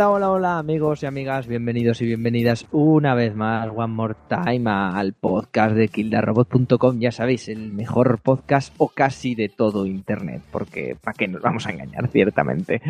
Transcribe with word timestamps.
Hola, 0.00 0.12
hola, 0.12 0.30
hola 0.30 0.58
amigos 0.58 1.02
y 1.02 1.06
amigas, 1.06 1.46
bienvenidos 1.46 2.00
y 2.00 2.06
bienvenidas 2.06 2.64
una 2.72 3.14
vez 3.14 3.36
más, 3.36 3.68
one 3.68 3.92
more 3.92 4.14
time, 4.30 4.70
al 4.70 5.12
podcast 5.12 5.74
de 5.74 5.88
kildarrobot.com, 5.88 6.98
ya 6.98 7.12
sabéis, 7.12 7.50
el 7.50 7.70
mejor 7.70 8.18
podcast 8.22 8.72
o 8.78 8.88
casi 8.88 9.34
de 9.34 9.50
todo 9.50 9.84
Internet, 9.84 10.40
porque 10.50 10.96
¿para 10.98 11.12
qué 11.12 11.28
nos 11.28 11.42
vamos 11.42 11.66
a 11.66 11.72
engañar, 11.72 12.08
ciertamente? 12.08 12.80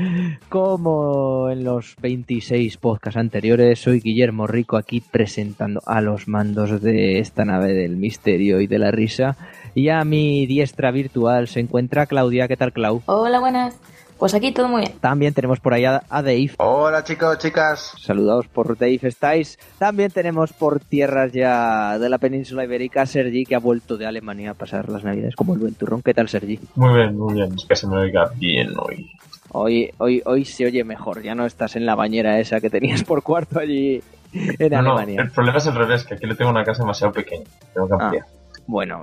Como 0.48 1.50
en 1.50 1.64
los 1.64 1.96
26 2.00 2.76
podcasts 2.76 3.18
anteriores, 3.18 3.80
soy 3.80 3.98
Guillermo 3.98 4.46
Rico 4.46 4.76
aquí 4.76 5.00
presentando 5.00 5.82
a 5.86 6.00
los 6.00 6.28
mandos 6.28 6.80
de 6.80 7.18
esta 7.18 7.44
nave 7.44 7.72
del 7.72 7.96
misterio 7.96 8.60
y 8.60 8.68
de 8.68 8.78
la 8.78 8.92
risa, 8.92 9.36
y 9.74 9.88
a 9.88 10.04
mi 10.04 10.46
diestra 10.46 10.92
virtual 10.92 11.48
se 11.48 11.58
encuentra 11.58 12.06
Claudia, 12.06 12.46
¿qué 12.46 12.56
tal 12.56 12.72
Clau? 12.72 13.02
Hola, 13.06 13.40
buenas. 13.40 13.76
Pues 14.20 14.34
aquí 14.34 14.52
todo 14.52 14.68
muy 14.68 14.82
bien. 14.82 14.92
También 15.00 15.32
tenemos 15.32 15.60
por 15.60 15.72
ahí 15.72 15.86
a, 15.86 16.02
Dave. 16.10 16.50
Hola 16.58 17.02
chicos, 17.04 17.38
chicas. 17.38 17.94
Saludados 17.98 18.48
por 18.48 18.76
Dave 18.76 19.00
estáis. 19.04 19.58
También 19.78 20.10
tenemos 20.10 20.52
por 20.52 20.78
tierras 20.78 21.32
ya 21.32 21.98
de 21.98 22.06
la 22.10 22.18
península 22.18 22.64
ibérica 22.64 23.06
Sergi, 23.06 23.46
que 23.46 23.54
ha 23.54 23.58
vuelto 23.58 23.96
de 23.96 24.04
Alemania 24.04 24.50
a 24.50 24.54
pasar 24.54 24.90
las 24.90 25.04
navidades 25.04 25.34
como 25.34 25.54
el 25.54 25.60
buen 25.60 25.72
turrón. 25.72 26.02
¿Qué 26.02 26.12
tal, 26.12 26.28
Sergi? 26.28 26.60
Muy 26.74 26.96
bien, 26.96 27.16
muy 27.16 27.32
bien. 27.32 27.54
Es 27.54 27.64
que 27.64 27.74
se 27.74 27.86
me 27.86 27.96
oiga 27.96 28.30
bien 28.36 28.74
hoy. 28.78 29.10
Hoy, 29.52 29.90
hoy, 29.96 30.20
hoy 30.26 30.44
se 30.44 30.66
oye 30.66 30.84
mejor. 30.84 31.22
Ya 31.22 31.34
no 31.34 31.46
estás 31.46 31.76
en 31.76 31.86
la 31.86 31.94
bañera 31.94 32.38
esa 32.38 32.60
que 32.60 32.68
tenías 32.68 33.02
por 33.04 33.22
cuarto 33.22 33.58
allí 33.58 34.02
en 34.34 34.74
Alemania. 34.74 35.22
el 35.22 35.30
problema 35.30 35.56
es 35.56 35.66
el 35.66 35.74
revés, 35.74 36.04
que 36.04 36.16
aquí 36.16 36.26
le 36.26 36.34
tengo 36.34 36.50
una 36.50 36.62
casa 36.62 36.82
demasiado 36.82 37.14
pequeña. 37.14 37.46
Tengo 37.72 37.88
que 37.88 37.94
ah, 37.94 38.04
ampliar. 38.04 38.26
bueno, 38.66 39.02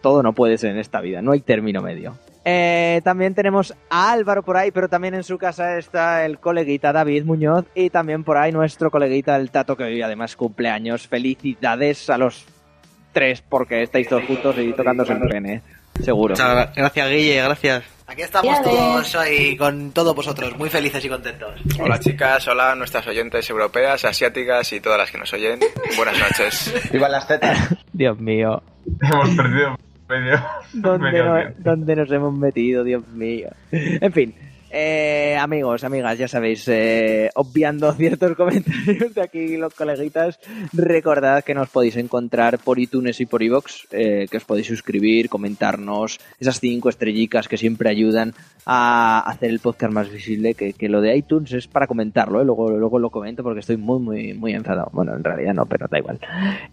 todo 0.00 0.22
no 0.22 0.32
puede 0.32 0.58
ser 0.58 0.70
en 0.70 0.78
esta 0.78 1.00
vida. 1.00 1.20
No 1.22 1.32
hay 1.32 1.40
término 1.40 1.82
medio. 1.82 2.14
Eh, 2.44 3.00
también 3.04 3.34
tenemos 3.34 3.74
a 3.88 4.12
Álvaro 4.12 4.42
por 4.42 4.56
ahí, 4.56 4.70
pero 4.70 4.88
también 4.88 5.14
en 5.14 5.24
su 5.24 5.38
casa 5.38 5.78
está 5.78 6.26
el 6.26 6.38
coleguita 6.38 6.92
David 6.92 7.24
Muñoz 7.24 7.64
y 7.74 7.88
también 7.88 8.22
por 8.22 8.36
ahí 8.36 8.52
nuestro 8.52 8.90
coleguita 8.90 9.36
el 9.36 9.50
Tato 9.50 9.76
que 9.76 9.84
hoy 9.84 10.02
además 10.02 10.36
cumpleaños. 10.36 11.08
Felicidades 11.08 12.10
a 12.10 12.18
los 12.18 12.44
tres 13.12 13.42
porque 13.42 13.82
estáis 13.82 14.08
todos 14.08 14.24
juntos 14.26 14.56
y 14.58 14.72
tocándose 14.74 15.14
el 15.14 15.20
pene, 15.20 15.62
seguro. 16.02 16.34
gracias 16.36 17.08
Guille, 17.08 17.42
gracias. 17.42 17.84
Aquí 18.06 18.20
estamos 18.20 18.60
todos 18.60 19.14
hoy 19.14 19.56
con 19.56 19.92
todos 19.92 20.14
vosotros, 20.14 20.54
muy 20.58 20.68
felices 20.68 21.02
y 21.02 21.08
contentos. 21.08 21.58
Hola 21.80 21.98
chicas, 21.98 22.46
hola 22.48 22.74
nuestras 22.74 23.06
oyentes 23.06 23.48
europeas, 23.48 24.04
asiáticas 24.04 24.70
y 24.74 24.80
todas 24.80 24.98
las 24.98 25.10
que 25.10 25.16
nos 25.16 25.32
oyen. 25.32 25.60
Buenas 25.96 26.18
noches. 26.18 26.90
Viva 26.92 27.08
las 27.08 27.26
tetas. 27.26 27.74
Dios 27.94 28.18
mío. 28.18 28.62
Hemos 29.00 29.30
perdido 29.30 29.78
¿Dónde, 30.72 31.96
nos 31.96 32.10
hemos 32.10 32.34
metido, 32.34 32.84
Dios 32.84 33.06
mío? 33.08 33.48
En 33.70 34.12
fin, 34.12 34.34
eh, 34.76 35.36
amigos, 35.38 35.84
amigas, 35.84 36.18
ya 36.18 36.26
sabéis, 36.26 36.66
eh, 36.66 37.30
obviando 37.36 37.92
ciertos 37.94 38.34
comentarios 38.34 39.14
de 39.14 39.22
aquí 39.22 39.56
los 39.56 39.72
coleguitas, 39.72 40.40
recordad 40.72 41.44
que 41.44 41.54
nos 41.54 41.68
podéis 41.70 41.96
encontrar 41.96 42.58
por 42.58 42.80
iTunes 42.80 43.20
y 43.20 43.26
por 43.26 43.42
iVoox, 43.42 43.86
eh, 43.92 44.26
que 44.28 44.36
os 44.36 44.44
podéis 44.44 44.66
suscribir, 44.66 45.28
comentarnos 45.28 46.18
esas 46.40 46.58
cinco 46.58 46.88
estrellicas 46.88 47.46
que 47.46 47.56
siempre 47.56 47.88
ayudan 47.88 48.34
a 48.66 49.20
hacer 49.20 49.50
el 49.50 49.60
podcast 49.60 49.92
más 49.92 50.10
visible, 50.10 50.54
que, 50.54 50.74
lo 50.88 51.00
de 51.00 51.16
iTunes 51.16 51.52
es 51.52 51.68
para 51.68 51.86
comentarlo, 51.86 52.42
luego, 52.42 52.70
luego 52.70 52.98
lo 52.98 53.10
comento 53.10 53.44
porque 53.44 53.60
estoy 53.60 53.76
muy, 53.76 54.00
muy, 54.00 54.34
muy 54.34 54.54
enfadado. 54.54 54.90
Bueno, 54.92 55.14
en 55.14 55.22
realidad 55.22 55.54
no, 55.54 55.66
pero 55.66 55.86
da 55.88 55.98
igual. 55.98 56.18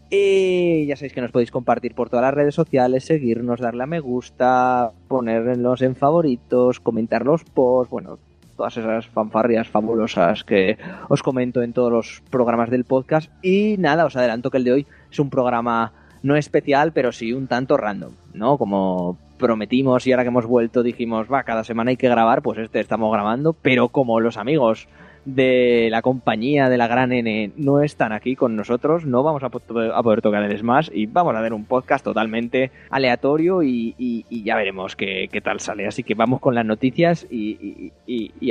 Y 0.09 0.87
ya 0.87 0.95
sabéis 0.95 1.13
que 1.13 1.21
nos 1.21 1.31
podéis 1.31 1.51
compartir 1.51 1.93
por 1.93 2.09
todas 2.09 2.23
las 2.23 2.33
redes 2.33 2.55
sociales, 2.55 3.05
seguirnos, 3.05 3.59
darle 3.59 3.83
a 3.83 3.87
me 3.87 3.99
gusta, 3.99 4.91
ponernos 5.11 5.81
en 5.81 5.93
favoritos, 5.97 6.79
comentar 6.79 7.25
los 7.25 7.43
posts, 7.43 7.91
bueno, 7.91 8.17
todas 8.55 8.77
esas 8.77 9.07
fanfarrias 9.07 9.67
fabulosas 9.67 10.45
que 10.45 10.77
os 11.09 11.21
comento 11.21 11.61
en 11.61 11.73
todos 11.73 11.91
los 11.91 12.23
programas 12.29 12.69
del 12.69 12.85
podcast. 12.85 13.29
Y 13.43 13.75
nada, 13.77 14.05
os 14.05 14.15
adelanto 14.15 14.49
que 14.49 14.57
el 14.57 14.63
de 14.63 14.71
hoy 14.71 14.87
es 15.11 15.19
un 15.19 15.29
programa 15.29 15.91
no 16.23 16.37
especial, 16.37 16.93
pero 16.93 17.11
sí 17.11 17.33
un 17.33 17.47
tanto 17.47 17.75
random, 17.75 18.13
¿no? 18.33 18.57
Como 18.57 19.17
prometimos 19.37 20.07
y 20.07 20.13
ahora 20.13 20.23
que 20.23 20.29
hemos 20.29 20.45
vuelto 20.45 20.81
dijimos, 20.81 21.27
va, 21.29 21.43
cada 21.43 21.65
semana 21.65 21.89
hay 21.89 21.97
que 21.97 22.07
grabar, 22.07 22.41
pues 22.41 22.57
este 22.59 22.79
estamos 22.79 23.11
grabando, 23.11 23.51
pero 23.51 23.89
como 23.89 24.21
los 24.21 24.37
amigos 24.37 24.87
de 25.25 25.89
la 25.91 26.01
compañía 26.01 26.69
de 26.69 26.77
la 26.77 26.87
gran 26.87 27.11
N 27.11 27.51
no 27.57 27.81
están 27.81 28.11
aquí 28.11 28.35
con 28.35 28.55
nosotros, 28.55 29.05
no 29.05 29.23
vamos 29.23 29.43
a, 29.43 29.49
poder 29.49 30.21
tocar 30.21 30.43
el 30.43 30.57
Smash 30.57 30.89
y 30.93 31.05
vamos 31.05 31.35
a 31.35 31.39
hacer 31.39 31.53
un 31.53 31.65
podcast 31.65 32.03
totalmente 32.03 32.71
aleatorio 32.89 33.63
y, 33.63 34.25
ya 34.29 34.55
veremos 34.55 34.95
qué, 34.95 35.41
tal 35.43 35.59
sale. 35.59 35.87
Así 35.87 36.03
que 36.03 36.15
vamos 36.15 36.39
con 36.39 36.55
las 36.55 36.65
noticias 36.65 37.27
y, 37.29 37.91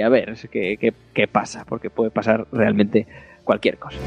a 0.01 0.09
ver 0.09 0.37
qué, 0.51 0.95
qué 1.13 1.29
pasa, 1.29 1.65
porque 1.69 1.91
puede 1.91 2.11
pasar 2.11 2.47
realmente 2.53 3.07
cualquier 3.45 3.79
cosa. 3.79 3.99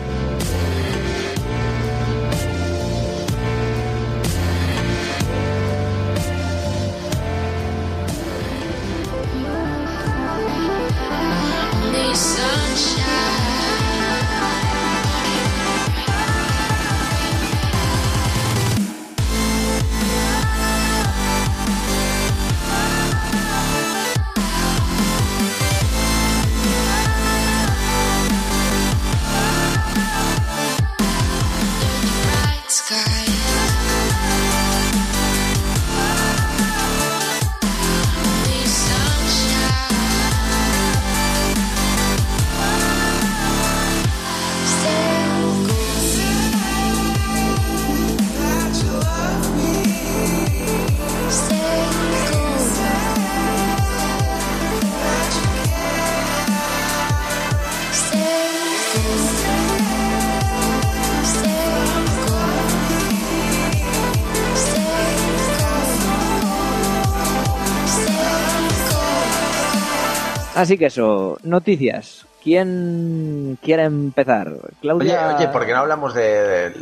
Así 70.64 70.78
que 70.78 70.86
eso, 70.86 71.38
noticias. 71.44 72.26
¿Quién 72.42 73.60
quiere 73.62 73.84
empezar? 73.84 74.50
Claudia. 74.80 75.28
Oye, 75.28 75.36
oye, 75.36 75.48
¿por 75.50 75.66
qué 75.66 75.74
no 75.74 75.80
hablamos 75.80 76.14
de, 76.14 76.74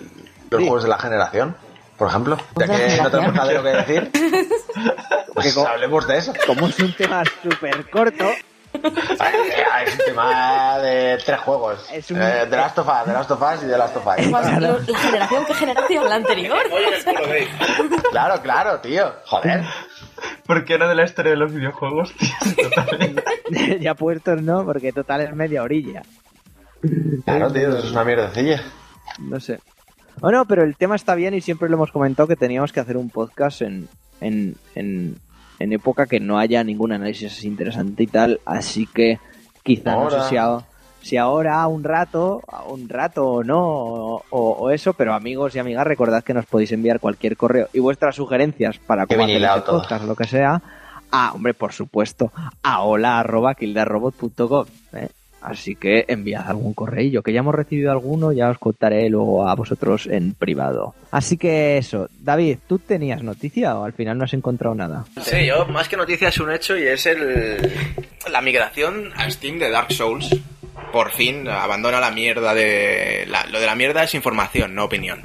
los 0.52 0.62
juegos 0.62 0.84
de 0.84 0.90
la 0.90 1.00
generación? 1.00 1.56
Por 1.98 2.10
ejemplo, 2.10 2.38
ya 2.60 2.68
que 2.68 3.02
no 3.02 3.10
tenemos 3.10 3.34
nada 3.34 3.48
de 3.48 3.54
lo 3.56 3.64
que 3.64 3.70
decir, 3.70 4.12
pues 5.34 5.58
hablemos 5.58 6.08
de 6.08 6.16
eso. 6.16 6.32
Como 6.46 6.68
es 6.68 6.78
un 6.78 6.94
tema 6.94 7.24
súper 7.42 7.90
corto, 7.90 8.26
es 8.74 10.00
un 10.00 10.06
tema 10.06 10.80
de 10.80 11.18
tres 11.26 11.40
juegos. 11.40 11.86
Eh, 11.92 12.02
de 12.50 12.58
Last 12.58 12.78
of 12.80 12.88
Us, 12.88 13.08
de 13.08 13.14
Last 13.14 13.32
of 13.32 13.42
Us 13.42 13.64
y 13.64 13.66
de 13.68 13.78
Last 13.78 13.98
of 13.98 14.08
Us. 14.08 14.28
¿La 14.28 14.98
generación 14.98 15.46
qué 15.46 15.54
generación? 15.54 16.10
¿La 16.10 16.16
anterior? 16.16 16.58
claro, 18.12 18.42
claro, 18.42 18.80
tío. 18.80 19.14
Joder. 19.26 19.64
Porque 20.46 20.74
era 20.74 20.88
de 20.88 20.96
la 20.96 21.04
historia 21.04 21.32
de 21.32 21.38
los 21.38 21.54
videojuegos, 21.54 22.14
ya 23.80 23.96
puestos 23.96 24.42
no, 24.42 24.66
porque 24.66 24.92
total 24.92 25.22
es 25.22 25.34
media 25.34 25.64
orilla. 25.64 26.04
Claro, 27.26 27.52
tío, 27.52 27.70
eso 27.70 27.80
es 27.80 27.92
una 27.92 28.04
mierdecilla. 28.04 28.62
No 29.20 29.40
sé. 29.40 29.60
Bueno, 30.20 30.46
pero 30.46 30.64
el 30.64 30.76
tema 30.76 30.96
está 30.96 31.16
bien 31.16 31.34
y 31.34 31.42
siempre 31.42 31.70
lo 31.70 31.76
hemos 31.76 31.92
comentado 31.92 32.28
que 32.28 32.36
teníamos 32.36 32.72
que 32.72 32.80
hacer 32.80 32.98
un 32.98 33.10
podcast 33.10 33.62
en, 33.62 33.88
en, 34.20 34.56
en, 34.76 35.16
en 35.62 35.74
época 35.74 36.06
que 36.06 36.20
no 36.20 36.38
haya 36.40 36.64
ningún 36.64 36.92
análisis 36.92 37.44
interesante 37.44 38.04
y 38.04 38.08
tal, 38.08 38.40
así 38.46 38.88
que 38.88 39.20
quizá 39.64 39.96
no 39.96 40.10
sé 40.10 40.22
si, 40.30 40.36
si 41.02 41.18
ahora 41.18 41.66
un 41.68 41.84
rato, 41.84 42.42
un 42.68 42.90
rato 42.90 43.28
o 43.28 43.44
no, 43.44 44.22
o, 44.30 44.70
eso, 44.72 44.94
pero 44.94 45.14
amigos 45.14 45.56
y 45.56 45.60
amigas, 45.60 45.86
recordad 45.86 46.24
que 46.24 46.34
nos 46.34 46.46
podéis 46.46 46.72
enviar 46.72 47.00
cualquier 47.00 47.38
correo 47.38 47.70
y 47.74 47.80
vuestras 47.80 48.16
sugerencias 48.16 48.78
para 48.80 49.06
cómo 49.06 49.24
hacer 49.24 49.44
este 49.44 49.62
podcast, 49.62 50.06
lo 50.06 50.16
que 50.16 50.26
sea, 50.26 50.62
a, 51.12 51.34
hombre, 51.34 51.54
por 51.54 51.74
supuesto, 51.74 52.32
a 52.64 52.82
hola 52.84 53.20
arroba 53.20 53.56
¿eh? 53.60 55.10
Así 55.42 55.76
que 55.76 56.06
enviad 56.08 56.48
algún 56.48 56.74
correo, 56.74 57.24
que 57.24 57.34
ya 57.34 57.40
hemos 57.40 57.56
recibido 57.56 57.92
alguno, 57.92 58.32
ya 58.32 58.50
os 58.50 58.60
contaré 58.60 59.10
luego 59.10 59.48
a 59.48 59.56
vosotros 59.56 60.06
en 60.08 60.34
privado. 60.34 60.94
Así 61.12 61.38
que 61.38 61.78
eso, 61.78 62.08
David, 62.20 62.60
¿tú 62.68 62.78
tenías 62.80 63.24
noticia 63.24 63.76
o 63.78 63.84
al 63.84 63.94
final 63.94 64.18
no 64.18 64.26
has 64.26 64.34
encontrado 64.34 64.76
nada? 64.76 65.06
Sí, 65.22 65.46
yo 65.48 65.66
más 65.66 65.90
que 65.90 65.98
noticia 65.98 66.28
es 66.30 66.40
un 66.40 66.52
hecho 66.52 66.78
y 66.78 66.84
es 66.84 67.06
el 67.08 67.58
la 68.32 68.42
migración 68.42 69.12
a 69.16 69.30
Steam 69.32 69.58
de 69.58 69.72
Dark 69.72 69.92
Souls 69.92 70.30
por 70.94 71.12
fin 71.12 71.48
abandona 71.48 72.00
la 72.00 72.12
mierda 72.12 72.54
de... 72.54 73.26
la- 73.28 73.46
lo 73.48 73.60
de 73.60 73.66
la 73.66 73.76
mierda 73.76 74.04
es 74.04 74.14
información, 74.14 74.76
no 74.76 74.86
opinión. 74.86 75.22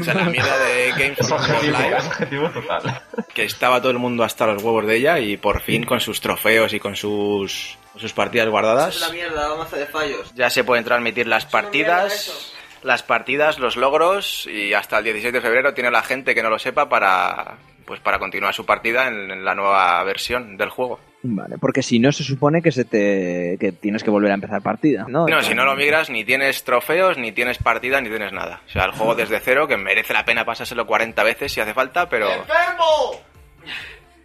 O 0.00 0.04
sea, 0.04 0.14
la 0.14 0.24
mierda 0.30 0.58
de 0.58 0.90
Games 0.92 1.18
Es 1.20 1.30
objetivo, 1.30 1.72
Life, 1.78 1.96
es 1.98 2.06
objetivo 2.06 2.50
total. 2.50 3.02
que 3.34 3.44
estaba 3.44 3.80
todo 3.80 3.90
el 3.90 3.98
mundo 3.98 4.24
hasta 4.24 4.46
los 4.46 4.62
huevos 4.62 4.86
de 4.86 4.96
ella 4.96 5.18
y 5.18 5.36
por 5.36 5.60
fin 5.60 5.84
con 5.84 6.00
sus 6.00 6.20
trofeos 6.20 6.72
y 6.74 6.80
con 6.80 6.96
sus, 6.96 7.76
sus 7.96 8.12
partidas 8.12 8.48
guardadas. 8.48 9.10
mierda, 9.12 9.54
mazo 9.56 9.76
de 9.76 9.86
fallos. 9.86 10.32
Ya 10.34 10.50
se 10.50 10.64
pueden 10.64 10.84
transmitir 10.84 11.26
las 11.26 11.46
partidas, 11.46 12.52
las 12.82 13.02
partidas, 13.02 13.58
los 13.58 13.76
logros 13.76 14.46
y 14.46 14.74
hasta 14.74 14.98
el 14.98 15.04
16 15.04 15.32
de 15.32 15.40
febrero 15.40 15.74
tiene 15.74 15.90
la 15.90 16.02
gente 16.02 16.34
que 16.34 16.42
no 16.42 16.50
lo 16.50 16.58
sepa 16.58 16.88
para 16.88 17.56
pues 17.84 18.00
para 18.00 18.18
continuar 18.18 18.54
su 18.54 18.64
partida 18.64 19.08
en, 19.08 19.30
en 19.30 19.44
la 19.44 19.54
nueva 19.54 20.02
versión 20.04 20.56
del 20.56 20.70
juego. 20.70 21.00
Vale, 21.24 21.56
porque 21.58 21.82
si 21.82 22.00
no 22.00 22.10
se 22.10 22.24
supone 22.24 22.62
que 22.62 22.72
se 22.72 22.84
te 22.84 23.56
que 23.60 23.70
tienes 23.72 24.02
que 24.02 24.10
volver 24.10 24.32
a 24.32 24.34
empezar 24.34 24.60
partida, 24.60 25.04
¿no? 25.08 25.26
No, 25.26 25.42
si 25.42 25.54
no 25.54 25.64
lo 25.64 25.76
migras 25.76 26.10
ni 26.10 26.24
tienes 26.24 26.64
trofeos, 26.64 27.16
ni 27.16 27.30
tienes 27.30 27.58
partida, 27.58 28.00
ni 28.00 28.08
tienes 28.08 28.32
nada. 28.32 28.60
O 28.66 28.70
sea, 28.70 28.86
el 28.86 28.92
juego 28.92 29.14
desde 29.14 29.38
cero 29.38 29.68
que 29.68 29.76
merece 29.76 30.12
la 30.12 30.24
pena 30.24 30.44
pasárselo 30.44 30.86
40 30.86 31.22
veces 31.22 31.52
si 31.52 31.60
hace 31.60 31.74
falta, 31.74 32.08
pero 32.08 32.28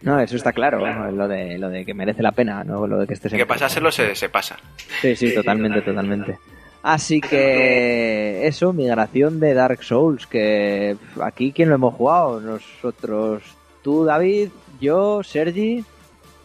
No, 0.02 0.20
eso 0.20 0.36
está 0.36 0.54
claro, 0.54 0.80
lo 1.12 1.28
de 1.28 1.58
lo 1.58 1.70
de 1.70 1.84
que 1.86 1.94
merece 1.94 2.22
la 2.22 2.32
pena, 2.32 2.64
no 2.64 2.86
lo 2.86 3.00
de 3.00 3.08
que 3.08 3.14
estés 3.16 3.34
que 3.34 3.46
pasárselo 3.46 3.92
se, 3.92 4.16
se 4.16 4.30
pasa. 4.30 4.58
Sí, 5.02 5.16
sí, 5.16 5.34
totalmente, 5.34 5.82
totalmente. 5.82 6.38
Así 6.84 7.20
que 7.20 8.48
eso, 8.48 8.72
migración 8.72 9.40
de 9.40 9.54
Dark 9.54 9.84
Souls, 9.84 10.28
que 10.28 10.96
aquí 11.22 11.52
quién 11.52 11.70
lo 11.70 11.76
hemos 11.76 11.96
jugado, 11.96 12.40
nosotros, 12.40 13.44
tú 13.82 14.06
David, 14.06 14.50
yo, 14.80 15.24
Sergi, 15.24 15.84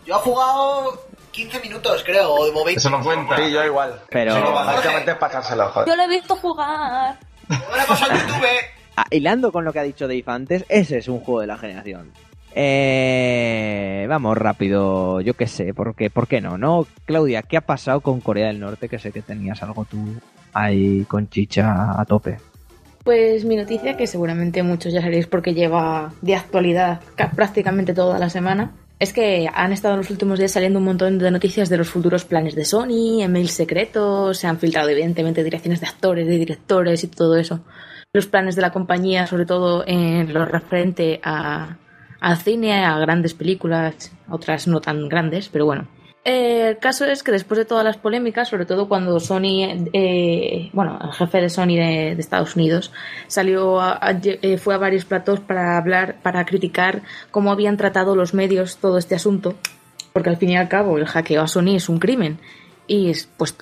Yo 0.06 0.16
he 0.16 0.18
jugado 0.18 1.04
15 1.30 1.60
minutos, 1.60 2.02
creo, 2.04 2.32
o 2.34 2.64
20. 2.64 2.72
Eso 2.72 2.90
no 2.90 3.02
cuenta. 3.02 3.36
Sí, 3.36 3.52
yo 3.52 3.64
igual. 3.64 4.00
Pero- 4.10 4.52
básicamente 4.52 5.14
pasárselo, 5.14 5.68
joder. 5.68 5.88
Yo 5.88 5.94
lo 5.96 6.02
he 6.02 6.08
visto 6.08 6.34
jugar. 6.36 7.18
Ahora 7.48 7.84
paso 7.86 8.04
al 8.06 8.18
YouTube. 8.18 8.46
Ah, 8.96 9.04
hilando 9.10 9.52
con 9.52 9.64
lo 9.64 9.72
que 9.72 9.78
ha 9.78 9.82
dicho 9.84 10.08
Dave 10.08 10.24
antes, 10.26 10.64
ese 10.68 10.98
es 10.98 11.08
un 11.08 11.20
juego 11.20 11.40
de 11.42 11.46
la 11.46 11.56
generación. 11.58 12.10
Eh, 12.54 14.06
vamos 14.08 14.36
rápido, 14.36 15.20
yo 15.20 15.34
qué 15.34 15.46
sé, 15.46 15.72
porque, 15.74 16.10
¿por 16.10 16.26
qué 16.28 16.40
no? 16.40 16.58
¿No? 16.58 16.86
Claudia, 17.04 17.42
¿qué 17.42 17.56
ha 17.56 17.60
pasado 17.62 18.00
con 18.00 18.20
Corea 18.20 18.48
del 18.48 18.60
Norte? 18.60 18.88
Que 18.88 18.98
sé 18.98 19.12
que 19.12 19.22
tenías 19.22 19.62
algo 19.62 19.84
tú 19.84 19.98
ahí 20.52 21.04
con 21.08 21.28
chicha 21.28 21.98
a 22.00 22.04
tope. 22.04 22.38
Pues 23.04 23.44
mi 23.44 23.56
noticia, 23.56 23.96
que 23.96 24.06
seguramente 24.06 24.62
muchos 24.62 24.92
ya 24.92 25.00
sabréis 25.00 25.26
porque 25.26 25.54
lleva 25.54 26.12
de 26.20 26.36
actualidad 26.36 27.00
ca- 27.16 27.30
prácticamente 27.32 27.94
toda 27.94 28.18
la 28.18 28.30
semana, 28.30 28.72
es 29.00 29.12
que 29.12 29.48
han 29.52 29.72
estado 29.72 29.94
en 29.94 29.98
los 30.00 30.10
últimos 30.10 30.38
días 30.38 30.52
saliendo 30.52 30.78
un 30.78 30.84
montón 30.84 31.18
de 31.18 31.30
noticias 31.32 31.68
de 31.68 31.78
los 31.78 31.88
futuros 31.90 32.24
planes 32.24 32.54
de 32.54 32.64
Sony, 32.64 33.22
emails 33.22 33.50
secretos, 33.52 34.38
se 34.38 34.46
han 34.46 34.58
filtrado 34.58 34.88
evidentemente 34.90 35.42
direcciones 35.42 35.80
de 35.80 35.88
actores, 35.88 36.26
de 36.28 36.38
directores 36.38 37.02
y 37.02 37.08
todo 37.08 37.36
eso. 37.36 37.60
Los 38.12 38.26
planes 38.26 38.54
de 38.54 38.62
la 38.62 38.70
compañía, 38.70 39.26
sobre 39.26 39.46
todo 39.46 39.82
en 39.86 40.32
lo 40.32 40.44
referente 40.44 41.18
a, 41.24 41.78
al 42.22 42.38
cine, 42.38 42.84
a 42.84 42.98
grandes 42.98 43.34
películas, 43.34 44.12
otras 44.30 44.68
no 44.68 44.80
tan 44.80 45.08
grandes, 45.08 45.48
pero 45.48 45.66
bueno. 45.66 45.88
Eh, 46.24 46.68
el 46.68 46.78
caso 46.78 47.04
es 47.04 47.24
que 47.24 47.32
después 47.32 47.58
de 47.58 47.64
todas 47.64 47.84
las 47.84 47.96
polémicas, 47.96 48.48
sobre 48.48 48.64
todo 48.64 48.88
cuando 48.88 49.18
Sony, 49.18 49.88
eh, 49.92 50.70
bueno, 50.72 50.96
el 51.02 51.10
jefe 51.12 51.40
de 51.40 51.50
Sony 51.50 51.74
de, 51.74 52.12
Estados 52.12 52.54
Unidos 52.54 52.92
salió, 53.26 53.80
a- 53.80 53.98
eh, 54.22 54.56
fue 54.56 54.74
a 54.74 54.78
varios 54.78 55.04
platos 55.04 55.40
para 55.40 55.76
hablar, 55.76 56.18
para 56.22 56.44
criticar 56.46 57.02
cómo 57.32 57.50
habían 57.50 57.76
tratado 57.76 58.14
los 58.14 58.34
medios 58.34 58.76
todo 58.76 58.98
este 58.98 59.16
asunto, 59.16 59.54
porque 60.12 60.30
al 60.30 60.36
fin 60.36 60.50
y 60.50 60.56
al 60.56 60.68
cabo 60.68 60.96
el 60.96 61.06
hackeo 61.06 61.42
a 61.42 61.48
Sony 61.48 61.74
es 61.74 61.88
un 61.88 61.98
crimen 61.98 62.38
y 62.86 63.10
es, 63.10 63.28
pues 63.36 63.56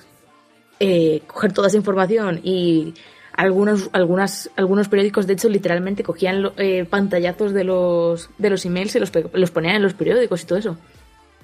eh, 0.79 1.23
coger 1.25 1.53
toda 1.53 1.67
esa 1.67 1.77
información 1.77 2.41
y 2.43 2.93
algunos, 3.41 3.89
algunas, 3.91 4.51
algunos 4.55 4.87
periódicos, 4.87 5.25
de 5.25 5.33
hecho, 5.33 5.49
literalmente 5.49 6.03
cogían 6.03 6.51
eh, 6.57 6.85
pantallazos 6.87 7.53
de 7.53 7.63
los, 7.63 8.29
de 8.37 8.51
los 8.51 8.63
emails 8.67 8.95
y 8.95 8.99
los, 8.99 9.11
los 9.33 9.49
ponían 9.49 9.77
en 9.77 9.81
los 9.81 9.95
periódicos 9.95 10.43
y 10.43 10.45
todo 10.45 10.59
eso. 10.59 10.77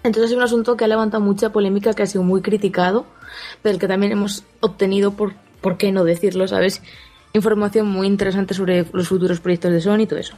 Entonces 0.03 0.29
es 0.29 0.37
un 0.37 0.43
asunto 0.43 0.77
que 0.77 0.85
ha 0.85 0.87
levantado 0.87 1.23
mucha 1.23 1.49
polémica, 1.49 1.95
que 1.95 2.03
ha 2.03 2.05
sido 2.05 2.23
muy 2.23 2.43
criticado, 2.43 3.07
pero 3.63 3.73
el 3.73 3.79
que 3.79 3.87
también 3.87 4.11
hemos 4.11 4.43
obtenido, 4.59 5.13
por, 5.13 5.33
por 5.59 5.77
qué 5.77 5.91
no 5.91 6.03
decirlo, 6.03 6.47
¿sabes? 6.47 6.83
Información 7.33 7.87
muy 7.87 8.05
interesante 8.05 8.53
sobre 8.53 8.85
los 8.93 9.07
futuros 9.07 9.39
proyectos 9.39 9.71
de 9.71 9.81
Sony 9.81 10.01
y 10.01 10.05
todo 10.05 10.19
eso. 10.19 10.35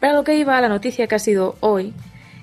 Pero 0.00 0.12
a 0.12 0.16
lo 0.16 0.22
que 0.22 0.36
iba, 0.36 0.60
la 0.60 0.68
noticia 0.68 1.06
que 1.06 1.14
ha 1.14 1.18
sido 1.18 1.56
hoy, 1.60 1.94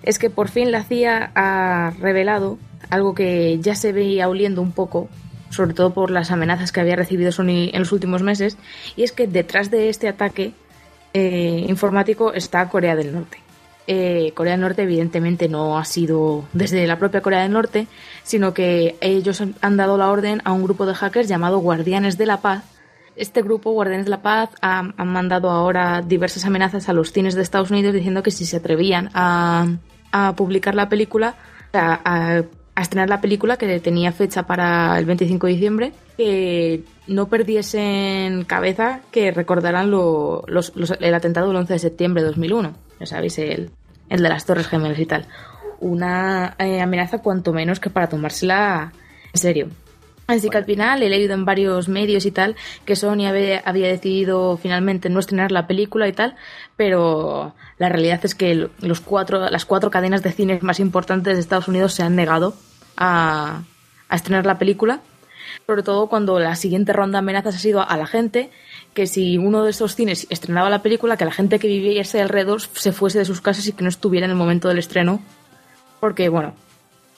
es 0.01 0.17
que 0.17 0.31
por 0.31 0.49
fin 0.49 0.71
la 0.71 0.83
CIA 0.83 1.31
ha 1.35 1.93
revelado 1.99 2.57
algo 2.89 3.13
que 3.13 3.59
ya 3.59 3.75
se 3.75 3.93
veía 3.93 4.29
oliendo 4.29 4.63
un 4.63 4.71
poco, 4.71 5.09
sobre 5.49 5.73
todo 5.73 5.93
por 5.93 6.11
las 6.11 6.31
amenazas 6.31 6.71
que 6.71 6.79
había 6.79 6.95
recibido 6.95 7.31
Sony 7.31 7.69
en 7.73 7.79
los 7.79 7.91
últimos 7.91 8.21
meses, 8.23 8.57
y 8.95 9.03
es 9.03 9.11
que 9.11 9.27
detrás 9.27 9.69
de 9.71 9.89
este 9.89 10.07
ataque 10.07 10.53
eh, 11.13 11.65
informático 11.67 12.33
está 12.33 12.67
Corea 12.69 12.95
del 12.95 13.13
Norte. 13.13 13.39
Eh, 13.87 14.33
Corea 14.35 14.53
del 14.53 14.61
Norte 14.61 14.83
evidentemente 14.83 15.49
no 15.49 15.79
ha 15.79 15.85
sido 15.85 16.45
desde 16.53 16.85
la 16.85 16.99
propia 16.99 17.21
Corea 17.21 17.41
del 17.41 17.51
Norte, 17.51 17.87
sino 18.23 18.53
que 18.53 18.95
ellos 19.01 19.41
han- 19.41 19.77
dado 19.77 19.97
la 19.97 20.11
orden 20.11 20.41
a 20.45 20.51
un 20.51 20.63
grupo 20.63 20.85
de 20.85 20.93
hackers 20.93 21.27
llamado 21.27 21.57
Guardianes 21.57 22.15
de 22.19 22.27
la 22.27 22.37
Paz. 22.37 22.63
Este 23.15 23.41
grupo, 23.41 23.71
Guardianes 23.71 24.05
de 24.05 24.11
la 24.11 24.21
Paz, 24.21 24.51
ha- 24.61 24.93
han 24.95 25.07
mandado 25.11 25.49
ahora 25.49 26.03
diversas 26.05 26.45
amenazas 26.45 26.87
a 26.87 26.93
los 26.93 27.11
cines 27.11 27.33
de 27.33 27.41
Estados 27.41 27.71
Unidos 27.71 27.95
diciendo 27.95 28.21
que 28.21 28.29
si 28.29 28.45
se 28.45 28.57
atrevían 28.57 29.09
a, 29.15 29.65
a 30.11 30.35
publicar 30.35 30.75
la 30.75 30.87
película, 30.87 31.33
a, 31.73 31.99
a- 32.05 32.43
a 32.79 32.81
estrenar 32.81 33.09
la 33.09 33.21
película 33.21 33.57
que 33.57 33.79
tenía 33.79 34.11
fecha 34.11 34.43
para 34.43 34.97
el 34.97 35.05
25 35.05 35.47
de 35.47 35.53
diciembre, 35.53 35.91
que 36.17 36.83
no 37.07 37.27
perdiesen 37.27 38.43
cabeza, 38.45 39.01
que 39.11 39.31
recordaran 39.31 39.91
lo- 39.91 40.43
los- 40.47 40.75
los- 40.75 40.91
el 40.99 41.13
atentado 41.13 41.47
del 41.47 41.57
11 41.57 41.73
de 41.73 41.79
septiembre 41.79 42.21
de 42.23 42.27
2001. 42.29 42.73
Ya 42.99 43.05
sabéis, 43.05 43.37
el, 43.39 43.69
el 44.09 44.21
de 44.23 44.29
las 44.29 44.45
Torres 44.45 44.67
Gemelas 44.67 44.99
y 44.99 45.05
tal. 45.05 45.25
Una 45.79 46.55
eh, 46.59 46.81
amenaza 46.81 47.19
cuanto 47.19 47.53
menos 47.53 47.79
que 47.79 47.89
para 47.89 48.09
tomársela 48.09 48.91
en 49.33 49.39
serio. 49.39 49.67
Así 50.27 50.49
que 50.49 50.57
al 50.57 50.65
final 50.65 51.01
he 51.01 51.09
leído 51.09 51.33
en 51.33 51.43
varios 51.43 51.89
medios 51.89 52.23
y 52.27 52.31
tal 52.31 52.55
que 52.85 52.95
Sony 52.95 53.25
había, 53.27 53.59
había 53.65 53.87
decidido 53.87 54.57
finalmente 54.57 55.09
no 55.09 55.19
estrenar 55.19 55.51
la 55.51 55.65
película 55.65 56.07
y 56.07 56.13
tal, 56.13 56.35
pero 56.77 57.55
la 57.79 57.89
realidad 57.89 58.19
es 58.23 58.35
que 58.35 58.69
los 58.79 59.01
cuatro, 59.01 59.49
las 59.49 59.65
cuatro 59.65 59.89
cadenas 59.89 60.21
de 60.21 60.31
cines 60.31 60.61
más 60.61 60.79
importantes 60.79 61.33
de 61.33 61.39
Estados 61.39 61.67
Unidos 61.67 61.93
se 61.95 62.03
han 62.03 62.15
negado 62.15 62.53
a, 62.99 63.63
estrenar 64.11 64.45
la 64.45 64.59
película, 64.59 65.01
sobre 65.65 65.83
todo 65.83 66.07
cuando 66.07 66.39
la 66.39 66.55
siguiente 66.55 66.93
ronda 66.93 67.17
de 67.17 67.19
amenazas 67.19 67.55
ha 67.55 67.59
sido 67.59 67.87
a 67.87 67.97
la 67.97 68.05
gente 68.05 68.51
que 68.93 69.07
si 69.07 69.37
uno 69.37 69.63
de 69.63 69.71
esos 69.71 69.95
cines 69.95 70.27
estrenaba 70.29 70.69
la 70.69 70.81
película, 70.81 71.15
que 71.15 71.25
la 71.25 71.31
gente 71.31 71.59
que 71.59 71.67
viviese 71.67 72.21
alrededor 72.21 72.61
se 72.61 72.91
fuese 72.91 73.19
de 73.19 73.25
sus 73.25 73.41
casas 73.41 73.67
y 73.67 73.73
que 73.73 73.83
no 73.83 73.89
estuviera 73.89 74.25
en 74.25 74.31
el 74.31 74.37
momento 74.37 74.67
del 74.67 74.79
estreno, 74.79 75.21
porque 75.99 76.29
bueno, 76.29 76.53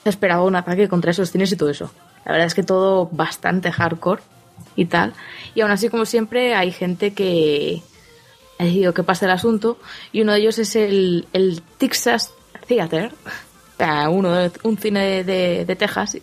se 0.02 0.10
esperaba 0.10 0.44
un 0.44 0.54
ataque 0.56 0.88
contra 0.88 1.10
esos 1.10 1.30
cines 1.30 1.50
y 1.52 1.56
todo 1.56 1.70
eso. 1.70 1.90
La 2.24 2.32
verdad 2.32 2.46
es 2.46 2.54
que 2.54 2.62
todo 2.62 3.08
bastante 3.10 3.72
hardcore 3.72 4.22
y 4.76 4.86
tal. 4.86 5.14
Y 5.54 5.62
aún 5.62 5.70
así, 5.70 5.88
como 5.88 6.04
siempre, 6.04 6.54
hay 6.54 6.72
gente 6.72 7.14
que 7.14 7.82
ha 8.58 8.64
decidido 8.64 8.94
que 8.94 9.02
pase 9.02 9.24
el 9.24 9.30
asunto. 9.30 9.78
Y 10.12 10.22
uno 10.22 10.32
de 10.32 10.40
ellos 10.40 10.58
es 10.58 10.76
el, 10.76 11.26
el 11.32 11.62
Texas 11.78 12.32
Theater, 12.66 13.12
uno 14.08 14.50
un 14.62 14.76
cine 14.78 15.00
de, 15.00 15.24
de- 15.24 15.64
de 15.64 15.76
Texas, 15.76 16.18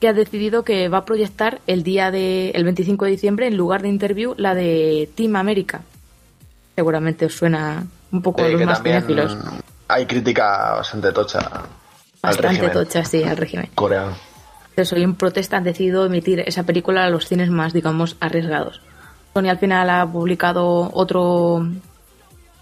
que 0.00 0.08
ha 0.08 0.12
decidido 0.12 0.62
que 0.62 0.88
va 0.88 0.98
a 0.98 1.04
proyectar 1.04 1.60
el 1.66 1.82
día 1.82 2.10
de, 2.10 2.50
el 2.50 2.64
25 2.64 3.04
de 3.06 3.10
diciembre, 3.12 3.46
en 3.46 3.56
lugar 3.56 3.82
de 3.82 3.88
interview, 3.88 4.34
la 4.36 4.54
de 4.54 5.08
Team 5.14 5.36
America. 5.36 5.80
Seguramente 6.74 7.26
os 7.26 7.34
suena 7.34 7.86
un 8.12 8.22
poco 8.22 8.42
a 8.42 8.46
Sí, 8.46 8.52
los 8.52 8.60
que 8.60 8.66
más 8.66 8.82
cinéfilos. 8.82 9.36
hay 9.88 10.06
crítica 10.06 10.74
bastante 10.74 11.12
tocha 11.12 11.38
Bastante 12.22 12.68
tocha, 12.70 13.04
sí, 13.04 13.22
al 13.22 13.36
régimen. 13.36 13.70
coreano. 13.74 14.16
Entonces, 14.70 14.92
hoy 14.92 15.02
en 15.04 15.14
protesta 15.14 15.56
han 15.56 15.64
decidido 15.64 16.04
emitir 16.04 16.40
esa 16.40 16.64
película 16.64 17.04
a 17.04 17.08
los 17.10 17.26
cines 17.26 17.48
más, 17.50 17.72
digamos, 17.72 18.16
arriesgados. 18.20 18.82
Sony 19.32 19.48
al 19.48 19.58
final 19.58 19.88
ha 19.90 20.06
publicado 20.06 20.90
otro 20.92 21.66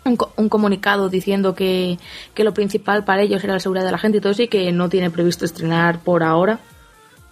un, 0.04 0.16
co- 0.16 0.32
un 0.36 0.48
comunicado 0.48 1.08
diciendo 1.08 1.54
que, 1.54 1.98
que 2.34 2.44
lo 2.44 2.52
principal 2.54 3.04
para 3.04 3.22
ellos 3.22 3.42
era 3.44 3.54
la 3.54 3.60
seguridad 3.60 3.84
de 3.86 3.92
la 3.92 3.98
gente 3.98 4.18
y 4.18 4.20
todo 4.20 4.32
eso 4.32 4.42
y 4.42 4.48
que 4.48 4.70
no 4.72 4.88
tiene 4.88 5.10
previsto 5.10 5.44
estrenar 5.44 5.98
por 6.00 6.22
ahora 6.22 6.58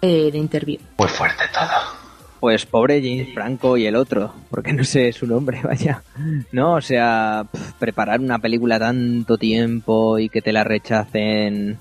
eh, 0.01 0.29
de 0.31 0.37
interview. 0.37 0.79
Muy 0.97 1.07
fuerte 1.09 1.43
todo. 1.53 2.03
Pues 2.39 2.65
pobre 2.65 3.01
James 3.01 3.33
Franco 3.33 3.77
y 3.77 3.85
el 3.85 3.95
otro, 3.95 4.33
porque 4.49 4.73
no 4.73 4.83
sé 4.83 5.13
su 5.13 5.25
nombre, 5.27 5.61
vaya. 5.63 6.03
No, 6.51 6.73
o 6.73 6.81
sea, 6.81 7.45
preparar 7.79 8.19
una 8.19 8.39
película 8.39 8.77
tanto 8.79 9.37
tiempo 9.37 10.19
y 10.19 10.27
que 10.29 10.41
te 10.41 10.51
la 10.51 10.63
rechacen 10.65 11.77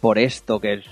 por 0.00 0.18
esto, 0.18 0.60
que 0.60 0.74
es, 0.74 0.84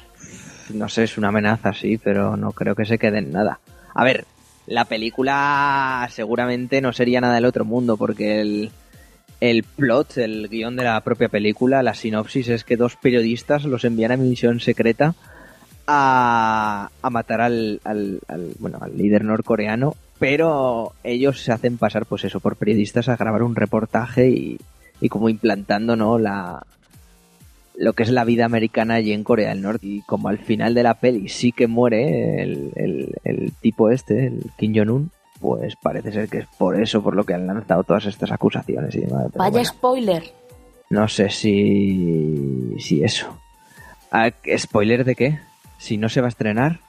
no 0.75 0.88
sé, 0.88 1.04
es 1.04 1.16
una 1.19 1.28
amenaza, 1.28 1.73
sí, 1.75 1.97
pero 1.99 2.37
no 2.37 2.50
creo 2.52 2.75
que 2.75 2.87
se 2.87 2.99
quede 2.99 3.19
en 3.19 3.31
nada. 3.31 3.61
A 3.95 4.02
ver, 4.04 4.25
la 4.66 4.85
película 4.87 6.09
seguramente 6.11 6.81
no 6.81 6.92
sería 6.92 7.21
nada 7.21 7.35
del 7.37 7.45
otro 7.45 7.64
mundo, 7.64 7.97
porque 7.97 8.40
el, 8.40 8.71
el 9.43 9.65
plot, 9.65 10.19
el 10.19 10.49
guion 10.49 10.77
de 10.77 10.85
la 10.85 11.01
propia 11.01 11.29
película, 11.29 11.83
la 11.83 11.95
sinopsis 11.95 12.49
es 12.49 12.63
que 12.63 12.77
dos 12.77 12.95
periodistas 12.95 13.65
los 13.65 13.85
envían 13.85 14.13
a 14.13 14.17
misión 14.17 14.61
secreta 14.61 15.17
a, 15.85 16.91
a 17.03 17.11
matar 17.11 17.41
al, 17.41 17.81
bueno, 18.61 18.79
al 18.81 18.97
líder 18.97 19.25
norcoreano, 19.25 19.97
pero 20.21 20.93
ellos 21.03 21.41
se 21.41 21.51
hacen 21.51 21.77
pasar, 21.77 22.07
pues 22.07 22.23
eso, 22.23 22.39
por 22.39 22.55
periodistas 22.55 23.09
a 23.09 23.17
grabar 23.17 23.43
un 23.43 23.57
reportaje 23.57 24.31
y, 24.31 24.61
y 25.01 25.09
como 25.09 25.29
implantando, 25.29 25.97
¿no? 25.97 26.21
La, 26.21 26.65
lo 27.77 27.95
que 27.95 28.05
es 28.05 28.11
la 28.11 28.23
vida 28.23 28.45
americana 28.45 28.95
allí 28.95 29.13
en 29.13 29.25
Corea 29.25 29.49
del 29.49 29.63
Norte. 29.63 29.85
Y 29.89 30.03
como 30.03 30.29
al 30.29 30.39
final 30.39 30.73
de 30.73 30.85
la 30.85 30.95
peli 30.95 31.29
sí 31.29 31.51
que 31.51 31.67
muere 31.67 32.45
el, 32.45 33.13
el 33.25 33.53
tipo 33.61 33.91
este, 33.91 34.29
el 34.29 34.45
Kim 34.57 34.73
Jong-un, 34.73 35.11
pues 35.43 35.77
parece 35.77 36.11
ser 36.13 36.29
que 36.31 36.39
es 36.39 36.47
por 36.57 36.81
eso 36.81 37.03
por 37.03 37.15
lo 37.15 37.25
que 37.25 37.35
han 37.35 37.47
lanzado 37.47 37.83
todas 37.85 38.07
estas 38.07 38.31
acusaciones 38.33 38.95
y 38.95 39.01
demás. 39.01 39.27
Vaya 39.35 39.51
bueno, 39.51 39.65
spoiler. 39.69 40.23
no 40.89 41.07
sé 41.09 41.29
si, 41.29 42.75
si 42.79 43.03
eso. 43.05 43.37
Ah, 44.11 44.31
¿Spoiler 44.57 45.05
de 45.05 45.15
qué? 45.15 45.39
Si 45.79 45.97
no 45.99 46.09
se 46.09 46.21
va 46.21 46.29
a 46.29 46.31
estrenar. 46.31 46.81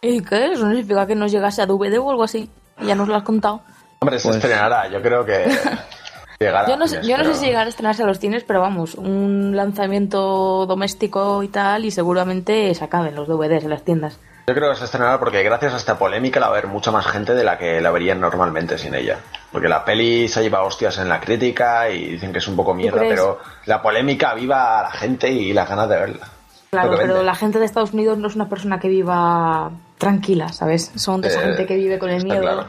¿Y 0.00 0.20
qué? 0.22 0.52
Eso 0.52 0.64
no 0.64 0.70
significa 0.70 1.06
que 1.06 1.14
nos 1.16 1.32
llegase 1.32 1.60
a 1.60 1.66
DVD 1.66 1.98
o 1.98 2.10
algo 2.10 2.22
así. 2.22 2.48
Ya 2.86 2.94
nos 2.94 3.08
lo 3.08 3.16
has 3.16 3.24
contado. 3.24 3.62
Hombre, 4.00 4.18
se 4.18 4.28
Pues- 4.28 4.36
estrenará. 4.36 4.88
Yo 4.90 5.02
creo 5.02 5.24
que 5.24 5.46
llegará. 6.38 6.68
Yo 6.68 6.76
no, 6.76 6.86
sé, 6.86 7.00
yo 7.02 7.18
no 7.18 7.34
si 7.34 7.46
llegará 7.46 7.66
a 7.66 7.68
estrenarse 7.70 8.02
a 8.04 8.06
los 8.06 8.20
cines, 8.20 8.44
pero 8.44 8.60
vamos, 8.60 8.94
un 8.94 9.56
lanzamiento 9.56 10.66
doméstico 10.66 11.42
y 11.42 11.48
tal, 11.48 11.84
y 11.84 11.90
seguramente 11.90 12.72
se 12.74 12.84
acaben 12.84 13.14
los 13.16 13.26
DVDs 13.26 13.64
en 13.64 13.70
las 13.70 13.84
tiendas. 13.84 14.20
Yo 14.48 14.54
creo 14.54 14.70
que 14.70 14.76
se 14.78 14.86
estrenará 14.86 15.18
porque 15.18 15.42
gracias 15.42 15.74
a 15.74 15.76
esta 15.76 15.98
polémica 15.98 16.40
la 16.40 16.46
va 16.48 16.52
a 16.56 16.60
ver 16.60 16.68
mucha 16.68 16.90
más 16.90 17.06
gente 17.06 17.34
de 17.34 17.44
la 17.44 17.58
que 17.58 17.82
la 17.82 17.90
verían 17.90 18.18
normalmente 18.18 18.78
sin 18.78 18.94
ella. 18.94 19.18
Porque 19.52 19.68
la 19.68 19.84
peli 19.84 20.26
se 20.26 20.40
lleva 20.42 20.62
hostias 20.62 20.96
en 20.96 21.06
la 21.10 21.20
crítica 21.20 21.90
y 21.90 22.12
dicen 22.12 22.32
que 22.32 22.38
es 22.38 22.48
un 22.48 22.56
poco 22.56 22.72
mierda, 22.72 22.98
pero 23.00 23.40
la 23.66 23.82
polémica 23.82 24.32
viva 24.32 24.78
a 24.80 24.82
la 24.84 24.90
gente 24.90 25.30
y 25.30 25.52
las 25.52 25.68
ganas 25.68 25.86
de 25.90 25.96
verla. 25.98 26.26
Claro, 26.70 26.94
pero 26.96 27.22
la 27.22 27.34
gente 27.34 27.58
de 27.58 27.66
Estados 27.66 27.92
Unidos 27.92 28.16
no 28.16 28.28
es 28.28 28.36
una 28.36 28.48
persona 28.48 28.80
que 28.80 28.88
viva 28.88 29.70
tranquila, 29.98 30.48
¿sabes? 30.48 30.92
Son 30.96 31.20
de 31.20 31.28
esa 31.28 31.40
Eh, 31.42 31.44
gente 31.44 31.66
que 31.66 31.76
vive 31.76 31.98
con 31.98 32.08
el 32.08 32.24
miedo. 32.24 32.40
claro. 32.40 32.64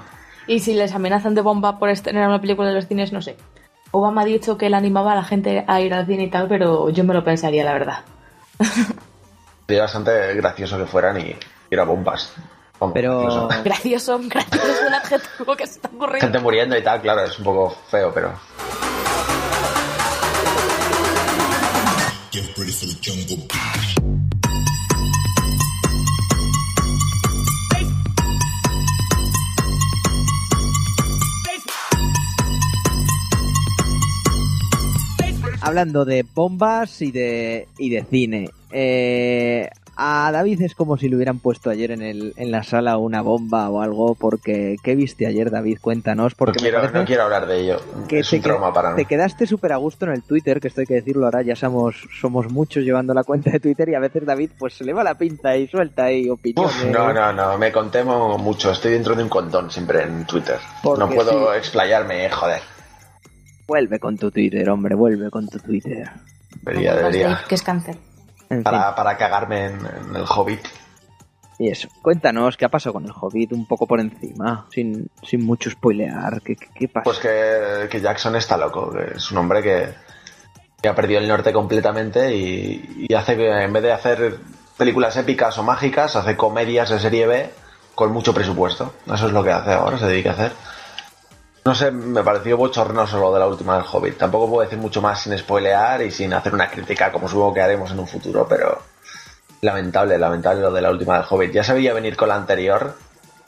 Y 0.47 0.59
si 0.59 0.73
les 0.73 0.93
amenazan 0.93 1.33
de 1.33 1.41
bomba 1.41 1.79
por 1.79 1.89
estrenar 1.89 2.27
una 2.27 2.41
película 2.41 2.67
de 2.67 2.75
los 2.75 2.87
cines, 2.87 3.13
no 3.13 3.21
sé. 3.21 3.37
Obama 3.91 4.23
ha 4.23 4.25
dicho 4.25 4.57
que 4.57 4.65
él 4.65 4.73
animaba 4.73 5.13
a 5.13 5.15
la 5.15 5.23
gente 5.23 5.63
a 5.65 5.79
ir 5.79 5.93
al 5.93 6.05
cine 6.05 6.23
y 6.23 6.29
tal, 6.29 6.49
pero 6.49 6.89
yo 6.89 7.05
me 7.05 7.13
lo 7.13 7.23
pensaría, 7.23 7.63
la 7.63 7.71
verdad. 7.71 7.99
Sería 9.67 9.83
bastante 9.83 10.33
gracioso 10.35 10.77
que 10.77 10.85
fueran 10.85 11.19
y 11.21 11.35
ir 11.71 11.79
a 11.79 11.83
bombas. 11.83 12.33
Vamos, 12.79 12.93
Pero- 12.93 13.21
incluso 13.21 13.47
Gracioso, 13.63 14.19
gracioso 14.23 14.67
es 14.67 14.81
un 14.87 14.93
adjetivo 14.93 15.55
que 15.55 15.67
se 15.67 15.73
está 15.73 15.87
ocurriendo. 15.89 16.19
Gente 16.27 16.39
muriendo 16.39 16.77
y 16.77 16.83
tal, 16.83 17.01
claro, 17.01 17.23
es 17.23 17.37
un 17.37 17.45
poco 17.45 17.69
feo, 17.89 18.11
pero... 18.13 18.33
Hablando 35.61 36.05
de 36.05 36.23
bombas 36.23 37.01
y 37.01 37.11
de, 37.11 37.67
y 37.77 37.89
de 37.89 38.03
cine. 38.05 38.49
Eh, 38.71 39.69
a 40.01 40.31
David 40.31 40.61
es 40.61 40.75
como 40.75 40.95
si 40.97 41.09
le 41.09 41.15
hubieran 41.17 41.39
puesto 41.39 41.69
ayer 41.69 41.91
en, 41.91 42.01
el, 42.01 42.33
en 42.37 42.51
la 42.51 42.63
sala 42.63 42.97
una 42.97 43.21
bomba 43.21 43.69
o 43.69 43.81
algo, 43.81 44.15
porque 44.15 44.77
¿qué 44.81 44.95
viste 44.95 45.27
ayer, 45.27 45.51
David? 45.51 45.79
Cuéntanos, 45.81 46.31
No 46.33 46.37
porque 46.37 46.59
quiero, 46.59 46.77
parece 46.79 46.97
no 46.97 47.05
quiero 47.05 47.23
hablar 47.23 47.45
de 47.47 47.59
ello. 47.59 47.81
que 48.07 48.19
es 48.19 48.29
te, 48.29 48.37
un 48.37 48.41
trauma 48.41 48.67
que- 48.69 48.73
para 48.73 48.89
mí. 48.91 48.95
te 48.95 49.05
quedaste 49.05 49.45
súper 49.45 49.73
a 49.73 49.77
gusto 49.77 50.05
en 50.05 50.11
el 50.13 50.23
Twitter, 50.23 50.61
que 50.61 50.69
esto 50.69 50.79
hay 50.81 50.87
que 50.87 50.93
decirlo 50.93 51.25
ahora, 51.25 51.41
ya 51.41 51.55
somos, 51.57 52.07
somos 52.19 52.49
muchos 52.49 52.83
llevando 52.83 53.13
la 53.13 53.23
cuenta 53.25 53.51
de 53.51 53.59
Twitter 53.59 53.89
y 53.89 53.95
a 53.95 53.99
veces 53.99 54.25
David 54.25 54.51
pues 54.57 54.73
se 54.75 54.85
le 54.85 54.93
va 54.93 55.03
la 55.03 55.15
pinta 55.15 55.57
y 55.57 55.67
suelta 55.67 56.05
ahí 56.05 56.29
opiniones. 56.29 56.73
Uf, 56.75 56.85
no, 56.91 57.11
no, 57.13 57.33
no, 57.33 57.57
me 57.57 57.71
contemo 57.71 58.37
mucho. 58.37 58.71
Estoy 58.71 58.93
dentro 58.93 59.15
de 59.15 59.23
un 59.23 59.29
condón 59.29 59.69
siempre 59.69 60.03
en 60.03 60.25
Twitter. 60.25 60.59
Porque 60.81 60.99
no 61.03 61.09
puedo 61.09 61.51
sí. 61.51 61.57
explayarme, 61.57 62.25
eh, 62.25 62.29
joder. 62.29 62.61
Vuelve 63.67 63.99
con 63.99 64.17
tu 64.17 64.31
Twitter, 64.31 64.69
hombre, 64.69 64.95
vuelve 64.95 65.29
con 65.29 65.47
tu 65.47 65.59
Twitter. 65.59 66.09
Debería, 66.63 66.93
Más 66.93 66.99
debería. 67.01 67.39
Que 67.47 67.55
es 67.55 67.61
cáncer. 67.61 67.95
En 68.49 68.57
fin. 68.57 68.63
Para, 68.63 68.95
para 68.95 69.17
cagarme 69.17 69.65
en, 69.65 69.75
en 69.85 70.15
el 70.15 70.25
Hobbit. 70.27 70.67
Y 71.57 71.69
eso, 71.69 71.89
cuéntanos 72.01 72.55
qué 72.55 72.63
ha 72.63 72.69
pasado 72.69 72.93
con 72.93 73.03
el 73.03 73.11
Hobbit 73.11 73.51
un 73.51 73.67
poco 73.67 73.85
por 73.85 73.99
encima, 73.99 74.65
sin, 74.71 75.09
sin 75.21 75.45
mucho 75.45 75.69
spoilear. 75.69 76.41
¿Qué, 76.41 76.55
qué, 76.55 76.67
qué 76.73 76.87
pasa? 76.87 77.03
Pues 77.03 77.19
que, 77.19 77.89
que 77.89 77.99
Jackson 77.99 78.35
está 78.37 78.55
loco, 78.55 78.91
que 78.91 79.17
es 79.17 79.29
un 79.31 79.39
hombre 79.39 79.61
que, 79.61 79.89
que 80.81 80.87
ha 80.87 80.95
perdido 80.95 81.19
el 81.19 81.27
norte 81.27 81.51
completamente 81.51 82.33
y, 82.33 83.07
y 83.09 83.13
hace 83.13 83.35
que 83.35 83.63
en 83.63 83.73
vez 83.73 83.83
de 83.83 83.91
hacer 83.91 84.39
películas 84.77 85.17
épicas 85.17 85.57
o 85.57 85.63
mágicas, 85.63 86.15
hace 86.15 86.37
comedias 86.37 86.91
de 86.91 86.99
serie 86.99 87.27
B 87.27 87.49
con 87.93 88.13
mucho 88.13 88.33
presupuesto. 88.33 88.93
Eso 89.13 89.27
es 89.27 89.33
lo 89.33 89.43
que 89.43 89.51
hace 89.51 89.73
ahora, 89.73 89.97
se 89.97 90.07
dedica 90.07 90.29
a 90.29 90.33
hacer. 90.33 90.53
No 91.65 91.75
sé, 91.75 91.91
me 91.91 92.23
pareció 92.23 92.57
bochornoso 92.57 93.19
lo 93.19 93.33
de 93.33 93.39
la 93.39 93.47
última 93.47 93.75
del 93.75 93.85
Hobbit. 93.91 94.17
Tampoco 94.17 94.49
puedo 94.49 94.63
decir 94.63 94.79
mucho 94.79 95.01
más 95.01 95.21
sin 95.21 95.37
spoilear 95.37 96.01
y 96.01 96.11
sin 96.11 96.33
hacer 96.33 96.53
una 96.53 96.69
crítica 96.69 97.11
como 97.11 97.27
supongo 97.27 97.53
que 97.53 97.61
haremos 97.61 97.91
en 97.91 97.99
un 97.99 98.07
futuro, 98.07 98.47
pero 98.47 98.81
lamentable, 99.61 100.17
lamentable 100.17 100.61
lo 100.61 100.71
de 100.71 100.81
la 100.81 100.89
última 100.89 101.17
del 101.17 101.27
Hobbit. 101.29 101.51
Ya 101.51 101.63
se 101.63 101.73
veía 101.73 101.93
venir 101.93 102.15
con 102.15 102.29
la 102.29 102.35
anterior, 102.35 102.95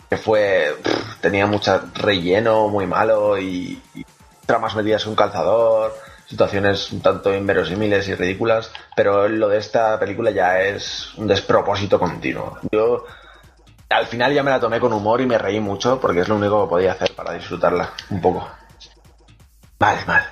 que 0.10 0.18
fue 0.18 0.76
tenía 1.22 1.48
mucho 1.48 1.82
relleno 1.94 2.68
muy 2.68 2.86
malo 2.86 3.38
y, 3.38 3.82
y 3.96 4.06
tramas 4.46 4.76
metidas 4.76 5.04
en 5.04 5.10
un 5.10 5.16
calzador 5.16 5.94
situaciones 6.28 6.92
un 6.92 7.02
tanto 7.02 7.34
inverosímiles 7.34 8.08
y 8.08 8.16
ridículas 8.16 8.72
pero 8.96 9.28
lo 9.28 9.50
de 9.50 9.58
esta 9.58 10.00
película 10.00 10.32
ya 10.32 10.62
es 10.62 11.14
un 11.18 11.28
despropósito 11.28 12.00
continuo 12.00 12.58
yo 12.72 13.06
al 13.92 14.08
final 14.08 14.34
ya 14.34 14.44
me 14.44 14.52
la 14.52 14.60
tomé 14.60 14.80
con 14.80 14.94
humor 14.94 15.22
y 15.22 15.26
me 15.26 15.38
reí 15.38 15.60
mucho 15.60 16.00
porque 16.00 16.22
es 16.22 16.28
lo 16.28 16.36
único 16.36 16.64
que 16.66 16.70
podía 16.70 16.92
hacer 16.94 17.14
para 17.16 17.34
disfrutarla 17.34 17.92
un 18.10 18.22
poco 18.22 18.50
mal 19.80 19.98
mal 20.08 20.24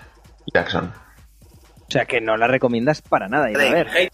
Jackson 0.54 0.94
O 1.88 1.92
sea, 1.92 2.06
que 2.06 2.22
no 2.22 2.38
la 2.38 2.48
recomiendas 2.48 3.02
para 3.02 3.28
nada 3.28 3.50
ir 3.52 3.58
a 3.58 3.72
ver. 3.72 3.88
Hate- 3.90 4.12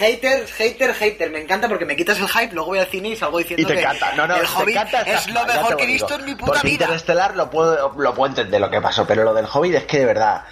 Hater, 0.00 0.46
hater, 0.48 0.92
hater. 0.94 1.30
Me 1.30 1.40
encanta 1.40 1.68
porque 1.68 1.84
me 1.86 1.94
quitas 1.94 2.18
el 2.18 2.26
hype, 2.28 2.52
luego 2.52 2.70
voy 2.70 2.80
al 2.80 2.86
cine 2.88 3.10
y 3.10 3.16
salgo 3.16 3.38
diciendo 3.38 3.62
y 3.62 3.66
te 3.66 3.74
que 3.74 3.80
encanta 3.82 4.14
no 4.16 4.26
no 4.26 4.34
el 4.36 4.44
Hobbit 4.44 4.76
es 5.06 5.28
lo 5.32 5.44
mejor 5.46 5.76
que 5.76 5.84
he 5.84 5.86
visto 5.86 6.16
en 6.16 6.24
mi 6.24 6.34
puta 6.34 6.54
porque 6.54 6.66
vida. 6.66 6.84
Interestelar 6.86 7.36
lo 7.36 7.48
puedo 7.48 7.94
lo 7.96 8.12
puedo 8.14 8.26
entender 8.28 8.60
lo 8.60 8.68
que 8.68 8.80
pasó 8.80 9.06
pero 9.06 9.22
lo 9.22 9.32
del 9.32 9.46
Hobbit 9.46 9.74
es 9.76 9.84
que 9.84 10.00
de 10.00 10.06
verdad 10.06 10.42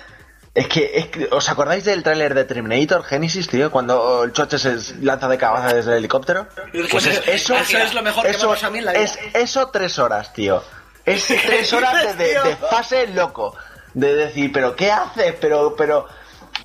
es 0.54 0.68
que, 0.68 0.90
es 0.94 1.06
que- 1.08 1.28
¿os 1.32 1.48
acordáis 1.48 1.84
del 1.84 2.02
tráiler 2.02 2.34
de 2.34 2.44
Terminator 2.44 3.02
Genesis, 3.04 3.48
tío? 3.48 3.70
Cuando 3.70 4.22
el 4.24 4.32
choche 4.32 4.58
se 4.58 4.76
lanza 5.02 5.28
de 5.28 5.36
cabeza 5.38 5.74
desde 5.74 5.92
el 5.92 5.98
helicóptero. 5.98 6.46
Pues 6.90 7.06
es 7.06 7.26
eso, 7.26 7.54
Eso 7.56 7.78
es 7.78 7.94
lo 7.94 8.02
mejor 8.02 8.24
que 8.24 8.30
eso, 8.30 8.48
pasado 8.48 8.68
a 8.68 8.70
mí 8.70 8.78
en 8.78 8.84
la 8.84 8.92
vida. 8.92 9.02
Es 9.02 9.18
eso 9.34 9.68
tres 9.70 9.98
horas, 9.98 10.32
tío. 10.32 10.62
Es 11.04 11.26
tres 11.46 11.72
horas 11.72 12.16
de, 12.16 12.24
de, 12.24 12.40
de 12.40 12.56
fase 12.56 13.06
loco. 13.08 13.56
De 13.94 14.14
decir, 14.14 14.52
pero 14.52 14.74
¿qué 14.76 14.90
haces? 14.90 15.34
Pero, 15.40 15.74
pero, 15.76 16.06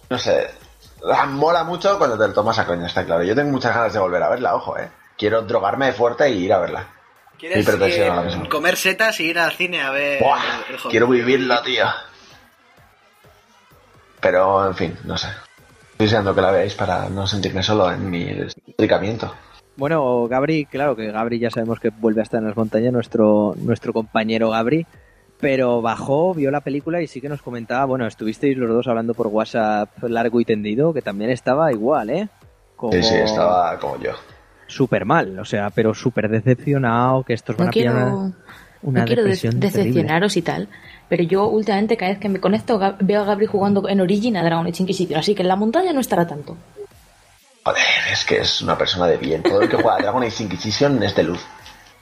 no 0.10 0.18
sé. 0.18 0.50
ah, 1.12 1.26
Mola 1.26 1.64
mucho 1.64 1.98
cuando 1.98 2.18
te 2.18 2.28
lo 2.28 2.34
tomas 2.34 2.58
a 2.60 2.66
coña, 2.66 2.88
está 2.88 3.06
claro. 3.06 3.24
Yo 3.24 3.36
tengo 3.36 3.52
muchas 3.52 3.76
ganas 3.76 3.94
de 3.94 4.00
volver 4.00 4.22
a 4.24 4.30
verla, 4.30 4.56
ojo, 4.56 4.78
eh. 4.78 4.90
Quiero 5.18 5.42
drogarme 5.42 5.92
fuerte 5.94 6.30
y 6.30 6.46
ir 6.46 6.54
a 6.54 6.60
verla. 6.60 6.88
¿Quieres 7.38 7.66
mismo. 7.66 8.50
comer 8.50 8.76
setas 8.76 9.20
y 9.22 9.26
ir 9.26 9.40
al 9.40 9.54
cine 9.54 9.82
a 9.82 9.92
ver 9.92 10.22
Buah, 10.22 10.42
el 10.70 10.78
quiero 10.90 11.08
vivirlo, 11.08 11.62
tío. 11.62 11.86
Pero, 14.22 14.68
en 14.68 14.76
fin, 14.76 14.94
no 15.06 15.18
sé. 15.18 15.28
Estoy 15.92 16.06
deseando 16.08 16.34
que 16.36 16.42
la 16.42 16.52
veáis 16.52 16.74
para 16.76 17.10
no 17.10 17.28
sentirme 17.28 17.64
solo 17.64 17.92
en 17.92 18.10
mi 18.10 18.24
explicamiento. 18.24 19.34
Bueno, 19.76 20.28
Gabri, 20.28 20.66
claro 20.66 20.96
que 20.96 21.12
Gabri 21.12 21.40
ya 21.40 21.50
sabemos 21.50 21.80
que 21.80 21.90
vuelve 21.90 22.22
a 22.22 22.24
estar 22.24 22.40
en 22.42 22.48
las 22.48 22.58
montañas, 22.58 22.92
nuestro, 22.92 23.56
nuestro 23.58 23.94
compañero 23.94 24.50
Gabri, 24.50 24.86
pero 25.40 25.82
bajó, 25.82 26.34
vio 26.34 26.52
la 26.52 26.60
película 26.62 27.02
y 27.02 27.08
sí 27.08 27.22
que 27.22 27.30
nos 27.30 27.42
comentaba, 27.42 27.86
bueno, 27.86 28.06
estuvisteis 28.06 28.58
los 28.58 28.70
dos 28.70 28.88
hablando 28.88 29.14
por 29.14 29.28
WhatsApp 29.28 29.90
largo 30.04 30.42
y 30.42 30.46
tendido, 30.46 30.94
que 30.94 31.02
también 31.02 31.30
estaba 31.30 31.72
igual, 31.72 32.10
¿eh? 32.10 32.28
Como 32.76 32.92
Sí, 32.94 33.04
sí, 33.04 33.16
estaba 33.16 33.78
como 33.80 33.98
yo. 34.00 34.12
súper 34.68 35.06
mal, 35.06 35.40
o 35.40 35.46
sea, 35.46 35.70
pero 35.70 35.94
súper 35.94 36.28
decepcionado, 36.30 37.24
que 37.24 37.34
estos 37.34 37.56
van 37.56 37.68
No 37.68 37.70
a 37.70 37.74
pillar 37.74 37.94
una, 37.96 38.34
una 38.82 39.00
no 39.02 39.06
quiero 39.06 39.22
de- 39.24 39.30
depresión 39.30 39.60
terrible. 39.62 39.82
decepcionaros 39.84 40.36
y 40.38 40.42
tal, 40.42 40.68
pero 41.10 41.24
yo 41.24 41.48
últimamente 41.48 41.98
cada 41.98 42.12
vez 42.12 42.20
que 42.20 42.30
me 42.30 42.40
conecto 42.40 42.80
veo 43.02 43.22
a 43.22 43.26
Gabri 43.26 43.48
jugando 43.48 43.90
en 43.90 44.00
Origin 44.00 44.38
a 44.38 44.44
Dragon 44.44 44.66
Age 44.68 44.84
Inquisition, 44.84 45.20
así 45.20 45.36
que 45.36 45.42
en 45.42 45.48
la 45.50 45.56
montaña 45.56 45.92
no 45.92 46.00
estará 46.00 46.26
tanto. 46.28 46.56
Joder, 47.64 47.84
es 48.12 48.24
que 48.26 48.38
es 48.38 48.62
una 48.62 48.78
persona 48.78 49.06
de 49.08 49.18
bien. 49.18 49.44
Todo 49.44 49.62
el 49.62 49.70
que 49.70 49.76
juega 49.76 49.96
a 49.96 50.02
Dragon 50.02 50.24
Age 50.24 50.44
Inquisition 50.44 51.02
es 51.04 51.16
de 51.16 51.24
luz. 51.24 51.40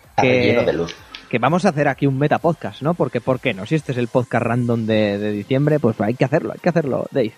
Está 0.09 0.21
Que- 0.21 0.43
lleno 0.43 0.63
de 0.63 0.73
luz. 0.73 0.95
que 1.29 1.39
vamos 1.39 1.65
a 1.65 1.69
hacer 1.69 1.87
aquí 1.87 2.05
un 2.07 2.17
meta 2.17 2.37
podcast, 2.37 2.81
¿no? 2.81 2.93
Porque, 2.93 3.19
¿por 3.21 3.39
qué 3.39 3.53
no? 3.53 3.65
Si 3.65 3.75
este 3.75 3.91
es 3.91 3.97
el 3.97 4.07
podcast 4.07 4.45
random 4.45 4.85
de, 4.85 5.17
de 5.17 5.31
diciembre, 5.31 5.79
pues 5.79 5.99
hay 5.99 6.13
que 6.13 6.25
hacerlo, 6.25 6.53
hay 6.53 6.59
que 6.59 6.69
hacerlo, 6.69 7.05
Dave. 7.11 7.33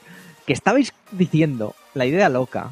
Que 0.46 0.54
estabais 0.54 0.94
diciendo 1.12 1.76
la 1.96 2.06
idea 2.06 2.30
loca 2.30 2.70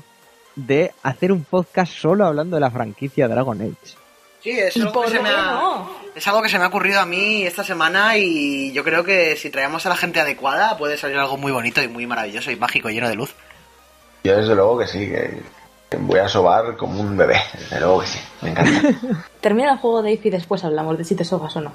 de 0.56 0.92
hacer 1.04 1.32
un 1.32 1.44
podcast 1.44 1.94
solo 1.94 2.26
hablando 2.26 2.56
de 2.58 2.62
la 2.62 2.72
franquicia 2.72 3.28
Dragon 3.28 3.60
Age. 3.62 3.96
Sí, 4.42 4.52
es 4.52 4.76
¿Y 4.78 4.82
algo, 4.82 4.94
por 4.94 5.06
que 5.06 5.12
se 5.12 5.20
me 5.20 5.30
ha, 5.30 5.52
no? 5.52 5.90
es 6.16 6.28
algo 6.28 6.42
que 6.42 6.50
se 6.50 6.58
me 6.58 6.66
ha 6.66 6.68
ocurrido 6.68 7.00
a 7.00 7.06
mí 7.06 7.44
esta 7.46 7.64
semana 7.64 8.18
y 8.18 8.72
yo 8.72 8.84
creo 8.84 9.04
que 9.04 9.36
si 9.36 9.50
traemos 9.50 9.86
a 9.86 9.90
la 9.90 9.96
gente 9.96 10.20
adecuada 10.20 10.78
puede 10.78 10.98
salir 10.98 11.18
algo 11.18 11.38
muy 11.38 11.52
bonito 11.52 11.82
y 11.82 11.88
muy 11.88 12.06
maravilloso 12.06 12.52
y 12.52 12.56
mágico, 12.56 12.90
lleno 12.90 13.10
de 13.10 13.16
luz. 13.16 13.34
Yo 14.24 14.36
desde 14.38 14.56
luego 14.56 14.80
que 14.80 14.88
sí, 14.88 15.08
que 15.08 15.42
Voy 15.90 16.20
a 16.20 16.28
sobar 16.28 16.76
como 16.76 17.00
un 17.00 17.16
bebé, 17.16 17.42
desde 17.54 17.80
luego 17.80 18.02
que 18.02 18.08
sí, 18.08 18.20
me 18.42 18.50
encanta. 18.50 18.90
Termina 19.42 19.72
el 19.72 19.78
juego 19.78 20.02
Dave 20.02 20.20
y 20.22 20.30
después 20.30 20.64
hablamos 20.66 20.98
de 20.98 21.06
si 21.06 21.16
te 21.16 21.24
sogas 21.24 21.56
o 21.56 21.62
no. 21.62 21.72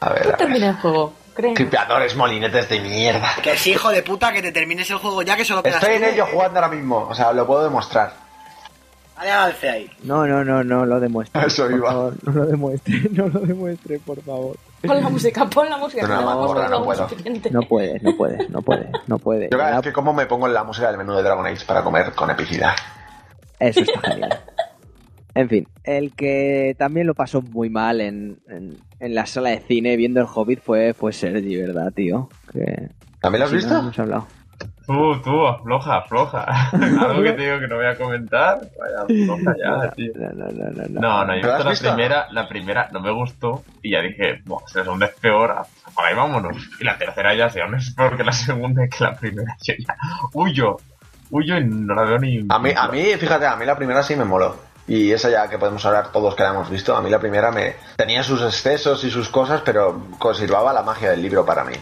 A 0.00 0.10
ver, 0.10 0.22
a 0.22 0.26
ver. 0.26 0.36
termina 0.36 0.68
el 0.70 0.76
juego. 0.76 1.14
Tripeadores, 1.34 2.14
molinetes 2.14 2.68
de 2.68 2.80
mierda. 2.80 3.34
Que 3.42 3.56
sí, 3.56 3.72
hijo 3.72 3.88
de 3.88 4.02
puta, 4.02 4.32
que 4.32 4.42
te 4.42 4.52
termines 4.52 4.88
el 4.90 4.98
juego 4.98 5.22
ya 5.22 5.36
que 5.36 5.44
solo 5.44 5.62
quedas 5.62 5.82
Estoy 5.82 5.96
en 5.96 6.04
ello 6.04 6.26
jugando 6.30 6.60
ahora 6.60 6.74
mismo, 6.74 7.08
o 7.08 7.14
sea, 7.14 7.32
lo 7.32 7.46
puedo 7.46 7.64
demostrar. 7.64 8.12
Dale 9.16 9.30
avance 9.30 9.68
ahí. 9.68 9.90
No, 10.02 10.26
no, 10.26 10.44
no, 10.44 10.64
no 10.64 10.84
lo 10.86 10.98
demuestre. 11.00 11.42
Eso 11.46 11.64
por 11.68 11.76
iba. 11.78 11.90
favor, 11.90 12.14
no 12.24 12.32
lo 12.32 12.46
demuestre, 12.46 13.02
no 13.12 13.28
lo 13.28 13.40
demuestre, 13.40 13.98
por 14.00 14.20
favor. 14.22 14.56
Pon 14.86 15.02
la 15.02 15.08
música, 15.08 15.46
pon 15.48 15.70
la 15.70 15.76
música. 15.78 16.02
No, 16.06 16.08
que 16.18 16.22
no, 16.24 16.30
ahora 16.30 16.68
no 16.68 16.84
puedo. 16.84 17.08
suficiente. 17.08 17.50
No 17.50 17.62
puede, 17.62 17.98
no 18.00 18.16
puede, 18.16 18.48
no 18.50 18.60
puede, 18.60 18.90
no 19.06 19.18
puede. 19.18 19.48
Yo 19.50 19.56
cada 19.58 19.76
vez 19.76 19.82
que 19.82 19.92
como 19.92 20.12
me 20.12 20.26
pongo 20.26 20.46
la 20.48 20.62
música 20.64 20.88
del 20.88 20.98
menú 20.98 21.14
de 21.14 21.22
Dragon 21.22 21.46
Age 21.46 21.64
para 21.66 21.82
comer 21.82 22.12
con 22.14 22.28
epicidad. 22.30 22.72
Eso 23.58 23.80
está 23.80 24.00
genial. 24.10 24.40
En 25.36 25.48
fin, 25.48 25.66
el 25.84 26.12
que 26.14 26.76
también 26.78 27.06
lo 27.06 27.14
pasó 27.14 27.40
muy 27.42 27.68
mal 27.70 28.00
en, 28.00 28.38
en, 28.48 28.76
en 29.00 29.14
la 29.14 29.26
sala 29.26 29.50
de 29.50 29.60
cine 29.60 29.96
viendo 29.96 30.20
el 30.20 30.26
Hobbit 30.32 30.60
fue, 30.62 30.92
fue 30.94 31.12
Sergi, 31.12 31.56
¿verdad, 31.56 31.92
tío? 31.92 32.28
Que, 32.52 32.90
¿También 33.20 33.40
lo 33.40 33.44
has 33.46 33.50
si 33.50 33.56
no, 33.56 33.60
visto? 33.62 33.74
no 33.74 33.80
hemos 33.80 33.98
hablado. 33.98 34.26
Tú, 34.86 35.18
tú, 35.22 35.46
afloja, 35.46 35.96
afloja. 35.96 36.44
Algo 36.72 37.22
que 37.22 37.32
te 37.32 37.42
digo 37.42 37.58
que 37.60 37.68
no 37.68 37.76
voy 37.76 37.86
a 37.86 37.96
comentar. 37.96 38.58
Vaya, 38.78 39.02
afloja 39.02 39.54
ya, 39.56 39.90
tío. 39.92 40.12
No, 40.14 40.28
no, 40.34 40.46
no, 40.50 40.70
no, 40.70 40.82
no. 40.88 41.00
No, 41.00 41.24
no, 41.24 41.32
yo 41.34 41.38
he 41.38 41.40
¿Pero 41.40 41.52
visto 41.52 41.64
la 41.64 41.70
visto? 41.70 41.88
primera, 41.94 42.26
la 42.32 42.48
primera 42.48 42.88
no 42.92 43.00
me 43.00 43.10
gustó 43.10 43.62
y 43.82 43.92
ya 43.92 44.02
dije, 44.02 44.42
Buah, 44.44 44.66
si 44.66 44.76
la 44.78 44.84
segunda 44.84 45.06
es 45.06 45.14
peor, 45.14 45.52
ah, 45.52 45.66
apaga 45.86 46.12
y 46.12 46.14
vámonos. 46.14 46.56
Y 46.78 46.84
la 46.84 46.98
tercera 46.98 47.34
ya, 47.34 47.48
si 47.48 47.60
aún 47.60 47.76
es 47.76 47.94
peor 47.94 48.16
que 48.16 48.24
la 48.24 48.32
segunda 48.32 48.84
y 48.84 48.88
que 48.90 49.04
la 49.04 49.14
primera, 49.14 49.56
yo 49.62 49.74
ya 49.78 49.96
huyo, 50.34 50.76
huyo 51.30 51.56
y 51.58 51.64
no 51.64 51.94
la 51.94 52.02
veo 52.02 52.18
ni... 52.18 52.44
A 52.48 52.58
mí, 52.58 52.70
a 52.76 52.88
mí, 52.88 53.02
fíjate, 53.18 53.46
a 53.46 53.56
mí 53.56 53.64
la 53.64 53.76
primera 53.76 54.02
sí 54.02 54.14
me 54.16 54.24
moló. 54.24 54.73
Y 54.86 55.12
esa 55.12 55.30
ya 55.30 55.48
que 55.48 55.58
podemos 55.58 55.84
hablar 55.86 56.12
todos 56.12 56.34
que 56.34 56.42
la 56.42 56.50
hemos 56.50 56.68
visto, 56.68 56.94
a 56.94 57.00
mí 57.00 57.08
la 57.08 57.18
primera 57.18 57.50
me 57.50 57.76
tenía 57.96 58.22
sus 58.22 58.42
excesos 58.42 59.02
y 59.04 59.10
sus 59.10 59.30
cosas, 59.30 59.62
pero 59.64 60.08
conservaba 60.18 60.72
la 60.74 60.82
magia 60.82 61.10
del 61.10 61.22
libro 61.22 61.44
para 61.46 61.64
mí. 61.64 61.74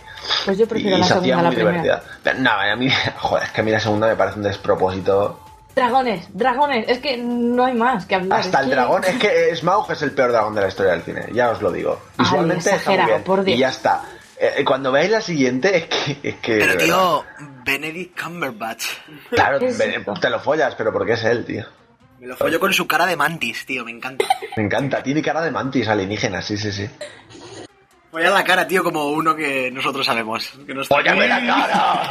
Pues 0.44 0.56
yo 0.56 0.68
prefiero 0.68 0.96
y 0.96 1.00
la 1.00 1.06
se 1.06 1.14
hacía 1.14 1.34
segunda 1.36 1.42
la 1.42 1.48
muy 1.48 1.56
primera. 1.56 1.82
divertida. 1.82 2.34
No, 2.38 2.50
a 2.52 2.76
mí, 2.76 2.88
joder, 3.18 3.44
es 3.44 3.50
que 3.50 3.60
a 3.60 3.64
mí 3.64 3.70
la 3.72 3.80
segunda 3.80 4.06
me 4.06 4.14
parece 4.16 4.36
un 4.36 4.44
despropósito. 4.44 5.40
Dragones, 5.74 6.26
dragones, 6.36 6.84
es 6.86 6.98
que 6.98 7.16
no 7.16 7.64
hay 7.64 7.74
más 7.74 8.04
que 8.06 8.14
hablar. 8.14 8.38
Hasta 8.40 8.58
es 8.58 8.64
el 8.64 8.70
que- 8.70 8.74
dragón, 8.76 9.04
es 9.04 9.16
que 9.18 9.56
Smaug 9.56 9.90
es 9.90 10.02
el 10.02 10.12
peor 10.12 10.30
dragón 10.30 10.54
de 10.54 10.60
la 10.60 10.68
historia 10.68 10.92
del 10.92 11.02
cine, 11.02 11.26
ya 11.32 11.50
os 11.50 11.60
lo 11.62 11.72
digo. 11.72 11.98
Ay, 12.18 12.24
Visualmente 12.24 12.58
está 12.58 12.70
muy 12.70 12.78
exagerado, 12.78 13.08
bien. 13.08 13.22
por 13.24 13.42
Dios. 13.44 13.56
Y 13.56 13.60
ya 13.60 13.68
está. 13.70 14.02
Eh, 14.38 14.64
cuando 14.64 14.92
veáis 14.92 15.10
la 15.10 15.20
siguiente, 15.20 15.76
es 15.76 15.84
que. 15.88 16.28
Es 16.28 16.34
que 16.36 16.58
Pero 16.58 16.76
tío, 16.76 17.24
Benedict 17.64 18.20
Cumberbatch. 18.22 18.84
Claro, 19.30 19.58
Es 19.58 19.78
te 20.20 20.30
lo 20.30 20.40
follas, 20.40 20.74
pero 20.76 20.92
porque 20.92 21.12
es 21.14 21.24
él, 21.24 21.44
tío. 21.44 21.64
Me 22.22 22.28
lo 22.28 22.36
follo 22.36 22.60
con 22.60 22.72
su 22.72 22.86
cara 22.86 23.04
de 23.04 23.16
mantis, 23.16 23.66
tío, 23.66 23.84
me 23.84 23.90
encanta. 23.90 24.24
Me 24.56 24.62
encanta, 24.62 25.02
tiene 25.02 25.20
cara 25.20 25.42
de 25.42 25.50
mantis 25.50 25.88
alienígena, 25.88 26.40
sí, 26.40 26.56
sí, 26.56 26.70
sí. 26.70 26.88
Voy 28.12 28.22
a 28.22 28.30
la 28.30 28.44
cara, 28.44 28.64
tío, 28.64 28.84
como 28.84 29.08
uno 29.08 29.34
que 29.34 29.72
nosotros 29.72 30.06
sabemos. 30.06 30.52
Que 30.64 30.72
no 30.72 30.82
está 30.82 30.94
¡Póllame 30.94 31.24
aquí. 31.32 31.46
la 31.46 31.52
cara! 31.66 32.10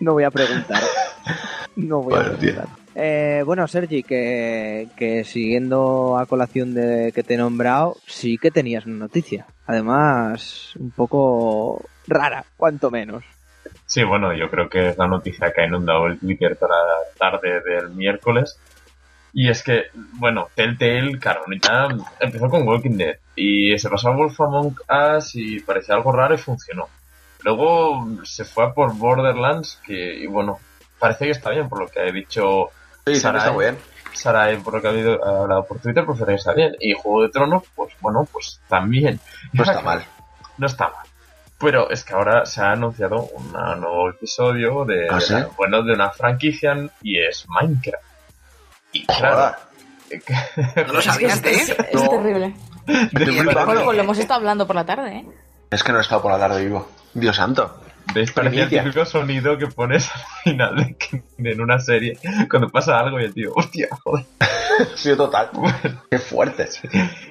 No 0.00 0.14
voy 0.14 0.24
a 0.24 0.32
preguntar. 0.32 0.82
No 1.76 2.02
voy 2.02 2.14
a 2.14 2.16
Bueno, 2.22 2.38
preguntar. 2.38 2.66
Eh, 2.96 3.42
bueno, 3.46 3.68
Sergi, 3.68 4.02
que, 4.02 4.88
que 4.96 5.22
siguiendo 5.22 6.18
a 6.18 6.26
colación 6.26 6.74
de 6.74 7.12
que 7.14 7.22
te 7.22 7.34
he 7.34 7.36
nombrado, 7.36 7.96
sí 8.08 8.36
que 8.36 8.50
tenías 8.50 8.84
una 8.84 8.96
noticia. 8.96 9.46
Además, 9.68 10.72
un 10.76 10.90
poco 10.90 11.84
rara, 12.08 12.44
cuanto 12.56 12.90
menos. 12.90 13.22
Sí, 13.96 14.04
bueno, 14.04 14.34
yo 14.34 14.50
creo 14.50 14.68
que 14.68 14.90
es 14.90 14.98
la 14.98 15.06
noticia 15.06 15.50
que 15.54 15.62
ha 15.62 15.66
inundado 15.66 16.04
el 16.06 16.18
Twitter 16.20 16.54
toda 16.56 16.76
la 16.76 17.18
tarde 17.18 17.62
del 17.62 17.88
miércoles. 17.92 18.58
Y 19.32 19.48
es 19.48 19.62
que, 19.62 19.84
bueno, 20.18 20.48
Telltale, 20.54 21.18
claro, 21.18 21.40
ya 21.62 21.88
empezó 22.20 22.50
con 22.50 22.68
Walking 22.68 22.98
Dead 22.98 23.14
y 23.34 23.78
se 23.78 23.88
pasó 23.88 24.10
a 24.10 24.14
Wolf 24.14 24.38
Among 24.38 24.76
Us 25.16 25.34
y 25.34 25.60
parecía 25.60 25.94
algo 25.94 26.12
raro 26.12 26.34
y 26.34 26.36
funcionó. 26.36 26.90
Luego 27.42 28.06
se 28.24 28.44
fue 28.44 28.64
a 28.64 28.72
por 28.74 28.94
Borderlands, 28.94 29.80
que, 29.86 29.94
y 29.94 30.26
bueno, 30.26 30.58
parece 30.98 31.24
que 31.24 31.30
está 31.30 31.48
bien 31.52 31.66
por 31.70 31.80
lo 31.80 31.88
que 31.88 32.00
ha 32.00 32.12
dicho 32.12 32.66
Sí, 33.06 33.14
Sarai. 33.14 33.38
está 33.38 33.52
muy 33.52 33.64
bien. 33.64 33.78
Sarai, 34.12 34.58
por 34.58 34.74
lo 34.74 34.82
que 34.82 34.88
ha 34.88 34.90
habido- 34.90 35.24
ha 35.24 35.40
hablado 35.40 35.64
por 35.66 35.78
Twitter, 35.80 36.04
pues 36.04 36.18
parece 36.18 36.32
que 36.34 36.40
está 36.50 36.52
bien. 36.52 36.76
Y 36.80 36.92
Juego 36.92 37.22
de 37.22 37.30
Tronos, 37.30 37.62
pues 37.74 37.94
bueno, 38.02 38.28
pues 38.30 38.60
también. 38.68 39.18
No 39.54 39.62
está 39.62 39.80
mal. 39.80 40.04
No 40.58 40.66
está 40.66 40.84
mal. 40.88 41.06
Pero 41.58 41.90
es 41.90 42.04
que 42.04 42.12
ahora 42.14 42.44
se 42.44 42.60
ha 42.60 42.72
anunciado 42.72 43.28
un 43.32 43.52
nuevo 43.52 44.10
episodio 44.10 44.84
de, 44.84 45.06
¿Ah, 45.10 45.14
de 45.16 45.20
sí? 45.22 45.32
la- 45.32 45.48
bueno, 45.56 45.82
de 45.82 45.94
una 45.94 46.10
franquicia 46.10 46.76
y 47.02 47.18
es 47.18 47.46
Minecraft. 47.48 48.04
Y 48.92 49.06
claro, 49.06 49.56
¿No 50.86 50.92
lo 50.92 51.02
sabías, 51.02 51.42
Es, 51.44 51.68
Dave? 51.68 51.88
es 51.90 52.02
No. 52.02 52.08
terrible. 52.10 52.54
Bueno. 52.86 53.64
Pues 53.64 53.96
lo 53.96 54.02
hemos 54.02 54.18
estado 54.18 54.38
hablando 54.38 54.66
por 54.66 54.76
la 54.76 54.84
tarde, 54.86 55.16
¿eh? 55.16 55.26
Es 55.70 55.82
que 55.82 55.92
no 55.92 55.98
he 55.98 56.02
estado 56.02 56.22
por 56.22 56.30
la 56.32 56.38
tarde 56.38 56.62
vivo. 56.64 56.88
Dios 57.14 57.34
santo. 57.36 57.80
¿Veis? 58.14 58.30
Parecía 58.30 58.64
el 58.64 58.68
típico 58.70 59.04
sonido 59.04 59.58
que 59.58 59.66
pones 59.66 60.08
al 60.14 60.20
final 60.44 60.76
de, 60.76 60.96
que- 60.96 61.22
en 61.38 61.60
una 61.60 61.80
serie 61.80 62.18
cuando 62.48 62.68
pasa 62.68 62.98
algo 63.00 63.18
y 63.18 63.24
el 63.24 63.34
tío, 63.34 63.50
hostia, 63.56 63.88
joder. 64.04 64.24
Sido 64.94 65.16
total. 65.16 65.50
Qué 66.10 66.18
fuerte. 66.18 66.68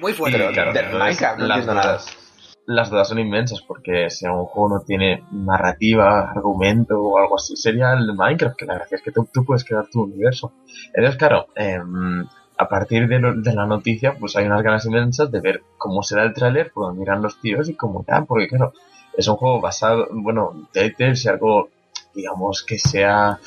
Muy 0.00 0.12
fuerte. 0.12 0.36
Pero- 0.38 0.52
claro, 0.52 0.72
del 0.74 0.92
Minecraft 0.98 1.38
no 1.38 1.46
las 1.46 1.58
entiendo 1.58 1.74
nada. 1.74 1.92
dudas- 1.92 2.16
Las 2.66 2.90
dudas 2.90 3.08
son 3.08 3.20
inmensas 3.20 3.60
porque 3.62 4.10
si 4.10 4.26
un 4.26 4.44
juego 4.46 4.76
no 4.78 4.80
tiene 4.84 5.22
narrativa, 5.30 6.30
argumento 6.32 7.00
o 7.00 7.16
algo 7.18 7.36
así, 7.36 7.56
sería 7.56 7.92
el 7.92 8.12
Minecraft, 8.14 8.56
que 8.56 8.66
la 8.66 8.74
gracia 8.74 8.96
es 8.96 9.02
que 9.02 9.12
tú, 9.12 9.28
puedes 9.44 9.64
crear 9.64 9.86
tu 9.86 10.02
universo. 10.02 10.52
Entonces, 10.92 11.16
claro, 11.16 11.46
em, 11.54 12.26
a 12.58 12.68
partir 12.68 13.06
de, 13.06 13.20
lo- 13.20 13.34
de 13.40 13.54
la 13.54 13.66
noticia, 13.66 14.16
pues 14.18 14.34
hay 14.36 14.46
unas 14.46 14.62
ganas 14.62 14.84
inmensas 14.86 15.30
de 15.30 15.40
ver 15.40 15.62
cómo 15.78 16.02
será 16.02 16.24
el 16.24 16.32
tráiler, 16.34 16.72
por 16.72 16.86
dónde 16.88 17.02
irán 17.02 17.22
los 17.22 17.40
tíos 17.40 17.68
y 17.68 17.74
cómo 17.74 18.02
irán, 18.02 18.26
porque 18.26 18.48
claro, 18.48 18.72
es 19.16 19.28
un 19.28 19.36
juego 19.36 19.60
basado, 19.60 20.08
bueno, 20.10 20.68
Telltale, 20.72 21.14
si 21.14 21.28
algo, 21.28 21.68
digamos, 22.14 22.64
que 22.64 22.78
sea 22.80 23.38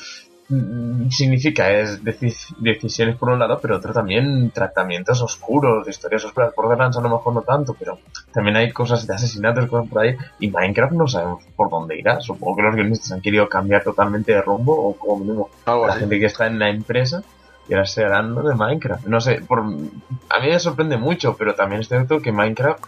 significa 1.10 1.70
es 1.70 2.02
deci- 2.02 2.54
decisiones 2.58 3.16
por 3.16 3.30
un 3.30 3.38
lado, 3.38 3.58
pero 3.60 3.76
otro 3.76 3.92
también 3.92 4.50
tratamientos 4.50 5.22
oscuros, 5.22 5.84
de 5.84 5.90
historias 5.90 6.24
oscuras. 6.24 6.52
Borderlands 6.54 6.96
a 6.96 7.00
lo 7.00 7.08
mejor 7.10 7.34
no 7.34 7.42
tanto, 7.42 7.74
pero 7.78 7.98
también 8.32 8.56
hay 8.56 8.70
cosas 8.72 9.06
de 9.06 9.14
asesinatos 9.14 9.68
cosas 9.68 9.88
por 9.88 10.02
ahí. 10.02 10.16
Y 10.38 10.50
Minecraft 10.50 10.92
no 10.94 11.06
sabemos 11.08 11.44
por 11.56 11.70
dónde 11.70 11.98
irá. 11.98 12.20
Supongo 12.20 12.56
que 12.56 12.62
los 12.62 12.74
guionistas 12.74 13.12
han 13.12 13.20
querido 13.20 13.48
cambiar 13.48 13.82
totalmente 13.82 14.32
de 14.32 14.42
rumbo, 14.42 14.72
o 14.74 14.94
como 14.96 15.18
mínimo 15.18 15.50
Algo 15.66 15.86
la 15.86 15.92
así. 15.92 16.00
gente 16.00 16.18
que 16.18 16.26
está 16.26 16.46
en 16.46 16.58
la 16.58 16.68
empresa. 16.70 17.22
Y 17.68 17.74
ahora 17.74 17.86
se 17.86 18.04
harán 18.04 18.34
de 18.34 18.54
Minecraft. 18.54 19.06
No 19.06 19.20
sé, 19.20 19.42
por, 19.46 19.60
a 19.60 20.40
mí 20.40 20.48
me 20.48 20.58
sorprende 20.58 20.96
mucho, 20.96 21.36
pero 21.36 21.54
también 21.54 21.82
es 21.82 21.88
cierto 21.88 22.20
que 22.20 22.32
Minecraft 22.32 22.84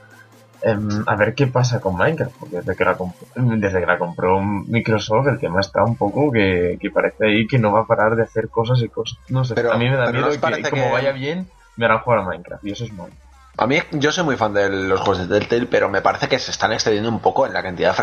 em, 0.62 1.02
a 1.06 1.16
ver 1.16 1.34
qué 1.34 1.46
pasa 1.46 1.80
con 1.80 1.96
Minecraft, 1.96 2.34
porque 2.38 2.56
desde 2.56 2.76
que 2.76 2.84
la, 2.84 2.96
comp- 2.96 3.14
desde 3.34 3.80
que 3.80 3.86
la 3.86 3.98
compró 3.98 4.40
Microsoft 4.40 5.26
el 5.28 5.38
tema 5.38 5.60
está 5.60 5.82
un 5.84 5.96
poco 5.96 6.30
que, 6.32 6.78
que 6.80 6.90
parece 6.90 7.26
ahí 7.26 7.46
que 7.46 7.58
no 7.58 7.72
va 7.72 7.80
a 7.80 7.86
parar 7.86 8.16
de 8.16 8.22
hacer 8.22 8.48
cosas 8.48 8.80
y 8.82 8.88
cosas. 8.88 9.18
No 9.28 9.44
sé, 9.44 9.54
Pero- 9.54 9.72
a 9.72 9.76
mí 9.76 9.88
me 9.88 9.96
da 9.96 10.06
pero 10.06 10.20
¿no 10.20 10.26
miedo 10.26 10.32
que 10.32 10.38
parece 10.40 10.70
como 10.70 10.84
que- 10.84 10.90
vaya 10.92 11.12
bien 11.12 11.48
me 11.76 11.84
harán 11.86 11.98
jugar 12.00 12.20
a 12.20 12.22
Minecraft 12.22 12.64
y 12.64 12.72
eso 12.72 12.84
es 12.84 12.92
malo. 12.92 13.12
A 13.58 13.66
mí, 13.66 13.78
yo 13.92 14.12
soy 14.12 14.24
muy 14.24 14.36
fan 14.36 14.54
de 14.54 14.70
los 14.70 15.00
juegos 15.00 15.28
de 15.28 15.38
Telltale, 15.38 15.66
pero 15.66 15.88
me 15.90 16.00
parece 16.00 16.26
que 16.26 16.38
se 16.38 16.50
están 16.50 16.72
excediendo 16.72 17.10
un 17.10 17.20
poco 17.20 17.46
en 17.46 17.52
la 17.52 17.62
cantidad 17.62 17.94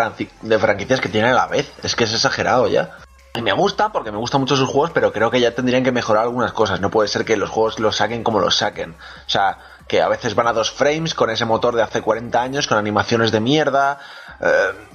de 0.41 0.59
franquicias 0.59 1.01
que 1.01 1.09
tienen 1.09 1.31
a 1.31 1.35
la 1.35 1.47
vez. 1.47 1.73
Es 1.81 1.95
que 1.95 2.03
es 2.03 2.13
exagerado 2.13 2.67
ya. 2.67 2.91
Y 3.35 3.41
me 3.41 3.51
gusta, 3.53 3.91
porque 3.91 4.11
me 4.11 4.17
gustan 4.19 4.41
mucho 4.41 4.55
sus 4.55 4.67
juegos, 4.69 4.91
pero 4.91 5.11
creo 5.11 5.31
que 5.31 5.39
ya 5.39 5.55
tendrían 5.55 5.83
que 5.83 5.91
mejorar 5.91 6.23
algunas 6.23 6.51
cosas. 6.51 6.81
No 6.81 6.91
puede 6.91 7.07
ser 7.07 7.25
que 7.25 7.35
los 7.35 7.49
juegos 7.49 7.79
los 7.79 7.95
saquen 7.95 8.23
como 8.23 8.39
los 8.39 8.57
saquen. 8.57 8.91
O 8.91 9.29
sea, 9.29 9.57
que 9.89 10.01
a 10.01 10.07
veces 10.07 10.35
van 10.35 10.45
a 10.45 10.53
dos 10.53 10.71
frames 10.71 11.15
con 11.15 11.31
ese 11.31 11.45
motor 11.45 11.75
de 11.75 11.81
hace 11.81 12.01
40 12.01 12.39
años, 12.39 12.67
con 12.67 12.77
animaciones 12.77 13.31
de 13.31 13.39
mierda. 13.39 13.97
Eh, 14.39 14.47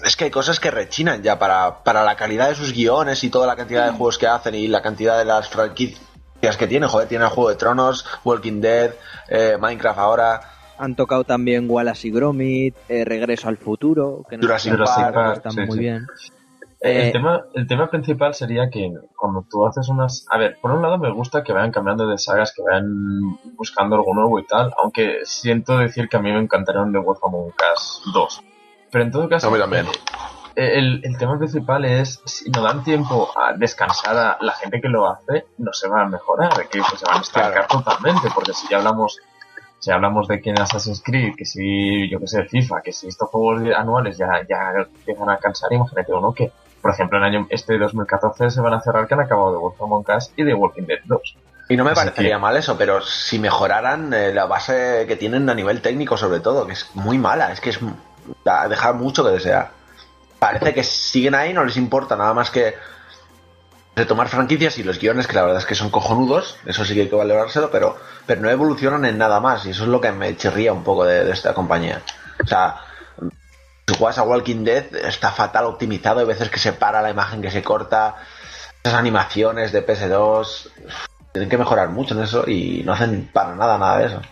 es 0.04 0.16
que 0.16 0.24
hay 0.24 0.30
cosas 0.30 0.60
que 0.60 0.70
rechinan 0.70 1.20
ya 1.20 1.36
para, 1.36 1.82
para 1.82 2.04
la 2.04 2.14
calidad 2.14 2.48
de 2.48 2.54
sus 2.54 2.72
guiones 2.72 3.24
y 3.24 3.28
toda 3.28 3.48
la 3.48 3.56
cantidad 3.56 3.86
de 3.86 3.90
juegos 3.90 4.18
que 4.18 4.28
hacen 4.28 4.54
y 4.54 4.68
la 4.68 4.82
cantidad 4.82 5.18
de 5.18 5.24
las 5.24 5.48
franquicias 5.48 6.56
que 6.56 6.68
tienen. 6.68 6.88
Joder, 6.88 7.08
tiene 7.08 7.24
el 7.24 7.30
Juego 7.30 7.50
de 7.50 7.56
Tronos, 7.56 8.06
Walking 8.22 8.60
Dead, 8.60 8.92
eh, 9.28 9.58
Minecraft 9.60 9.98
ahora. 9.98 10.40
Han 10.78 10.94
tocado 10.94 11.24
también 11.24 11.68
Wallace 11.68 12.06
y 12.06 12.10
Gromit, 12.12 12.76
eh, 12.88 13.04
Regreso 13.04 13.48
al 13.48 13.56
Futuro, 13.56 14.24
que 14.30 14.36
no 14.36 14.42
Jurassic 14.42 14.74
Jurassic 14.74 14.96
Park, 14.96 15.14
Park, 15.14 15.36
están 15.38 15.52
sí, 15.52 15.60
muy 15.60 15.72
sí. 15.72 15.78
bien. 15.78 16.06
El, 16.84 17.08
Eh, 17.08 17.12
tema, 17.12 17.44
el 17.54 17.66
tema 17.66 17.88
principal 17.88 18.34
sería 18.34 18.68
que 18.70 18.92
cuando 19.16 19.44
tú 19.50 19.66
haces 19.66 19.88
unas... 19.88 20.26
A 20.30 20.38
ver, 20.38 20.58
por 20.60 20.70
un 20.70 20.82
lado 20.82 20.98
me 20.98 21.10
gusta 21.10 21.42
que 21.42 21.52
vayan 21.52 21.72
cambiando 21.72 22.06
de 22.06 22.18
sagas, 22.18 22.52
que 22.54 22.62
vayan 22.62 22.86
buscando 23.56 23.96
algo 23.96 24.14
nuevo 24.14 24.38
y 24.38 24.46
tal, 24.46 24.72
aunque 24.82 25.20
siento 25.24 25.78
decir 25.78 26.08
que 26.08 26.16
a 26.16 26.20
mí 26.20 26.30
me 26.30 26.40
encantaron 26.40 26.92
The 26.92 26.98
Wolf 26.98 27.24
Among 27.24 27.52
Us 27.74 28.02
2. 28.12 28.42
Pero 28.90 29.04
en 29.04 29.10
todo 29.10 29.28
caso, 29.28 29.50
también. 29.58 29.86
eh, 30.56 30.78
el, 30.78 31.00
el 31.04 31.16
tema 31.16 31.38
principal 31.38 31.84
es, 31.84 32.20
si 32.26 32.50
no 32.50 32.62
dan 32.62 32.84
tiempo 32.84 33.30
a 33.36 33.54
descansar 33.54 34.16
a 34.16 34.38
la 34.40 34.52
gente 34.52 34.80
que 34.80 34.88
lo 34.88 35.08
hace, 35.08 35.46
no 35.58 35.72
se 35.72 35.88
va 35.88 36.02
a 36.02 36.06
mejorar, 36.08 36.68
que 36.68 36.78
pues, 36.80 37.00
se 37.00 37.06
van 37.06 37.18
a 37.18 37.22
estancar 37.22 37.66
totalmente, 37.66 38.28
porque 38.34 38.52
si 38.52 38.68
ya 38.68 38.76
hablamos 38.78 39.18
si 39.80 39.90
hablamos 39.90 40.28
de 40.28 40.40
que 40.40 40.48
en 40.48 40.58
Assassin's 40.60 41.02
Creed, 41.04 41.34
que 41.36 41.44
si, 41.44 42.08
yo 42.08 42.18
que 42.18 42.26
sé, 42.26 42.44
FIFA, 42.44 42.80
que 42.80 42.92
si 42.92 43.06
estos 43.08 43.28
juegos 43.28 43.62
anuales 43.76 44.16
ya, 44.16 44.40
ya 44.48 44.72
empiezan 44.78 45.28
a 45.28 45.36
cansar, 45.36 45.70
imagínate 45.74 46.10
uno 46.14 46.32
que 46.32 46.52
Por 46.84 46.92
ejemplo, 46.92 47.16
en 47.16 47.24
el 47.24 47.34
año 47.34 47.46
este 47.48 47.78
2014 47.78 48.50
se 48.50 48.60
van 48.60 48.74
a 48.74 48.80
cerrar 48.82 49.08
que 49.08 49.14
han 49.14 49.20
acabado 49.20 49.52
de 49.52 49.56
Wolf 49.56 49.80
Among 49.80 50.04
Us 50.18 50.30
y 50.36 50.42
de 50.42 50.52
Walking 50.52 50.82
Dead 50.82 50.98
2. 51.06 51.36
Y 51.70 51.78
no 51.78 51.84
me 51.84 51.92
Así 51.92 52.00
parecería 52.00 52.34
que- 52.36 52.42
mal 52.42 52.54
eso, 52.58 52.76
pero 52.76 53.00
si 53.00 53.38
mejoraran 53.38 54.12
eh, 54.12 54.34
la 54.34 54.44
base 54.44 55.06
que 55.08 55.16
tienen 55.16 55.48
a 55.48 55.54
nivel 55.54 55.80
técnico, 55.80 56.18
sobre 56.18 56.40
todo, 56.40 56.66
que 56.66 56.74
es 56.74 56.90
muy 56.92 57.16
mala, 57.16 57.50
es 57.52 57.62
que 57.62 57.70
es 57.70 57.80
deja 58.68 58.92
mucho 58.92 59.24
que 59.24 59.30
desear. 59.30 59.70
Parece 60.38 60.74
que 60.74 60.84
siguen 60.84 61.34
ahí, 61.34 61.54
no 61.54 61.64
les 61.64 61.78
importa 61.78 62.16
nada 62.16 62.34
más 62.34 62.50
que 62.50 62.74
retomar 63.96 64.28
franquicias 64.28 64.76
y 64.76 64.82
los 64.82 64.98
guiones, 64.98 65.26
que 65.26 65.36
la 65.36 65.40
verdad 65.42 65.60
es 65.60 65.64
que 65.64 65.74
son 65.74 65.88
cojonudos, 65.88 66.58
eso 66.66 66.84
sí 66.84 66.92
que 66.94 67.00
hay 67.00 67.08
que 67.08 67.16
valorárselo, 67.16 67.70
pero, 67.70 67.96
pero 68.26 68.42
no 68.42 68.50
evolucionan 68.50 69.06
en 69.06 69.16
nada 69.16 69.40
más, 69.40 69.64
y 69.64 69.70
eso 69.70 69.84
es 69.84 69.88
lo 69.88 70.02
que 70.02 70.12
me 70.12 70.36
chirría 70.36 70.74
un 70.74 70.84
poco 70.84 71.06
de, 71.06 71.24
de 71.24 71.32
esta 71.32 71.54
compañía. 71.54 72.02
O 72.44 72.46
sea, 72.46 72.76
si 73.86 73.94
juegas 73.96 74.18
a 74.18 74.22
Walking 74.22 74.64
Dead, 74.64 74.94
está 74.96 75.30
fatal 75.30 75.66
optimizado, 75.66 76.20
hay 76.20 76.26
veces 76.26 76.48
que 76.48 76.58
se 76.58 76.72
para 76.72 77.02
la 77.02 77.10
imagen 77.10 77.42
que 77.42 77.50
se 77.50 77.62
corta, 77.62 78.16
esas 78.82 78.98
animaciones 78.98 79.72
de 79.72 79.86
PS2, 79.86 80.70
tienen 81.32 81.50
que 81.50 81.58
mejorar 81.58 81.90
mucho 81.90 82.14
en 82.14 82.22
eso 82.22 82.48
y 82.48 82.82
no 82.84 82.92
hacen 82.92 83.28
para 83.32 83.54
nada 83.54 83.76
nada 83.76 83.98
de 83.98 84.06
eso. 84.06 84.22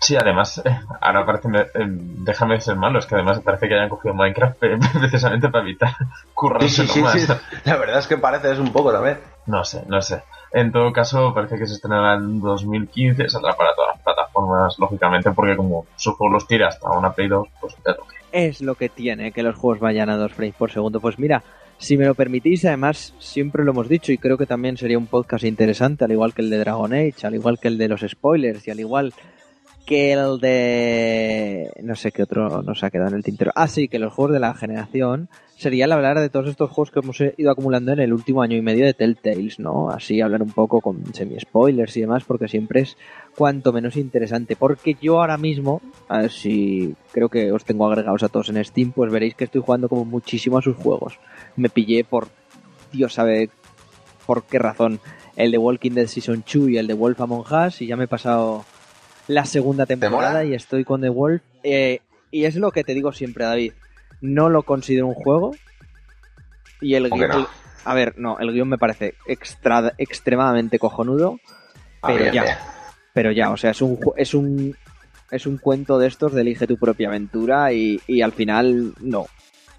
Sí, 0.00 0.16
además, 0.16 0.62
eh, 0.64 0.80
ahora 1.00 1.26
parece, 1.26 1.48
eh, 1.48 1.86
déjame 1.88 2.60
ser 2.60 2.76
malo, 2.76 3.00
es 3.00 3.06
que 3.06 3.16
además 3.16 3.40
parece 3.40 3.66
que 3.66 3.74
hayan 3.74 3.88
cogido 3.88 4.14
Minecraft 4.14 4.62
eh, 4.62 4.78
precisamente 5.00 5.48
para 5.48 5.64
evitar 5.64 5.90
Sí, 5.98 6.06
currárselo 6.32 6.88
sí, 6.92 7.04
sí, 7.12 7.20
sí. 7.26 7.32
La 7.64 7.76
verdad 7.76 7.98
es 7.98 8.06
que 8.06 8.16
parece 8.16 8.52
es 8.52 8.58
un 8.58 8.72
poco 8.72 8.92
también. 8.92 9.18
No 9.46 9.64
sé, 9.64 9.82
no 9.88 10.00
sé. 10.00 10.22
En 10.52 10.70
todo 10.70 10.92
caso, 10.92 11.34
parece 11.34 11.58
que 11.58 11.66
se 11.66 11.74
estrenará 11.74 12.14
en 12.14 12.40
2015, 12.40 13.28
saldrá 13.28 13.54
para 13.54 13.74
todas 13.74 13.93
plataformas, 14.46 14.78
lógicamente, 14.78 15.30
porque 15.32 15.56
como 15.56 15.86
los 16.30 16.46
tira 16.46 16.68
hasta 16.68 16.90
una 16.90 17.12
Play 17.12 17.28
2, 17.28 17.48
pues 17.60 17.74
es 17.74 17.84
lo 17.86 18.04
que 18.06 18.16
Es 18.32 18.60
lo 18.60 18.74
que 18.74 18.88
tiene 18.88 19.32
que 19.32 19.42
los 19.42 19.56
juegos 19.56 19.80
vayan 19.80 20.10
a 20.10 20.16
dos 20.16 20.32
frames 20.32 20.54
por 20.56 20.70
segundo. 20.70 21.00
Pues 21.00 21.18
mira, 21.18 21.42
si 21.78 21.96
me 21.96 22.06
lo 22.06 22.14
permitís, 22.14 22.64
además 22.64 23.14
siempre 23.18 23.64
lo 23.64 23.72
hemos 23.72 23.88
dicho 23.88 24.12
y 24.12 24.18
creo 24.18 24.38
que 24.38 24.46
también 24.46 24.76
sería 24.76 24.98
un 24.98 25.06
podcast 25.06 25.44
interesante, 25.44 26.04
al 26.04 26.12
igual 26.12 26.34
que 26.34 26.42
el 26.42 26.50
de 26.50 26.58
Dragon 26.58 26.92
Age, 26.92 27.26
al 27.26 27.34
igual 27.34 27.58
que 27.58 27.68
el 27.68 27.78
de 27.78 27.88
los 27.88 28.00
spoilers 28.00 28.66
y 28.66 28.70
al 28.70 28.80
igual 28.80 29.12
que 29.84 30.12
el 30.12 30.38
de... 30.40 31.70
no 31.82 31.94
sé 31.94 32.10
qué 32.10 32.22
otro 32.22 32.62
nos 32.62 32.82
ha 32.84 32.90
quedado 32.90 33.10
en 33.10 33.16
el 33.16 33.24
tintero. 33.24 33.52
Ah, 33.54 33.68
sí, 33.68 33.88
que 33.88 33.98
los 33.98 34.12
juegos 34.12 34.32
de 34.32 34.40
la 34.40 34.54
generación 34.54 35.28
sería 35.56 35.84
el 35.84 35.92
hablar 35.92 36.18
de 36.18 36.28
todos 36.28 36.48
estos 36.48 36.70
juegos 36.70 36.90
que 36.90 37.00
hemos 37.00 37.20
ido 37.20 37.50
acumulando 37.50 37.92
en 37.92 38.00
el 38.00 38.12
último 38.12 38.42
año 38.42 38.56
y 38.56 38.62
medio 38.62 38.84
de 38.84 38.94
Telltales, 38.94 39.58
¿no? 39.58 39.90
Así 39.90 40.20
hablar 40.20 40.42
un 40.42 40.50
poco 40.50 40.80
con 40.80 41.14
semi-spoilers 41.14 41.96
y 41.96 42.00
demás, 42.02 42.24
porque 42.24 42.48
siempre 42.48 42.80
es 42.80 42.96
cuanto 43.36 43.72
menos 43.72 43.96
interesante. 43.96 44.56
Porque 44.56 44.96
yo 45.00 45.20
ahora 45.20 45.38
mismo, 45.38 45.80
a 46.08 46.22
ver 46.22 46.30
si 46.30 46.94
creo 47.12 47.28
que 47.28 47.52
os 47.52 47.64
tengo 47.64 47.86
agregados 47.86 48.22
a 48.22 48.28
todos 48.28 48.48
en 48.48 48.64
Steam, 48.64 48.92
pues 48.92 49.12
veréis 49.12 49.34
que 49.34 49.44
estoy 49.44 49.62
jugando 49.62 49.88
como 49.88 50.04
muchísimo 50.04 50.58
a 50.58 50.62
sus 50.62 50.76
juegos. 50.76 51.18
Me 51.56 51.68
pillé 51.68 52.04
por, 52.04 52.28
Dios 52.92 53.14
sabe 53.14 53.50
por 54.26 54.44
qué 54.44 54.58
razón, 54.58 55.00
el 55.36 55.50
de 55.50 55.58
Walking 55.58 55.92
Dead 55.92 56.06
Season 56.06 56.44
2 56.52 56.70
y 56.70 56.78
el 56.78 56.86
de 56.86 56.94
Wolf 56.94 57.20
Among 57.20 57.44
Us, 57.66 57.82
y 57.82 57.86
ya 57.86 57.96
me 57.96 58.04
he 58.04 58.08
pasado 58.08 58.64
la 59.28 59.44
segunda 59.44 59.86
temporada 59.86 60.44
y 60.44 60.54
estoy 60.54 60.84
con 60.84 61.00
The 61.00 61.08
Wolf. 61.08 61.42
Eh, 61.62 62.00
y 62.30 62.44
es 62.44 62.56
lo 62.56 62.72
que 62.72 62.84
te 62.84 62.94
digo 62.94 63.12
siempre, 63.12 63.44
David. 63.44 63.72
No 64.24 64.48
lo 64.48 64.62
considero 64.62 65.06
un 65.06 65.14
juego. 65.14 65.56
Y 66.80 66.94
el 66.94 67.10
¿Cómo 67.10 67.20
que 67.22 67.28
guion. 67.28 67.42
no? 67.42 67.48
a 67.84 67.94
ver, 67.94 68.14
no, 68.18 68.38
el 68.38 68.52
guion 68.52 68.68
me 68.68 68.78
parece 68.78 69.14
extra, 69.26 69.92
extremadamente 69.98 70.78
cojonudo. 70.78 71.38
Ah, 72.02 72.08
Pero 72.08 72.18
bien, 72.24 72.34
ya. 72.34 72.42
bien. 72.42 72.56
Pero 73.12 73.32
ya, 73.32 73.50
o 73.50 73.56
sea, 73.56 73.70
es 73.72 73.82
un, 73.82 73.96
ju- 73.98 74.14
es 74.16 74.32
un, 74.34 74.74
es 75.30 75.46
un 75.46 75.58
cuento 75.58 75.98
de 75.98 76.08
estos 76.08 76.32
de 76.32 76.40
elige 76.40 76.66
tu 76.66 76.76
propia 76.78 77.08
aventura 77.08 77.72
y, 77.72 78.00
y 78.08 78.22
al 78.22 78.32
final 78.32 78.94
no. 79.00 79.26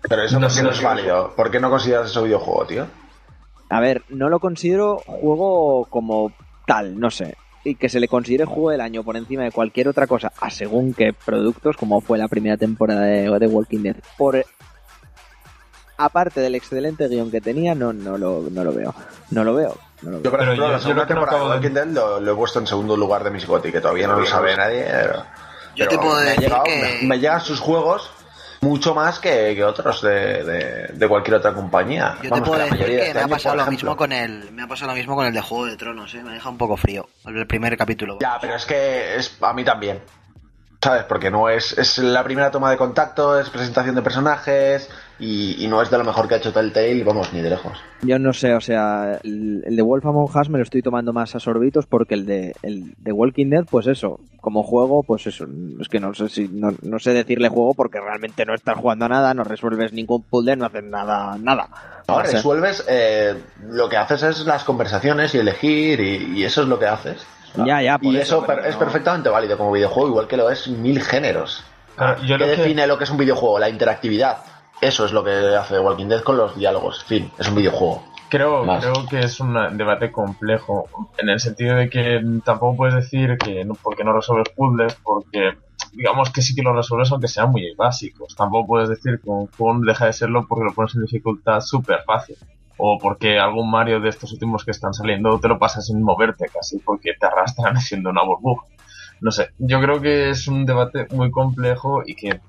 Pero 0.08 0.24
eso 0.24 0.40
No 0.40 0.48
es 0.48 0.82
válido. 0.84 1.34
¿Por 1.36 1.50
qué 1.50 1.60
no 1.60 1.70
consideras 1.72 2.12
eso 2.12 2.24
videojuego, 2.24 2.66
tío? 2.68 2.88
A 3.70 3.80
ver, 3.80 4.04
no 4.10 4.30
lo 4.30 4.40
considero 4.40 4.98
juego 4.98 5.86
como 5.90 6.32
tal, 6.68 7.00
no 7.00 7.10
sé. 7.10 7.36
Y 7.66 7.76
que 7.76 7.90
se 7.90 8.00
le 8.00 8.08
considere 8.08 8.46
juego 8.46 8.70
del 8.70 8.80
año 8.80 9.04
por 9.04 9.18
encima 9.18 9.44
de 9.44 9.52
cualquier 9.52 9.88
otra 9.90 10.06
cosa, 10.08 10.32
a 10.40 10.50
según 10.52 10.94
qué 10.94 11.12
productos, 11.14 11.76
como 11.76 12.00
fue 12.00 12.18
la 12.18 12.28
primera 12.30 12.56
temporada 12.58 13.02
de, 13.02 13.24
de 13.40 13.48
Walking 13.48 13.80
Dead. 13.82 13.96
Por 14.18 14.46
aparte 15.98 16.42
del 16.42 16.56
excelente 16.56 17.08
guion 17.08 17.32
que 17.32 17.42
tenía, 17.42 17.74
no, 17.74 17.92
no 17.94 18.18
lo, 18.18 18.44
no 18.52 18.64
lo 18.64 18.72
veo. 18.74 18.94
No 19.32 19.44
lo 19.44 19.56
veo. 19.56 19.76
No 20.02 20.12
lo 20.12 20.18
Yo, 20.18 20.24
veo. 20.24 20.32
por 20.32 20.40
Pero 20.40 20.44
ejemplo, 20.52 20.66
yo- 20.66 20.72
la 20.72 20.78
yo 20.78 20.84
segunda 20.84 21.08
temporada 21.08 21.40
de 21.40 21.50
Walking 21.50 21.72
Dead 21.74 21.88
lo, 21.88 22.20
lo 22.20 22.32
he 22.32 22.36
puesto 22.36 22.60
en 22.60 22.68
segundo 22.68 22.96
lugar 22.98 23.24
de 23.24 23.32
mis 23.32 23.48
GOTY, 23.48 23.72
que 23.72 23.82
todavía 23.82 24.08
no 24.08 24.20
lo 24.20 24.26
sabe 24.26 24.56
nadie. 24.56 24.84
Pero, 24.88 25.14
Yo 25.16 25.24
pero 25.76 25.90
te 25.90 25.98
puedo 25.98 26.16
me, 26.16 26.22
decir 26.26 26.40
llegado- 26.42 26.64
que- 26.66 27.00
me, 27.02 27.08
me 27.08 27.20
llegan 27.20 27.42
sus 27.42 27.60
juegos 27.60 28.12
mucho 28.62 28.94
más 28.96 29.20
que, 29.20 29.54
que 29.56 29.64
otros 29.64 30.02
de, 30.02 30.44
de- 30.44 30.88
de 30.94 31.08
cualquier 31.08 31.36
otra 31.38 31.54
compañía. 31.54 32.18
Yo 32.24 32.30
Vamos, 32.30 32.44
te 32.46 32.50
puedo 32.50 32.64
decir 32.64 32.86
que 32.86 33.02
este 33.02 33.14
me 33.14 33.22
ha 33.22 33.28
pasado 33.28 33.56
lo 33.56 33.66
mismo 33.68 33.96
con 33.98 34.12
el 34.12 34.52
me 34.52 34.64
ha 34.64 34.68
pasado 34.68 34.92
lo 34.92 34.98
mismo 34.98 35.16
con 35.16 35.26
el 35.26 35.34
de 35.34 35.42
Juego 35.42 35.66
de 35.68 35.78
Tronos, 35.78 36.14
¿eh? 36.16 36.24
me 36.24 36.32
deja 36.34 36.50
un 36.50 36.58
poco 36.58 36.78
frío 36.78 37.08
el 37.26 37.48
primer 37.48 37.78
capítulo. 37.78 38.18
Ya, 38.22 38.38
pero 38.40 38.56
es 38.56 38.66
que 38.66 39.16
es 39.16 39.38
a 39.42 39.54
mí 39.54 39.64
también. 39.64 40.02
¿Sabes? 40.82 41.04
Porque 41.06 41.32
no 41.32 41.50
es, 41.50 41.76
es 41.80 41.98
la 41.98 42.24
primera 42.24 42.52
toma 42.52 42.70
de 42.70 42.78
contacto, 42.78 43.40
es 43.40 43.50
presentación 43.50 43.96
de 43.96 44.04
personajes 44.04 44.88
y, 45.20 45.64
y 45.64 45.68
no 45.68 45.82
es 45.82 45.90
de 45.90 45.98
lo 45.98 46.04
mejor 46.04 46.28
que 46.28 46.36
ha 46.36 46.38
hecho 46.38 46.52
Telltale, 46.52 47.04
vamos, 47.04 47.32
ni 47.34 47.42
de 47.42 47.50
lejos. 47.50 47.78
Yo 48.02 48.20
no 48.20 48.34
sé, 48.34 48.54
o 48.54 48.62
sea, 48.62 49.20
el, 49.24 49.64
el 49.66 49.76
de 49.76 49.82
Wolf 49.82 50.06
Among 50.06 50.30
Us 50.36 50.50
me 50.50 50.58
lo 50.58 50.64
estoy 50.64 50.82
tomando 50.82 51.14
más 51.14 51.36
a 51.36 51.40
sorbitos 51.40 51.86
porque 51.88 52.14
el 52.16 52.26
de, 52.26 52.54
el 52.62 52.94
de 52.98 53.12
Walking 53.12 53.50
Dead, 53.50 53.64
pues 53.70 53.88
eso, 53.88 54.20
como 54.42 54.62
juego, 54.64 55.04
pues 55.04 55.26
eso, 55.28 55.48
es 55.80 55.88
que 55.90 56.00
no 56.00 56.14
sé 56.14 56.30
si, 56.30 56.48
no, 56.50 56.70
no 56.84 57.00
sé 57.00 57.14
decirle 57.14 57.50
juego 57.50 57.74
porque 57.74 58.00
realmente 58.00 58.46
no 58.46 58.54
estás 58.54 58.78
jugando 58.78 59.06
a 59.06 59.10
nada, 59.10 59.34
no 59.34 59.44
resuelves 59.44 59.94
ningún 59.94 60.24
puzzle, 60.24 60.56
no 60.58 60.66
haces 60.66 60.84
nada, 60.84 61.38
nada. 61.40 61.70
No, 62.08 62.22
resuelves, 62.22 62.86
eh, 62.88 63.34
lo 63.70 63.90
que 63.90 63.98
haces 63.98 64.22
es 64.22 64.46
las 64.46 64.64
conversaciones 64.64 65.34
y 65.34 65.40
elegir 65.40 66.00
y, 66.00 66.40
y 66.40 66.44
eso 66.44 66.62
es 66.62 66.68
lo 66.68 66.78
que 66.78 66.86
haces. 66.86 67.26
Ya, 67.66 67.82
ya, 67.82 67.98
por 67.98 68.14
y 68.14 68.18
eso, 68.18 68.46
es 68.66 68.74
no- 68.74 68.80
perfectamente 68.80 69.30
válido 69.30 69.58
como 69.58 69.72
videojuego, 69.72 70.10
igual 70.10 70.28
que 70.28 70.36
lo 70.38 70.50
es 70.50 70.68
mil 70.68 71.02
géneros. 71.02 71.64
Claro, 71.96 72.22
yo 72.24 72.38
¿Qué 72.38 72.46
lo 72.46 72.46
que- 72.52 72.58
define 72.62 72.86
lo 72.86 72.98
que 72.98 73.06
es 73.06 73.10
un 73.10 73.18
videojuego? 73.18 73.58
La 73.58 73.70
interactividad. 73.70 74.38
Eso 74.86 75.04
es 75.04 75.14
lo 75.14 75.24
que 75.24 75.32
hace 75.32 75.80
Walking 75.80 76.06
Dead 76.06 76.22
con 76.22 76.38
los 76.38 76.56
diálogos. 76.56 77.04
Fin, 77.06 77.32
es 77.40 77.50
un 77.50 77.56
videojuego. 77.56 78.04
Creo, 78.30 78.64
Más. 78.64 78.86
creo 78.86 79.08
que 79.08 79.20
es 79.22 79.40
un 79.40 79.56
debate 79.76 80.12
complejo, 80.12 80.88
en 81.18 81.30
el 81.30 81.40
sentido 81.40 81.76
de 81.76 81.90
que 81.90 82.22
tampoco 82.44 82.78
puedes 82.78 82.94
decir 82.94 83.36
que 83.40 83.66
no, 83.66 83.74
porque 83.74 84.04
no 84.04 84.14
resuelves 84.14 84.50
puzzles, 84.56 84.94
porque 85.04 85.58
digamos 85.94 86.30
que 86.32 86.44
sí 86.44 86.54
que 86.54 86.62
lo 86.62 86.72
resuelves 86.76 87.12
aunque 87.12 87.28
sean 87.28 87.50
muy 87.50 87.74
básicos. 87.76 88.36
Tampoco 88.36 88.68
puedes 88.68 88.90
decir 88.90 89.20
que 89.24 89.28
un 89.28 89.48
juego 89.48 89.80
deja 89.84 90.06
de 90.06 90.14
serlo 90.14 90.46
porque 90.48 90.66
lo 90.66 90.74
pones 90.74 90.94
en 90.94 91.02
dificultad 91.02 91.62
súper 91.62 92.04
fácil. 92.06 92.36
O 92.78 93.00
porque 93.00 93.40
algún 93.40 93.72
Mario 93.72 94.00
de 94.00 94.10
estos 94.10 94.34
últimos 94.34 94.64
que 94.64 94.72
están 94.72 94.94
saliendo 94.94 95.40
te 95.40 95.48
lo 95.48 95.58
pasas 95.58 95.88
sin 95.88 96.04
moverte 96.04 96.46
casi 96.54 96.78
porque 96.78 97.14
te 97.20 97.26
arrastran 97.26 97.74
haciendo 97.76 98.12
una 98.12 98.24
burbuja. 98.24 98.68
No 99.20 99.32
sé, 99.32 99.50
yo 99.58 99.82
creo 99.82 100.00
que 100.00 100.30
es 100.30 100.48
un 100.48 100.64
debate 100.64 101.08
muy 101.10 101.32
complejo 101.32 102.04
y 102.06 102.16
que 102.16 102.40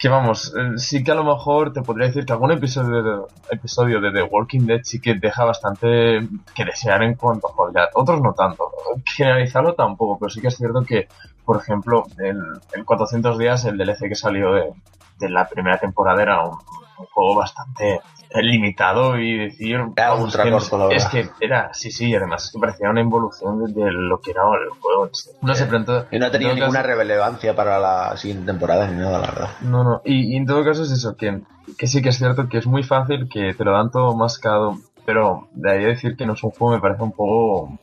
que 0.00 0.08
vamos, 0.08 0.54
eh, 0.56 0.78
sí 0.78 1.04
que 1.04 1.12
a 1.12 1.14
lo 1.14 1.24
mejor 1.24 1.74
te 1.74 1.82
podría 1.82 2.06
decir 2.06 2.24
que 2.24 2.32
algún 2.32 2.50
episodio 2.52 3.02
de, 3.02 3.22
episodio 3.50 4.00
de 4.00 4.10
The 4.10 4.22
Walking 4.22 4.66
Dead 4.66 4.80
sí 4.82 4.98
que 4.98 5.14
deja 5.14 5.44
bastante 5.44 6.26
que 6.54 6.64
desear 6.64 7.02
en 7.02 7.16
cuanto 7.16 7.48
a 7.48 7.52
jugabilidad. 7.52 7.90
Otros 7.92 8.22
no 8.22 8.32
tanto. 8.32 8.70
Generalizarlo 9.04 9.74
tampoco, 9.74 10.18
pero 10.18 10.30
sí 10.30 10.40
que 10.40 10.48
es 10.48 10.56
cierto 10.56 10.82
que, 10.84 11.06
por 11.44 11.58
ejemplo, 11.58 12.04
en, 12.18 12.38
en 12.72 12.84
400 12.84 13.36
días 13.38 13.66
el 13.66 13.76
DLC 13.76 14.08
que 14.08 14.14
salió 14.14 14.54
de, 14.54 14.72
de 15.20 15.28
la 15.28 15.48
primera 15.48 15.78
temporada 15.78 16.22
era 16.22 16.42
un, 16.44 16.56
un 16.98 17.06
juego 17.06 17.36
bastante 17.36 18.00
eh, 18.32 18.42
limitado 18.42 19.18
y 19.18 19.36
decir 19.38 19.76
Era 19.96 20.10
vamos, 20.10 20.36
que 20.36 20.94
es 20.96 21.04
que 21.06 21.28
era 21.40 21.72
sí 21.74 21.90
sí 21.90 22.14
además 22.14 22.44
es 22.46 22.52
que 22.52 22.58
parecía 22.58 22.90
una 22.90 23.00
involución 23.00 23.64
de, 23.64 23.72
de 23.84 23.90
lo 23.92 24.20
que 24.20 24.30
era 24.32 24.42
el 24.42 24.70
juego 24.80 25.10
no 25.42 25.54
sé 25.54 25.64
pero 25.66 25.76
entonces 25.78 26.08
Y 26.10 26.18
no 26.18 26.26
ha 26.26 26.30
tenido 26.30 26.54
ninguna 26.54 26.80
caso- 26.82 26.88
relevancia 26.88 27.54
para 27.56 27.78
la 27.78 28.16
siguiente 28.16 28.46
temporada 28.46 28.86
ni 28.88 28.96
nada, 28.98 29.18
la 29.20 29.26
verdad. 29.28 29.48
no, 29.62 29.84
no. 29.84 30.02
Y, 30.04 30.32
y 30.34 30.36
en 30.36 30.46
todo 30.46 30.64
caso 30.64 30.82
es 30.84 30.90
eso, 30.92 31.16
que, 31.16 31.40
que 31.76 31.86
sí 31.86 32.02
que 32.02 32.08
es 32.10 32.18
cierto 32.18 32.48
que 32.48 32.58
es 32.58 32.66
muy 32.66 32.82
fácil, 32.82 33.28
que 33.28 33.54
te 33.54 33.64
lo 33.64 33.72
dan 33.72 33.90
todo 33.90 34.14
mascado, 34.16 34.78
pero 35.04 35.48
de 35.52 35.70
ahí 35.72 35.84
a 35.84 35.88
decir 35.88 36.16
que 36.16 36.24
no 36.26 36.34
es 36.34 36.42
un 36.44 36.50
juego 36.50 36.74
me 36.74 36.80
parece 36.80 37.02
un 37.02 37.12
poco 37.12 37.78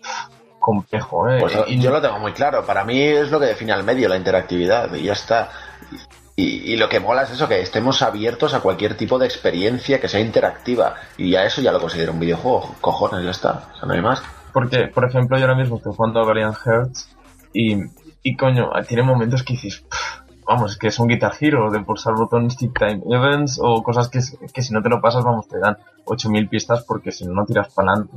complejo, 0.60 1.30
¿eh? 1.30 1.40
Pues 1.40 1.56
Y- 1.68 1.80
yo 1.82 1.92
lo 1.92 2.02
tengo 2.02 2.20
muy 2.20 2.34
claro. 2.34 2.66
Para 2.66 2.84
mí 2.84 3.00
es 3.02 3.32
lo 3.32 3.40
que 3.40 3.46
define 3.48 3.72
al 3.74 3.84
medio, 3.84 4.10
la 4.10 4.18
interactividad, 4.18 4.94
y 4.94 5.04
ya 5.04 5.14
está. 5.14 5.50
Y, 6.40 6.72
y 6.72 6.78
lo 6.78 6.88
que 6.88 7.00
mola 7.00 7.24
es 7.24 7.32
eso, 7.32 7.48
que 7.48 7.60
estemos 7.62 8.04
abiertos 8.04 8.54
a 8.54 8.60
cualquier 8.60 8.96
tipo 8.96 9.18
de 9.18 9.26
experiencia 9.26 10.00
que 10.00 10.08
sea 10.08 10.20
interactiva. 10.20 10.94
Y 11.18 11.32
ya 11.32 11.44
eso 11.44 11.62
ya 11.62 11.72
lo 11.72 11.80
considero 11.80 12.14
un 12.14 12.20
videojuego. 12.20 12.76
Cojones, 12.80 13.26
ya 13.26 13.32
está. 13.32 13.70
O 13.74 13.78
sea, 13.80 13.88
no 13.88 13.94
hay 13.96 14.02
más. 14.02 14.22
Porque, 14.54 14.88
por 14.88 15.06
ejemplo, 15.06 15.36
yo 15.38 15.46
ahora 15.46 15.58
mismo 15.58 15.78
estoy 15.78 15.94
jugando 15.96 16.20
a 16.20 16.26
Valiant 16.26 16.56
Hearts 16.56 17.10
y, 17.54 17.78
y 18.22 18.36
coño, 18.38 18.70
tiene 18.88 19.02
momentos 19.02 19.42
que 19.42 19.54
dices, 19.54 19.80
"Pff, 19.90 20.28
vamos, 20.48 20.78
que 20.78 20.88
es 20.88 21.00
un 21.00 21.08
Guitar 21.08 21.34
Hero 21.40 21.72
de 21.72 21.80
pulsar 21.80 22.14
botones 22.14 22.56
Tick 22.56 22.78
Time 22.78 23.02
Events 23.10 23.60
o 23.62 23.82
cosas 23.82 24.08
que, 24.08 24.20
que 24.54 24.62
si 24.62 24.74
no 24.74 24.82
te 24.84 24.90
lo 24.90 25.02
pasas, 25.02 25.24
vamos, 25.24 25.48
te 25.48 25.58
dan 25.60 25.78
8000 26.06 26.48
pistas 26.48 26.86
porque 26.88 27.12
si 27.12 27.26
no, 27.26 27.34
no 27.34 27.46
tiras 27.46 27.74
para 27.74 27.94
adelante. 27.94 28.16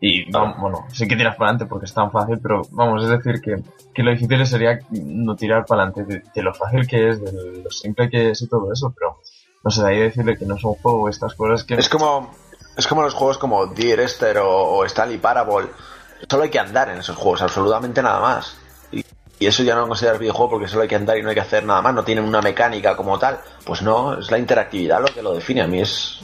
Y 0.00 0.30
bueno, 0.30 0.86
sí 0.92 1.08
que 1.08 1.16
tiras 1.16 1.34
para 1.34 1.50
adelante 1.50 1.66
porque 1.66 1.86
es 1.86 1.94
tan 1.94 2.10
fácil, 2.12 2.38
pero 2.40 2.62
vamos, 2.70 3.02
es 3.02 3.10
decir, 3.10 3.40
que, 3.40 3.62
que 3.92 4.02
lo 4.02 4.12
difícil 4.12 4.46
sería 4.46 4.78
no 4.90 5.34
tirar 5.34 5.66
para 5.66 5.82
adelante 5.82 6.04
de, 6.04 6.22
de 6.32 6.42
lo 6.42 6.54
fácil 6.54 6.86
que 6.86 7.08
es, 7.08 7.20
de 7.20 7.62
lo 7.64 7.70
simple 7.70 8.08
que 8.08 8.30
es 8.30 8.42
y 8.42 8.48
todo 8.48 8.72
eso, 8.72 8.94
pero 8.96 9.18
no 9.64 9.70
sé, 9.70 9.82
de 9.82 9.88
ahí 9.88 9.98
decirle 9.98 10.36
que 10.36 10.46
no 10.46 10.54
es 10.54 10.62
un 10.62 10.74
juego, 10.74 11.08
estas 11.08 11.34
cosas 11.34 11.64
que... 11.64 11.74
Es 11.74 11.88
como, 11.88 12.30
es 12.76 12.86
como 12.86 13.02
los 13.02 13.14
juegos 13.14 13.38
como 13.38 13.66
Dear 13.66 13.98
Esther 14.00 14.38
o, 14.38 14.48
o 14.48 14.84
Stanley 14.84 15.18
Parable. 15.18 15.68
Solo 16.28 16.44
hay 16.44 16.50
que 16.50 16.60
andar 16.60 16.88
en 16.90 16.98
esos 16.98 17.16
juegos, 17.16 17.42
absolutamente 17.42 18.00
nada 18.00 18.20
más. 18.20 18.56
Y, 19.40 19.46
eso 19.46 19.62
ya 19.62 19.74
no 19.74 19.82
lo 19.82 19.88
consideras 19.88 20.18
videojuego 20.18 20.50
porque 20.50 20.68
solo 20.68 20.82
hay 20.82 20.88
que 20.88 20.96
andar 20.96 21.16
y 21.18 21.22
no 21.22 21.28
hay 21.28 21.34
que 21.34 21.40
hacer 21.40 21.64
nada 21.64 21.80
más. 21.82 21.94
No 21.94 22.04
tienen 22.04 22.24
una 22.24 22.40
mecánica 22.42 22.96
como 22.96 23.18
tal. 23.18 23.38
Pues 23.64 23.82
no, 23.82 24.18
es 24.18 24.30
la 24.30 24.38
interactividad 24.38 25.00
lo 25.00 25.06
que 25.14 25.22
lo 25.22 25.34
define. 25.34 25.62
A 25.62 25.66
mí 25.66 25.80
es. 25.80 26.20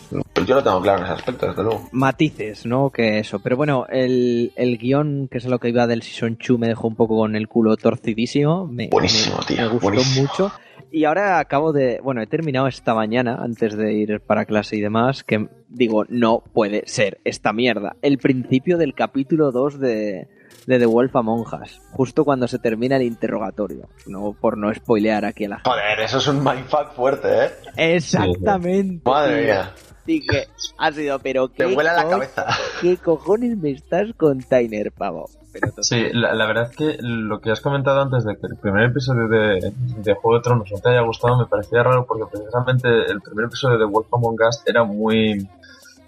Yo 0.46 0.56
lo 0.56 0.62
tengo 0.62 0.80
claro 0.82 0.98
en 0.98 1.04
ese 1.04 1.14
aspecto, 1.14 1.46
desde 1.46 1.62
luego. 1.62 1.88
Matices, 1.92 2.66
¿no? 2.66 2.90
Que 2.90 3.20
eso. 3.20 3.38
Pero 3.38 3.56
bueno, 3.56 3.86
el, 3.88 4.52
el 4.56 4.78
guion, 4.78 5.28
que 5.30 5.38
es 5.38 5.44
lo 5.46 5.58
que 5.58 5.68
iba 5.68 5.86
del 5.86 6.02
Season 6.02 6.36
2, 6.46 6.58
me 6.58 6.66
dejó 6.68 6.88
un 6.88 6.96
poco 6.96 7.16
con 7.16 7.36
el 7.36 7.48
culo 7.48 7.76
torcidísimo. 7.76 8.66
Me, 8.66 8.88
Buenísimo, 8.88 9.36
me- 9.38 9.44
tío, 9.46 9.56
Me 9.62 9.68
gustó 9.68 9.86
buenísimo. 9.88 10.26
mucho. 10.26 10.52
Y 10.90 11.04
ahora 11.04 11.38
acabo 11.38 11.72
de. 11.72 12.00
Bueno, 12.02 12.20
he 12.22 12.26
terminado 12.26 12.66
esta 12.68 12.94
mañana, 12.94 13.38
antes 13.40 13.76
de 13.76 13.92
ir 13.94 14.20
para 14.20 14.44
clase 14.44 14.76
y 14.76 14.80
demás, 14.80 15.24
que 15.24 15.48
digo, 15.68 16.04
no 16.08 16.42
puede 16.52 16.82
ser 16.86 17.18
esta 17.24 17.52
mierda. 17.52 17.96
El 18.02 18.18
principio 18.18 18.76
del 18.78 18.94
capítulo 18.94 19.50
2 19.50 19.80
de, 19.80 20.28
de 20.66 20.78
The 20.78 20.86
Wolf 20.86 21.14
Among 21.16 21.46
Us. 21.62 21.80
Justo 21.92 22.24
cuando 22.24 22.48
se 22.48 22.58
termina 22.58 22.96
el 22.96 23.02
interrogatorio. 23.02 23.88
No, 24.06 24.32
por 24.32 24.56
no 24.56 24.72
spoilear 24.74 25.24
aquí 25.24 25.44
a 25.44 25.48
la 25.50 25.56
gente. 25.56 25.70
Joder, 25.70 26.00
eso 26.00 26.18
es 26.18 26.26
un 26.28 26.42
mindfuck 26.42 26.92
fuerte, 26.94 27.46
¿eh? 27.46 27.50
Exactamente. 27.76 29.08
Madre 29.08 29.44
mía. 29.44 29.72
Dije, 30.06 30.48
ha 30.76 30.92
sido, 30.92 31.18
pero 31.18 31.48
Te 31.48 31.64
qué 31.64 31.74
vuela 31.74 31.94
la 31.94 32.08
cabeza. 32.08 32.46
¿Qué 32.80 32.98
cojones 32.98 33.56
me 33.56 33.70
estás 33.70 34.08
con 34.16 34.40
Tyner, 34.40 34.92
pavo? 34.92 35.30
Pero. 35.50 35.72
Sí, 35.80 36.08
la, 36.12 36.34
la 36.34 36.46
verdad 36.46 36.68
es 36.70 36.76
que 36.76 36.96
lo 37.00 37.40
que 37.40 37.50
has 37.50 37.60
comentado 37.60 38.02
antes 38.02 38.24
de 38.24 38.36
que 38.36 38.46
el 38.48 38.56
primer 38.56 38.90
episodio 38.90 39.28
de, 39.28 39.72
de 40.02 40.14
Juego 40.14 40.36
de 40.36 40.42
Tronos 40.42 40.70
no 40.70 40.78
te 40.78 40.90
haya 40.90 41.00
gustado 41.00 41.38
me 41.38 41.46
parecía 41.46 41.82
raro 41.82 42.04
porque 42.06 42.24
precisamente 42.30 42.88
el 42.88 43.20
primer 43.22 43.46
episodio 43.46 43.78
de 43.78 43.84
Wolf 43.86 44.12
Among 44.12 44.38
Us 44.46 44.62
era 44.66 44.84
muy... 44.84 45.48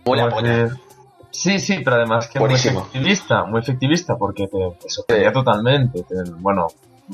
Muy 0.04 0.18
la 0.18 0.28
¿cómo 0.28 0.40
polla. 0.40 0.76
Sí, 1.30 1.58
sí, 1.60 1.80
pero 1.84 1.96
además 1.96 2.28
que 2.28 2.38
muy 2.40 2.54
efectivista, 2.54 3.44
muy 3.44 3.60
efectivista 3.60 4.16
porque 4.16 4.46
te, 4.48 4.58
te 4.80 4.88
sorprendía 4.90 5.32
totalmente. 5.32 6.02
te- 6.02 6.14
bueno, 6.38 6.66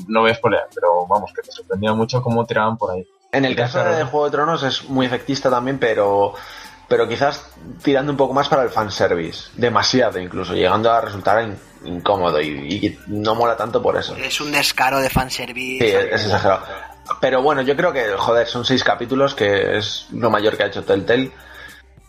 no 0.07 0.21
voy 0.21 0.31
a 0.31 0.35
spoilear, 0.35 0.67
pero 0.73 1.05
vamos, 1.07 1.31
que 1.33 1.41
te 1.41 1.51
sorprendía 1.51 1.93
mucho 1.93 2.21
cómo 2.21 2.45
tiraban 2.45 2.77
por 2.77 2.91
ahí. 2.91 3.05
En 3.31 3.45
el 3.45 3.55
caso 3.55 3.83
de 3.83 4.03
Juego 4.03 4.25
de 4.25 4.31
Tronos 4.31 4.63
es 4.63 4.89
muy 4.89 5.05
efectista 5.05 5.49
también, 5.49 5.79
pero 5.79 6.33
pero 6.87 7.07
quizás 7.07 7.49
tirando 7.81 8.11
un 8.11 8.17
poco 8.17 8.33
más 8.33 8.47
para 8.49 8.61
el 8.63 8.69
fanservice. 8.69 9.49
Demasiado 9.55 10.19
incluso, 10.19 10.53
llegando 10.53 10.91
a 10.91 11.01
resultar 11.01 11.43
in- 11.43 11.57
incómodo 11.85 12.39
y, 12.39 12.47
y 12.47 12.99
no 13.07 13.33
mola 13.35 13.57
tanto 13.57 13.81
por 13.81 13.97
eso. 13.97 14.15
Es 14.15 14.39
un 14.39 14.51
descaro 14.51 14.99
de 14.99 15.09
fanservice. 15.09 15.83
Sí, 15.85 16.07
es 16.11 16.23
exagerado. 16.25 16.61
Pero 17.19 17.41
bueno, 17.41 17.61
yo 17.63 17.75
creo 17.75 17.91
que, 17.91 18.11
joder, 18.15 18.47
son 18.47 18.63
seis 18.63 18.83
capítulos, 18.83 19.33
que 19.33 19.77
es 19.77 20.05
lo 20.11 20.29
mayor 20.29 20.55
que 20.55 20.63
ha 20.63 20.67
hecho 20.67 20.83
Telltale. 20.83 21.31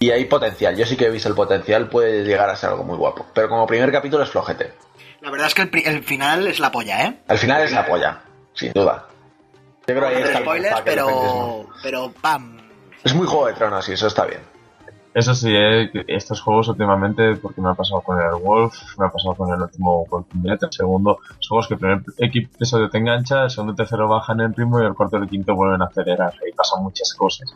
Y 0.05 0.11
hay 0.11 0.27
potencial. 0.27 0.77
Yo 0.77 0.85
sí 0.85 0.99
que 0.99 1.07
he 1.07 1.11
visto 1.11 1.31
el 1.31 1.35
potencial, 1.35 1.89
puede 1.89 2.25
llegar 2.25 2.51
a 2.51 2.57
ser 2.57 2.69
algo 2.69 2.85
muy 2.85 2.99
guapo. 2.99 3.25
Pero 3.33 3.49
como 3.49 3.67
primer 3.67 3.91
capítulo 3.91 4.23
es 4.23 4.29
flojete. 4.29 4.75
La 5.23 5.31
verdad 5.31 5.47
es 5.47 5.55
que 5.55 5.63
el, 5.63 5.71
el 5.73 6.05
final 6.05 6.47
es 6.47 6.61
la 6.61 6.71
polla, 6.71 7.07
¿eh? 7.07 7.21
Al 7.27 7.39
final 7.39 7.63
es 7.63 7.73
la 7.73 7.87
polla, 7.87 8.21
sin 8.53 8.71
duda. 8.75 9.07
Yo 9.87 9.95
creo 9.95 10.01
que 10.01 10.07
ahí 10.09 10.23
Hacer 10.23 10.27
está 10.27 10.39
el 10.41 10.45
spoilers, 10.45 10.77
el 10.77 10.85
pero, 10.85 11.67
pero 11.83 12.13
pam. 12.21 12.59
Es 13.03 13.15
muy 13.15 13.27
Juego 13.27 13.47
de 13.47 13.55
Tronos 13.55 13.89
y 13.89 13.95
eso 13.95 14.09
está 14.09 14.27
bien. 14.27 14.43
Eso 15.15 15.35
sí, 15.35 15.49
eh, 15.51 15.91
estos 16.07 16.43
juegos 16.43 16.69
últimamente, 16.69 17.37
porque 17.37 17.63
me 17.63 17.71
ha 17.71 17.75
pasado 17.75 18.03
con 18.03 18.21
el 18.21 18.35
Wolf, 18.43 18.75
me 18.99 19.07
ha 19.07 19.09
pasado 19.09 19.35
con 19.35 19.55
el 19.55 19.63
último 19.63 20.07
Walking 20.11 20.43
Dead, 20.43 20.59
el 20.61 20.71
segundo, 20.71 21.19
son 21.39 21.49
juegos 21.49 21.69
que 21.69 21.75
el 21.75 21.81
primer 21.81 22.03
episodio 22.19 22.91
te 22.91 22.99
engancha, 22.99 23.45
el 23.45 23.51
segundo 23.51 23.73
y 23.73 23.77
tercero 23.77 24.07
bajan 24.07 24.41
en 24.43 24.53
ritmo 24.53 24.83
y 24.83 24.85
el 24.85 24.93
cuarto 24.93 25.17
y 25.17 25.23
el 25.23 25.31
quinto 25.31 25.55
vuelven 25.55 25.81
a 25.81 25.87
acelerar 25.87 26.35
y 26.47 26.53
pasan 26.53 26.83
muchas 26.83 27.15
cosas. 27.15 27.55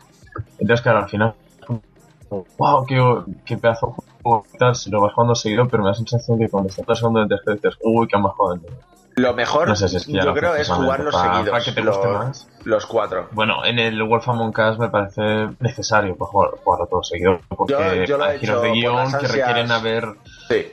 Entonces, 0.57 0.81
claro, 0.81 0.99
al 0.99 1.09
final, 1.09 1.35
wow, 2.57 2.85
qué, 2.85 3.01
qué 3.45 3.57
pedazo 3.57 3.87
de 3.87 3.93
juego 4.23 4.45
tal, 4.57 4.75
si 4.75 4.89
lo 4.89 5.01
vas 5.01 5.13
jugando 5.13 5.35
seguido, 5.35 5.67
pero 5.67 5.83
me 5.83 5.87
da 5.87 5.91
la 5.91 5.97
sensación 5.97 6.37
que 6.39 6.49
cuando 6.49 6.69
estás 6.69 6.85
pasando 6.85 7.21
en 7.21 7.27
tercero 7.29 7.55
dices, 7.55 7.75
uy, 7.81 8.07
que 8.07 8.15
han 8.15 8.23
bajado 8.23 8.55
nivel. 8.55 8.73
Lo 9.15 9.33
mejor, 9.33 9.67
No 9.67 9.75
sé 9.75 9.89
si 9.89 9.97
es 9.97 10.05
que 10.05 10.13
ya 10.13 10.19
yo 10.21 10.27
lo 10.27 10.33
creo, 10.33 10.55
es 10.55 10.69
jugarlos 10.69 11.13
para- 11.13 11.33
seguidos. 11.33 11.49
para 11.51 11.63
que 11.65 11.71
te 11.73 11.81
guste 11.81 12.07
los, 12.07 12.17
más. 12.25 12.47
los 12.63 12.85
cuatro. 12.85 13.27
Bueno, 13.31 13.65
en 13.65 13.77
el 13.79 14.01
Wolf 14.03 14.29
Among 14.29 14.53
Us 14.57 14.79
me 14.79 14.87
parece 14.89 15.21
necesario 15.59 16.15
pues, 16.15 16.29
jugar, 16.29 16.51
jugarlo 16.63 16.87
todo 16.87 17.03
seguido, 17.03 17.39
porque 17.49 17.73
Yo- 17.73 18.03
yo 18.05 18.17
lo 18.17 18.25
he 18.25 18.29
hay 18.29 18.39
giros 18.39 18.57
hecho 18.57 18.61
de 18.61 18.71
guion 18.71 19.11
que 19.19 19.27
requieren 19.27 19.71
haber 19.71 20.05
Sí. 20.47 20.71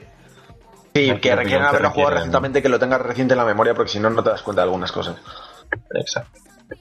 Sí, 0.95 1.13
que 1.19 1.35
requieren 1.35 1.65
haberlo 1.65 1.89
jugado 1.91 2.11
recientemente, 2.15 2.61
que 2.61 2.69
lo 2.69 2.79
tengas 2.79 3.01
reciente 3.01 3.33
en 3.33 3.37
la 3.39 3.45
memoria, 3.45 3.73
porque 3.75 3.91
si 3.91 3.99
no, 3.99 4.09
no 4.09 4.23
te 4.23 4.29
das 4.29 4.41
cuenta 4.41 4.61
de 4.61 4.65
algunas 4.67 4.91
cosas. 4.91 5.15
Exacto. 5.93 6.39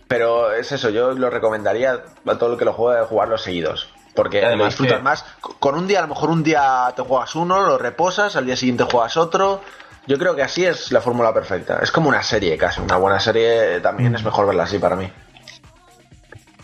Pero 0.08 0.52
es 0.52 0.70
eso, 0.72 0.90
yo 0.90 1.12
lo 1.12 1.30
recomendaría 1.30 2.00
a 2.26 2.38
todo 2.38 2.52
el 2.52 2.58
que 2.58 2.64
lo 2.64 2.72
juegue 2.72 3.04
jugarlos 3.06 3.42
seguidos. 3.42 3.88
Porque 4.16 4.44
Además 4.44 4.59
lo 4.59 4.64
disfrutas 4.66 5.02
más. 5.02 5.24
Con 5.40 5.76
un 5.76 5.87
día, 5.87 6.00
a 6.00 6.02
lo 6.02 6.09
mejor 6.09 6.31
un 6.31 6.42
día 6.42 6.92
te 6.96 7.02
juegas 7.02 7.37
uno, 7.37 7.61
lo 7.61 7.79
reposas, 7.79 8.35
al 8.35 8.46
día 8.46 8.57
siguiente 8.57 8.85
juegas 8.90 9.16
otro. 9.16 9.61
Yo 10.09 10.18
creo 10.18 10.35
que 10.35 10.42
así 10.42 10.64
es 10.64 10.90
la 10.90 11.00
fórmula 11.00 11.35
perfecta. 11.35 11.79
Es 11.83 11.92
como 11.92 12.09
una 12.09 12.22
serie 12.22 12.57
casi. 12.57 12.81
Una 12.81 12.96
buena 12.96 13.20
serie 13.20 13.81
también 13.81 14.14
es 14.14 14.24
mejor 14.24 14.46
verla 14.46 14.64
así 14.64 14.79
para 14.79 14.96
mí. 14.96 15.11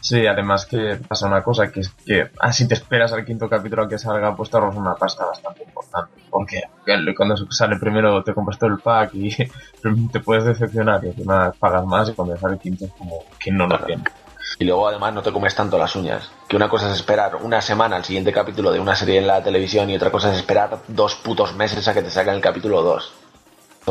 Sí, 0.01 0.27
además 0.27 0.67
que 0.67 0.99
pasa 1.07 1.29
una 1.29 1.45
cosa, 1.45 1.71
que 1.71 1.81
es 1.81 1.91
que 1.91 2.29
así 2.41 2.67
te 2.67 2.75
esperas 2.75 3.13
al 3.13 3.25
quinto 3.25 3.49
capítulo 3.49 3.85
a 3.85 3.89
que 3.89 3.99
salga, 3.99 4.35
pues 4.35 4.51
te 4.51 4.57
ahorras 4.57 4.75
una 4.75 4.97
pasta 4.97 5.25
bastante 5.25 5.63
importante. 5.63 6.23
Porque 6.29 6.61
cuando 7.17 7.37
sale 7.51 7.77
primero 7.79 8.23
te 8.25 8.35
compras 8.35 8.59
todo 8.59 8.71
el 8.71 8.79
pack 8.79 9.15
y 9.15 9.31
te 10.13 10.21
puedes 10.21 10.45
decepcionar 10.45 11.05
y 11.05 11.09
encima 11.09 11.53
pagas 11.53 11.87
más 11.87 12.09
y 12.09 12.15
cuando 12.15 12.37
sale 12.37 12.55
el 12.55 12.61
quinto 12.61 12.87
es 12.87 12.93
como 12.93 13.25
que 13.39 13.53
no 13.53 13.69
lo 13.69 13.79
tiene. 13.85 14.03
Y 14.63 14.65
luego 14.65 14.87
además 14.87 15.13
no 15.13 15.23
te 15.23 15.33
comes 15.33 15.57
tanto 15.57 15.77
las 15.77 15.97
uñas. 15.97 16.31
Que 16.47 16.55
una 16.55 16.69
cosa 16.69 16.89
es 16.89 16.95
esperar 16.95 17.35
una 17.35 17.61
semana 17.61 17.97
al 17.97 18.05
siguiente 18.05 18.33
capítulo 18.33 18.71
de 18.71 18.79
una 18.79 18.95
serie 18.95 19.19
en 19.19 19.27
la 19.27 19.43
televisión 19.43 19.91
y 19.91 19.97
otra 19.97 20.13
cosa 20.13 20.31
es 20.31 20.37
esperar 20.37 20.83
dos 20.87 21.17
putos 21.17 21.53
meses 21.57 21.89
a 21.89 21.93
que 21.93 22.01
te 22.01 22.11
saquen 22.11 22.35
el 22.35 22.41
capítulo 22.41 22.81
2. 22.81 23.13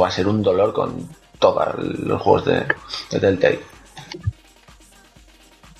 Va 0.02 0.08
a 0.08 0.12
ser 0.12 0.30
un 0.30 0.42
dolor 0.42 0.72
con 0.72 1.10
todos 1.40 1.76
los 1.78 2.22
juegos 2.22 2.46
de, 2.46 2.66
de 3.12 3.20
Telltale. 3.20 3.60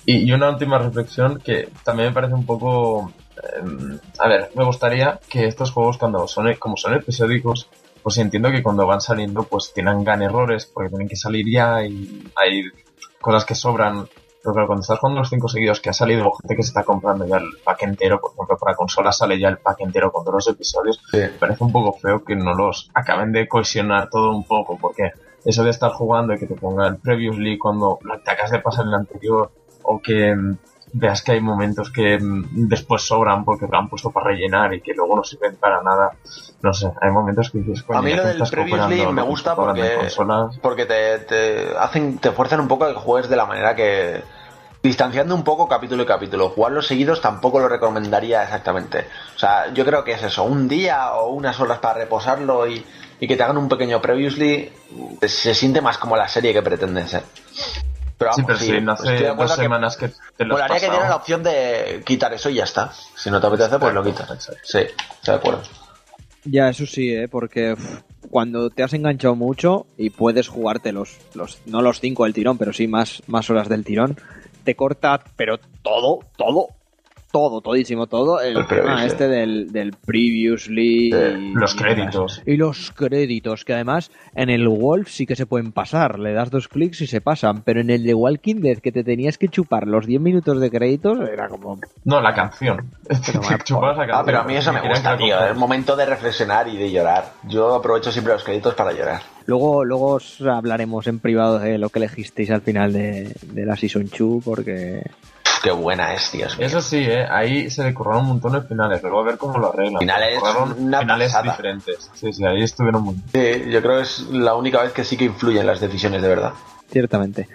Y, 0.04 0.28
y 0.28 0.32
una 0.32 0.50
última 0.50 0.76
reflexión 0.78 1.38
que 1.38 1.70
también 1.84 2.10
me 2.10 2.14
parece 2.14 2.34
un 2.34 2.44
poco... 2.44 3.14
eh, 3.42 3.98
a 4.18 4.28
ver, 4.28 4.50
me 4.54 4.64
gustaría 4.66 5.18
que 5.26 5.46
estos 5.46 5.70
juegos 5.70 5.96
cuando 5.96 6.28
son, 6.28 6.52
como 6.56 6.76
son 6.76 6.92
episódicos, 6.92 7.66
pues 8.02 8.18
entiendo 8.18 8.50
que 8.50 8.62
cuando 8.62 8.86
van 8.86 9.00
saliendo 9.00 9.44
pues 9.44 9.72
tengan 9.72 10.20
errores 10.20 10.66
porque 10.66 10.90
tienen 10.90 11.08
que 11.08 11.16
salir 11.16 11.46
ya 11.50 11.82
y 11.82 12.30
hay 12.36 12.64
cosas 13.22 13.46
que 13.46 13.54
sobran. 13.54 14.06
Pero 14.42 14.54
claro, 14.54 14.66
cuando 14.66 14.80
estás 14.82 14.98
jugando 14.98 15.20
los 15.20 15.28
cinco 15.28 15.48
seguidos 15.48 15.80
que 15.80 15.90
ha 15.90 15.92
salido 15.92 16.32
gente 16.32 16.56
que 16.56 16.62
se 16.62 16.68
está 16.68 16.82
comprando 16.82 17.26
ya 17.26 17.36
el 17.36 17.58
pack 17.64 17.82
entero, 17.84 18.20
por 18.20 18.32
ejemplo, 18.32 18.58
para 18.58 18.74
consola 18.74 19.12
sale 19.12 19.38
ya 19.38 19.48
el 19.48 19.58
pack 19.58 19.80
entero 19.80 20.10
con 20.10 20.24
todos 20.24 20.44
los 20.44 20.48
episodios, 20.54 21.00
me 21.12 21.28
parece 21.28 21.62
un 21.62 21.72
poco 21.72 21.92
feo 21.92 22.24
que 22.24 22.34
no 22.34 22.54
los 22.54 22.90
acaben 22.92 23.30
de 23.32 23.46
cohesionar 23.46 24.10
todo 24.10 24.34
un 24.34 24.44
poco, 24.44 24.76
porque 24.80 25.12
eso 25.44 25.62
de 25.62 25.70
estar 25.70 25.92
jugando 25.92 26.34
y 26.34 26.38
que 26.38 26.46
te 26.46 26.54
ponga 26.54 26.88
el 26.88 26.96
previously 26.96 27.56
cuando 27.56 27.98
te 28.24 28.30
acabas 28.30 28.50
de 28.50 28.58
pasar 28.58 28.86
el 28.86 28.94
anterior, 28.94 29.50
o 29.84 30.00
que 30.00 30.34
mm, 30.34 30.58
veas 30.92 31.22
que 31.22 31.32
hay 31.32 31.40
momentos 31.40 31.90
que 31.90 32.18
mm, 32.18 32.68
después 32.68 33.02
sobran 33.02 33.44
porque 33.44 33.66
lo 33.70 33.78
han 33.78 33.88
puesto 33.88 34.10
para 34.10 34.26
rellenar 34.28 34.74
y 34.74 34.80
que 34.80 34.92
luego 34.94 35.16
no 35.16 35.24
sirven 35.24 35.56
para 35.56 35.82
nada. 35.82 36.12
No 36.62 36.72
sé, 36.72 36.92
hay 37.00 37.10
momentos 37.10 37.50
que 37.50 37.58
dices, 37.58 37.84
A 37.88 38.02
mí 38.02 38.14
lo 38.14 38.24
del 38.24 38.42
Previously 38.42 39.06
me 39.06 39.22
gusta 39.22 39.56
porque, 39.56 40.08
porque 40.60 40.86
te, 40.86 41.18
te 41.20 41.76
hacen, 41.78 42.18
te 42.18 42.30
fuerzan 42.30 42.60
un 42.60 42.68
poco 42.68 42.84
a 42.84 42.88
que 42.88 42.94
juegues 42.94 43.30
de 43.30 43.36
la 43.36 43.46
manera 43.46 43.74
que. 43.74 44.22
Distanciando 44.82 45.36
un 45.36 45.44
poco 45.44 45.68
capítulo 45.68 46.02
y 46.02 46.06
capítulo. 46.06 46.48
Jugarlos 46.48 46.88
seguidos 46.88 47.20
tampoco 47.20 47.60
lo 47.60 47.68
recomendaría 47.68 48.42
exactamente. 48.42 49.06
O 49.36 49.38
sea, 49.38 49.72
yo 49.72 49.84
creo 49.84 50.02
que 50.02 50.10
es 50.10 50.22
eso, 50.24 50.42
un 50.42 50.66
día 50.66 51.12
o 51.14 51.28
unas 51.28 51.60
horas 51.60 51.78
para 51.78 52.00
reposarlo 52.00 52.66
y, 52.66 52.84
y 53.20 53.28
que 53.28 53.36
te 53.36 53.44
hagan 53.44 53.58
un 53.58 53.68
pequeño 53.68 54.02
previously, 54.02 54.72
se 55.24 55.54
siente 55.54 55.80
más 55.80 55.98
como 55.98 56.16
la 56.16 56.26
serie 56.26 56.52
que 56.52 56.62
pretenden 56.62 57.06
ser. 57.06 57.22
Pero 58.22 58.34
sí, 58.34 58.42
vamos, 58.42 58.46
pero 58.46 58.58
sí, 58.58 58.64
si 58.66 58.80
no 58.80 58.92
hace 58.92 59.26
dos 59.26 59.56
que 59.56 59.62
semanas 59.62 59.96
que 59.96 60.08
te 60.36 60.44
lo 60.44 60.54
Molaría 60.54 60.80
que 60.80 60.90
dieran 60.90 61.08
la 61.08 61.16
opción 61.16 61.42
de 61.42 62.02
quitar 62.04 62.32
eso 62.32 62.50
y 62.50 62.54
ya 62.54 62.64
está. 62.64 62.92
Si 63.14 63.30
no 63.30 63.40
te 63.40 63.46
apetece, 63.46 63.78
pues 63.78 63.94
lo 63.94 64.02
quitas. 64.02 64.50
Sí, 64.62 64.78
estoy 64.78 64.94
de 65.24 65.32
acuerdo. 65.32 65.62
Ya, 66.44 66.68
eso 66.68 66.86
sí, 66.86 67.14
¿eh? 67.14 67.28
porque 67.28 67.74
uf, 67.74 68.00
cuando 68.30 68.70
te 68.70 68.82
has 68.82 68.92
enganchado 68.94 69.36
mucho 69.36 69.86
y 69.96 70.10
puedes 70.10 70.48
jugarte 70.48 70.92
los, 70.92 71.18
los 71.34 71.60
no 71.66 71.82
los 71.82 72.00
cinco 72.00 72.24
del 72.24 72.32
tirón, 72.32 72.58
pero 72.58 72.72
sí 72.72 72.88
más, 72.88 73.22
más 73.26 73.48
horas 73.50 73.68
del 73.68 73.84
tirón, 73.84 74.16
te 74.64 74.74
corta, 74.74 75.22
pero 75.36 75.58
todo, 75.82 76.20
todo, 76.36 76.68
todo, 77.32 77.60
todísimo, 77.62 78.06
todo 78.06 78.40
el, 78.40 78.58
El 78.58 78.66
tema 78.66 79.04
este 79.04 79.26
del, 79.26 79.72
del 79.72 79.92
previously 79.92 81.08
y, 81.08 81.52
Los 81.54 81.74
créditos. 81.74 82.42
Y 82.46 82.56
los 82.56 82.92
créditos, 82.92 83.64
que 83.64 83.72
además 83.74 84.10
en 84.34 84.50
el 84.50 84.68
Wolf 84.68 85.08
sí 85.08 85.26
que 85.26 85.34
se 85.34 85.46
pueden 85.46 85.72
pasar, 85.72 86.18
le 86.18 86.32
das 86.32 86.50
dos 86.50 86.68
clics 86.68 87.00
y 87.00 87.06
se 87.06 87.20
pasan, 87.20 87.62
pero 87.62 87.80
en 87.80 87.90
el 87.90 88.04
de 88.04 88.14
Walking 88.14 88.60
Dead 88.60 88.78
que 88.78 88.92
te 88.92 89.02
tenías 89.02 89.38
que 89.38 89.48
chupar 89.48 89.86
los 89.88 90.06
10 90.06 90.20
minutos 90.20 90.60
de 90.60 90.70
créditos 90.70 91.18
era 91.28 91.48
como... 91.48 91.78
No, 92.04 92.20
la 92.20 92.34
canción. 92.34 92.90
Chupabas 93.64 93.96
la 93.96 94.04
Ah, 94.04 94.06
canción. 94.06 94.26
pero 94.26 94.38
a 94.40 94.44
mí 94.44 94.54
eso 94.56 94.72
me 94.72 94.86
gusta, 94.88 95.16
tío. 95.16 95.44
Es 95.46 95.56
momento 95.56 95.96
de 95.96 96.06
reflexionar 96.06 96.68
y 96.68 96.76
de 96.76 96.90
llorar. 96.90 97.32
Yo 97.48 97.74
aprovecho 97.74 98.12
siempre 98.12 98.34
los 98.34 98.44
créditos 98.44 98.74
para 98.74 98.92
llorar. 98.92 99.22
Luego, 99.46 99.84
luego 99.84 100.06
os 100.14 100.40
hablaremos 100.42 101.06
en 101.06 101.18
privado 101.18 101.58
de 101.58 101.78
lo 101.78 101.88
que 101.88 101.98
elegisteis 101.98 102.50
al 102.50 102.60
final 102.62 102.92
de, 102.92 103.34
de 103.42 103.66
la 103.66 103.76
Season 103.76 104.08
2, 104.16 104.44
porque 104.44 105.02
Qué 105.62 105.70
buena 105.70 106.12
es, 106.14 106.32
Dios 106.32 106.58
mío. 106.58 106.66
Eso 106.66 106.80
sí, 106.80 106.98
¿eh? 106.98 107.24
ahí 107.30 107.70
se 107.70 107.84
le 107.84 107.94
curraron 107.94 108.22
un 108.22 108.28
montón 108.28 108.52
de 108.52 108.62
finales, 108.62 109.00
luego 109.02 109.20
a 109.20 109.24
ver 109.24 109.38
cómo 109.38 109.58
lo 109.58 109.72
arreglan. 109.72 110.00
Finales, 110.00 110.40
una 110.76 111.00
finales 111.00 111.32
pasada. 111.32 111.52
diferentes. 111.52 112.10
Sí, 112.14 112.32
sí, 112.32 112.44
ahí 112.44 112.62
estuvieron 112.62 113.02
muy 113.04 113.14
Sí, 113.32 113.70
yo 113.70 113.80
creo 113.80 113.98
que 113.98 114.02
es 114.02 114.20
la 114.30 114.56
única 114.56 114.82
vez 114.82 114.92
que 114.92 115.04
sí 115.04 115.16
que 115.16 115.24
influyen 115.24 115.66
las 115.66 115.80
decisiones 115.80 116.20
de 116.20 116.28
verdad. 116.28 116.52
Ciertamente. 116.90 117.48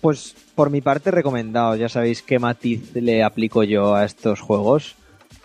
Pues 0.00 0.34
por 0.54 0.70
mi 0.70 0.80
parte 0.80 1.10
recomendado, 1.10 1.76
ya 1.76 1.88
sabéis 1.88 2.22
qué 2.22 2.38
matiz 2.38 2.94
le 2.94 3.22
aplico 3.22 3.62
yo 3.64 3.94
a 3.94 4.04
estos 4.04 4.40
juegos, 4.40 4.96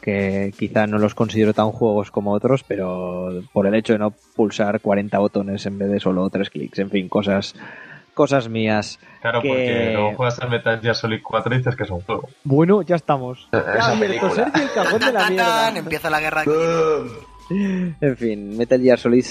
que 0.02 0.54
quizá 0.58 0.88
no 0.88 1.00
los 1.00 1.14
considero 1.14 1.54
tan 1.54 1.72
juegos 1.72 2.10
como 2.10 2.32
otros, 2.32 2.64
pero 2.64 3.44
por 3.52 3.68
el 3.68 3.76
hecho 3.76 3.94
de 3.94 4.00
no 4.00 4.14
pulsar 4.36 4.80
40 4.80 5.20
botones 5.20 5.66
en 5.66 5.78
vez 5.78 5.90
de 5.90 6.00
solo 6.00 6.30
3 6.30 6.50
clics, 6.50 6.80
en 6.80 6.90
fin, 6.90 7.10
cosas 7.10 7.54
cosas 8.18 8.50
mías. 8.50 9.00
Claro, 9.22 9.42
que- 9.42 9.48
porque 9.48 9.92
luego 9.94 10.16
juegas 10.16 10.40
al 10.40 10.50
Metal 10.50 10.82
Gear 10.82 10.96
Solid 10.96 11.22
4 11.24 11.54
y 11.54 11.58
dices 11.60 11.76
que 11.76 11.84
es 11.84 11.90
un 11.92 12.02
juego. 12.02 12.28
Bueno, 12.44 12.82
ya 12.82 12.96
estamos. 12.98 13.48
Ya 13.54 13.60
Esa 13.60 13.92
abierto 13.92 14.00
película. 14.00 14.34
Sergio 14.34 14.64
el 14.64 14.72
cajón 14.74 15.00
de 15.00 15.14
la 15.14 15.30
mierda. 15.30 15.78
Empieza 15.78 16.10
la 16.10 16.20
guerra. 16.20 16.44
En 17.50 18.18
fin, 18.18 18.58
Metal 18.58 18.82
Gear 18.82 19.00
Solid 19.00 19.24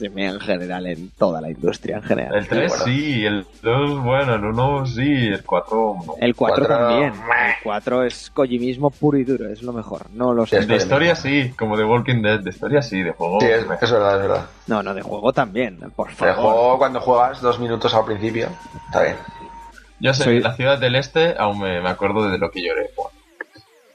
en 0.00 0.40
general 0.40 0.86
en 0.86 1.10
toda 1.10 1.40
la 1.40 1.50
industria 1.50 1.96
en 1.96 2.02
general. 2.02 2.34
El 2.34 2.48
3 2.48 2.68
bueno. 2.70 2.84
sí, 2.84 3.24
el 3.24 3.46
2 3.62 4.02
bueno, 4.02 4.34
el 4.34 4.44
1 4.44 4.86
sí, 4.86 5.26
el 5.28 5.44
4 5.44 5.96
no. 6.06 6.14
El 6.20 6.34
4 6.34 6.66
Cuatro, 6.66 6.66
también. 6.88 7.12
meh. 7.12 7.48
El 7.48 7.54
4 7.62 8.04
es 8.04 8.30
Kojimismo 8.30 8.90
puro 8.90 9.18
y 9.18 9.24
duro, 9.24 9.48
es 9.48 9.62
lo 9.62 9.72
mejor. 9.72 10.06
No 10.14 10.32
lo 10.34 10.46
sé. 10.46 10.64
De 10.66 10.76
historia 10.76 11.14
sí, 11.14 11.52
como 11.58 11.76
de 11.76 11.84
Walking 11.84 12.22
Dead, 12.22 12.40
de 12.40 12.50
historia 12.50 12.82
sí, 12.82 13.02
de 13.02 13.12
juego. 13.12 13.40
Sí, 13.40 13.46
es, 13.46 13.66
verdad, 13.68 14.16
es 14.16 14.22
verdad. 14.22 14.46
No, 14.66 14.82
no, 14.82 14.94
de 14.94 15.02
juego 15.02 15.32
también, 15.32 15.78
por 15.94 16.10
favor. 16.10 16.34
juego 16.34 16.78
cuando 16.78 17.00
juegas 17.00 17.40
dos 17.40 17.58
minutos 17.60 17.94
al 17.94 18.04
principio, 18.04 18.48
está 18.86 19.02
bien. 19.02 19.16
Yo 20.00 20.12
sé, 20.14 20.24
Soy- 20.24 20.40
la 20.40 20.54
ciudad 20.54 20.78
del 20.80 20.96
este 20.96 21.34
aún 21.38 21.60
me, 21.60 21.80
me 21.80 21.88
acuerdo 21.88 22.28
de 22.28 22.38
lo 22.38 22.50
que 22.50 22.62
lloré. 22.62 22.90
Bueno, 22.96 23.10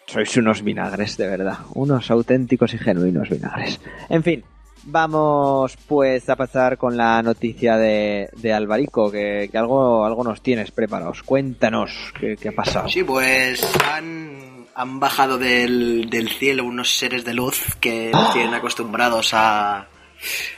Sois 0.06 0.38
unos 0.38 0.62
vinagres, 0.64 1.18
de 1.18 1.28
verdad. 1.28 1.58
Unos 1.74 2.10
auténticos 2.10 2.74
y 2.74 2.78
genuinos 2.78 3.30
vinagres. 3.30 3.82
En 4.08 4.24
fin, 4.24 4.42
vamos 4.84 5.78
pues 5.88 6.30
a 6.30 6.36
pasar 6.36 6.78
con 6.78 6.98
la 6.98 7.22
noticia 7.22 7.78
de, 7.78 8.30
de 8.38 8.54
Alvarico, 8.54 9.12
que, 9.12 9.50
que 9.52 9.58
algo, 9.58 10.06
algo 10.06 10.24
nos 10.24 10.42
tienes 10.42 10.72
preparados. 10.72 11.24
Cuéntanos 11.24 12.14
qué, 12.20 12.38
qué 12.38 12.50
ha 12.50 12.52
pasado. 12.54 12.88
Sí, 12.90 13.04
pues 13.04 13.62
han, 13.92 14.66
han 14.76 15.00
bajado 15.00 15.38
del, 15.38 16.10
del 16.10 16.30
cielo 16.30 16.66
unos 16.66 16.98
seres 16.98 17.26
de 17.26 17.34
luz 17.34 17.76
que 17.80 18.12
nos 18.12 18.34
tienen 18.34 18.54
acostumbrados 18.54 19.34
a, 19.34 19.88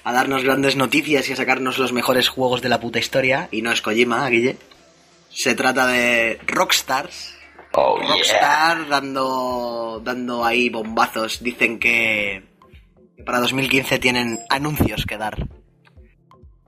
a 0.04 0.14
darnos 0.14 0.44
grandes 0.44 0.76
noticias 0.76 1.30
y 1.30 1.34
a 1.34 1.36
sacarnos 1.36 1.78
los 1.78 1.94
mejores 1.94 2.30
juegos 2.30 2.62
de 2.62 2.70
la 2.70 2.80
puta 2.80 3.00
historia. 3.00 3.50
Y 3.52 3.62
no 3.62 3.72
es 3.72 3.82
Kojima, 3.82 4.28
Guille. 4.30 4.58
Se 5.30 5.54
trata 5.56 5.86
de 5.88 6.40
Rockstars. 6.48 7.36
Oh, 7.74 8.00
yeah. 8.00 8.08
Rockstar 8.10 8.88
dando, 8.90 10.02
dando 10.04 10.44
ahí 10.44 10.70
bombazos. 10.70 11.44
Dicen 11.44 11.78
que, 11.78 12.49
que 13.20 13.26
para 13.26 13.42
2015 13.42 14.00
tienen 14.00 14.40
anuncios 14.50 15.06
que 15.06 15.18
dar. 15.18 15.36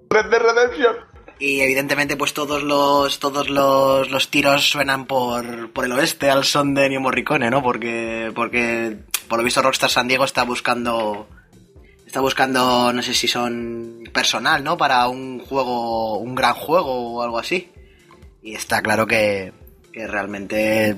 Red 0.10 0.26
Dead 0.30 0.42
Redemption. 0.42 0.96
Y 1.40 1.62
evidentemente 1.62 2.18
pues 2.18 2.34
todos 2.34 2.62
los 2.62 3.20
todos 3.20 3.50
los, 3.50 4.12
los 4.12 4.30
tiros 4.30 4.70
suenan 4.70 5.06
por, 5.06 5.72
por 5.72 5.86
el 5.86 5.94
oeste 5.94 6.30
al 6.30 6.44
son 6.44 6.74
de 6.74 6.88
Ennio 6.88 7.00
Morricone, 7.00 7.50
¿no? 7.50 7.64
Porque 7.64 8.34
porque 8.36 8.98
por 9.30 9.40
lo 9.40 9.46
visto 9.46 9.62
Rockstar 9.62 9.90
San 9.90 10.10
Diego 10.10 10.26
está 10.26 10.44
buscando 10.44 11.30
está 12.06 12.20
buscando 12.20 12.92
no 12.92 13.02
sé 13.02 13.14
si 13.14 13.30
son 13.30 14.04
personal, 14.14 14.62
¿no? 14.62 14.76
Para 14.76 15.08
un 15.08 15.40
juego 15.40 16.18
un 16.18 16.36
gran 16.36 16.54
juego 16.54 17.16
o 17.16 17.24
algo 17.24 17.40
así. 17.40 17.72
Y 18.44 18.56
está 18.56 18.82
claro 18.82 19.08
que, 19.08 19.54
que 19.94 20.06
realmente 20.06 20.98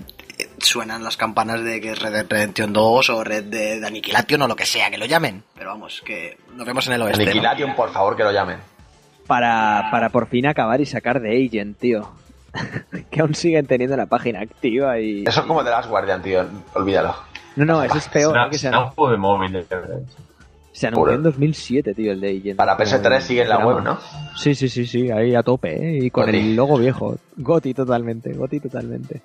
suenan 0.60 1.04
las 1.04 1.18
campanas 1.18 1.64
de 1.64 1.80
que 1.82 1.92
es 1.92 2.00
Red 2.02 2.12
Dead 2.14 2.26
Redemption 2.30 2.74
2 2.74 3.10
o 3.10 3.24
Red 3.24 3.46
Dead 3.46 3.84
Annihilation 3.84 4.42
o 4.42 4.48
lo 4.48 4.56
que 4.56 4.66
sea 4.66 4.90
que 4.92 4.98
lo 4.98 5.06
llamen. 5.06 5.44
Pero 5.56 5.70
vamos, 5.70 6.02
que 6.06 6.38
nos 6.56 6.66
vemos 6.66 6.86
en 6.88 6.94
el 6.94 7.02
oeste. 7.04 7.24
¿no? 7.26 7.32
Aniquilation, 7.32 7.76
por 7.76 7.92
favor, 7.92 8.16
que 8.16 8.24
lo 8.24 8.32
llamen. 8.32 8.58
Para, 9.28 9.88
para 9.92 10.10
por 10.10 10.28
fin 10.28 10.46
acabar 10.48 10.82
y 10.82 10.86
sacar 10.86 11.20
de 11.22 11.46
Agent, 11.46 11.78
tío. 11.80 12.10
que 13.10 13.22
aún 13.22 13.34
siguen 13.36 13.66
teniendo 13.66 13.96
la 13.98 14.06
página 14.06 14.42
activa 14.42 15.00
y... 15.00 15.24
Eso 15.26 15.40
es 15.42 15.46
como 15.48 15.64
de 15.64 15.72
las 15.72 15.88
Guardian, 15.88 16.22
tío. 16.22 16.46
Olvídalo. 16.76 17.16
No, 17.56 17.66
no, 17.66 17.84
eso 17.84 17.98
es 17.98 18.08
peor. 18.10 18.32
será, 18.34 18.46
¿eh? 18.46 18.50
que 18.50 18.58
se, 18.58 18.62
será 18.68 18.80
un 18.80 18.86
anu- 18.88 18.94
juego 18.96 19.12
de 19.12 19.18
móviles. 19.18 19.66
se 20.72 20.88
anunció 20.88 21.14
en 21.16 21.24
2007, 21.24 21.94
tío, 21.94 22.12
el 22.12 22.20
de 22.22 22.30
Agent. 22.38 22.58
Para 22.58 22.78
PS3 22.78 23.22
sigue 23.22 23.42
en 23.44 23.50
la 23.50 23.66
web, 23.66 23.82
¿no? 23.84 24.00
Sí, 24.36 24.54
sí, 24.56 24.68
sí, 24.70 24.86
sí, 24.86 25.10
ahí 25.12 25.34
a 25.36 25.44
tope, 25.44 25.74
¿eh? 25.76 26.00
Y 26.06 26.10
con 26.10 26.26
Goti. 26.26 26.38
el 26.38 26.56
logo 26.56 26.78
viejo. 26.78 27.16
Goti 27.38 27.74
totalmente, 27.74 28.34
Goti 28.34 28.60
totalmente. 28.60 29.22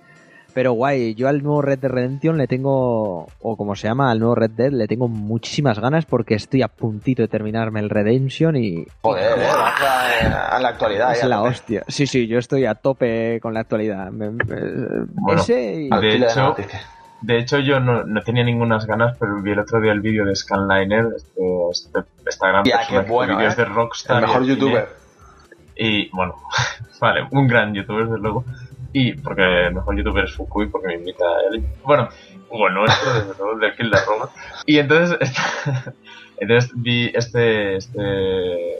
Pero 0.54 0.72
guay, 0.72 1.14
yo 1.14 1.28
al 1.28 1.42
nuevo 1.42 1.62
Red 1.62 1.78
Dead 1.80 1.90
Redemption 1.90 2.36
le 2.36 2.46
tengo, 2.48 3.26
o 3.40 3.56
como 3.56 3.76
se 3.76 3.86
llama, 3.86 4.10
al 4.10 4.18
nuevo 4.18 4.34
Red 4.34 4.50
Dead 4.52 4.72
le 4.72 4.88
tengo 4.88 5.06
muchísimas 5.06 5.78
ganas 5.78 6.04
porque 6.06 6.34
estoy 6.34 6.62
a 6.62 6.68
puntito 6.68 7.22
de 7.22 7.28
terminarme 7.28 7.80
el 7.80 7.90
Redemption 7.90 8.56
y 8.56 8.86
Joder, 9.02 9.38
eh, 9.38 9.42
vas 9.46 9.82
a, 9.82 10.56
a 10.56 10.60
la 10.60 10.68
actualidad. 10.70 11.12
es 11.12 11.20
ya, 11.20 11.28
la 11.28 11.42
hostia. 11.42 11.84
Sí, 11.86 12.06
sí, 12.06 12.26
yo 12.26 12.38
estoy 12.38 12.64
a 12.64 12.74
tope 12.74 13.38
con 13.40 13.54
la 13.54 13.60
actualidad. 13.60 14.10
Bueno, 14.10 15.40
ese 15.40 15.82
y... 15.82 15.88
De 15.90 16.16
hecho. 16.16 16.56
De 17.20 17.36
hecho, 17.36 17.58
yo 17.58 17.80
no, 17.80 18.04
no 18.04 18.22
tenía 18.22 18.44
ninguna 18.44 18.78
ganas, 18.86 19.16
pero 19.18 19.42
vi 19.42 19.50
el 19.50 19.58
otro 19.58 19.80
día 19.80 19.90
el 19.90 20.00
vídeo 20.00 20.24
de 20.24 20.36
Scanliner, 20.36 21.04
este, 21.16 21.42
este, 21.72 22.00
esta 22.24 22.46
gran 22.48 22.62
Ya, 22.64 22.76
persona 22.78 23.04
qué 23.04 23.10
bueno, 23.10 23.38
que 23.38 23.44
¿eh? 23.46 23.54
de 23.56 23.64
Rockstar. 23.64 24.18
El 24.18 24.22
y 24.22 24.26
mejor 24.28 24.42
cine. 24.44 24.54
youtuber. 24.54 24.88
Y 25.76 26.10
bueno, 26.10 26.36
vale, 27.00 27.26
un 27.32 27.48
gran 27.48 27.74
youtuber, 27.74 28.06
desde 28.06 28.18
luego. 28.20 28.44
Y 28.92 29.12
porque 29.14 29.66
el 29.66 29.74
mejor 29.74 29.96
youtuber 29.96 30.24
es 30.24 30.34
Fukui, 30.34 30.66
porque 30.66 30.88
me 30.88 30.94
invita 30.94 31.24
a 31.24 31.54
él. 31.54 31.62
Bueno, 31.84 32.08
Hugo 32.50 32.70
nuestro, 32.70 33.12
desde 33.12 33.34
luego, 33.38 33.52
el 33.52 33.60
del 33.60 33.76
Kill 33.76 33.90
de 33.90 33.98
Roma. 34.06 34.30
Y 34.66 34.78
entonces, 34.78 35.18
entonces 36.38 36.72
vi 36.74 37.10
este, 37.14 37.76
este 37.76 38.78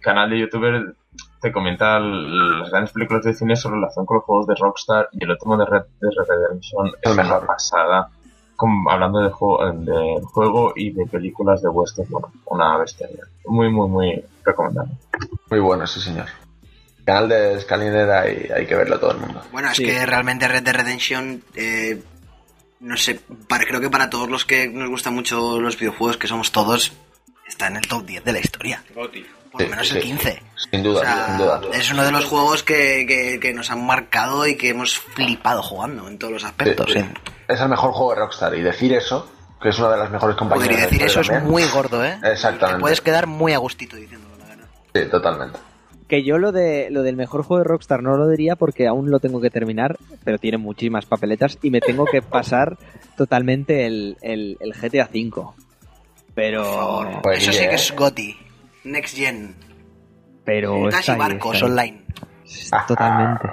canal 0.00 0.30
de 0.30 0.38
youtuber 0.38 0.94
te 1.40 1.52
comenta 1.52 1.98
las 1.98 2.70
grandes 2.70 2.92
películas 2.92 3.24
de 3.24 3.32
cine 3.32 3.56
sobre 3.56 3.76
relación 3.76 4.04
con 4.04 4.16
los 4.16 4.24
juegos 4.24 4.46
de 4.46 4.54
Rockstar 4.54 5.08
y 5.12 5.24
el 5.24 5.30
último 5.30 5.56
de 5.56 5.64
Red 5.64 5.84
Dead 6.00 6.10
Redemption 6.28 6.92
es 7.00 7.12
una 7.12 7.40
pasada. 7.40 8.10
Como 8.56 8.90
hablando 8.90 9.20
del 9.20 9.30
juego, 9.30 9.72
del 9.72 10.22
juego 10.24 10.72
y 10.76 10.90
de 10.90 11.06
películas 11.06 11.62
de 11.62 11.70
western, 11.70 12.10
bueno, 12.10 12.30
una 12.44 12.76
bestia. 12.76 13.08
Muy, 13.46 13.70
muy, 13.70 13.88
muy 13.88 14.24
recomendable. 14.44 14.92
Muy 15.48 15.60
bueno, 15.60 15.86
sí, 15.86 15.98
señor. 15.98 16.26
Canal 17.10 17.28
de 17.28 17.60
Scaliner 17.60 18.08
hay, 18.10 18.48
hay 18.54 18.66
que 18.66 18.74
verlo 18.76 19.00
todo 19.00 19.10
el 19.12 19.18
mundo. 19.18 19.42
Bueno, 19.50 19.68
es 19.70 19.76
Sí. 19.76 19.84
que 19.84 20.06
realmente 20.06 20.46
Red 20.46 20.62
Dead 20.62 20.74
Redemption, 20.76 21.42
eh, 21.56 22.00
no 22.80 22.96
sé, 22.96 23.20
para, 23.48 23.64
creo 23.64 23.80
que 23.80 23.90
para 23.90 24.08
todos 24.08 24.28
los 24.30 24.44
que 24.44 24.68
nos 24.68 24.88
gustan 24.88 25.14
mucho 25.14 25.60
los 25.60 25.76
videojuegos, 25.76 26.16
que 26.16 26.28
somos 26.28 26.52
todos, 26.52 26.92
está 27.48 27.66
en 27.66 27.76
el 27.76 27.88
top 27.88 28.06
10 28.06 28.22
de 28.24 28.32
la 28.32 28.38
historia. 28.38 28.84
Por 28.94 29.06
lo 29.12 29.12
Sí, 29.58 29.66
menos 29.66 29.88
sí. 29.88 29.96
el 29.96 30.02
15. 30.04 30.42
Sin 30.70 30.82
duda, 30.84 31.00
O 31.00 31.02
sea, 31.04 31.26
sin 31.26 31.38
duda. 31.38 31.60
es 31.72 31.90
uno 31.90 32.04
de 32.04 32.12
los 32.12 32.24
juegos 32.26 32.62
que, 32.62 33.04
que- 33.08 33.40
que 33.40 33.52
nos 33.52 33.68
han 33.72 33.84
marcado 33.84 34.46
y 34.46 34.54
que 34.56 34.68
hemos 34.68 34.96
flipado 34.96 35.60
jugando 35.64 36.06
en 36.06 36.16
todos 36.16 36.32
los 36.32 36.44
aspectos. 36.44 36.92
Sí, 36.92 37.00
sí. 37.00 37.06
Es 37.48 37.60
el 37.60 37.68
mejor 37.68 37.90
juego 37.90 38.14
de 38.14 38.20
Rockstar. 38.20 38.54
Y 38.54 38.62
decir 38.62 38.92
eso, 38.92 39.28
que 39.60 39.70
es 39.70 39.78
una 39.80 39.90
de 39.90 39.96
las 39.96 40.10
mejores 40.12 40.36
compañías. 40.36 40.68
La 40.70 40.76
decir 40.86 41.02
eso 41.02 41.20
es 41.22 41.42
muy 41.42 41.64
gordo, 41.64 42.04
¿eh? 42.04 42.16
Exactamente. 42.22 42.76
Te 42.78 42.80
puedes 42.80 43.00
quedar 43.00 43.26
muy 43.26 43.52
a 43.52 43.58
gustito 43.58 43.96
diciéndolo, 43.96 44.36
la 44.38 44.44
verdad. 44.46 44.66
Sí, 44.94 45.00
totalmente. 45.10 45.58
Que 46.10 46.24
yo 46.24 46.38
lo 46.38 46.50
de 46.50 46.90
lo 46.90 47.02
del 47.04 47.14
mejor 47.16 47.44
juego 47.44 47.62
de 47.62 47.68
Rockstar 47.68 48.02
no 48.02 48.16
lo 48.16 48.26
diría 48.28 48.56
porque 48.56 48.88
aún 48.88 49.10
lo 49.12 49.20
tengo 49.20 49.40
que 49.40 49.48
terminar, 49.48 49.96
pero 50.24 50.38
tiene 50.38 50.58
muchísimas 50.58 51.06
papeletas 51.06 51.56
y 51.62 51.70
me 51.70 51.80
tengo 51.80 52.04
que 52.04 52.20
pasar 52.20 52.76
totalmente 53.16 53.86
el, 53.86 54.16
el, 54.20 54.56
el 54.58 54.72
GTA 54.72 55.08
V. 55.12 55.52
Pero 56.34 57.20
Pues 57.22 57.42
eso 57.42 57.52
sí 57.52 57.60
que 57.68 57.74
es 57.76 57.94
GOTI. 57.94 58.36
Next 58.84 59.16
Gen. 59.16 59.54
pero 60.44 60.84
Casi 60.90 60.98
está 60.98 61.12
ahí, 61.12 61.18
barcos 61.18 61.54
está 61.54 61.66
ahí. 61.66 61.70
online. 61.72 62.04
Totalmente. 62.88 63.48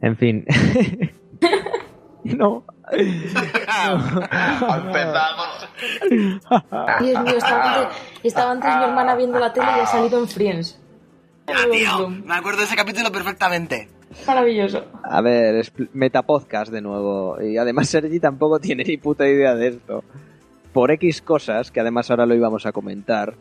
En 0.00 0.16
fin. 0.16 0.46
no. 2.24 2.64
Empezamos. 4.76 5.68
Dios 7.00 7.22
mío, 7.24 7.36
estaba 7.36 7.74
antes, 7.74 7.98
estaba 8.22 8.50
antes 8.52 8.76
mi 8.76 8.84
hermana 8.84 9.14
viendo 9.16 9.38
la 9.38 9.52
tele 9.52 9.66
y 9.76 9.80
ha 9.80 9.86
salido 9.86 10.18
en 10.18 10.28
Friends. 10.28 10.80
Ah, 11.46 11.64
tío, 11.70 12.08
me 12.08 12.34
acuerdo 12.34 12.60
de 12.60 12.64
ese 12.66 12.76
capítulo 12.76 13.10
perfectamente. 13.10 13.88
Maravilloso. 14.26 14.84
A 15.04 15.20
ver, 15.20 15.56
es 15.56 15.72
metapodcast 15.92 16.72
de 16.72 16.80
nuevo. 16.80 17.40
Y 17.42 17.56
además 17.56 17.88
Sergi 17.88 18.18
tampoco 18.20 18.58
tiene 18.60 18.84
ni 18.84 18.96
puta 18.96 19.28
idea 19.28 19.54
de 19.54 19.68
esto. 19.68 20.04
Por 20.72 20.90
X 20.92 21.22
cosas, 21.22 21.70
que 21.70 21.80
además 21.80 22.10
ahora 22.10 22.26
lo 22.26 22.34
íbamos 22.34 22.66
a 22.66 22.72
comentar, 22.72 23.34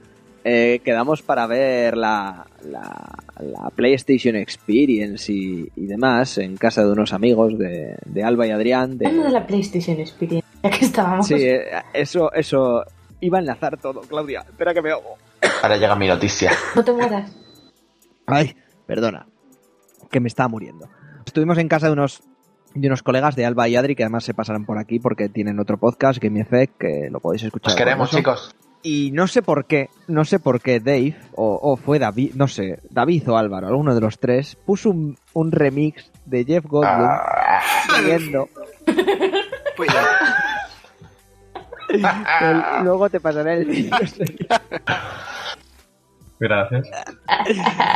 eh, 0.44 0.80
quedamos 0.84 1.22
para 1.22 1.46
ver 1.48 1.96
la, 1.98 2.46
la, 2.68 3.16
la 3.40 3.70
PlayStation 3.76 4.36
Experience 4.36 5.32
y, 5.32 5.70
y 5.76 5.86
demás 5.86 6.38
en 6.40 6.58
casa 6.58 6.84
de 6.84 6.92
unos 6.92 7.14
amigos 7.14 7.58
de, 7.60 7.98
de 8.06 8.24
Alba 8.24 8.48
y 8.48 8.52
Adrián. 8.52 8.98
de- 8.98 9.10
de 9.12 9.30
la 9.30 9.46
PlayStation 9.46 10.00
Experience, 10.00 10.48
ya 10.64 10.70
que 10.72 10.86
estábamos. 10.86 11.28
Sí, 11.28 11.36
eh, 11.36 11.66
eso, 11.94 12.32
eso 12.34 12.84
iba 13.22 13.38
a 13.38 13.42
enlazar 13.42 13.78
todo, 13.78 14.02
Claudia. 14.02 14.40
Espera 14.48 14.74
que 14.74 14.82
me 14.82 14.90
hago. 14.92 15.18
Ahora 15.62 15.78
llega 15.78 15.96
mi 15.96 16.08
noticia. 16.08 16.52
No 16.76 16.84
te 16.84 16.92
mueras. 16.94 17.32
Ay, 18.32 18.56
perdona. 18.86 19.28
Que 20.10 20.20
me 20.20 20.28
estaba 20.28 20.50
muriendo. 20.50 20.90
Estuvimos 21.26 21.58
en 21.58 21.68
casa 21.68 21.88
de 21.88 21.94
unos 21.94 22.22
de 22.76 22.88
unos 22.88 23.02
colegas 23.02 23.36
de 23.36 23.46
Alba 23.46 23.68
y 23.68 23.76
Adri 23.76 23.96
que 23.96 24.04
además 24.04 24.24
se 24.24 24.34
pasarán 24.36 24.66
por 24.66 24.78
aquí 24.78 25.00
porque 25.00 25.28
tienen 25.28 25.60
otro 25.60 25.78
podcast, 25.78 26.22
Game 26.22 26.40
Effect, 26.40 26.78
que 26.78 27.08
lo 27.10 27.20
podéis 27.20 27.44
escuchar. 27.44 27.72
Os 27.72 27.76
queremos, 27.76 28.12
chicos. 28.12 28.56
Y 28.82 29.12
no 29.12 29.28
sé 29.28 29.42
por 29.42 29.66
qué, 29.66 29.90
no 30.08 30.24
sé 30.24 30.40
por 30.40 30.62
qué 30.62 30.80
Dave, 30.80 31.18
o, 31.36 31.60
o 31.62 31.76
fue 31.76 32.00
David, 32.00 32.36
no 32.36 32.48
sé, 32.48 32.80
David 32.90 33.30
o 33.30 33.38
Álvaro, 33.38 33.68
alguno 33.68 33.94
de 33.94 34.00
los 34.00 34.20
tres, 34.20 34.56
puso 34.56 34.92
un, 34.92 35.18
un 35.34 35.52
remix 35.52 36.10
de 36.26 36.46
Jeff 36.46 36.66
Goldblum 36.66 37.08
Ah, 37.10 37.62
riendo. 38.02 38.48
Pues 39.76 39.90
luego 42.84 43.10
te 43.10 43.20
pasaré 43.20 43.58
el 43.58 43.66
vídeo. 43.66 43.98
Gracias. 46.40 46.88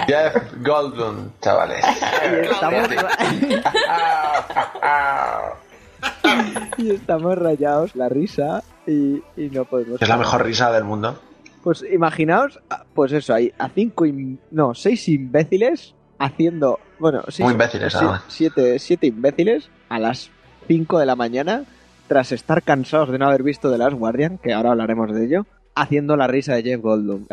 Jeff 0.08 0.36
Goldblum, 0.64 1.32
chavales. 1.42 1.84
Y 1.86 2.52
estamos, 2.52 2.90
y 6.78 6.92
estamos 6.92 7.38
rayados 7.38 7.96
la 7.96 8.10
risa 8.10 8.64
y, 8.86 9.22
y 9.38 9.50
no 9.52 9.66
podemos. 9.66 10.02
Es 10.02 10.10
la 10.10 10.18
mejor 10.18 10.44
risa 10.44 10.72
del 10.72 10.84
mundo. 10.84 11.20
Pues 11.64 11.84
imaginaos, 11.90 12.60
ah, 12.70 12.84
pues 12.94 13.14
eso, 13.14 13.34
hay 13.34 13.54
a 13.58 13.70
cinco, 13.70 14.06
im- 14.06 14.38
no, 14.52 14.74
seis 14.74 15.08
imbéciles 15.08 15.96
haciendo, 16.20 16.80
bueno, 17.00 17.22
seis, 17.30 17.46
Muy 17.46 17.54
imbéciles, 17.54 17.96
siete, 18.28 18.78
siete 18.80 19.08
imbéciles 19.08 19.70
a 19.90 20.00
las 20.00 20.30
5 20.68 21.00
de 21.00 21.06
la 21.06 21.16
mañana, 21.16 21.64
tras 22.08 22.32
estar 22.32 22.64
cansados 22.64 23.12
de 23.12 23.18
no 23.18 23.28
haber 23.28 23.44
visto 23.44 23.72
The 23.72 23.78
Last 23.78 23.94
Guardian, 23.96 24.38
que 24.38 24.54
ahora 24.54 24.72
hablaremos 24.72 25.14
de 25.14 25.26
ello, 25.26 25.46
haciendo 25.76 26.16
la 26.18 26.28
risa 26.28 26.56
de 26.56 26.64
Jeff 26.64 26.82
Goldblum. 26.82 27.26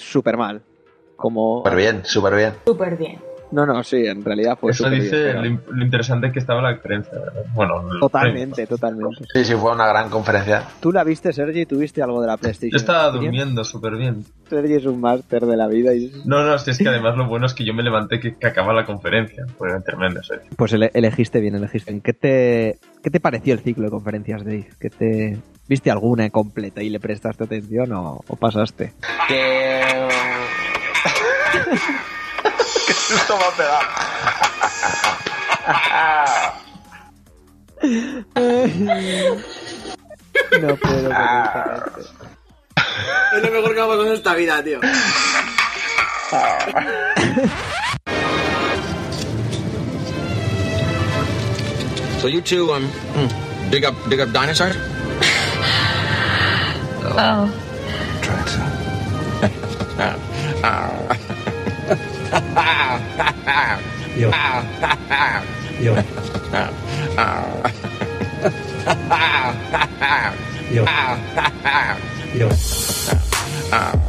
Súper 0.00 0.36
mal. 0.36 0.62
Como... 1.16 1.58
Súper 1.58 1.76
bien, 1.76 2.00
súper 2.04 2.34
bien. 2.34 2.52
Súper 2.64 2.96
bien. 2.96 3.18
No, 3.52 3.66
no, 3.66 3.82
sí, 3.82 4.06
en 4.06 4.24
realidad 4.24 4.56
fue 4.56 4.70
Eso 4.70 4.88
dice 4.88 5.32
bien, 5.32 5.58
pero- 5.58 5.74
lo, 5.76 5.84
interesante 5.84 6.30
que 6.30 6.38
estaba 6.38 6.62
la 6.62 6.70
experiencia. 6.70 7.18
¿verdad? 7.18 7.42
Bueno, 7.52 7.82
Totalmente, 7.98 8.64
totalmente. 8.64 9.24
Sí, 9.34 9.44
sí, 9.44 9.54
fue 9.56 9.72
una 9.72 9.88
gran 9.88 10.08
conferencia. 10.08 10.62
¿Tú 10.80 10.92
la 10.92 11.02
viste, 11.02 11.32
Sergi? 11.32 11.66
¿Tuviste 11.66 12.00
algo 12.00 12.20
de 12.20 12.28
la 12.28 12.36
PlayStation? 12.36 12.70
Yo 12.70 12.76
estaba 12.76 13.10
durmiendo 13.10 13.64
súper 13.64 13.96
bien. 13.96 14.24
Sergi 14.48 14.74
es 14.74 14.86
un 14.86 15.00
máster 15.00 15.44
de 15.46 15.56
la 15.56 15.66
vida 15.66 15.92
y... 15.92 16.12
No, 16.26 16.44
no, 16.44 16.56
si 16.58 16.70
es 16.70 16.78
que 16.78 16.88
además 16.88 17.16
lo 17.16 17.26
bueno 17.26 17.46
es 17.46 17.52
que 17.54 17.64
yo 17.64 17.74
me 17.74 17.82
levanté 17.82 18.20
que, 18.20 18.36
que 18.36 18.46
acaba 18.46 18.72
la 18.72 18.86
conferencia. 18.86 19.44
Fue 19.58 19.68
tremendo, 19.80 20.22
serio. 20.22 20.44
Pues 20.56 20.72
ele- 20.72 20.92
elegiste 20.94 21.40
bien, 21.40 21.56
elegiste 21.56 21.90
bien. 21.90 22.02
¿Qué 22.02 22.12
te, 22.12 22.78
¿Qué 23.02 23.10
te 23.10 23.18
pareció 23.18 23.52
el 23.54 23.60
ciclo 23.60 23.86
de 23.86 23.90
conferencias, 23.90 24.44
Dave? 24.44 24.68
¿Qué 24.78 24.90
te... 24.90 25.38
¿Viste 25.70 25.88
alguna 25.88 26.28
completa 26.30 26.82
y 26.82 26.90
le 26.90 26.98
prestaste 26.98 27.44
atención 27.44 27.92
o, 27.92 28.24
o 28.26 28.34
pasaste? 28.34 28.92
Que. 29.28 29.80
¿Qué 32.88 32.92
susto 32.92 33.38
me 33.38 33.44
ha 33.44 33.50
pegado? 33.52 33.86
No 40.60 40.76
puedo 40.76 41.08
con. 41.08 41.92
Es 43.36 43.42
lo 43.44 43.50
mejor 43.52 43.72
que 43.72 43.80
ha 43.80 43.86
pasado 43.86 44.06
en 44.08 44.12
esta 44.14 44.34
vida, 44.34 44.64
tío. 44.64 44.80
So 52.20 52.26
you 52.26 52.40
two 52.40 52.72
um 52.72 52.90
hmm, 53.14 53.28
dig 53.70 53.84
up 53.86 53.94
dig 54.10 54.20
up 54.20 54.32
dinosaurs? 54.32 54.99
Oh. 57.12 57.50
Try 58.22 58.44
to. 58.44 58.70
Yo. 64.16 64.30
Yo. 65.80 65.94
Yo. 70.70 70.84
Yo. 72.34 72.48
Yo. 73.72 73.99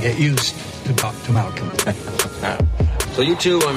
Get 0.00 0.18
used 0.18 0.54
to 0.86 0.92
Dr. 0.94 1.32
Malcolm. 1.32 1.70
So 3.12 3.22
you 3.22 3.34
two 3.36 3.60
um 3.66 3.76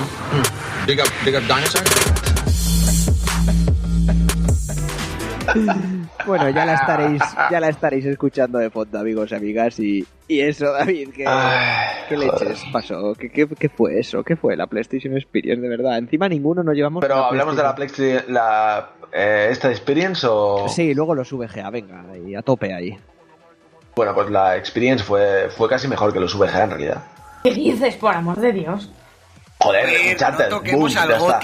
dig 0.85 0.99
up 0.99 1.09
dig 1.25 1.35
up 1.35 1.43
dinosaurs? 1.47 1.89
Bueno, 6.25 6.49
ya 6.51 6.65
la 6.65 6.75
estaréis, 6.75 7.21
ya 7.51 7.59
la 7.59 7.67
estaréis 7.67 8.05
escuchando 8.05 8.57
de 8.57 8.69
fondo, 8.69 8.97
amigos 8.97 9.31
y 9.31 9.35
amigas. 9.35 9.77
Y, 9.79 10.05
y 10.29 10.39
eso, 10.39 10.71
David, 10.71 11.09
¿qué, 11.13 11.25
Ay, 11.27 12.05
qué 12.07 12.15
joder. 12.15 12.31
leches 12.47 12.63
pasó? 12.71 13.13
¿Qué, 13.13 13.29
qué, 13.29 13.45
qué 13.47 13.67
fue 13.67 13.99
eso? 13.99 14.23
¿Qué 14.23 14.37
fue 14.37 14.55
la 14.55 14.67
PlayStation 14.67 15.17
Experience, 15.17 15.61
de 15.61 15.67
verdad? 15.67 15.97
Encima 15.97 16.29
ninguno 16.29 16.63
nos 16.63 16.75
llevamos... 16.75 17.01
Pero 17.01 17.25
hablamos 17.25 17.57
de 17.57 17.63
la 17.63 17.75
PlayStation. 17.75 18.33
La, 18.33 18.91
eh, 19.11 19.49
¿Esta 19.51 19.69
experience 19.69 20.25
o.? 20.29 20.69
Sí, 20.69 20.93
luego 20.93 21.13
los 21.13 21.29
VGA, 21.29 21.69
venga, 21.69 22.05
y 22.25 22.35
a 22.35 22.41
tope 22.41 22.73
ahí. 22.73 22.97
Bueno, 23.95 24.13
pues 24.13 24.29
la 24.29 24.57
experience 24.57 25.03
fue, 25.03 25.49
fue 25.55 25.69
casi 25.69 25.87
mejor 25.87 26.13
que 26.13 26.19
los 26.19 26.37
VGA 26.37 26.63
en 26.63 26.69
realidad. 26.71 27.03
¿Qué 27.43 27.53
dices, 27.53 27.95
por 27.95 28.15
amor 28.15 28.39
de 28.39 28.53
Dios? 28.53 28.89
Joder, 29.59 29.85
Joder, 29.85 30.13
Uncharted, 30.13 30.49
no 30.49 30.61
boom, 30.61 30.89
ya 30.89 31.03
está. 31.03 31.39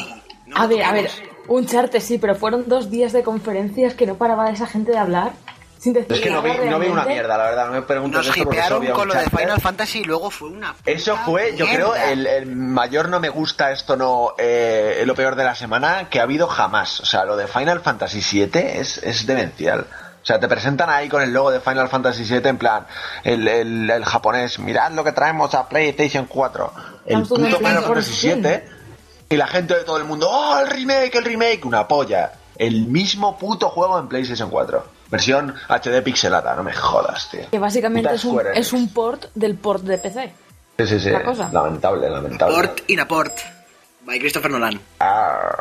No 0.48 0.58
A 0.58 0.68
ver, 0.68 0.84
a 0.84 0.92
ver, 0.94 1.10
un 1.48 1.66
charte 1.66 2.00
sí, 2.00 2.18
pero 2.18 2.36
fueron 2.36 2.68
dos 2.68 2.90
días 2.90 3.12
de 3.12 3.24
conferencias 3.24 3.94
que 3.94 4.06
no 4.06 4.16
paraba 4.16 4.50
esa 4.50 4.68
gente 4.68 4.92
de 4.92 4.98
hablar. 4.98 5.32
Sin 5.78 5.94
decir 5.94 6.12
Es 6.12 6.20
que 6.20 6.30
no 6.30 6.42
vi, 6.42 6.50
nada 6.50 6.66
no 6.66 6.80
vi 6.80 6.88
una 6.88 7.06
mierda, 7.06 7.38
la 7.38 7.44
verdad. 7.46 7.68
No 7.68 7.74
me 7.74 7.82
preguntes 7.84 8.18
Nos 8.18 8.28
esto 8.28 8.44
porque 8.44 8.60
a 8.60 8.94
con 8.94 9.08
lo 9.08 9.14
de. 9.14 9.30
Final 9.30 9.62
Fantasy 9.62 10.00
y 10.00 10.04
luego 10.04 10.30
fue 10.30 10.50
una. 10.50 10.76
Eso 10.86 11.16
fue, 11.18 11.56
yo 11.56 11.66
creo, 11.68 11.96
el 11.96 12.46
mayor 12.48 13.08
no 13.08 13.22
me 13.22 13.30
gusta, 13.30 13.72
esto 13.72 13.96
no, 13.96 14.34
eh, 14.38 15.04
lo 15.06 15.16
peor 15.16 15.36
de 15.36 15.46
la 15.46 15.56
semana 15.56 16.10
que 16.10 16.20
ha 16.20 16.24
habido 16.24 16.48
jamás. 16.48 17.00
O 17.00 17.06
sea, 17.06 17.24
lo 17.24 17.38
de 17.38 17.48
Final 17.48 17.80
Fantasy 17.80 18.20
VII 18.20 18.62
es, 18.62 18.98
es 18.98 19.26
demencial. 19.26 19.88
O 20.30 20.32
sea, 20.32 20.40
te 20.40 20.48
presentan 20.48 20.92
ahí 20.92 21.10
con 21.10 21.24
el 21.24 21.34
logo 21.34 21.50
de 21.50 21.60
Final 21.60 21.90
Fantasy 21.90 22.24
VII 22.24 22.50
en 22.50 22.58
plan, 22.60 22.86
el, 23.24 23.48
el, 23.48 23.90
el 23.90 24.06
japonés, 24.06 24.60
mirad 24.60 24.92
lo 24.92 25.04
que 25.04 25.12
traemos 25.12 25.56
a 25.56 25.68
PlayStation 25.68 26.28
4. 26.28 26.74
El 27.08 27.24
puto 27.24 27.58
Final 27.58 27.84
Fantasy. 27.84 28.34
VII 28.36 28.60
y 29.28 29.36
la 29.36 29.48
gente 29.48 29.74
de 29.74 29.84
todo 29.86 29.98
el 29.98 30.04
mundo, 30.04 30.30
¡oh, 30.30 30.60
el 30.60 30.68
remake, 30.68 31.16
el 31.16 31.26
remake! 31.26 31.66
Una 31.66 31.88
polla. 31.88 32.34
El 32.56 32.86
mismo 32.86 33.40
puto 33.40 33.70
juego 33.70 33.98
en 33.98 34.08
PlayStation 34.08 34.52
4. 34.52 34.86
Versión 35.10 35.56
HD 35.68 36.04
pixelada, 36.04 36.54
no 36.54 36.62
me 36.62 36.74
jodas, 36.74 37.28
tío. 37.32 37.50
Que 37.50 37.58
básicamente 37.58 38.14
es 38.14 38.24
un, 38.24 38.40
es 38.54 38.72
un 38.72 38.88
port 38.90 39.32
del 39.34 39.56
port 39.56 39.84
de 39.84 39.98
PC. 39.98 40.32
Sí, 40.78 40.86
sí, 40.86 41.00
sí. 41.00 41.10
Lamentable, 41.52 42.08
lamentable. 42.08 42.56
Port 42.56 42.82
in 42.86 43.00
a 43.00 43.08
Port. 43.08 43.34
By 44.06 44.20
Christopher 44.20 44.52
Nolan. 44.52 44.80
Ah. 45.00 45.58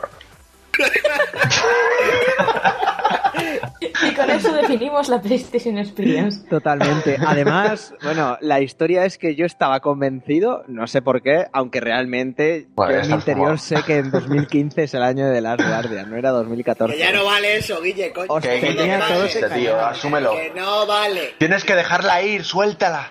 Y 4.00 4.14
con 4.14 4.30
eso 4.30 4.52
definimos 4.52 5.08
la 5.08 5.20
PlayStation 5.20 5.78
Experience. 5.78 6.46
Totalmente. 6.48 7.18
Además, 7.26 7.94
bueno, 8.02 8.36
la 8.40 8.60
historia 8.60 9.04
es 9.04 9.18
que 9.18 9.34
yo 9.34 9.46
estaba 9.46 9.80
convencido, 9.80 10.64
no 10.66 10.86
sé 10.86 11.02
por 11.02 11.22
qué, 11.22 11.46
aunque 11.52 11.80
realmente 11.80 12.66
Bueno, 12.74 12.94
yo 12.94 13.00
en 13.00 13.08
mi 13.08 13.14
interior 13.14 13.58
fumado. 13.58 13.58
sé 13.58 13.82
que 13.86 13.98
en 13.98 14.10
2015 14.10 14.82
es 14.84 14.94
el 14.94 15.02
año 15.02 15.28
de 15.28 15.40
Last 15.40 15.62
Guardian, 15.62 16.10
no 16.10 16.16
era 16.16 16.30
2014. 16.30 16.94
Que 16.94 16.98
ya 17.00 17.12
no 17.12 17.24
vale 17.24 17.56
eso, 17.56 17.80
Guille, 17.80 18.12
coño. 18.12 18.26
Os 18.32 18.42
Que 18.42 18.58
tenía. 18.58 18.98
Este 19.24 19.48
tío, 19.50 19.78
asúmelo. 19.84 20.32
Que 20.32 20.52
no 20.54 20.86
vale. 20.86 21.34
Tienes 21.38 21.64
que 21.64 21.74
dejarla 21.74 22.22
ir, 22.22 22.44
suéltala. 22.44 23.10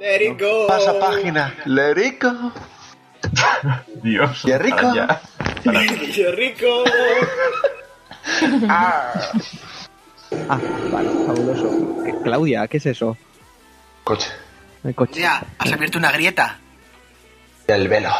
Let 0.00 0.24
it 0.24 0.40
go. 0.40 0.66
Pasa 0.68 0.98
página. 0.98 1.54
Lerico. 1.64 2.52
Dios. 4.02 4.42
Qué 4.44 4.58
rico. 4.58 4.94
ya. 4.94 5.20
Qué 5.62 6.30
rico. 6.36 6.84
Ah. 8.68 9.12
Ah, 10.48 10.58
vale, 10.92 11.08
fabuloso. 11.26 12.04
¿Qué- 12.04 12.14
Claudia, 12.22 12.66
¿qué 12.68 12.76
es 12.76 12.86
eso? 12.86 13.16
Coche. 14.04 14.28
El 14.84 14.94
coche. 14.94 15.20
Ya, 15.20 15.42
has 15.58 15.72
abierto 15.72 15.98
una 15.98 16.12
grieta. 16.12 16.58
El 17.66 17.88
velo. 17.88 18.10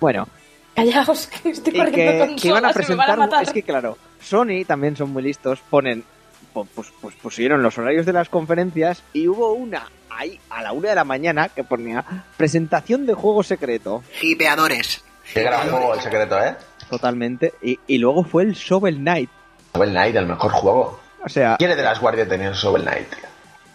Bueno, 0.00 0.28
Callaos, 0.74 1.26
que 1.26 1.50
estoy 1.50 1.74
y 1.74 1.76
corriendo 1.78 2.12
que, 2.12 2.18
con 2.28 2.36
que 2.36 2.48
iban 2.48 2.64
a 2.64 2.72
presentar. 2.72 3.18
es 3.42 3.50
que 3.52 3.62
claro, 3.62 3.96
Sony 4.22 4.64
también 4.66 4.96
son 4.96 5.10
muy 5.10 5.22
listos, 5.22 5.60
ponen. 5.70 6.04
Po- 6.44 6.66
Pues, 6.74 6.92
pues 7.00 7.14
pusieron 7.16 7.62
los 7.62 7.76
horarios 7.78 8.06
de 8.06 8.12
las 8.12 8.28
conferencias 8.28 9.02
y 9.12 9.28
hubo 9.28 9.52
una 9.52 9.88
ahí 10.10 10.38
a 10.50 10.62
la 10.62 10.72
una 10.72 10.90
de 10.90 10.94
la 10.94 11.04
mañana 11.04 11.48
que 11.48 11.64
ponía 11.64 12.04
presentación 12.36 13.06
de 13.06 13.14
juego 13.14 13.42
secreto. 13.42 14.02
Hipeadores. 14.22 15.02
Qué 15.32 15.42
gran 15.42 15.68
juego 15.70 15.94
el 15.94 16.00
secreto, 16.00 16.38
¿eh? 16.42 16.54
Totalmente. 16.90 17.54
Y, 17.62 17.78
y 17.86 17.98
luego 17.98 18.24
fue 18.24 18.42
el 18.44 18.52
Shovel 18.54 18.96
Knight. 18.96 19.30
Shovel 19.74 19.90
Knight, 19.90 20.16
el 20.16 20.26
mejor 20.26 20.52
juego. 20.52 21.00
O 21.24 21.28
sea, 21.28 21.56
¿Quién 21.58 21.74
de 21.76 21.82
las 21.82 21.98
guardias 22.00 22.28
tenía 22.28 22.52
Shovel 22.52 22.82
Knight? 22.82 23.08
tío? 23.08 23.24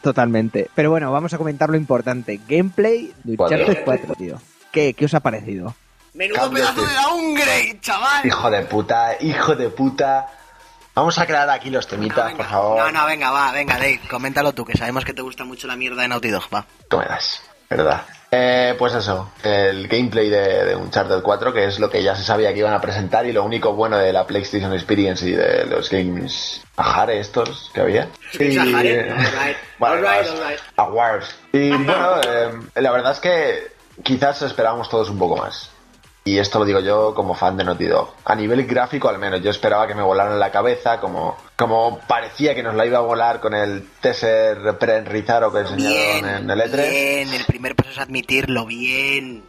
Totalmente. 0.02 0.70
Pero 0.76 0.92
bueno, 0.92 1.12
vamos 1.12 1.34
a 1.34 1.38
comentar 1.38 1.70
lo 1.70 1.76
importante. 1.76 2.40
Gameplay 2.48 3.12
de 3.24 3.36
Cuatro. 3.36 3.58
Uncharted 3.58 3.84
4, 3.84 4.16
tío. 4.16 4.42
¿Qué? 4.72 4.94
¿Qué 4.94 5.06
os 5.06 5.14
ha 5.14 5.20
parecido? 5.20 5.76
Menudo 6.14 6.40
Cambio, 6.40 6.64
pedazo 6.64 6.82
de 6.82 6.94
downgrade, 6.94 7.80
chaval. 7.82 8.26
Hijo 8.26 8.50
de 8.52 8.62
puta, 8.64 9.18
hijo 9.20 9.56
de 9.56 9.70
puta. 9.70 10.28
Vamos 11.00 11.18
a 11.18 11.26
crear 11.26 11.50
aquí 11.50 11.70
los 11.70 11.86
No, 11.86 11.92
temitas, 11.92 12.26
venga. 12.26 12.38
por 12.38 12.46
favor. 12.48 12.78
no, 12.78 12.92
no, 12.92 13.06
venga, 13.06 13.32
va, 13.32 13.54
venga, 13.54 13.76
Dave, 13.76 14.02
coméntalo 14.10 14.52
tú, 14.54 14.66
que 14.66 14.76
sabemos 14.78 15.06
que 15.06 15.14
te 15.14 15.22
gusta 15.22 15.46
mucho 15.46 15.66
la 15.66 15.78
mierda 15.78 16.02
de 16.02 16.10
Naughty 16.10 16.30
Dog, 16.30 16.44
va. 16.54 16.66
¿Cómo 16.90 17.04
eras? 17.04 17.42
¿Verdad? 17.70 18.02
Eh, 18.32 18.76
pues 18.78 18.94
eso, 18.96 19.32
el 19.42 19.88
gameplay 19.88 20.28
de, 20.30 20.66
de 20.66 20.76
Uncharted 20.76 21.22
4, 21.22 21.54
que 21.54 21.66
es 21.68 21.80
lo 21.80 21.90
que 21.90 22.04
ya 22.04 22.18
se 22.18 22.24
sabía 22.24 22.52
que 22.54 22.60
iban 22.60 22.74
a 22.74 22.82
presentar 22.82 23.26
y 23.26 23.32
lo 23.32 23.46
único 23.46 23.74
bueno 23.76 23.98
de 23.98 24.12
la 24.12 24.28
PlayStation 24.28 24.74
Experience 24.74 25.26
y 25.26 25.32
de 25.32 25.66
los 25.68 25.90
games 25.90 26.62
Ajare 26.76 27.22
estos 27.22 27.72
que 27.74 27.80
había. 27.80 28.10
Y-. 28.38 28.58
Awards. 30.76 31.36
Y 31.54 31.70
bueno, 31.70 32.22
eh, 32.28 32.52
la 32.76 32.92
verdad 32.92 33.14
es 33.14 33.20
que 33.22 33.68
quizás 34.04 34.42
esperábamos 34.42 34.90
todos 34.90 35.10
un 35.10 35.18
poco 35.18 35.38
más. 35.38 35.70
Y 36.26 36.38
esto 36.38 36.60
lo 36.60 36.66
digo 36.66 36.80
yo 36.82 37.16
como 37.16 37.34
fan 37.34 37.58
de 37.58 37.64
Naughty 37.64 37.88
Dog. 37.88 38.14
A 38.26 38.36
nivel 38.36 38.66
gráfico, 38.68 39.10
al 39.10 39.18
menos, 39.18 39.42
yo 39.42 39.50
esperaba 39.50 39.88
que 39.88 39.96
me 39.96 40.04
volaran 40.04 40.38
la 40.40 40.52
cabeza, 40.52 41.00
como, 41.00 41.38
como 41.56 42.00
parecía 42.08 42.54
que 42.54 42.62
nos 42.62 42.76
la 42.76 42.86
iba 42.86 42.98
a 43.00 43.02
volar 43.02 43.40
con 43.40 43.54
el 43.56 43.88
Tesser 44.02 44.78
pre-Rizaro 44.78 45.52
que 45.52 45.60
enseñaron 45.60 45.92
Bien, 46.22 46.26
en 46.28 46.50
el 46.52 46.62
E 46.62 46.66
E3. 46.66 46.90
bien, 46.92 47.34
el 47.34 47.46
primer 47.46 47.76
paso 47.76 47.90
es 47.92 47.98
admitirlo, 48.00 48.66
bien. 48.66 49.44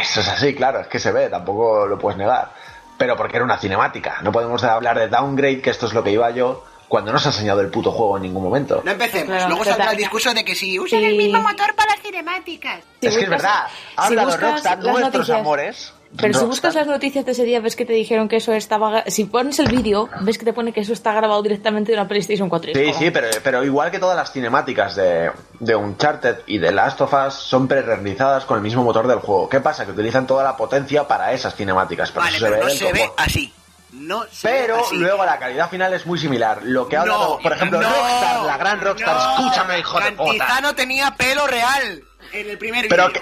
Eso 0.00 0.20
es 0.20 0.28
así, 0.28 0.54
claro, 0.54 0.80
es 0.80 0.86
que 0.86 0.98
se 1.00 1.12
ve, 1.12 1.28
tampoco 1.28 1.86
lo 1.86 1.98
puedes 1.98 2.16
negar. 2.16 2.52
Pero 2.96 3.16
porque 3.16 3.36
era 3.36 3.44
una 3.44 3.58
cinemática. 3.58 4.18
No 4.22 4.30
podemos 4.30 4.62
hablar 4.62 4.98
de 4.98 5.08
downgrade, 5.08 5.60
que 5.60 5.70
esto 5.70 5.86
es 5.86 5.94
lo 5.94 6.04
que 6.04 6.12
iba 6.12 6.30
yo, 6.30 6.64
cuando 6.88 7.12
no 7.12 7.18
se 7.18 7.28
ha 7.28 7.32
enseñado 7.32 7.60
el 7.60 7.68
puto 7.70 7.90
juego 7.90 8.16
en 8.16 8.22
ningún 8.22 8.44
momento. 8.44 8.82
No 8.84 8.92
empecemos, 8.92 9.26
Claro, 9.34 9.48
luego 9.48 9.64
saldrá 9.64 9.90
el 9.90 9.96
discurso 9.96 10.32
de 10.32 10.44
que 10.44 10.54
si 10.54 10.78
usan 10.78 11.00
Sí. 11.00 11.06
el 11.06 11.16
mismo 11.16 11.42
motor 11.42 11.74
para 11.74 11.90
las 11.90 12.00
cinemáticas. 12.02 12.80
Si 13.00 13.08
es 13.08 13.16
que 13.18 13.24
es 13.24 13.28
verdad, 13.30 13.66
si 13.68 13.94
ha 13.96 14.04
hablado 14.06 14.28
buscas 14.28 14.50
Rockstar, 14.50 14.78
las 14.78 14.86
nuestros 14.86 15.12
noticias- 15.28 15.38
amores. 15.40 15.92
Pero 16.16 16.38
si 16.38 16.44
buscas 16.44 16.74
las 16.74 16.86
noticias 16.86 17.24
de 17.24 17.32
ese 17.32 17.44
día, 17.44 17.60
ves 17.60 17.74
que 17.76 17.84
te 17.84 17.92
dijeron 17.92 18.28
que 18.28 18.36
eso 18.36 18.52
estaba. 18.52 19.04
Si 19.08 19.24
pones 19.24 19.58
el 19.58 19.66
vídeo, 19.68 20.08
ves 20.20 20.38
que 20.38 20.44
te 20.44 20.52
pone 20.52 20.72
que 20.72 20.80
eso 20.80 20.92
está 20.92 21.12
grabado 21.12 21.42
directamente 21.42 21.92
de 21.92 21.98
una 21.98 22.06
PlayStation 22.08 22.48
4. 22.48 22.70
Y 22.70 22.72
es 22.72 22.96
Sí, 22.96 23.04
sí, 23.06 23.10
pero, 23.10 23.28
pero 23.42 23.64
igual 23.64 23.90
que 23.90 23.98
todas 23.98 24.16
las 24.16 24.32
cinemáticas 24.32 24.94
de, 24.96 25.30
de 25.60 25.74
Uncharted 25.74 26.38
y 26.46 26.58
de 26.58 26.70
Last 26.72 27.00
of 27.00 27.12
Us 27.12 27.34
son 27.34 27.66
pre-renderizadas 27.68 28.44
con 28.44 28.56
el 28.56 28.62
mismo 28.62 28.84
motor 28.84 29.06
del 29.08 29.18
juego. 29.18 29.48
¿Qué 29.48 29.60
pasa? 29.60 29.84
Que 29.84 29.90
utilizan 29.92 30.26
toda 30.26 30.44
la 30.44 30.56
potencia 30.56 31.06
para 31.08 31.32
esas 31.32 31.54
cinemáticas. 31.56 32.10
Pero 32.12 32.24
Vale, 32.24 32.36
eso 32.36 32.46
se 32.46 32.52
pero 32.52 32.64
ve 32.66 32.72
no 32.72 32.78
se 32.78 32.92
ve 32.92 33.10
así. 33.16 33.54
No 33.92 34.24
se 34.30 34.48
Pero 34.48 34.76
ve 34.76 34.82
así. 34.86 34.96
luego 34.96 35.24
la 35.24 35.38
calidad 35.38 35.70
final 35.70 35.94
es 35.94 36.04
muy 36.06 36.18
similar. 36.18 36.60
Lo 36.64 36.88
que 36.88 36.96
ha 36.96 37.04
No, 37.04 37.14
hablado, 37.14 37.38
por 37.38 37.52
ejemplo, 37.52 37.80
no, 37.80 37.88
Rockstar, 37.88 38.42
la 38.44 38.56
gran 38.56 38.80
Rockstar, 38.80 39.14
no. 39.16 39.38
escúchame, 39.46 39.78
hijo 39.78 40.00
de 40.00 40.12
puta. 40.12 40.24
Cantizano 40.38 40.74
tenía 40.74 41.10
pelo 41.16 41.46
real 41.46 42.02
en 42.32 42.50
el 42.50 42.58
primer 42.58 42.88
Pero 42.88 43.12
que- 43.12 43.20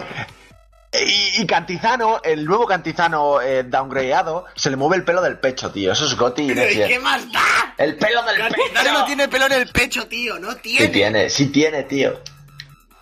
y, 0.93 1.43
y 1.43 1.47
Cantizano, 1.47 2.21
el 2.23 2.45
nuevo 2.45 2.67
Cantizano 2.67 3.41
eh, 3.41 3.63
downgradeado, 3.65 4.45
se 4.55 4.71
le 4.71 4.77
mueve 4.77 4.97
el 4.97 5.05
pelo 5.05 5.23
del 5.23 5.39
pecho, 5.39 5.71
tío. 5.71 5.93
Eso 5.93 6.07
es 6.07 6.17
Goti 6.17 6.43
y 6.43 6.49
Pero, 6.49 6.61
¿y 6.63 6.65
Nexier. 6.65 6.89
¿Qué 6.89 6.99
más 7.01 7.33
da? 7.33 7.75
El 7.79 7.97
pelo 7.97 8.23
del 8.25 8.37
Cantizano 8.37 8.73
pecho. 8.75 8.93
no 8.93 9.05
tiene 9.05 9.29
pelo 9.29 9.47
en 9.47 9.53
el 9.53 9.69
pecho, 9.69 10.07
tío, 10.07 10.39
no 10.39 10.57
tiene. 10.57 10.87
Sí 10.87 10.93
tiene, 10.93 11.31
sí 11.31 11.47
tiene, 11.47 11.83
tío. 11.85 12.21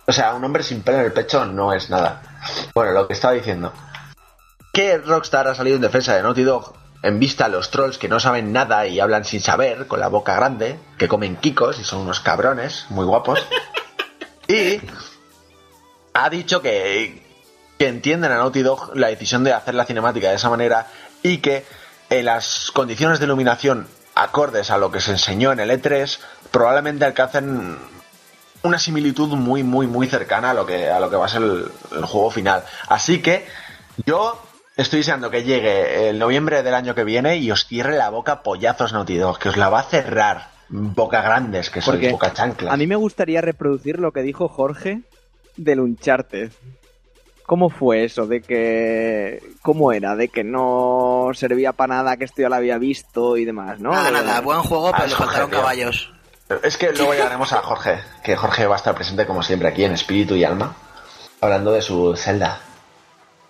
O 0.05 0.13
sea, 0.13 0.33
un 0.33 0.43
hombre 0.43 0.63
sin 0.63 0.81
pelo 0.81 0.99
en 0.99 1.05
el 1.05 1.13
pecho 1.13 1.45
no 1.45 1.73
es 1.73 1.89
nada. 1.89 2.21
Bueno, 2.73 2.91
lo 2.91 3.07
que 3.07 3.13
estaba 3.13 3.33
diciendo. 3.33 3.73
Que 4.73 4.97
Rockstar 4.97 5.47
ha 5.47 5.55
salido 5.55 5.75
en 5.75 5.81
defensa 5.81 6.15
de 6.15 6.23
Naughty 6.23 6.43
Dog 6.43 6.73
en 7.03 7.19
vista 7.19 7.45
a 7.45 7.49
los 7.49 7.71
trolls 7.71 7.97
que 7.97 8.07
no 8.07 8.19
saben 8.19 8.53
nada 8.53 8.85
y 8.87 8.99
hablan 8.99 9.25
sin 9.25 9.41
saber, 9.41 9.87
con 9.87 9.99
la 9.99 10.07
boca 10.07 10.35
grande, 10.35 10.77
que 10.97 11.07
comen 11.07 11.35
kikos 11.35 11.79
y 11.79 11.83
son 11.83 11.99
unos 11.99 12.19
cabrones 12.19 12.85
muy 12.89 13.05
guapos. 13.05 13.45
Y 14.47 14.81
ha 16.13 16.29
dicho 16.29 16.61
que, 16.61 17.20
que 17.81 17.87
entienden 17.87 18.31
a 18.31 18.35
Naughty 18.35 18.61
Dog 18.61 18.95
la 18.95 19.07
decisión 19.07 19.43
de 19.43 19.53
hacer 19.53 19.73
la 19.73 19.85
cinemática 19.85 20.29
de 20.29 20.35
esa 20.35 20.51
manera 20.51 20.85
y 21.23 21.39
que 21.39 21.65
en 22.11 22.25
las 22.25 22.69
condiciones 22.69 23.17
de 23.17 23.25
iluminación 23.25 23.87
acordes 24.13 24.69
a 24.69 24.77
lo 24.77 24.91
que 24.91 25.01
se 25.01 25.09
enseñó 25.09 25.51
en 25.51 25.59
el 25.61 25.71
E3 25.71 26.19
probablemente 26.51 27.05
alcancen 27.05 27.79
una 28.61 28.77
similitud 28.77 29.29
muy 29.29 29.63
muy 29.63 29.87
muy 29.87 30.05
cercana 30.05 30.51
a 30.51 30.53
lo 30.53 30.67
que 30.67 30.91
a 30.91 30.99
lo 30.99 31.09
que 31.09 31.15
va 31.15 31.25
a 31.25 31.29
ser 31.29 31.41
el, 31.41 31.71
el 31.97 32.05
juego 32.05 32.29
final 32.29 32.63
así 32.87 33.19
que 33.19 33.47
yo 34.05 34.39
estoy 34.77 34.99
deseando 34.99 35.31
que 35.31 35.43
llegue 35.43 36.07
el 36.09 36.19
noviembre 36.19 36.61
del 36.61 36.75
año 36.75 36.93
que 36.93 37.03
viene 37.03 37.37
y 37.37 37.49
os 37.49 37.65
cierre 37.65 37.97
la 37.97 38.11
boca 38.11 38.43
pollazos 38.43 38.93
Naughty 38.93 39.17
Dog 39.17 39.39
que 39.39 39.49
os 39.49 39.57
la 39.57 39.69
va 39.69 39.79
a 39.79 39.83
cerrar 39.85 40.51
boca 40.69 41.23
grandes 41.23 41.71
que 41.71 41.81
sois 41.81 41.95
Porque 41.95 42.11
boca 42.11 42.31
chanclas 42.31 42.71
a 42.71 42.77
mí 42.77 42.85
me 42.85 42.95
gustaría 42.95 43.41
reproducir 43.41 43.97
lo 43.97 44.11
que 44.11 44.21
dijo 44.21 44.49
Jorge 44.49 45.01
del 45.57 45.79
Uncharted. 45.79 46.51
¿Cómo 47.45 47.69
fue 47.69 48.05
eso? 48.05 48.27
De 48.27 48.41
que. 48.41 49.41
¿Cómo 49.61 49.91
era? 49.91 50.15
De 50.15 50.29
que 50.29 50.43
no 50.43 51.29
servía 51.33 51.73
para 51.73 51.95
nada, 51.95 52.17
que 52.17 52.25
esto 52.25 52.41
ya 52.41 52.49
lo 52.49 52.55
había 52.55 52.77
visto 52.77 53.37
y 53.37 53.45
demás, 53.45 53.79
¿no? 53.79 53.91
Nada, 53.91 54.11
nada, 54.11 54.41
buen 54.41 54.61
juego, 54.61 54.91
pero 54.91 55.05
le 55.07 55.13
Jorge, 55.13 55.25
faltaron 55.25 55.49
tío. 55.49 55.59
caballos. 55.59 56.13
Es 56.63 56.77
que 56.77 56.91
luego 56.91 57.13
llegaremos 57.13 57.53
a 57.53 57.61
Jorge, 57.61 57.99
que 58.23 58.35
Jorge 58.35 58.65
va 58.67 58.75
a 58.75 58.77
estar 58.77 58.93
presente 58.93 59.25
como 59.25 59.41
siempre 59.41 59.69
aquí 59.69 59.83
en 59.85 59.93
espíritu 59.93 60.35
y 60.35 60.43
alma, 60.43 60.75
hablando 61.39 61.71
de 61.71 61.81
su 61.81 62.15
celda. 62.15 62.61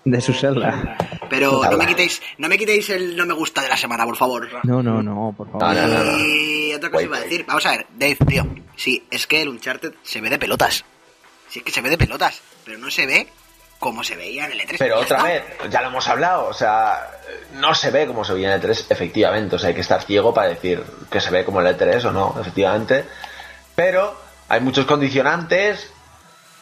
De 0.03 0.19
su 0.21 0.33
celda. 0.33 0.97
Pero 1.29 1.61
no 1.63 1.77
me 1.77 1.85
quitéis, 1.87 2.21
no 2.37 2.47
me 2.47 2.57
quitéis 2.57 2.89
el 2.89 3.15
no 3.15 3.25
me 3.25 3.33
gusta 3.33 3.61
de 3.61 3.69
la 3.69 3.77
semana, 3.77 4.03
por 4.03 4.17
favor. 4.17 4.47
No, 4.63 4.81
no, 4.83 5.01
no, 5.01 5.33
por 5.35 5.51
favor. 5.51 5.75
No, 5.75 5.87
no, 5.87 5.87
no, 5.87 6.03
no. 6.03 6.17
Y 6.25 6.73
otra 6.73 6.89
cosa 6.89 7.03
iba 7.03 7.17
a 7.17 7.21
decir, 7.21 7.45
vamos 7.47 7.65
a 7.65 7.71
ver, 7.71 7.87
Dave, 7.95 8.17
tío, 8.27 8.47
sí, 8.75 9.05
es 9.11 9.27
que 9.27 9.41
el 9.41 9.49
Uncharted 9.49 9.93
se 10.03 10.21
ve 10.21 10.29
de 10.29 10.39
pelotas. 10.39 10.83
Sí, 11.49 11.59
es 11.59 11.65
que 11.65 11.71
se 11.71 11.81
ve 11.81 11.89
de 11.89 11.97
pelotas, 11.97 12.41
pero 12.65 12.77
no 12.77 12.89
se 12.89 13.05
ve 13.05 13.27
como 13.81 14.03
se 14.03 14.15
veía 14.15 14.45
en 14.45 14.51
el 14.51 14.59
E3. 14.59 14.75
Pero 14.77 14.99
otra 14.99 15.17
está. 15.17 15.27
vez, 15.27 15.43
ya 15.71 15.81
lo 15.81 15.87
hemos 15.87 16.07
hablado, 16.07 16.45
o 16.45 16.53
sea, 16.53 17.09
no 17.55 17.73
se 17.73 17.89
ve 17.89 18.05
como 18.05 18.23
se 18.23 18.33
veía 18.33 18.53
en 18.53 18.61
el 18.61 18.69
E3, 18.69 18.85
efectivamente, 18.89 19.55
o 19.55 19.59
sea, 19.59 19.69
hay 19.69 19.75
que 19.75 19.81
estar 19.81 20.03
ciego 20.03 20.33
para 20.35 20.49
decir 20.49 20.83
que 21.09 21.19
se 21.19 21.31
ve 21.31 21.43
como 21.43 21.61
el 21.61 21.75
E3 21.75 22.05
o 22.05 22.11
no, 22.11 22.37
efectivamente. 22.39 23.05
Pero 23.73 24.15
hay 24.49 24.61
muchos 24.61 24.85
condicionantes, 24.85 25.91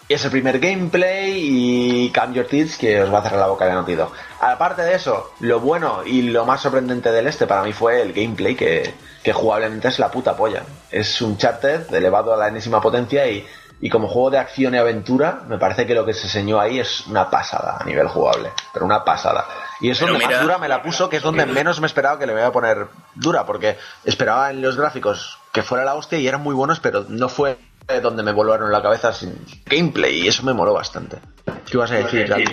y 0.07 0.13
es 0.13 0.23
el 0.23 0.31
primer 0.31 0.59
gameplay 0.59 1.33
y 1.37 2.09
Cam 2.11 2.33
Your 2.33 2.47
Tits 2.47 2.77
que 2.77 3.01
os 3.01 3.13
va 3.13 3.19
a 3.19 3.21
cerrar 3.21 3.41
la 3.41 3.47
boca 3.47 3.65
de 3.65 3.95
Dog. 3.97 4.13
Aparte 4.39 4.83
de 4.83 4.95
eso, 4.95 5.33
lo 5.41 5.59
bueno 5.59 6.03
y 6.05 6.21
lo 6.21 6.45
más 6.45 6.61
sorprendente 6.61 7.11
del 7.11 7.27
este 7.27 7.47
para 7.47 7.63
mí 7.63 7.73
fue 7.73 8.01
el 8.01 8.13
gameplay, 8.13 8.55
que, 8.55 8.93
que 9.21 9.33
jugablemente 9.33 9.89
es 9.89 9.99
la 9.99 10.09
puta 10.09 10.37
polla. 10.37 10.63
Es 10.89 11.21
un 11.21 11.37
charter 11.37 11.85
elevado 11.91 12.33
a 12.33 12.37
la 12.37 12.47
enésima 12.47 12.79
potencia 12.79 13.27
y, 13.27 13.45
y 13.81 13.89
como 13.89 14.07
juego 14.07 14.31
de 14.31 14.37
acción 14.39 14.73
y 14.73 14.77
aventura, 14.77 15.41
me 15.47 15.57
parece 15.57 15.85
que 15.87 15.93
lo 15.95 16.05
que 16.05 16.13
se 16.13 16.23
enseñó 16.27 16.59
ahí 16.59 16.79
es 16.79 17.07
una 17.07 17.29
pasada 17.29 17.77
a 17.79 17.85
nivel 17.85 18.07
jugable, 18.07 18.49
pero 18.73 18.85
una 18.85 19.03
pasada. 19.05 19.45
Y 19.81 19.89
es 19.89 19.99
Pero 19.99 20.11
donde 20.11 20.25
más 20.25 20.29
mira- 20.33 20.41
dura 20.43 20.57
me 20.57 20.67
la 20.67 20.81
puso, 20.83 21.09
que 21.09 21.17
es 21.17 21.23
donde 21.23 21.45
menos 21.45 21.79
me 21.79 21.87
esperaba 21.87 22.19
que 22.19 22.25
le 22.27 22.33
me 22.33 22.39
iba 22.41 22.49
a 22.49 22.51
poner 22.51 22.87
dura, 23.15 23.45
porque 23.45 23.77
esperaba 24.03 24.49
en 24.51 24.61
los 24.61 24.75
gráficos 24.75 25.37
que 25.53 25.63
fuera 25.63 25.85
la 25.85 25.95
hostia 25.95 26.17
y 26.19 26.27
eran 26.27 26.41
muy 26.41 26.53
buenos, 26.55 26.79
pero 26.81 27.05
no 27.07 27.29
fue 27.29 27.57
donde 28.03 28.21
me 28.21 28.33
volaron 28.33 28.71
la 28.71 28.81
cabeza 28.81 29.13
sin 29.13 29.33
gameplay 29.65 30.19
y 30.23 30.27
eso 30.27 30.43
me 30.43 30.53
moló 30.53 30.73
bastante. 30.73 31.17
¿Qué 31.45 31.71
ibas 31.73 31.91
a 31.91 31.95
decir, 31.95 32.27
Jack? 32.27 32.51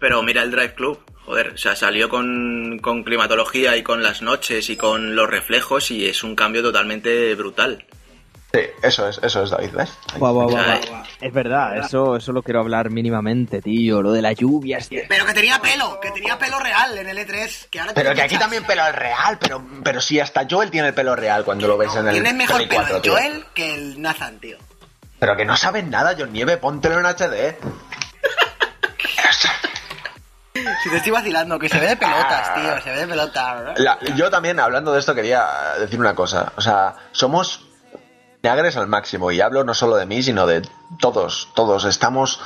Pero 0.00 0.22
mira 0.22 0.42
el 0.42 0.50
Drive 0.50 0.74
Club, 0.74 0.98
joder, 1.24 1.52
o 1.54 1.58
sea, 1.58 1.76
salió 1.76 2.08
con, 2.08 2.78
con 2.82 3.04
climatología 3.04 3.76
y 3.76 3.82
con 3.82 4.02
las 4.02 4.20
noches 4.22 4.68
y 4.70 4.76
con 4.76 5.14
los 5.14 5.28
reflejos 5.30 5.90
y 5.90 6.06
es 6.08 6.24
un 6.24 6.34
cambio 6.34 6.62
totalmente 6.62 7.34
brutal. 7.36 7.84
Sí, 8.54 8.60
eso 8.82 9.08
es, 9.08 9.18
eso 9.22 9.42
es 9.42 9.50
David, 9.50 9.70
¿ves? 9.72 9.92
Guau, 10.16 10.32
guau, 10.32 10.48
guau, 10.48 10.62
O 10.62 10.64
sea, 10.64 10.80
guau. 10.90 11.02
Es 11.20 11.32
verdad, 11.32 11.76
eso, 11.78 12.16
eso 12.16 12.32
lo 12.32 12.42
quiero 12.42 12.60
hablar 12.60 12.88
mínimamente, 12.90 13.60
tío. 13.60 14.00
Lo 14.00 14.12
de 14.12 14.22
las 14.22 14.36
lluvias, 14.36 14.88
tío. 14.88 15.02
Pero 15.08 15.26
que 15.26 15.34
tenía 15.34 15.58
pelo, 15.60 15.98
que 16.00 16.10
tenía 16.12 16.38
pelo 16.38 16.58
real 16.60 16.96
en 16.96 17.08
el 17.08 17.18
E3. 17.18 17.68
Que 17.68 17.80
ahora 17.80 17.92
Pero 17.94 18.14
que 18.14 18.22
aquí 18.22 18.38
también 18.38 18.62
pelo 18.64 18.86
es 18.86 18.94
real, 18.94 19.38
pero, 19.40 19.64
pero 19.82 20.00
sí, 20.00 20.20
hasta 20.20 20.46
Joel 20.48 20.70
tiene 20.70 20.88
el 20.88 20.94
pelo 20.94 21.16
real 21.16 21.44
cuando 21.44 21.66
lo 21.66 21.76
ves 21.76 21.94
en 21.96 22.06
el 22.06 22.12
Tiene 22.14 22.32
mejor 22.32 22.56
Play 22.56 22.68
pelo 22.68 22.80
4, 22.82 22.96
el 22.96 23.02
tío. 23.02 23.12
Joel 23.12 23.44
que 23.54 23.74
el 23.74 24.00
Nathan, 24.00 24.38
tío. 24.38 24.56
Pero 25.18 25.36
que 25.36 25.44
no 25.44 25.56
saben 25.56 25.90
nada, 25.90 26.14
John 26.18 26.32
Nieve, 26.32 26.56
póntelo 26.58 26.98
en 27.00 27.06
HD. 27.06 27.56
Si 30.82 30.90
te 30.90 30.96
estoy 30.96 31.12
vacilando, 31.12 31.58
que 31.58 31.68
se 31.68 31.78
ve 31.80 31.88
de 31.88 31.96
pelotas, 31.96 32.54
tío, 32.54 32.80
se 32.82 32.90
ve 32.90 32.96
de 33.00 33.06
pelotas. 33.08 33.78
La- 33.80 33.98
yo 34.14 34.30
también, 34.30 34.60
hablando 34.60 34.92
de 34.92 35.00
esto, 35.00 35.14
quería 35.14 35.44
decir 35.80 35.98
una 35.98 36.14
cosa. 36.14 36.52
O 36.56 36.60
sea, 36.60 36.94
somos 37.12 37.66
vinagres 38.44 38.76
al 38.76 38.88
máximo. 38.88 39.32
Y 39.32 39.40
hablo 39.40 39.64
no 39.64 39.72
solo 39.72 39.96
de 39.96 40.04
mí, 40.04 40.22
sino 40.22 40.46
de 40.46 40.60
todos. 41.00 41.48
Todos 41.54 41.86
estamos 41.86 42.40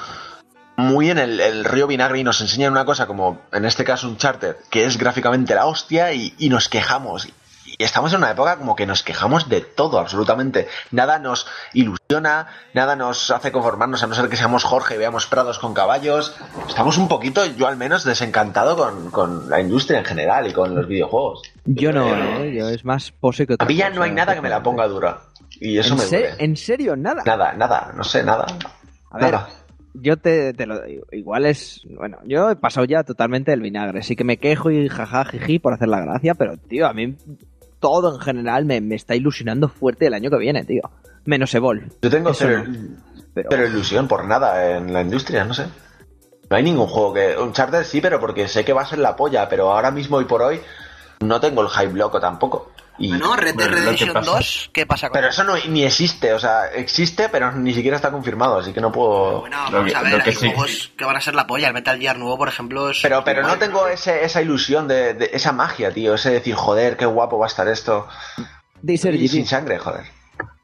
muy 0.77 1.11
en 1.11 1.19
el, 1.19 1.41
el 1.41 1.65
río 1.65 1.89
vinagre 1.89 2.21
y 2.21 2.25
nos 2.25 2.41
enseñan 2.41 2.71
una 2.71 2.85
cosa 2.85 3.09
como, 3.09 3.41
en 3.51 3.65
este 3.65 3.83
caso, 3.83 4.07
un 4.07 4.17
charter, 4.17 4.59
que 4.71 4.85
es 4.85 4.97
gráficamente 4.97 5.57
la 5.57 5.67
hostia 5.67 6.13
y, 6.13 6.35
y 6.39 6.51
nos 6.51 6.69
quejamos. 6.69 7.27
Y 7.27 7.83
estamos 7.83 8.13
en 8.13 8.19
una 8.19 8.31
época 8.31 8.59
como 8.59 8.77
que 8.77 8.87
nos 8.87 9.03
quejamos 9.03 9.49
de 9.49 9.61
todo, 9.61 9.99
absolutamente. 9.99 10.69
Nada 10.93 11.19
nos 11.19 11.49
ilusiona, 11.73 12.47
nada 12.75 12.95
nos 12.95 13.33
hace 13.33 13.51
conformarnos, 13.51 14.01
a 14.05 14.07
no 14.07 14.15
ser 14.15 14.29
que 14.29 14.37
seamos 14.37 14.63
Jorge 14.63 14.95
y 14.95 14.99
veamos 14.99 15.27
prados 15.27 15.59
con 15.59 15.75
caballos. 15.75 16.37
Estamos 16.69 16.97
un 16.97 17.09
poquito, 17.09 17.45
yo 17.45 17.67
al 17.67 17.77
menos, 17.77 18.05
desencantado 18.05 18.77
con, 18.77 19.11
con 19.11 19.51
la 19.51 19.61
industria 19.61 19.99
en 19.99 20.05
general 20.05 20.47
y 20.47 20.53
con 20.53 20.77
los 20.77 20.87
videojuegos. 20.87 21.43
Yo 21.65 21.93
no, 21.93 22.07
¿eh? 22.15 22.55
Yo 22.57 22.69
es 22.69 22.85
más 22.85 23.11
pose 23.11 23.49
que 23.49 23.55
A 23.55 23.57
otra 23.57 23.67
mí 23.67 23.75
ya 23.75 23.89
cosa, 23.89 23.97
no 23.97 24.05
hay 24.05 24.13
nada 24.13 24.37
que 24.37 24.41
me 24.41 24.49
la 24.49 24.63
ponga 24.63 24.87
dura. 24.87 25.23
Y 25.61 25.79
eso 25.79 25.95
¿En, 25.95 25.99
me 26.01 26.05
se- 26.05 26.19
duele. 26.19 26.35
¿En 26.39 26.57
serio? 26.57 26.97
Nada. 26.97 27.23
Nada, 27.25 27.53
nada, 27.55 27.93
no 27.97 28.05
sé, 28.05 28.23
nada. 28.23 28.47
A 29.11 29.19
ver, 29.19 29.33
Nada. 29.33 29.49
yo 29.95 30.17
te, 30.17 30.53
te 30.55 30.67
lo 30.67 30.81
digo. 30.83 31.05
Igual 31.13 31.47
es. 31.47 31.81
Bueno, 31.97 32.19
yo 32.25 32.51
he 32.51 32.57
pasado 32.57 32.85
ya 32.87 33.03
totalmente 33.05 33.51
del 33.51 33.61
vinagre. 33.63 34.03
Sí 34.03 34.15
que 34.17 34.25
me 34.25 34.37
quejo 34.37 34.71
y 34.71 34.89
jaja, 34.89 35.25
jiji 35.25 35.59
por 35.59 35.73
hacer 35.75 35.89
la 35.89 36.01
gracia, 36.01 36.35
pero, 36.35 36.57
tío, 36.57 36.87
a 36.87 36.93
mí 36.93 37.17
todo 37.81 38.15
en 38.15 38.21
general 38.21 38.65
me, 38.65 38.81
me 38.81 38.95
está 38.97 39.15
ilusionando 39.15 39.69
fuerte 39.69 40.07
el 40.07 40.15
año 40.15 40.31
que 40.31 40.39
viene, 40.39 40.65
tío. 40.65 40.83
Menos 41.25 41.55
Evol. 41.55 41.93
Yo 42.03 42.11
tengo 42.11 42.33
cero, 42.35 42.65
no. 42.67 42.97
Pero, 43.35 43.49
cero 43.51 43.67
ilusión 43.67 44.09
por 44.09 44.25
nada 44.27 44.77
en 44.79 44.93
la 44.93 45.03
industria, 45.03 45.45
no 45.45 45.55
sé. 45.55 45.67
No 46.51 46.57
hay 46.57 46.63
ningún 46.63 46.87
juego 46.87 47.13
que. 47.15 47.37
Uncharted 47.39 47.85
sí, 47.85 48.01
pero 48.01 48.19
porque 48.21 48.49
sé 48.49 48.65
que 48.65 48.73
va 48.73 48.83
a 48.83 48.87
ser 48.87 48.99
la 48.99 49.15
polla, 49.17 49.49
pero 49.49 49.71
ahora 49.71 49.91
mismo 49.91 50.21
y 50.21 50.25
por 50.25 50.43
hoy 50.43 50.61
no 51.21 51.41
tengo 51.41 51.63
el 51.63 51.69
hype 51.69 51.93
loco 51.97 52.19
tampoco. 52.21 52.73
Y... 52.99 53.09
Bueno, 53.11 53.37
Red 53.37 53.45
Dead 53.47 53.55
Bueno, 53.55 53.71
lo 53.71 53.77
Redemption 53.79 54.13
pasa- 54.13 54.31
2, 54.33 54.71
¿qué 54.73 54.87
pasa 54.87 55.09
con 55.09 55.15
Pero 55.15 55.29
eso 55.29 55.45
no 55.45 55.55
ni 55.69 55.85
existe, 55.85 56.33
o 56.33 56.39
sea, 56.41 56.67
existe, 56.75 57.29
pero 57.29 57.53
ni 57.53 57.73
siquiera 57.73 57.97
está 57.97 58.11
confirmado, 58.11 58.59
así 58.59 58.73
que 58.73 58.81
no 58.81 58.91
puedo. 58.91 59.41
Bueno, 59.43 59.57
Lo 59.71 59.79
vamos 59.79 59.93
que- 59.93 59.97
a 59.97 60.03
ver, 60.03 60.13
lo 60.13 60.19
que 60.25 60.31
hay 60.31 60.37
sí. 60.37 60.47
juegos 60.53 60.93
que 60.97 61.05
van 61.05 61.17
a 61.17 61.21
ser 61.21 61.35
la 61.37 61.47
polla. 61.47 61.69
El 61.69 61.75
Metal 61.75 61.99
Gear 61.99 62.19
nuevo, 62.19 62.37
por 62.37 62.49
ejemplo, 62.49 62.91
es... 62.91 62.99
Pero, 63.03 63.23
pero 63.25 63.43
no 63.43 63.57
tengo 63.59 63.87
ese, 63.87 64.25
esa 64.25 64.43
ilusión 64.43 64.89
de, 64.89 65.15
de 65.15 65.31
esa 65.33 65.53
magia, 65.53 65.93
tío. 65.93 66.15
Ese 66.15 66.31
decir, 66.31 66.55
joder, 66.55 66.97
qué 66.97 67.07
guapo 67.07 67.39
va 67.39 67.47
a 67.47 67.49
estar 67.49 67.69
esto. 67.69 68.09
Deezer 68.83 69.15
Y 69.15 69.29
sin 69.29 69.47
sangre, 69.47 69.79
joder. 69.79 70.05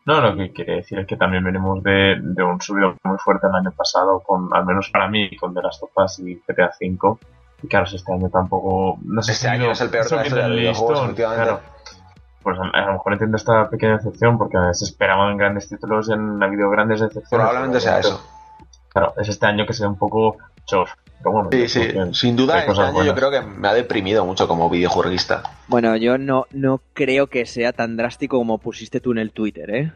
No, 0.06 0.20
lo 0.20 0.36
que 0.36 0.52
quiere 0.52 0.76
decir 0.76 0.98
es 0.98 1.06
que 1.06 1.16
también 1.16 1.42
venimos 1.44 1.82
de, 1.82 2.16
de 2.20 2.42
un 2.42 2.60
subido 2.60 2.94
muy 3.04 3.16
fuerte 3.18 3.46
el 3.46 3.54
año 3.54 3.70
pasado, 3.72 4.20
con 4.20 4.48
al 4.52 4.66
menos 4.66 4.90
para 4.90 5.08
mí, 5.08 5.34
con 5.36 5.54
The 5.54 5.62
Last 5.62 5.82
of 5.82 5.90
Us 5.96 6.18
y 6.18 6.34
GTA 6.46 6.72
V. 6.78 7.16
Y 7.62 7.68
claro, 7.68 7.86
este 7.86 8.12
año 8.12 8.28
tampoco. 8.28 8.98
No 9.04 9.22
sé 9.22 9.32
Este 9.32 9.46
si 9.46 9.48
año 9.54 9.66
lo- 9.66 9.72
es 9.72 9.80
el 9.80 9.88
peor 9.88 10.08
de 10.10 10.16
la 10.16 10.22
historia 10.26 10.44
de 10.48 10.50
los 10.62 10.78
efectivamente. 10.80 11.22
claro. 11.42 11.60
Pues 12.44 12.56
a, 12.58 12.78
a 12.78 12.86
lo 12.86 12.92
mejor 12.92 13.12
entiendo 13.14 13.36
esta 13.36 13.68
pequeña 13.70 13.96
decepción, 13.96 14.38
porque 14.38 14.56
se 14.74 14.84
esperaban 14.84 15.36
grandes 15.36 15.68
títulos 15.68 16.08
y 16.08 16.12
han 16.12 16.40
habido 16.42 16.70
grandes 16.70 17.00
decepciones. 17.00 17.28
Probablemente 17.30 17.80
sea 17.80 17.98
eso. 17.98 18.22
Claro, 18.90 19.14
es 19.20 19.28
este 19.28 19.46
año 19.46 19.66
que 19.66 19.72
sea 19.72 19.88
un 19.88 19.98
poco 19.98 20.36
chor. 20.66 20.88
Pero 21.18 21.32
bueno, 21.32 21.48
Sí, 21.50 21.62
yo 21.62 21.68
sí. 22.06 22.14
Sin 22.14 22.36
duda, 22.36 22.60
este 22.64 22.80
año 22.80 23.02
yo 23.02 23.14
creo 23.14 23.30
que 23.30 23.40
me 23.40 23.66
ha 23.68 23.72
deprimido 23.74 24.24
mucho 24.26 24.46
como 24.46 24.68
videojueguista. 24.70 25.42
Bueno, 25.68 25.96
yo 25.96 26.18
no, 26.18 26.46
no 26.52 26.80
creo 26.92 27.28
que 27.28 27.46
sea 27.46 27.72
tan 27.72 27.96
drástico 27.96 28.36
como 28.36 28.58
pusiste 28.58 29.00
tú 29.00 29.12
en 29.12 29.18
el 29.18 29.32
Twitter, 29.32 29.70
¿eh? 29.70 29.92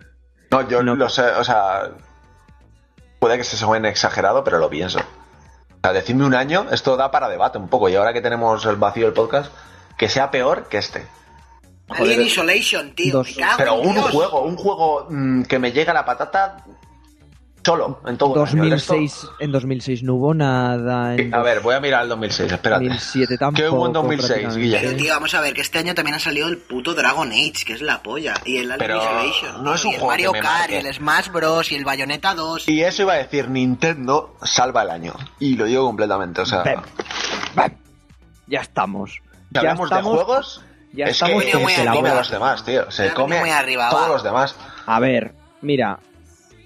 No, 0.50 0.66
yo 0.66 0.82
No. 0.82 0.96
lo 0.96 1.08
sé, 1.10 1.22
o 1.22 1.44
sea. 1.44 1.90
Puede 3.18 3.36
que 3.36 3.44
se 3.44 3.56
suene 3.56 3.88
exagerado, 3.88 4.42
pero 4.42 4.58
lo 4.58 4.70
pienso. 4.70 5.00
O 5.00 5.80
sea, 5.82 5.92
decidme 5.92 6.24
un 6.24 6.34
año, 6.34 6.66
esto 6.70 6.96
da 6.96 7.10
para 7.10 7.28
debate 7.28 7.58
un 7.58 7.68
poco. 7.68 7.88
Y 7.88 7.96
ahora 7.96 8.12
que 8.12 8.20
tenemos 8.22 8.64
el 8.64 8.76
vacío 8.76 9.04
del 9.06 9.12
podcast, 9.14 9.52
que 9.98 10.08
sea 10.08 10.30
peor 10.30 10.64
que 10.68 10.78
este. 10.78 11.04
Alien. 11.88 12.22
Isolation, 12.22 12.90
tío. 12.94 13.12
Dos. 13.14 13.28
me 13.36 13.42
cago 13.42 13.56
Pero 13.58 13.74
un 13.80 13.94
Dios. 13.94 14.10
juego, 14.10 14.42
un 14.42 14.56
juego 14.56 15.06
mm, 15.10 15.42
que 15.44 15.58
me 15.58 15.72
llega 15.72 15.92
a 15.92 15.94
la 15.94 16.04
patata 16.04 16.64
solo, 17.64 18.00
en 18.06 18.16
todo 18.16 18.34
el 18.44 18.48
año. 18.48 18.64
El 18.64 18.70
resto- 18.72 18.94
2006, 18.94 19.26
en 19.40 19.52
2006 19.52 20.02
no 20.02 20.14
hubo 20.14 20.32
nada. 20.32 21.14
En 21.16 21.34
A 21.34 21.42
ver, 21.42 21.60
voy 21.60 21.74
a 21.74 21.80
mirar 21.80 22.02
el 22.04 22.08
2006, 22.08 22.50
espérate. 22.52 22.84
2007 22.84 23.36
tampoco. 23.36 23.62
¿Qué 23.62 23.68
hubo 23.68 23.86
en 23.86 23.92
2006, 23.92 24.28
prácticamente. 24.28 24.60
Guille? 24.62 24.78
Pero, 24.80 24.96
tío, 24.96 25.12
vamos 25.14 25.34
a 25.34 25.40
ver, 25.42 25.52
que 25.52 25.60
este 25.60 25.78
año 25.78 25.94
también 25.94 26.14
ha 26.14 26.18
salido 26.18 26.48
el 26.48 26.56
puto 26.58 26.94
Dragon 26.94 27.30
Age, 27.30 27.64
que 27.66 27.74
es 27.74 27.82
la 27.82 28.02
polla. 28.02 28.34
Y 28.46 28.56
el 28.56 28.70
Alien 28.72 28.78
Pero 28.78 28.96
Isolation. 29.02 29.64
no 29.64 29.74
es 29.74 29.84
un 29.84 29.90
y 29.90 29.94
el 29.94 30.00
juego 30.00 30.12
Mario 30.12 30.32
que 30.32 30.38
me 30.38 30.46
Kart, 30.46 30.70
y 30.70 30.74
el 30.76 30.94
Smash 30.94 31.28
Bros. 31.30 31.72
y 31.72 31.74
el 31.74 31.84
Bayonetta 31.84 32.34
2. 32.34 32.68
Y 32.70 32.82
eso 32.82 33.02
iba 33.02 33.12
a 33.12 33.16
decir, 33.16 33.50
Nintendo 33.50 34.34
salva 34.42 34.82
el 34.84 34.90
año. 34.90 35.12
Y 35.38 35.56
lo 35.56 35.66
digo 35.66 35.84
completamente, 35.84 36.40
o 36.40 36.46
sea... 36.46 36.64
Ya 38.46 38.60
estamos. 38.60 39.20
Ya 39.50 39.60
hablamos 39.60 39.90
estamos, 39.90 40.18
de 40.18 40.24
juegos, 40.24 40.62
ya 40.92 41.06
es 41.06 41.10
estamos 41.12 41.44
que 41.44 41.56
muy 41.56 41.72
se 41.72 41.84
la 41.84 41.92
come 41.92 42.08
a 42.10 42.14
los 42.14 42.30
demás, 42.30 42.64
tío. 42.64 42.90
Se 42.90 43.06
Ya 43.06 43.14
come 43.14 43.38
muy 43.40 43.50
arriba, 43.50 43.86
a 43.88 43.90
todos 43.90 44.04
va. 44.04 44.08
los 44.08 44.22
demás. 44.22 44.54
A 44.86 45.00
ver, 45.00 45.32
mira, 45.60 45.98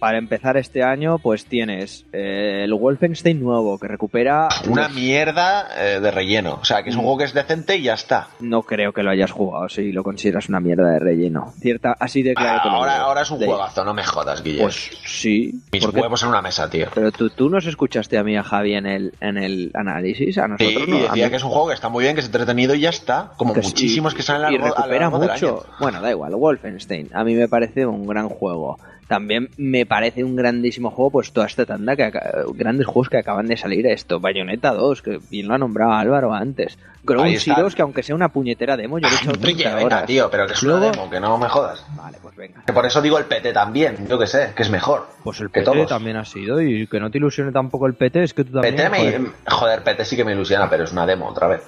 para 0.02 0.18
empezar 0.18 0.56
este 0.56 0.82
año, 0.82 1.20
pues 1.20 1.46
tienes 1.46 2.04
eh, 2.12 2.62
el 2.64 2.74
Wolfenstein 2.74 3.40
nuevo 3.40 3.78
que 3.78 3.86
recupera. 3.86 4.48
Una 4.68 4.88
los- 4.88 4.96
mierda 4.96 5.68
eh, 5.78 6.00
de 6.00 6.10
relleno. 6.10 6.58
O 6.60 6.64
sea, 6.64 6.82
que 6.82 6.90
es 6.90 6.96
un 6.96 7.02
Mm. 7.02 7.04
juego 7.04 7.18
que 7.18 7.24
es 7.26 7.34
decente 7.34 7.76
y 7.76 7.82
ya 7.82 7.94
está. 7.94 8.26
No 8.40 8.62
creo 8.64 8.92
que 8.92 9.04
lo 9.04 9.10
hayas 9.12 9.30
jugado 9.30 9.68
si 9.68 9.92
lo 9.92 10.02
consideras 10.02 10.48
una 10.48 10.58
mierda 10.58 10.90
de 10.90 10.98
relleno. 10.98 11.52
Cierta, 11.60 11.96
así 12.00 12.24
de 12.24 12.34
claro 12.34 12.60
que 12.64 12.68
lo 12.68 12.74
ahora, 12.78 12.96
ahora 13.00 13.22
es 13.22 13.30
un 13.30 13.38
De- 13.38 13.46
juegazo, 13.46 13.84
no 13.84 13.94
me 13.94 14.02
jodas, 14.02 14.42
Guille. 14.42 14.62
Pues 14.62 14.90
sí. 15.06 15.52
Mis 15.72 15.84
porque- 15.84 16.00
huevos 16.00 16.20
en 16.24 16.30
una 16.30 16.42
mesa, 16.42 16.68
tío. 16.68 16.88
Pero 16.92 17.12
tú, 17.12 17.30
tú 17.30 17.48
nos 17.48 17.64
escuchaste 17.66 18.18
a 18.18 18.24
mí 18.24 18.32
y 18.32 18.36
a 18.36 18.42
Javi 18.42 18.74
en 18.74 18.86
el, 18.86 19.12
en 19.20 19.36
el 19.38 19.70
análisis, 19.74 20.36
a 20.38 20.48
nosotros 20.48 20.82
y 20.88 20.90
no. 20.90 20.96
a 20.96 21.00
decía 21.02 21.26
mí- 21.26 21.30
que 21.30 21.36
es 21.36 21.44
un 21.44 21.50
juego 21.50 21.68
que 21.68 21.74
está 21.74 21.88
muy 21.88 22.02
bien, 22.02 22.14
que 22.16 22.20
es 22.22 22.26
entretenido 22.26 22.74
y 22.74 22.80
ya 22.80 22.90
está. 22.90 23.30
Como 23.36 23.54
que 23.54 23.62
sí, 23.62 23.68
muchísimos 23.68 24.14
que 24.16 24.22
salen 24.24 24.46
a 24.46 24.50
y 24.50 24.58
lo 24.58 24.64
largo- 24.64 24.74
a 24.78 24.80
lo 24.80 24.82
recupera 24.86 25.00
largo 25.04 25.18
del 25.20 25.30
año. 25.30 25.52
mucho. 25.58 25.66
Bueno, 25.78 26.00
da 26.02 26.10
igual, 26.10 26.34
Wolfenstein. 26.34 27.10
A 27.14 27.22
mí 27.22 27.34
me 27.36 27.46
parece 27.46 27.86
un 27.86 28.04
gran 28.04 28.28
juego. 28.28 28.80
También 29.08 29.50
me 29.58 29.84
parece 29.84 30.24
un 30.24 30.36
grandísimo 30.36 30.90
juego, 30.90 31.10
pues 31.10 31.32
toda 31.32 31.46
esta 31.46 31.66
tanda 31.66 31.96
que 31.96 32.10
grandes 32.54 32.86
juegos 32.86 33.08
que 33.10 33.18
acaban 33.18 33.46
de 33.46 33.56
salir 33.56 33.86
esto. 33.86 34.20
Bayonetta 34.20 34.72
2, 34.72 35.02
que 35.02 35.18
bien 35.30 35.48
lo 35.48 35.54
ha 35.54 35.58
nombrado 35.58 35.92
Álvaro 35.92 36.32
antes. 36.32 36.78
Ground. 37.04 37.36
Zeroes, 37.38 37.74
que 37.74 37.82
aunque 37.82 38.02
sea 38.04 38.14
una 38.14 38.28
puñetera 38.28 38.76
demo, 38.76 38.98
yo 38.98 39.08
le 39.08 39.14
he 39.14 39.18
echado 39.18 39.32
Guille, 39.40 39.64
30 39.64 39.74
venga, 39.74 40.06
tío, 40.06 40.30
pero 40.30 40.46
que 40.46 40.52
es 40.52 40.62
Luego- 40.62 40.78
una 40.86 40.90
demo, 40.92 41.10
que 41.10 41.18
no 41.20 41.36
me 41.36 41.48
jodas. 41.48 41.84
Vale, 41.96 42.16
pues 42.22 42.36
venga. 42.36 42.62
Que 42.64 42.72
por 42.72 42.86
eso 42.86 43.02
digo 43.02 43.18
el 43.18 43.24
PT 43.24 43.52
también, 43.52 44.06
yo 44.08 44.18
que 44.18 44.26
sé, 44.28 44.52
que 44.54 44.62
es 44.62 44.70
mejor. 44.70 45.08
Pues 45.24 45.40
el 45.40 45.50
PT 45.50 45.64
todos. 45.64 45.88
también 45.88 46.16
ha 46.16 46.24
sido, 46.24 46.62
y 46.62 46.86
que 46.86 47.00
no 47.00 47.10
te 47.10 47.18
ilusione 47.18 47.50
tampoco 47.50 47.86
el 47.88 47.94
PT, 47.94 48.22
es 48.22 48.32
que 48.34 48.44
tú 48.44 48.52
también... 48.52 48.76
PT 48.76 48.88
me- 48.88 48.98
joder, 48.98 49.20
joder, 49.48 49.82
PT 49.82 50.04
sí 50.04 50.16
que 50.16 50.24
me 50.24 50.32
ilusiona, 50.32 50.70
pero 50.70 50.84
es 50.84 50.92
una 50.92 51.04
demo 51.04 51.26
otra 51.28 51.48
vez. 51.48 51.62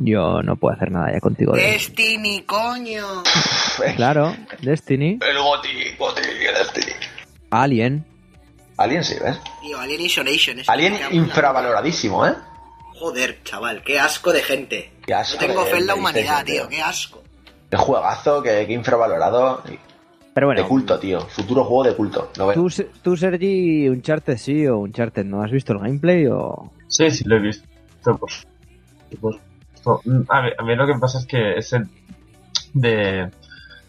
Yo 0.00 0.42
no 0.42 0.56
puedo 0.56 0.74
hacer 0.74 0.90
nada 0.90 1.12
ya 1.12 1.20
contigo. 1.20 1.52
de- 1.52 1.62
Destiny, 1.62 2.42
coño. 2.42 3.22
Claro, 3.96 4.34
Destiny, 4.62 5.18
El 5.20 5.38
Goti, 5.38 5.68
Goti, 5.98 6.22
el 6.22 6.54
Destiny. 6.54 6.92
Alien... 7.50 8.04
Alien 8.76 9.02
sí, 9.02 9.14
¿ves? 9.22 9.40
Tío, 9.60 9.78
Alien 9.80 10.00
Isolation. 10.02 10.60
es 10.60 10.68
Alien 10.68 10.94
infravaloradísimo, 11.10 12.26
¿eh? 12.26 12.34
Joder, 12.98 13.42
chaval, 13.44 13.82
qué 13.84 13.98
asco 13.98 14.32
de 14.32 14.42
gente. 14.42 14.92
Qué 15.06 15.14
asco 15.14 15.40
no 15.40 15.46
tengo 15.46 15.64
de- 15.64 15.70
fe 15.70 15.76
en 15.78 15.86
la 15.86 15.94
humanidad, 15.94 16.44
tío, 16.44 16.68
qué 16.68 16.80
asco. 16.82 17.22
Qué 17.70 17.76
juegazo, 17.76 18.42
qué, 18.42 18.64
qué 18.66 18.72
infravalorado. 18.72 19.62
Pero 20.34 20.46
bueno, 20.46 20.62
de 20.62 20.68
culto, 20.68 20.98
tío. 21.00 21.20
Futuro 21.22 21.64
juego 21.64 21.84
de 21.84 21.94
culto. 21.96 22.30
Lo. 22.36 22.52
¿Tú, 22.52 22.68
tú, 23.02 23.16
Sergi, 23.16 23.88
Uncharted 23.88 24.36
sí 24.36 24.66
o 24.68 24.78
Uncharted 24.78 25.24
no? 25.24 25.42
¿Has 25.42 25.50
visto 25.50 25.72
el 25.72 25.80
gameplay 25.80 26.26
o...? 26.26 26.70
Sí, 26.86 27.10
sí, 27.10 27.24
lo 27.24 27.36
he 27.36 27.40
visto. 27.40 27.66
Pues, 28.18 28.46
pues, 29.20 29.36
a, 30.28 30.42
mí, 30.42 30.50
a 30.58 30.62
mí 30.62 30.76
lo 30.76 30.86
que 30.86 30.94
pasa 31.00 31.18
es 31.18 31.26
que 31.26 31.56
ese 31.58 31.82
de, 32.74 33.30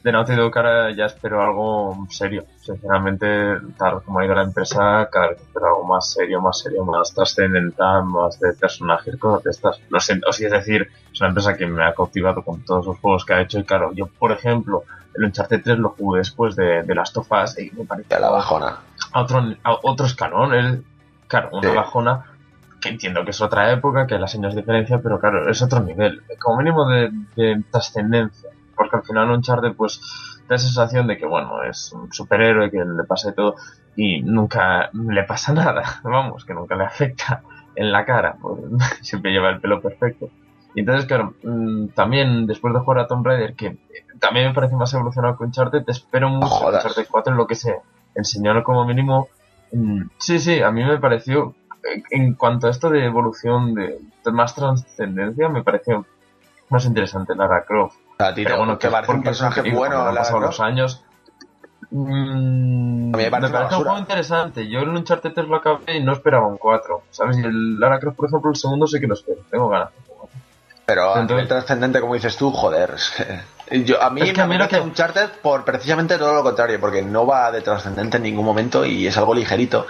de 0.03 0.11
Naughty 0.11 0.35
Dog 0.35 0.55
ahora 0.57 0.91
ya 0.95 1.05
espero 1.05 1.41
algo 1.43 2.07
serio. 2.09 2.45
Sinceramente, 2.61 3.27
tal 3.77 4.01
como 4.03 4.19
ha 4.19 4.25
ido 4.25 4.35
la 4.35 4.43
empresa, 4.43 5.09
cada 5.11 5.29
vez 5.29 5.41
espero 5.41 5.67
algo 5.67 5.83
más 5.85 6.09
serio, 6.11 6.41
más 6.41 6.59
serio, 6.59 6.83
más 6.85 7.13
trascendental, 7.13 8.05
más 8.05 8.39
de 8.39 8.53
personajes, 8.53 9.17
cosas 9.17 9.43
de 9.43 9.51
estas. 9.51 9.79
No 9.89 9.99
sé, 9.99 10.19
o 10.27 10.31
sea, 10.31 10.47
es 10.47 10.53
decir, 10.53 10.87
es 11.11 11.19
una 11.21 11.29
empresa 11.29 11.57
que 11.57 11.65
me 11.65 11.83
ha 11.83 11.93
cautivado 11.93 12.43
con 12.43 12.63
todos 12.63 12.85
los 12.85 12.97
juegos 12.99 13.25
que 13.25 13.33
ha 13.33 13.41
hecho 13.41 13.59
y 13.59 13.63
claro, 13.63 13.91
yo, 13.93 14.07
por 14.07 14.31
ejemplo, 14.31 14.83
el 15.15 15.25
Uncharted 15.25 15.61
3 15.63 15.79
lo 15.79 15.89
jugué 15.89 16.19
después 16.19 16.55
de, 16.55 16.83
de 16.83 16.95
Last 16.95 17.17
of 17.17 17.27
Us 17.31 17.57
y 17.59 17.71
me 17.71 17.83
pareció 17.85 18.17
A 18.17 18.19
la 18.19 18.29
bajona. 18.29 18.77
a 19.11 19.21
otro, 19.21 19.39
a 19.63 19.77
otro 19.83 20.05
escalón. 20.05 20.53
Es, 20.53 20.79
claro, 21.27 21.49
una 21.53 21.69
Sí. 21.71 21.75
bajona 21.75 22.25
que 22.81 22.89
entiendo 22.89 23.23
que 23.23 23.31
es 23.31 23.41
otra 23.41 23.71
época, 23.71 24.07
que 24.07 24.17
las 24.17 24.33
años 24.35 24.55
diferencia, 24.55 24.99
pero 25.01 25.19
claro, 25.19 25.49
es 25.49 25.61
otro 25.61 25.81
nivel. 25.81 26.21
Como 26.39 26.57
mínimo 26.57 26.87
de, 26.89 27.11
de 27.35 27.63
trascendencia. 27.71 28.49
Porque 28.75 28.95
al 28.97 29.03
final 29.03 29.29
Uncharted 29.31 29.73
pues 29.75 30.01
da 30.47 30.55
esa 30.55 30.65
sensación 30.67 31.07
de 31.07 31.17
que, 31.17 31.25
bueno, 31.25 31.63
es 31.63 31.91
un 31.93 32.11
superhéroe, 32.11 32.71
que 32.71 32.77
le 32.77 33.03
pasa 33.03 33.29
de 33.29 33.35
todo 33.35 33.55
y 33.95 34.21
nunca 34.21 34.89
le 34.93 35.23
pasa 35.23 35.53
nada. 35.53 35.99
Vamos, 36.03 36.45
que 36.45 36.53
nunca 36.53 36.75
le 36.75 36.85
afecta 36.85 37.43
en 37.75 37.91
la 37.91 38.05
cara. 38.05 38.35
pues, 38.41 38.59
siempre 39.01 39.31
lleva 39.31 39.49
el 39.49 39.59
pelo 39.59 39.81
perfecto. 39.81 40.29
Y 40.75 40.81
entonces, 40.81 41.05
claro, 41.05 41.33
mm, 41.43 41.87
también 41.89 42.45
después 42.45 42.73
de 42.73 42.79
jugar 42.79 42.99
a 42.99 43.07
Tomb 43.07 43.25
Raider, 43.25 43.55
que 43.55 43.77
también 44.19 44.47
me 44.47 44.53
parece 44.53 44.75
más 44.75 44.93
evolucionado 44.93 45.37
que 45.37 45.43
Uncharted, 45.43 45.83
espero 45.87 46.29
mucho 46.29 46.47
jodas. 46.47 46.85
Uncharted 46.85 47.07
4 47.09 47.33
en 47.33 47.37
lo 47.37 47.47
que 47.47 47.55
se 47.55 47.75
enseñaron 48.15 48.63
como 48.63 48.85
mínimo. 48.85 49.27
mm, 49.71 50.03
Sí, 50.17 50.39
sí, 50.39 50.61
a 50.61 50.71
mí 50.71 50.83
me 50.83 50.99
pareció, 50.99 51.55
en 52.11 52.33
cuanto 52.35 52.67
a 52.67 52.69
esto 52.71 52.89
de 52.89 53.05
evolución, 53.05 53.73
de, 53.73 53.99
de 54.25 54.31
más 54.31 54.53
trascendencia, 54.55 55.49
me 55.49 55.63
pareció 55.63 56.05
más 56.69 56.85
interesante 56.85 57.35
Lara 57.35 57.63
Croft. 57.65 57.95
A 58.19 58.33
ti 58.33 58.43
te, 58.43 58.45
Pero 58.45 58.57
bueno, 58.57 58.77
te 58.77 58.89
parece 58.89 59.11
un 59.13 59.23
personaje 59.23 59.61
bueno, 59.71 60.11
Lara 60.11 60.27
Croft? 60.27 60.41
los 60.45 60.59
años. 60.59 61.03
Mm, 61.91 63.13
A 63.15 63.17
mí 63.17 63.23
me 63.23 63.29
parece 63.31 63.75
un 63.75 63.83
juego 63.83 63.97
interesante. 63.97 64.67
Yo 64.69 64.79
el 64.81 64.89
Uncharted 64.89 65.33
3 65.33 65.47
lo 65.47 65.55
acabé 65.55 65.97
y 65.97 66.03
no 66.03 66.13
esperaba 66.13 66.47
un 66.47 66.57
4. 66.57 67.03
¿Sabes? 67.09 67.37
Y 67.37 67.41
el 67.41 67.79
Lara 67.79 67.99
Croft, 67.99 68.17
por 68.17 68.27
ejemplo, 68.27 68.51
el 68.51 68.57
segundo 68.57 68.85
sí 68.87 68.99
que 68.99 69.07
lo 69.07 69.13
espero. 69.15 69.41
Tengo 69.49 69.69
ganas. 69.69 69.89
Pero 70.85 71.13
a 71.15 71.19
Entonces- 71.21 71.47
trascendente, 71.47 71.99
como 72.01 72.13
dices 72.15 72.35
tú, 72.35 72.51
joder. 72.51 72.95
Yo, 73.85 74.01
a 74.01 74.09
mí 74.09 74.21
Es 74.21 74.33
que 74.33 74.41
a 74.41 74.47
me 74.47 74.55
mí 74.55 74.59
parece 74.59 74.77
que- 74.77 74.81
Uncharted 74.87 75.29
por 75.41 75.63
precisamente 75.63 76.17
todo 76.17 76.33
lo 76.33 76.43
contrario, 76.43 76.79
porque 76.79 77.01
no 77.03 77.25
va 77.27 77.51
de 77.51 77.61
trascendente 77.61 78.17
en 78.17 78.23
ningún 78.23 78.45
momento 78.45 78.83
y 78.85 79.05
es 79.07 79.15
algo 79.17 79.33
ligerito. 79.35 79.85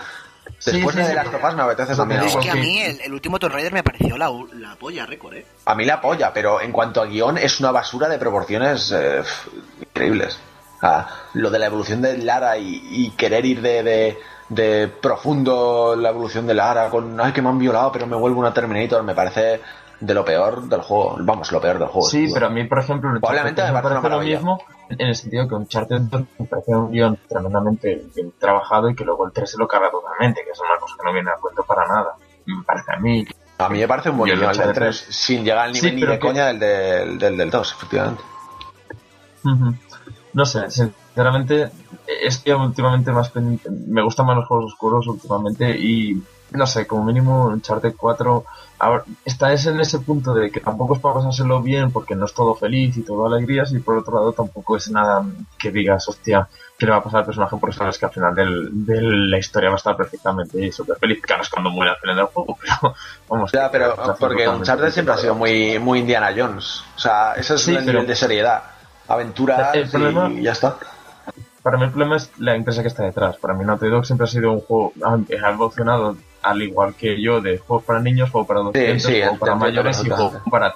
Después 0.66 0.96
sí, 0.96 1.02
de 1.02 1.08
sí. 1.08 1.14
las 1.14 1.32
tofas 1.32 1.56
me 1.56 1.62
apetece 1.64 1.96
también 1.96 2.22
Es 2.24 2.36
que 2.36 2.50
a 2.50 2.56
mí 2.56 2.80
el, 2.82 3.00
el 3.02 3.14
último 3.14 3.40
Tomb 3.40 3.54
Raider 3.54 3.72
me 3.72 3.84
pareció 3.84 4.18
la, 4.18 4.30
la 4.54 4.76
polla, 4.76 5.06
récord, 5.06 5.36
eh. 5.36 5.46
A 5.66 5.76
mí 5.76 5.86
la 5.86 6.02
polla, 6.02 6.34
pero 6.34 6.60
en 6.62 6.72
cuanto 6.72 7.02
a 7.02 7.06
guion 7.06 7.38
es 7.38 7.60
una 7.60 7.72
basura 7.72 8.10
de 8.10 8.18
proporciones 8.18 8.92
eh, 8.96 9.22
increíbles. 9.82 10.40
O 10.78 10.80
sea, 10.80 11.08
lo 11.34 11.50
de 11.50 11.60
la 11.60 11.66
evolución 11.66 12.02
de 12.02 12.18
Lara 12.18 12.58
y, 12.58 12.82
y 12.90 13.12
querer 13.12 13.46
ir 13.46 13.62
de, 13.62 13.84
de, 13.84 14.20
de 14.50 14.88
profundo 14.88 15.96
la 15.98 16.10
evolución 16.10 16.48
de 16.48 16.54
Lara 16.54 16.90
con, 16.90 17.20
ay, 17.20 17.34
que 17.34 17.42
me 17.42 17.50
han 17.50 17.60
violado, 17.60 17.92
pero 17.92 18.08
me 18.08 18.16
vuelvo 18.16 18.40
una 18.40 18.54
Terminator, 18.54 19.04
me 19.04 19.14
parece 19.14 19.62
de 20.00 20.14
lo 20.14 20.24
peor 20.24 20.64
del 20.70 20.82
juego. 20.82 21.18
Vamos, 21.20 21.52
lo 21.52 21.60
peor 21.62 21.80
del 21.80 21.88
juego. 21.90 22.08
Sí, 22.08 22.26
tío. 22.26 22.34
pero 22.34 22.48
a 22.48 22.50
mí, 22.50 22.64
por 22.66 22.80
ejemplo, 22.80 23.10
Probablemente 23.20 23.62
me 23.64 23.82
parece 23.82 24.10
lo 24.10 24.20
mismo 24.22 24.62
en 24.90 25.08
el 25.08 25.16
sentido 25.16 25.48
que 25.48 25.56
Uncharted 25.56 26.02
2 26.02 26.22
me 26.40 26.46
parece 26.46 26.76
un 26.76 26.92
guion 26.92 27.18
tremendamente 27.28 28.06
bien 28.16 28.34
trabajado 28.40 28.90
y 28.90 28.96
que 28.96 29.04
luego 29.06 29.26
el 29.26 29.32
3 29.34 29.52
se 29.52 29.58
lo 29.58 29.68
carga 29.68 29.92
totalmente, 29.92 30.42
que 30.44 30.52
es 30.52 30.60
una 30.60 30.80
cosa 30.80 30.96
que 31.00 31.06
no 31.06 31.14
viene 31.14 31.30
a 31.30 31.36
cuento 31.36 31.64
para 31.64 31.86
nada. 31.88 32.14
Me 32.46 32.64
parece 32.64 32.92
a 32.94 33.00
mí. 33.00 33.26
A 33.60 33.68
mí 33.70 33.80
me 33.80 33.88
parece 33.88 34.10
un 34.10 34.18
buen 34.18 34.30
Yo 34.30 34.34
el 34.36 34.40
del 34.40 34.50
Uncharted 34.50 34.74
3, 34.74 35.06
sin 35.10 35.44
llegar 35.44 35.66
al 35.66 35.74
nivel 35.74 35.90
Sí, 35.92 35.96
ni 35.96 36.02
de 36.02 36.08
que- 36.14 36.20
coña 36.20 36.46
del 36.48 36.60
del, 36.60 37.20
del, 37.20 37.38
del 37.38 37.50
2, 37.52 37.72
efectivamente. 37.74 38.24
No 40.34 40.46
sé, 40.46 40.70
sinceramente, 40.70 41.72
estoy 42.24 42.54
últimamente 42.54 43.12
más 43.12 43.30
pendiente. 43.30 43.70
Me 43.88 44.02
gustan 44.04 44.26
más 44.26 44.38
los 44.38 44.48
juegos 44.48 44.72
oscuros 44.74 45.08
últimamente 45.08 45.72
y 45.78 46.22
no 46.52 46.66
sé, 46.68 46.86
como 46.88 47.04
mínimo 47.04 47.46
Uncharted 47.48 47.96
4 47.98 48.46
ahora, 48.80 49.04
está 49.26 49.52
es 49.54 49.66
en 49.66 49.80
ese 49.80 50.00
punto 50.00 50.34
de 50.34 50.50
que 50.52 50.60
tampoco 50.62 50.96
es 50.96 51.00
para 51.02 51.16
pasárselo 51.16 51.62
bien 51.62 51.92
porque 51.92 52.16
no 52.16 52.26
es 52.26 52.34
todo 52.34 52.56
feliz 52.56 52.98
y 52.98 53.02
todo 53.04 53.26
alegrías 53.28 53.72
y 53.74 53.80
por 53.80 53.98
otro 53.98 54.16
lado 54.16 54.32
tampoco 54.34 54.78
es 54.78 54.90
nada 54.90 55.24
que 55.58 55.72
digas, 55.72 56.08
hostia, 56.08 56.48
¿qué 56.78 56.86
le 56.86 56.92
va 56.94 56.98
a 57.00 57.04
pasar 57.04 57.20
al 57.20 57.26
personaje? 57.26 57.58
Porque 57.60 57.76
sabes 57.76 57.98
que 57.98 58.06
al 58.06 58.12
final 58.12 58.34
del, 58.34 58.70
de 58.86 59.02
la 59.02 59.38
historia 59.38 59.70
va 59.70 59.76
a 59.76 59.78
estar 59.78 59.96
perfectamente 59.98 60.66
y 60.66 60.72
súper 60.72 60.98
feliz. 60.98 61.22
Claro, 61.22 61.42
es 61.44 61.50
cuando 61.50 61.70
muere 61.70 61.92
al 61.92 61.98
final 61.98 62.16
del 62.16 62.26
juego, 62.28 62.58
pero 62.62 62.96
vamos. 63.30 63.52
Ya, 63.52 63.70
pero 63.70 63.96
que- 63.96 64.02
porque 64.20 64.48
Uncharted 64.48 64.90
siempre 64.92 65.14
ha 65.14 65.18
sido 65.18 65.36
muy, 65.36 65.78
muy 65.80 66.00
Indiana 66.00 66.32
Jones. 66.36 66.84
O 66.96 67.00
sea, 67.00 67.34
ese 67.34 67.56
es 67.56 67.62
Sí, 67.62 67.72
el 67.72 67.78
pero- 67.80 67.92
nivel 67.94 68.08
de 68.08 68.16
seriedad. 68.16 68.64
Aventura 69.08 69.72
El 69.74 69.90
problema- 69.90 70.30
y 70.30 70.44
ya 70.44 70.52
está. 70.52 70.78
Para 71.64 71.78
mí 71.78 71.84
el 71.84 71.90
problema 71.90 72.16
es 72.16 72.32
la 72.38 72.56
empresa 72.56 72.82
que 72.82 72.88
está 72.88 73.04
detrás. 73.04 73.36
Para 73.38 73.54
mí 73.54 73.66
Naughty 73.66 73.88
Dog 73.90 74.06
siempre 74.06 74.24
ha 74.26 74.28
sido 74.28 74.52
un 74.52 74.62
juego, 74.62 74.94
ha 75.04 75.16
ha 75.16 75.50
evolucionado 75.52 76.16
al 76.42 76.62
igual 76.62 76.96
que 76.96 77.22
yo 77.22 77.42
de 77.42 77.58
juegos 77.58 77.84
para 77.86 78.00
niños, 78.00 78.30
juego 78.32 78.48
para 78.48 78.60
adolescentes, 78.62 79.04
sí, 79.04 79.20
juego 79.22 79.38
para 79.38 79.54
entiendo 79.54 79.66
mayores 79.84 79.98
y 79.98 80.10
perfectamente. 80.10 80.40
juego 80.40 80.52
para, 80.52 80.74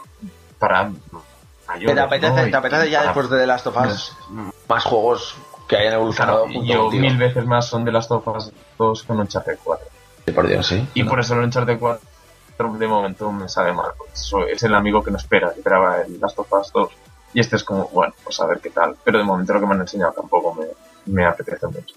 para 0.60 0.90
¿Te 0.90 1.68
mayores. 1.68 1.98
apetece, 2.00 2.44
¿no? 2.46 2.50
Te 2.52 2.56
apetece 2.58 2.90
ya 2.90 3.00
para- 3.00 3.10
después 3.12 3.30
de 3.30 3.38
The 3.40 3.48
Last 3.48 3.68
of 3.68 3.78
Us 3.78 4.18
más 4.68 4.84
juegos 4.84 5.36
que 5.68 5.78
hayan 5.78 5.94
evolucionado 5.94 6.46
Claro, 6.46 6.64
yo 6.66 6.82
contigo? 6.84 7.02
mil 7.02 7.18
veces 7.18 7.46
más 7.46 7.68
son 7.68 7.86
de 7.86 7.92
las 7.92 8.10
Us 8.12 8.52
2 8.78 9.04
con 9.04 9.20
Uncharted 9.20 9.58
4. 9.64 9.88
Sí, 10.26 10.32
por 10.32 10.48
Dios, 10.48 10.68
sí. 10.68 10.88
Y 10.94 11.04
por 11.04 11.20
eso 11.20 11.34
el 11.36 11.42
Uncharted 11.42 11.78
4 11.80 12.02
de 12.78 12.88
momento 12.88 13.32
me 13.32 13.50
sabe 13.50 13.74
mal. 13.74 13.92
es 14.50 14.64
el 14.64 14.74
amigo 14.76 15.04
que 15.04 15.12
no 15.12 15.18
espera, 15.18 15.50
esperaba 15.56 16.02
el 16.02 16.20
Last 16.20 16.38
of 16.40 16.52
Us 16.54 16.72
2. 16.72 16.90
Y 17.34 17.40
este 17.40 17.56
es 17.56 17.64
como, 17.64 17.88
bueno, 17.88 18.14
pues 18.24 18.40
a 18.40 18.46
ver 18.46 18.60
qué 18.60 18.70
tal. 18.70 18.96
Pero 19.04 19.18
de 19.18 19.24
momento 19.24 19.54
lo 19.54 19.60
que 19.62 19.66
me 19.66 19.74
han 19.74 19.82
enseñado 19.82 20.12
tampoco 20.14 20.54
me, 20.54 20.68
me 21.14 21.26
apetece 21.26 21.66
mucho. 21.68 21.96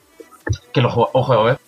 Que 0.72 0.80
lo 0.80 0.90
juego, 0.90 1.10
ojo, 1.12 1.32
ver, 1.44 1.58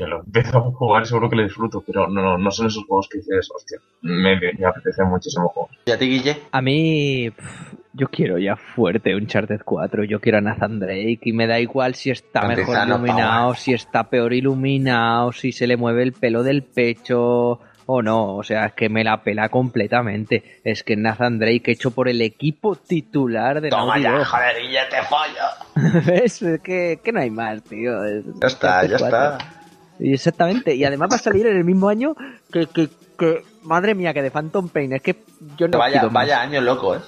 que 0.00 0.06
lo 0.06 0.20
empiezo 0.20 0.58
a 0.58 0.60
jugar 0.62 1.02
y 1.02 1.06
seguro 1.06 1.28
que 1.28 1.36
lo 1.36 1.42
disfruto, 1.42 1.82
pero 1.86 2.08
no, 2.08 2.22
no, 2.22 2.38
no 2.38 2.50
son 2.50 2.66
esos 2.66 2.84
juegos 2.84 3.08
que 3.08 3.18
dices, 3.18 3.50
hostia, 3.54 3.78
me, 4.02 4.36
me 4.36 4.66
apetece 4.66 5.02
muchísimo 5.04 5.48
juego. 5.48 5.68
¿Y 5.84 5.90
a 5.90 5.98
ti, 5.98 6.06
Guille? 6.08 6.36
A 6.52 6.62
mí, 6.62 7.30
yo 7.92 8.08
quiero 8.08 8.38
ya 8.38 8.56
fuerte 8.56 9.14
Uncharted 9.14 9.60
4. 9.64 10.04
Yo 10.04 10.20
quiero 10.20 10.38
a 10.38 10.40
Nathan 10.40 10.78
Drake 10.78 11.20
y 11.22 11.32
me 11.32 11.46
da 11.46 11.60
igual 11.60 11.94
si 11.94 12.10
está 12.10 12.46
mejor 12.46 12.76
iluminado, 12.86 13.54
si 13.54 13.72
está 13.74 14.08
peor 14.08 14.32
iluminado, 14.32 15.32
si 15.32 15.52
se 15.52 15.66
le 15.66 15.76
mueve 15.76 16.02
el 16.02 16.12
pelo 16.12 16.42
del 16.42 16.62
pecho 16.62 17.60
o 17.86 18.02
no. 18.02 18.36
O 18.36 18.42
sea, 18.44 18.66
es 18.66 18.72
que 18.74 18.88
me 18.88 19.02
la 19.02 19.22
pela 19.22 19.48
completamente. 19.48 20.60
Es 20.64 20.84
que 20.84 20.96
Nathan 20.96 21.38
Drake 21.38 21.72
hecho 21.72 21.90
por 21.90 22.08
el 22.08 22.22
equipo 22.22 22.76
titular 22.76 23.60
de 23.60 23.70
Toma 23.70 23.98
ya, 23.98 24.24
joder, 24.24 24.56
Guille, 24.62 24.80
te 24.88 25.02
follo. 25.02 26.00
¿Ves? 26.06 26.42
Es 26.42 26.60
que, 26.60 27.00
que 27.02 27.12
no 27.12 27.20
hay 27.20 27.30
más, 27.30 27.62
tío. 27.64 28.04
Es 28.04 28.24
Ya 28.40 28.46
está, 28.46 28.86
ya 28.86 28.94
Uncharted 28.94 29.08
4. 29.10 29.32
está. 29.34 29.59
Y 30.00 30.14
Exactamente. 30.14 30.74
Y 30.74 30.84
además 30.84 31.10
va 31.12 31.16
a 31.16 31.20
salir 31.20 31.46
en 31.46 31.56
el 31.56 31.64
mismo 31.64 31.88
año 31.88 32.14
que, 32.52 32.66
que, 32.66 32.88
que 33.18 33.42
madre 33.62 33.94
mía, 33.94 34.14
que 34.14 34.22
de 34.22 34.30
Phantom 34.30 34.68
Pain. 34.68 34.92
Es 34.94 35.02
que 35.02 35.16
yo 35.56 35.68
no 35.68 35.78
vaya, 35.78 36.04
vaya 36.06 36.40
año 36.40 36.60
loco, 36.60 36.96
¿eh? 36.96 37.00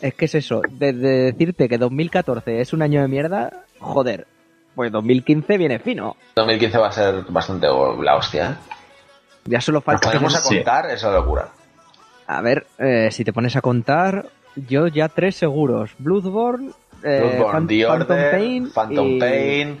Es 0.00 0.14
que 0.14 0.24
es 0.24 0.34
eso, 0.34 0.62
de, 0.70 0.92
de 0.94 1.08
decirte 1.32 1.68
que 1.68 1.76
2014 1.78 2.60
es 2.62 2.72
un 2.72 2.80
año 2.82 3.02
de 3.02 3.08
mierda, 3.08 3.64
joder, 3.78 4.26
pues 4.74 4.90
2015 4.90 5.58
viene 5.58 5.78
fino. 5.78 6.16
2015 6.36 6.78
va 6.78 6.88
a 6.88 6.92
ser 6.92 7.22
bastante 7.28 7.66
la 7.66 8.16
hostia, 8.16 8.50
¿eh? 8.50 8.54
Ya 9.44 9.60
solo 9.60 9.78
Nos 9.78 9.84
falta... 9.84 10.08
ponemos 10.10 10.34
a 10.36 10.42
contar 10.42 10.90
esa 10.90 11.10
locura. 11.12 11.48
A 12.26 12.40
ver, 12.40 12.66
eh, 12.78 13.08
si 13.10 13.24
te 13.24 13.32
pones 13.32 13.56
a 13.56 13.60
contar, 13.60 14.26
yo 14.56 14.86
ya 14.86 15.08
tres 15.08 15.36
seguros. 15.36 15.90
Bloodborne, 15.98 16.70
eh, 17.02 17.20
Bloodborne, 17.20 17.52
Phan- 17.52 17.66
The 17.68 17.84
Phantom 17.86 18.30
Pain, 18.30 18.70
Phantom 18.70 19.06
y 19.06 19.18
Pain, 19.20 19.80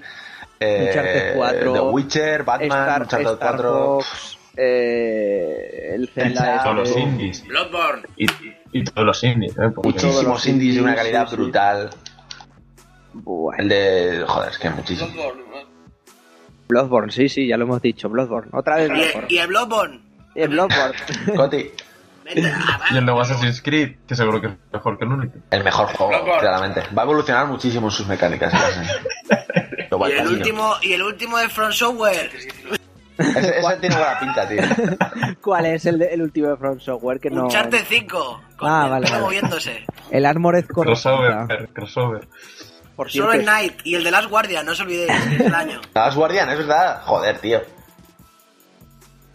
eh, 0.60 0.86
Uncharted 0.88 1.36
4, 1.36 1.72
The 1.72 1.80
Witcher, 1.80 2.42
Batman, 2.44 2.68
Star, 2.70 3.02
Uncharted 3.02 3.32
Star 3.32 3.54
4... 3.56 3.72
Fox, 3.72 4.38
eh, 4.56 5.92
el 5.94 6.08
Zelda... 6.08 6.62
todos 6.62 6.76
los 6.76 6.88
este- 6.90 7.00
indies. 7.00 7.46
Bloodborne. 7.46 8.02
Y, 8.16 8.24
y- 8.24 8.56
y 8.72 8.84
todos 8.84 9.06
los 9.06 9.24
indies, 9.24 9.52
¿eh? 9.58 9.70
Muchísimos 9.82 10.24
los 10.24 10.46
indies 10.46 10.74
de 10.76 10.82
una 10.82 10.94
calidad 10.94 11.28
sí, 11.28 11.36
brutal. 11.36 11.90
Bueno, 13.12 13.60
El 13.62 13.68
de... 13.68 14.24
Joder, 14.26 14.50
es 14.50 14.58
que 14.58 14.70
muchísimo. 14.70 15.10
Bloodborne, 16.68 17.10
sí, 17.10 17.28
sí, 17.28 17.48
ya 17.48 17.56
lo 17.56 17.64
hemos 17.64 17.82
dicho, 17.82 18.08
Bloodborne. 18.08 18.50
Otra 18.52 18.76
vez 18.76 18.88
Bloodborne. 18.90 19.26
Y, 19.28 19.34
y 19.34 19.38
el 19.38 19.46
Bloodborne. 19.48 20.00
Y 20.36 20.42
el 20.42 20.48
Bloodborne. 20.50 20.94
Coti, 21.36 21.70
Y 22.92 22.96
el 22.96 23.04
nuevo 23.04 23.20
Assassin's 23.22 23.60
Creed, 23.60 23.96
que 24.06 24.14
seguro 24.14 24.40
que 24.40 24.46
es 24.46 24.52
mejor 24.72 24.96
que 24.98 25.04
el 25.04 25.10
único. 25.10 25.38
el 25.50 25.64
mejor 25.64 25.86
juego, 25.88 26.10
Bloodborne. 26.12 26.40
claramente. 26.40 26.82
Va 26.96 27.02
a 27.02 27.04
evolucionar 27.06 27.46
muchísimo 27.48 27.88
en 27.88 27.90
sus 27.90 28.06
mecánicas. 28.06 28.52
Va 30.00 30.08
Y 30.08 30.12
el 30.12 30.26
último, 30.28 30.74
y 30.82 30.92
el 30.92 31.02
último 31.02 31.38
de 31.38 31.48
Front 31.48 31.74
Software. 31.74 32.30
Ese, 33.18 33.58
ese 33.58 33.76
tiene 33.80 33.96
buena 33.96 34.18
pinta, 34.18 34.48
tío. 34.48 34.62
¿Cuál 35.42 35.66
es 35.66 35.84
el, 35.84 35.98
de- 35.98 36.06
el 36.14 36.22
último 36.22 36.48
de 36.48 36.56
From 36.56 36.80
Software 36.80 37.20
que 37.20 37.28
no... 37.28 37.44
Uncharted 37.44 37.84
5. 37.86 38.40
Con 38.56 38.70
Ah, 38.70 38.84
el 38.84 38.90
vale, 38.90 39.10
vale. 39.10 39.22
moviéndose. 39.22 39.84
El 40.10 40.24
Armored 40.24 40.66
Core. 40.66 40.86
Crossover, 40.86 41.68
crossover. 41.74 42.26
Por 42.96 43.10
Solo 43.10 43.32
cierto, 43.32 43.40
en 43.40 43.44
Night. 43.44 43.74
Y 43.84 43.94
el 43.94 44.04
de 44.04 44.10
Last 44.10 44.30
Guardian, 44.30 44.64
no 44.64 44.72
os 44.72 44.80
olvidéis. 44.80 45.12
es 45.32 45.40
el 45.40 45.54
año. 45.54 45.80
Las 45.94 46.14
Guardian, 46.16 46.48
es 46.50 46.58
verdad. 46.58 47.02
Joder, 47.04 47.38
tío. 47.38 47.60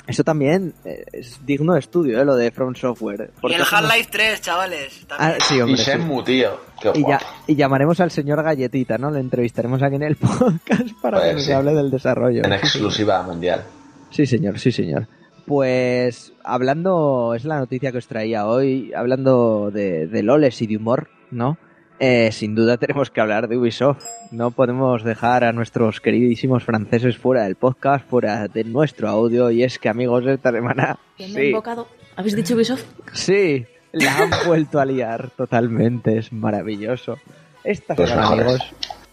Eso 0.07 0.23
también 0.23 0.73
eh, 0.85 1.03
es 1.13 1.39
digno 1.45 1.73
de 1.73 1.79
estudio, 1.79 2.21
¿eh? 2.21 2.25
lo 2.25 2.35
de 2.35 2.51
From 2.51 2.75
Software. 2.75 3.31
Y 3.37 3.41
Porque 3.41 3.55
el 3.57 3.63
Half-Life 3.63 4.09
3, 4.11 4.41
chavales. 4.41 5.05
Ah, 5.11 5.33
Y 5.51 5.59
hombre. 5.61 5.77
sí. 5.77 5.83
Shenmue, 5.91 6.23
tío. 6.23 6.59
Qué 6.81 6.91
Y, 6.95 7.01
ya, 7.07 7.19
y 7.47 7.55
llamaremos 7.55 7.99
al 7.99 8.11
señor 8.11 8.43
Galletita, 8.43 8.97
¿no? 8.97 9.09
Le 9.11 9.19
entrevistaremos 9.19 9.81
aquí 9.81 9.95
en 9.95 10.03
el 10.03 10.15
podcast 10.17 10.89
para 11.01 11.17
Pues 11.19 11.29
que 11.29 11.33
nos 11.35 11.43
sí. 11.45 11.51
hable 11.51 11.73
del 11.73 11.89
desarrollo. 11.91 12.43
En 12.45 12.53
exclusiva 12.53 13.23
mundial. 13.23 13.63
Sí, 14.11 14.25
señor, 14.25 14.59
sí, 14.59 14.71
señor. 14.71 15.07
Pues 15.45 16.33
hablando, 16.43 17.33
es 17.35 17.45
la 17.45 17.59
noticia 17.59 17.91
que 17.91 17.99
os 17.99 18.07
traía 18.07 18.47
hoy, 18.47 18.91
hablando 18.93 19.69
de, 19.71 20.07
de 20.07 20.23
loles 20.23 20.61
y 20.61 20.67
de 20.67 20.77
humor, 20.77 21.09
¿no? 21.31 21.57
Eh, 21.99 22.31
sin 22.31 22.55
duda 22.55 22.77
tenemos 22.79 23.09
que 23.09 23.21
hablar 23.21 23.47
de 23.47 23.57
Ubisoft. 23.57 24.03
No 24.31 24.51
podemos 24.51 25.03
dejar 25.03 25.43
a 25.43 25.53
nuestros 25.53 26.01
queridísimos 26.01 26.63
franceses 26.63 27.17
fuera 27.17 27.43
del 27.43 27.55
podcast, 27.55 28.07
fuera 28.09 28.47
de 28.47 28.63
nuestro 28.63 29.07
audio. 29.09 29.51
Y 29.51 29.63
es 29.63 29.79
que, 29.79 29.89
amigos, 29.89 30.25
esta 30.25 30.51
semana. 30.51 30.97
¿Quién 31.17 31.33
me 31.33 31.39
ha 31.39 31.41
Sí, 31.43 31.47
invocado? 31.49 31.87
¿Habéis 32.15 32.35
dicho 32.35 32.55
Ubisoft? 32.55 32.83
sí, 33.13 33.65
la 33.91 34.17
han 34.17 34.29
vuelto 34.47 34.79
a 34.79 34.85
liar 34.85 35.29
totalmente. 35.31 36.17
Es 36.17 36.31
maravilloso. 36.33 37.17
Esta 37.63 37.95
Los 37.97 38.09
semana, 38.09 38.27
amigos, 38.31 38.61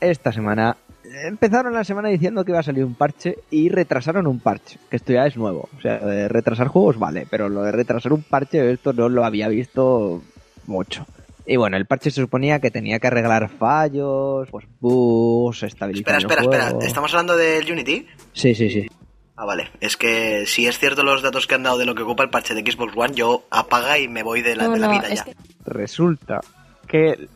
esta 0.01 0.31
semana 0.33 0.77
empezaron 1.27 1.73
la 1.75 1.85
semana 1.85 2.09
diciendo 2.09 2.45
que 2.45 2.53
iba 2.53 2.61
a 2.61 2.63
salir 2.63 2.85
un 2.85 2.95
parche 2.95 3.39
y 3.51 3.69
retrasaron 3.71 4.27
un 4.27 4.41
parche, 4.41 4.79
que 4.91 4.97
esto 4.97 5.13
ya 5.13 5.27
es 5.27 5.37
nuevo. 5.37 5.69
O 5.77 5.81
sea, 5.81 5.99
de 5.99 6.29
retrasar 6.29 6.69
juegos 6.69 6.99
vale, 6.99 7.27
pero 7.31 7.49
lo 7.49 7.63
de 7.63 7.73
retrasar 7.73 8.13
un 8.13 8.23
parche, 8.23 8.71
esto 8.73 8.93
no 8.93 9.09
lo 9.09 9.25
había 9.25 9.49
visto 9.49 10.23
mucho. 10.67 11.07
Y 11.47 11.57
bueno, 11.57 11.77
el 11.77 11.87
parche 11.87 12.11
se 12.11 12.21
suponía 12.21 12.61
que 12.61 12.71
tenía 12.71 12.99
que 13.01 13.09
arreglar 13.09 13.49
fallos, 13.49 14.49
pues 14.51 14.67
bugs, 14.81 15.63
estabilizar 15.65 16.17
Espera, 16.19 16.41
espera, 16.41 16.61
el 16.63 16.69
espera. 16.69 16.87
¿Estamos 16.87 17.13
hablando 17.13 17.37
del 17.37 17.71
Unity? 17.71 18.07
Sí, 18.33 18.55
sí, 18.55 18.71
sí. 18.71 18.87
Ah, 19.35 19.45
vale. 19.45 19.71
Es 19.81 19.97
que 19.97 20.45
si 20.47 20.67
es 20.67 20.79
cierto 20.79 21.03
los 21.03 21.23
datos 21.23 21.47
que 21.47 21.55
han 21.57 21.63
dado 21.65 21.79
de 21.79 21.87
lo 21.87 21.95
que 21.95 22.03
ocupa 22.03 22.23
el 22.23 22.31
parche 22.31 22.55
de 22.55 22.61
Xbox 22.71 22.93
One, 22.97 23.15
yo 23.15 23.45
apaga 23.51 23.99
y 23.99 24.07
me 24.07 24.23
voy 24.23 24.43
de 24.43 24.55
la, 24.55 24.65
No, 24.65 24.73
de 24.75 24.79
la 24.79 24.87
no, 24.87 24.93
vida 24.93 25.09
es 25.09 25.19
ya. 25.21 25.25
que 25.25 25.35
Resulta 25.65 26.41
que 26.87 27.29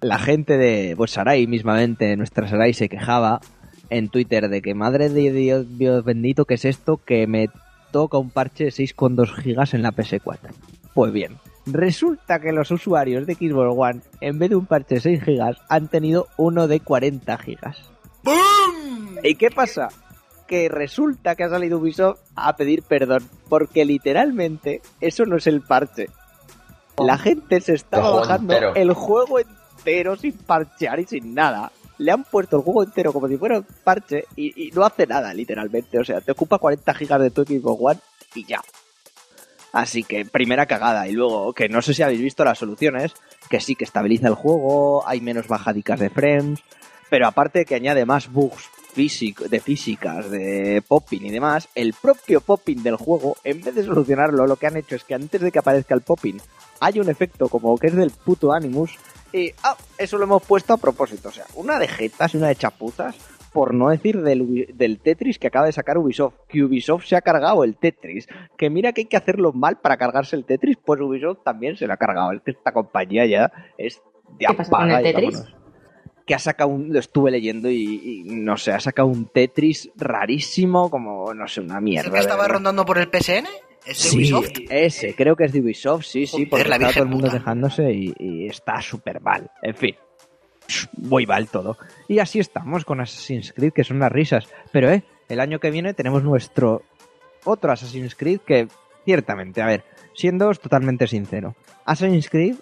la 0.00 0.18
gente 0.18 0.58
de 0.58 0.94
pues 0.96 1.12
Sarai 1.12 1.46
mismamente, 1.46 2.16
nuestra 2.16 2.48
Sarai 2.48 2.74
se 2.74 2.88
quejaba 2.88 3.40
en 3.88 4.08
Twitter 4.10 4.48
de 4.48 4.60
que 4.60 4.74
madre 4.74 5.08
de 5.08 5.32
Dios, 5.32 5.78
Dios 5.78 6.04
bendito, 6.04 6.44
¿qué 6.44 6.54
es 6.54 6.64
esto? 6.66 7.00
Que 7.02 7.26
me 7.26 7.48
toca 7.92 8.18
un 8.18 8.30
parche 8.30 8.64
de 8.64 8.70
6,2 8.70 9.32
gigas 9.42 9.72
en 9.72 9.82
la 9.82 9.92
PS4. 9.92 10.38
Pues 10.92 11.12
bien, 11.12 11.36
resulta 11.72 12.40
que 12.40 12.52
los 12.52 12.70
usuarios 12.70 13.26
de 13.26 13.34
Xbox 13.34 13.74
One, 13.76 14.00
en 14.20 14.38
vez 14.38 14.50
de 14.50 14.56
un 14.56 14.66
parche 14.66 14.96
de 14.96 15.00
6 15.00 15.22
gigas, 15.22 15.56
han 15.68 15.88
tenido 15.88 16.28
uno 16.36 16.68
de 16.68 16.80
40 16.80 17.36
gigas. 17.38 17.90
¡Bum! 18.22 19.16
¿Y 19.22 19.34
qué 19.36 19.50
pasa? 19.50 19.88
Que 20.46 20.68
resulta 20.68 21.34
que 21.34 21.44
ha 21.44 21.50
salido 21.50 21.78
Ubisoft 21.78 22.20
a 22.34 22.56
pedir 22.56 22.82
perdón, 22.82 23.28
porque 23.48 23.84
literalmente 23.84 24.80
eso 25.00 25.24
no 25.26 25.36
es 25.36 25.46
el 25.46 25.60
parche. 25.60 26.08
La 26.98 27.18
gente 27.18 27.60
se 27.60 27.74
estaba 27.74 28.10
bajando 28.10 28.54
entero. 28.54 28.74
el 28.74 28.92
juego 28.92 29.38
entero 29.38 30.16
sin 30.16 30.32
parchear 30.32 30.98
y 31.00 31.04
sin 31.04 31.34
nada. 31.34 31.70
le 31.98 32.12
han 32.12 32.24
puesto 32.24 32.56
el 32.56 32.62
juego 32.62 32.82
entero 32.84 33.12
como 33.12 33.28
si 33.28 33.36
fuera 33.36 33.58
un 33.58 33.66
parche 33.84 34.24
y, 34.36 34.68
y 34.68 34.70
no 34.70 34.84
hace 34.84 35.06
nada, 35.06 35.34
literalmente. 35.34 35.98
O 35.98 36.04
sea, 36.04 36.20
te 36.20 36.32
ocupa 36.32 36.58
40 36.58 36.94
gigas 36.94 37.20
de 37.20 37.30
tu 37.30 37.42
equipo 37.42 37.72
One 37.72 38.00
y 38.34 38.44
ya. 38.44 38.60
Así 39.72 40.02
que 40.02 40.24
primera 40.24 40.66
cagada. 40.66 41.08
Y 41.08 41.12
luego, 41.12 41.52
que 41.52 41.68
no 41.68 41.82
sé 41.82 41.94
si 41.94 42.02
habéis 42.02 42.20
visto 42.20 42.44
las 42.44 42.58
soluciones, 42.58 43.14
que 43.50 43.60
sí 43.60 43.74
que 43.74 43.84
estabiliza 43.84 44.28
el 44.28 44.34
juego, 44.34 45.06
hay 45.06 45.20
menos 45.20 45.48
bajadicas 45.48 46.00
de 46.00 46.10
frames, 46.10 46.60
pero 47.10 47.26
aparte 47.26 47.64
que 47.64 47.74
añade 47.74 48.04
más 48.06 48.32
bugs 48.32 48.70
de 48.98 49.60
físicas, 49.60 50.28
de 50.28 50.82
popping 50.86 51.26
y 51.26 51.30
demás, 51.30 51.68
el 51.76 51.92
propio 51.92 52.40
popping 52.40 52.82
del 52.82 52.96
juego, 52.96 53.36
en 53.44 53.62
vez 53.62 53.72
de 53.72 53.84
solucionarlo, 53.84 54.44
lo 54.44 54.56
que 54.56 54.66
han 54.66 54.76
hecho 54.76 54.96
es 54.96 55.04
que 55.04 55.14
antes 55.14 55.40
de 55.40 55.52
que 55.52 55.60
aparezca 55.60 55.94
el 55.94 56.00
popping, 56.00 56.38
hay 56.80 56.98
un 56.98 57.08
efecto 57.08 57.48
como 57.48 57.78
que 57.78 57.88
es 57.88 57.94
del 57.94 58.10
puto 58.10 58.52
Animus, 58.52 58.90
y 59.32 59.52
ah, 59.62 59.76
eso 59.98 60.18
lo 60.18 60.24
hemos 60.24 60.42
puesto 60.42 60.72
a 60.72 60.78
propósito. 60.78 61.28
O 61.28 61.32
sea, 61.32 61.44
una 61.54 61.78
de 61.78 61.86
jetas 61.86 62.34
y 62.34 62.38
una 62.38 62.48
de 62.48 62.56
chapuzas, 62.56 63.14
por 63.52 63.74
no 63.74 63.88
decir 63.90 64.20
del, 64.22 64.66
del 64.74 64.98
Tetris 65.00 65.38
que 65.38 65.46
acaba 65.48 65.66
de 65.66 65.72
sacar 65.72 65.98
Ubisoft. 65.98 66.34
Que 66.48 66.62
Ubisoft 66.64 67.04
se 67.06 67.16
ha 67.16 67.20
cargado 67.22 67.64
el 67.64 67.76
Tetris. 67.76 68.28
Que 68.56 68.70
mira 68.70 68.92
que 68.92 69.02
hay 69.02 69.06
que 69.06 69.16
hacerlo 69.16 69.52
mal 69.52 69.78
para 69.80 69.96
cargarse 69.96 70.36
el 70.36 70.44
Tetris, 70.44 70.76
pues 70.84 71.00
Ubisoft 71.00 71.42
también 71.44 71.76
se 71.76 71.86
lo 71.86 71.92
ha 71.92 71.96
cargado. 71.96 72.32
Es 72.32 72.42
que 72.42 72.50
esta 72.52 72.72
compañía 72.72 73.26
ya 73.26 73.52
es 73.76 74.00
de 74.38 74.46
¿Qué 74.46 74.54
pasa 74.54 74.70
con 74.70 74.90
el 74.90 75.02
Tetris? 75.02 75.44
Que 76.26 76.34
ha 76.34 76.38
sacado 76.38 76.68
un, 76.70 76.92
lo 76.92 76.98
estuve 76.98 77.30
leyendo 77.30 77.70
y, 77.70 77.76
y 78.04 78.22
no 78.24 78.56
sé, 78.58 78.72
ha 78.72 78.80
sacado 78.80 79.08
un 79.08 79.26
Tetris 79.26 79.90
rarísimo, 79.96 80.90
como, 80.90 81.32
no 81.32 81.48
sé, 81.48 81.62
una 81.62 81.76
¿Es 81.78 81.82
mierda. 81.82 82.08
el 82.08 82.12
que 82.14 82.20
estaba 82.20 82.46
rondando 82.48 82.84
por 82.84 82.98
el 82.98 83.08
PSN? 83.08 83.46
¿Es 83.86 83.86
de 83.86 83.94
Sí, 83.94 84.16
Ubisoft? 84.18 84.50
ese, 84.68 85.14
creo 85.14 85.34
que 85.36 85.44
es 85.44 85.52
de 85.52 85.60
Ubisoft, 85.62 86.04
sí, 86.04 86.26
sí, 86.26 86.44
porque 86.44 86.68
la 86.68 86.76
está 86.76 86.92
todo 86.92 87.04
el 87.04 87.08
mundo 87.08 87.28
puta. 87.28 87.38
quejándose 87.38 87.90
y, 87.92 88.12
y 88.18 88.46
está 88.46 88.82
súper 88.82 89.22
mal. 89.22 89.50
En 89.62 89.74
fin, 89.74 89.94
muy 90.96 91.26
mal 91.26 91.48
todo. 91.48 91.76
Y 92.08 92.18
así 92.18 92.38
estamos 92.38 92.84
con 92.84 93.00
Assassin's 93.00 93.52
Creed, 93.52 93.72
que 93.72 93.84
son 93.84 93.98
unas 93.98 94.12
risas. 94.12 94.48
Pero, 94.72 94.90
eh, 94.90 95.04
el 95.28 95.40
año 95.40 95.60
que 95.60 95.70
viene 95.70 95.94
tenemos 95.94 96.22
nuestro 96.22 96.82
otro 97.44 97.72
Assassin's 97.72 98.14
Creed 98.14 98.40
que, 98.40 98.68
ciertamente, 99.04 99.62
a 99.62 99.66
ver, 99.66 99.84
siendo 100.14 100.52
totalmente 100.54 101.06
sincero, 101.06 101.54
Assassin's 101.84 102.28
Creed, 102.28 102.56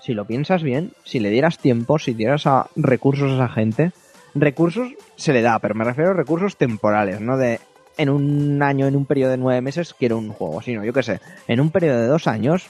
si 0.00 0.14
lo 0.14 0.26
piensas 0.26 0.62
bien, 0.62 0.92
si 1.04 1.20
le 1.20 1.30
dieras 1.30 1.58
tiempo, 1.58 1.98
si 1.98 2.14
dieras 2.14 2.46
a 2.46 2.66
recursos 2.74 3.30
a 3.30 3.34
esa 3.34 3.48
gente, 3.48 3.92
recursos 4.34 4.88
se 5.16 5.32
le 5.32 5.42
da, 5.42 5.58
pero 5.58 5.74
me 5.74 5.84
refiero 5.84 6.10
a 6.10 6.14
recursos 6.14 6.56
temporales, 6.56 7.20
no 7.20 7.36
de 7.36 7.60
en 7.98 8.08
un 8.08 8.62
año, 8.62 8.86
en 8.86 8.96
un 8.96 9.04
periodo 9.04 9.32
de 9.32 9.36
nueve 9.36 9.60
meses 9.60 9.94
quiero 9.94 10.16
un 10.18 10.30
juego, 10.30 10.62
sino 10.62 10.82
yo 10.82 10.92
qué 10.92 11.02
sé, 11.02 11.20
en 11.46 11.60
un 11.60 11.70
periodo 11.70 12.00
de 12.00 12.06
dos 12.06 12.26
años, 12.26 12.66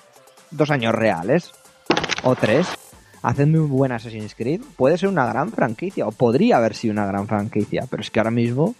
dos 0.51 0.71
años 0.71 0.95
reales, 0.95 1.53
o 2.25 2.37
tres, 2.37 2.69
haciendo 3.23 3.63
un 3.63 3.71
buen 3.71 3.93
Assassin's 3.93 4.35
Creed, 4.35 4.61
puede 4.77 4.99
ser 4.99 5.09
una 5.09 5.27
gran 5.27 5.51
franquicia, 5.53 6.07
o 6.07 6.13
podría 6.13 6.57
haber 6.57 6.75
sido 6.75 6.93
una 6.93 7.07
gran 7.07 7.27
franquicia, 7.27 7.87
pero 7.91 8.03
es 8.03 8.11
que 8.11 8.21
ahora 8.21 8.31
mismo 8.31 8.75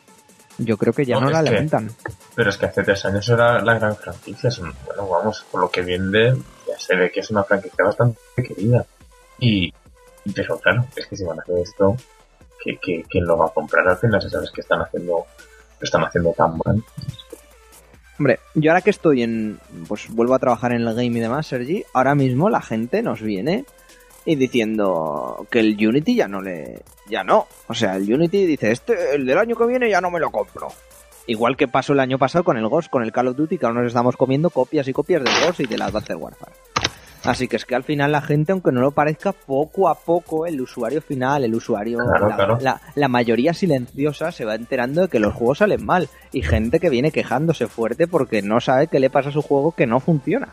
yo 0.59 0.77
creo 0.77 0.93
que 0.93 1.05
ya 1.05 1.15
No, 1.15 1.23
no, 1.23 1.31
la 1.31 1.43
levantan. 1.43 1.91
Pero 2.35 2.51
es 2.51 2.57
que 2.59 2.67
hace 2.67 2.83
tres 2.83 3.05
años 3.05 3.29
era 3.29 3.63
la 3.63 3.79
gran 3.79 3.97
franquicia. 3.97 4.51
Bueno, 4.87 5.09
vamos, 5.09 5.45
por 5.51 5.61
lo 5.61 5.71
que 5.71 5.83
vende, 5.83 6.37
ya 6.69 6.79
se 6.79 6.97
ve 6.97 7.11
que 7.11 7.21
es 7.21 7.31
una 7.31 7.45
franquicia 7.45 7.85
bastante 7.85 8.21
querida. 8.37 8.85
Y, 9.39 9.73
pero 10.35 10.59
claro, 10.59 10.87
es 10.95 11.07
que 11.07 11.17
si 11.17 11.25
van 11.25 11.39
a 11.39 11.43
hacer 11.43 11.59
esto, 11.59 11.97
que, 12.63 12.77
que, 12.79 13.05
¿quién 13.09 13.25
lo 13.25 13.37
va 13.39 13.47
a 13.47 13.51
comprar 13.51 13.89
al 13.89 13.97
final? 13.97 14.23
Sabes 14.31 14.51
que 14.51 14.61
están 14.61 14.81
haciendo, 14.83 15.13
lo 15.81 15.85
están 15.85 16.05
haciendo 16.05 16.33
tan 16.33 16.59
mal. 16.65 16.83
Hombre, 18.19 18.39
yo 18.55 18.71
ahora 18.71 18.83
que 18.83 18.91
estoy 18.91 19.23
en. 19.23 19.59
Pues 19.89 20.09
vuelvo 20.11 20.35
a 20.35 20.39
trabajar 20.39 20.73
en 20.73 20.83
el 20.83 20.95
game 20.95 21.19
y 21.19 21.21
demás, 21.21 21.47
Sergi. 21.47 21.85
Ahora 21.93 22.15
mismo 22.15 22.51
la 22.51 22.61
gente 22.61 23.03
nos 23.03 23.21
viene 23.21 23.65
y 24.25 24.37
diciendo 24.37 25.47
que 25.51 25.61
el 25.61 25.77
Unity 25.87 26.15
ya 26.17 26.29
no 26.29 26.41
le. 26.41 26.83
Ya 27.09 27.25
no. 27.25 27.47
O 27.69 27.75
sea, 27.75 27.97
el 27.97 28.13
Unity 28.13 28.47
dice: 28.47 28.71
Este, 28.71 29.15
el 29.15 29.27
del 29.27 29.39
año 29.39 29.57
que 29.57 29.67
viene 29.67 29.91
ya 29.91 30.01
no 30.01 30.11
me 30.11 30.21
lo 30.21 30.31
compro. 30.31 30.69
Igual 31.27 31.57
que 31.57 31.69
pasó 31.69 31.93
el 31.93 32.01
año 32.01 32.19
pasado 32.19 32.43
con 32.45 32.57
el 32.57 32.67
Ghost, 32.69 32.91
con 32.91 33.03
el 33.05 33.13
Call 33.13 33.29
of 33.29 33.37
Duty, 33.37 33.59
que 33.59 33.67
ahora 33.67 33.81
nos 33.83 33.89
estamos 33.89 34.17
comiendo 34.17 34.51
copias 34.51 34.89
y 34.89 34.93
copias 34.93 35.23
del 35.23 35.33
Ghost 35.47 35.61
y 35.61 35.67
de 35.67 35.79
la 35.79 35.87
Advanced 35.87 36.17
Warfare. 36.17 36.53
Así 37.25 37.47
que 37.47 37.55
es 37.55 37.65
que 37.65 37.77
al 37.77 37.85
final 37.85 38.11
la 38.11 38.21
gente, 38.21 38.51
aunque 38.51 38.73
no 38.73 38.81
lo 38.81 38.91
parezca, 38.91 39.31
poco 39.33 39.89
a 39.89 39.95
poco 39.95 40.45
el 40.47 40.61
usuario 40.61 41.01
final, 41.01 41.45
el 41.45 41.55
usuario, 41.55 41.99
Claro, 41.99 42.29
la, 42.29 42.35
claro. 42.35 42.59
la- 42.61 42.81
la 42.97 43.07
mayoría 43.07 43.55
silenciosa 43.55 44.33
se 44.33 44.45
va 44.45 44.57
enterando 44.57 45.03
de 45.03 45.09
que 45.09 45.21
los 45.21 45.33
juegos 45.33 45.59
salen 45.59 45.87
mal. 45.87 46.09
Y 46.33 46.43
gente 46.43 46.81
que 46.81 46.91
viene 46.91 47.13
quejándose 47.13 47.69
fuerte 47.69 48.09
porque 48.09 48.43
no 48.43 48.61
sabe 48.61 48.89
qué 48.89 48.99
le 48.99 49.09
pasa 49.09 49.29
a 49.29 49.33
su 49.33 49.43
juego 49.43 49.71
que 49.71 49.87
no 49.87 50.01
funciona. 50.01 50.49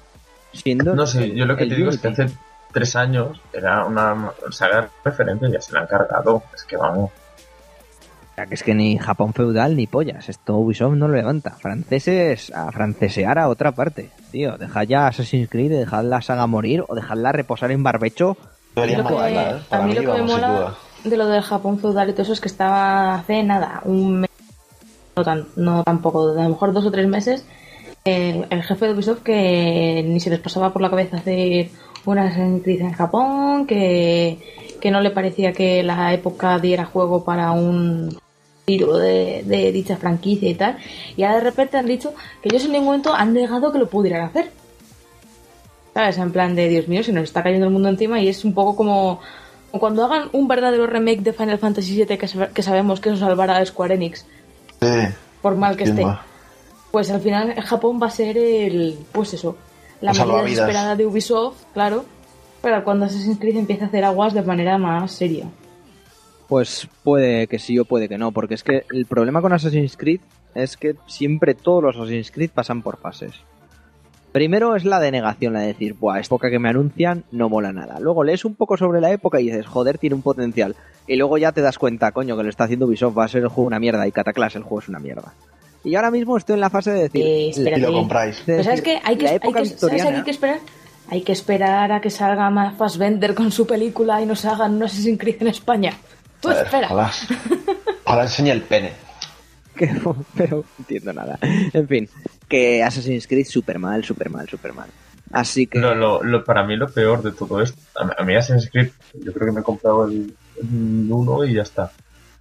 Siendo 0.54 0.94
No 0.96 1.08
sé, 1.08 1.34
yo 1.36 1.46
lo 1.46 1.56
que 1.58 1.66
te 1.66 1.74
digo 1.76 1.90
es 1.90 1.98
que 1.98 2.08
hace 2.10 2.28
tres 2.72 2.96
años 2.96 3.40
era 3.54 3.86
una 3.86 4.32
saga 4.52 4.90
referente 5.04 5.48
y 5.48 5.52
ya 5.54 5.62
se 5.62 5.74
la 5.74 5.82
han 5.82 5.88
cargado. 5.88 6.44
Es 6.56 6.64
que 6.64 6.78
vamos. 6.78 7.10
O 7.12 8.36
sea, 8.36 8.46
que 8.46 8.54
es 8.56 8.64
que 8.64 8.74
ni 8.74 8.98
Japón 8.98 9.34
feudal 9.34 9.76
ni 9.76 9.86
pollas. 9.88 10.30
Esto 10.30 10.56
Ubisoft 10.58 10.94
no 10.96 11.08
lo 11.08 11.16
levanta. 11.16 11.52
Franceses 11.52 12.52
a 12.56 12.72
francesear 12.72 13.38
a 13.38 13.50
otra 13.50 13.74
parte. 13.74 14.12
Tío, 14.32 14.58
dejad 14.58 14.84
ya 14.84 15.08
Assassin's 15.08 15.50
Creed, 15.50 15.72
dejad 15.72 16.04
la 16.06 16.22
saga 16.22 16.48
morir 16.48 16.84
o 16.88 16.96
dejadla 16.96 17.32
reposar 17.34 17.72
en 17.72 17.84
barbecho. 17.84 18.38
Deberían 18.76 19.02
Lo 19.04 19.08
que- 19.10 19.14
matarla, 19.16 19.52
¿eh? 19.52 19.62
A 19.72 19.80
mí 19.82 19.88
mí, 19.90 19.94
lo 19.96 20.14
que 20.16 20.22
me 20.22 20.28
mola 20.28 20.74
de 21.04 21.18
lo 21.18 21.28
del 21.28 21.42
Japón 21.42 21.80
feudal 21.80 22.10
y 22.10 22.12
todo 22.14 22.22
eso 22.24 22.34
es 22.34 22.42
que 22.42 22.48
estaba 22.50 23.16
hace 23.16 23.42
nada, 23.44 23.82
un 23.86 24.22
mes, 24.22 24.30
no, 25.16 25.24
tan, 25.24 25.48
no 25.56 25.84
tampoco, 25.84 26.30
a 26.32 26.44
lo 26.44 26.50
mejor 26.50 26.72
dos 26.74 26.86
o 26.86 26.92
tres 26.92 27.08
meses, 27.08 27.46
el, 28.06 28.46
el 28.50 28.64
jefe 28.64 28.86
de 28.88 28.94
Ubisoft 28.94 29.24
que 29.24 30.04
ni 30.06 30.20
se 30.20 30.30
les 30.30 30.40
pasaba 30.40 30.72
por 30.72 30.82
la 30.82 30.90
cabeza 30.90 31.18
hacer 31.18 31.70
una 32.12 32.28
Assassin's 32.28 32.64
Creed 32.64 32.82
en 32.82 32.93
Japón, 32.93 33.66
que, 33.68 34.39
que 34.80 34.91
no 34.91 35.01
le 35.01 35.12
parecía 35.12 35.53
que 35.53 35.84
la 35.84 36.14
época 36.14 36.60
diera 36.60 36.86
juego 36.86 37.24
para 37.24 37.51
un 37.51 38.18
tiro 38.66 38.97
de, 38.97 39.43
de 39.45 39.72
dicha 39.72 39.97
franquicia 39.97 40.49
y 40.49 40.55
tal, 40.55 40.78
y 41.18 41.24
ahora 41.24 41.38
de 41.38 41.43
repente 41.43 41.78
han 41.78 41.88
dicho 41.88 42.14
que 42.41 42.49
ellos 42.49 42.66
en 42.66 42.74
ningún 42.74 42.88
momento 42.88 43.14
han 43.14 43.34
negado 43.34 43.72
que 43.72 43.80
lo 43.80 43.89
pudieran 43.89 44.22
hacer. 44.22 44.51
¿Sabes? 45.93 46.18
En 46.18 46.32
plan 46.32 46.55
de, 46.55 46.70
Dios 46.70 46.88
mío, 46.88 47.03
se 47.03 47.12
nos 47.12 47.24
está 47.24 47.41
cayendo 47.41 47.66
el 47.66 47.74
mundo 47.74 47.89
encima 47.89 48.22
y 48.22 48.28
es 48.28 48.45
un 48.45 48.53
poco 48.53 48.76
como 48.76 49.20
cuando 49.72 50.05
hagan 50.05 50.30
un 50.34 50.47
verdadero 50.47 50.88
remake 50.88 51.22
de 51.22 51.34
Final 51.34 51.60
Fantasy 51.60 51.95
VII 51.95 52.18
que, 52.18 52.30
que 52.53 52.64
sabemos 52.64 52.99
que 52.99 53.10
eso 53.10 53.20
salvará 53.20 53.57
a 53.57 53.66
Square 53.66 53.95
Enix, 53.95 54.26
Sí, 54.82 54.88
por 55.41 55.55
mal 55.55 55.76
que 55.76 55.84
esté. 55.84 56.05
Pues 56.91 57.12
al 57.12 57.22
final 57.22 57.53
Japón 57.62 57.99
va 58.01 58.07
a 58.07 58.12
ser 58.12 58.38
el, 58.38 58.97
pues 59.12 59.34
eso, 59.34 59.57
la 60.02 60.14
medida 60.14 60.43
desesperada 60.43 60.95
de 60.95 61.06
Ubisoft, 61.06 61.64
claro, 61.74 62.06
para 62.62 62.84
cuando 62.84 63.06
Assassin's 63.06 63.39
Creed 63.39 63.58
empiece 63.58 63.84
a 63.84 63.88
hacer 63.88 64.04
aguas 64.04 64.34
de 64.34 64.41
manera 64.41 64.78
más 64.78 65.12
seria. 65.12 65.45
Pues 66.47 66.88
puede 67.04 67.47
que 67.47 67.60
sí 67.60 67.78
o 67.78 67.86
puede 67.86 68.10
que 68.10 68.18
no, 68.18 68.32
porque 68.32 68.56
es 68.56 68.64
que 68.64 68.84
el 68.91 69.06
problema 69.06 69.41
con 69.41 69.54
Assassin's 69.54 69.97
Creed 69.97 70.22
es 70.56 70.78
que 70.78 70.95
siempre 71.08 71.54
todos 71.54 71.84
los 71.84 71.95
Assassin's 71.95 72.32
Creed 72.32 72.52
pasan 72.54 72.82
por 72.82 72.97
fases. 72.97 73.34
Primero 74.32 74.76
es 74.76 74.86
la 74.86 75.00
denegación, 75.00 75.54
la 75.54 75.62
de 75.62 75.68
decir, 75.68 75.95
buah, 75.95 76.20
esta 76.20 76.36
época 76.36 76.52
que 76.52 76.60
me 76.60 76.70
anuncian 76.70 77.24
no 77.32 77.50
mola 77.50 77.74
nada. 77.74 78.00
Luego 78.00 78.24
lees 78.24 78.45
un 78.45 78.56
poco 78.56 78.78
sobre 78.78 79.02
la 79.02 79.12
época 79.12 79.39
y 79.39 79.45
dices, 79.45 79.66
joder, 79.66 79.97
tiene 79.97 80.16
un 80.16 80.22
potencial. 80.22 80.76
Y 81.08 81.16
luego 81.16 81.39
ya 81.39 81.52
te 81.52 81.62
das 81.62 81.80
cuenta, 81.80 82.12
coño, 82.12 82.38
que 82.38 82.43
lo 82.43 82.50
está 82.50 82.66
haciendo 82.66 82.86
Ubisoft, 82.86 83.18
va 83.18 83.26
a 83.26 83.28
ser 83.28 83.41
el 83.41 83.47
juego 83.47 83.68
una 83.68 83.80
mierda 83.80 84.08
y 84.08 84.12
Cataclash 84.12 84.58
el 84.58 84.64
juego 84.64 84.80
es 84.80 84.89
una 84.89 85.00
mierda. 85.00 85.34
Y 85.84 85.96
ahora 85.96 86.12
mismo 86.12 86.36
estoy 86.38 86.56
en 86.56 86.60
la 86.62 86.70
fase 86.70 86.92
de 86.92 87.02
decir, 87.04 87.26
Eh, 87.26 87.50
espérate. 87.50 87.80
Y 87.80 87.84
lo 87.84 87.94
compráis. 87.94 88.46
de 88.46 88.64
¿sabes 88.64 88.82
qué? 88.82 89.00
Hay 89.04 89.16
que, 89.18 89.28
hay 89.28 89.40
que- 89.40 89.52
¿sabes 89.52 89.70
victoriana, 89.72 90.10
a 90.10 90.12
qué 90.12 90.18
hay 90.18 90.24
que 90.24 90.32
esperar? 90.32 90.60
Hay 91.12 91.22
que 91.24 91.32
esperar 91.32 91.92
a 91.92 92.02
que 92.02 92.10
salga 92.10 92.50
más 92.50 92.78
Fassbender 92.78 93.34
con 93.34 93.52
su 93.52 93.66
película 93.66 94.22
y 94.22 94.26
nos 94.26 94.46
hagan 94.46 94.76
un 94.76 94.84
Assassin's 94.84 95.18
Creed 95.20 95.38
en 95.42 95.48
España. 95.48 95.94
Tú 96.42 96.50
Joder, 96.50 96.66
espera. 96.66 96.88
Ojalá, 96.88 97.12
ojalá 98.06 98.24
enseñe 98.24 98.50
el 98.52 98.62
pene. 98.62 98.92
que- 99.76 99.90
pero 100.36 100.58
no 100.58 100.64
entiendo 100.80 101.14
nada. 101.14 101.40
En 101.42 101.88
fin, 101.88 102.10
que 102.48 102.84
Assassin's 102.84 103.26
Creed 103.28 103.46
súper 103.48 103.80
mal, 103.80 104.04
súper 104.04 104.30
mal, 104.30 104.48
súper 104.50 104.74
mal. 104.74 104.90
Así 105.32 105.68
que... 105.68 105.80
No, 105.80 105.94
lo, 105.96 106.22
lo- 106.24 106.44
para 106.44 106.64
mí 106.66 106.76
lo 106.76 106.90
peor 106.90 107.22
de 107.24 107.32
todo 107.32 107.62
esto, 107.62 107.80
a, 108.00 108.04
mí- 108.06 108.12
a 108.18 108.24
mí 108.24 108.36
Assassin's 108.36 108.70
Creed, 108.72 108.90
yo 109.24 109.32
creo 109.34 109.48
que 109.48 109.52
me 109.54 109.62
he 109.62 109.64
comprado 109.64 110.06
el 110.06 110.34
1 110.62 111.46
y 111.46 111.54
ya 111.56 111.62
está. 111.62 111.92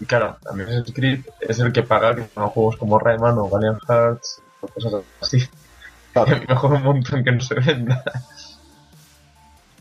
Y 0.00 0.04
claro, 0.06 0.36
a 0.48 0.52
mí 0.54 0.62
Assassin's 0.62 0.92
Creed 0.94 1.20
es 1.40 1.58
el 1.58 1.72
que 1.72 1.82
paga 1.82 2.14
que 2.14 2.24
son 2.34 2.48
juegos 2.50 2.76
como 2.76 2.98
Rayman 2.98 3.36
o 3.38 3.48
Valiant 3.48 3.80
Hearts 3.88 4.40
o 4.60 4.66
cosas 4.68 4.92
así. 5.20 5.38
Claro. 6.12 6.36
Y 6.42 6.46
mejor 6.48 6.72
un 6.72 6.82
montón 6.82 7.22
que 7.22 7.30
no 7.30 7.40
se 7.40 7.54
venda. 7.54 8.02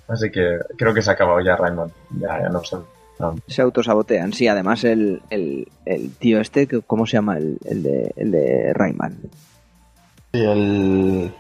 Así 0.08 0.30
que 0.30 0.60
creo 0.78 0.94
que 0.94 1.02
se 1.02 1.10
ha 1.10 1.14
acabado 1.14 1.40
ya 1.42 1.56
Rayman. 1.56 1.92
Ya, 2.20 2.42
ya 2.42 2.50
no 2.50 2.64
sé. 2.64 2.78
No. 3.20 3.36
se 3.48 3.62
autosabotean. 3.62 4.34
Sí, 4.34 4.48
además 4.48 4.84
el, 4.84 5.22
el, 5.32 5.68
el 5.86 6.12
tío 6.16 6.40
este, 6.40 6.68
que- 6.68 6.82
¿cómo 6.82 7.08
se 7.08 7.14
llama? 7.14 7.38
El, 7.38 7.58
el 7.66 7.82
de, 7.82 8.14
el 8.16 8.32
de 8.32 8.72
Rayman. 8.74 9.18
Y 10.34 10.42
el. 10.44 11.34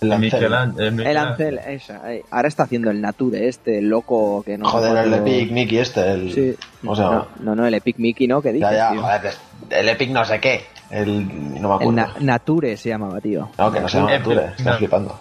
El 0.00 0.12
Ancel. 0.12 0.52
An- 0.54 0.74
El 0.78 1.16
Ancel, 1.16 1.58
esa. 1.58 2.02
Ahora 2.30 2.48
está 2.48 2.64
haciendo 2.64 2.90
el 2.90 3.00
Nature 3.00 3.48
este, 3.48 3.78
el 3.78 3.88
loco 3.88 4.42
que 4.44 4.58
no... 4.58 4.68
Joder, 4.68 4.96
el 5.06 5.14
Epic 5.14 5.50
Mickey 5.52 5.78
este. 5.78 6.10
El, 6.12 6.32
Sí. 6.32 6.56
¿Cómo 6.80 6.96
se 6.96 7.02
llama? 7.02 7.28
No, 7.40 7.54
no, 7.54 7.62
no, 7.62 7.66
el 7.66 7.74
Epic 7.74 7.98
Mickey, 7.98 8.26
¿no? 8.26 8.42
¿Qué 8.42 8.52
dices, 8.52 8.70
ya, 8.70 8.76
ya, 8.76 8.90
tío? 8.92 9.02
joder, 9.02 9.32
el 9.70 9.88
Epic 9.88 10.10
no 10.10 10.24
sé 10.24 10.40
qué. 10.40 10.64
El. 10.90 11.26
No 11.26 11.68
me 11.68 11.84
El 11.84 11.90
acuerdo. 11.90 11.92
Na- 11.92 12.14
Nature 12.20 12.76
se 12.76 12.88
llamaba, 12.90 13.20
tío. 13.20 13.48
No, 13.56 13.72
que 13.72 13.80
no 13.80 13.88
se 13.88 13.96
llama 13.98 14.14
Epic 14.14 14.26
Nature, 14.28 14.44
estás 14.46 14.64
Nature. 14.66 14.78
flipando. 14.78 15.20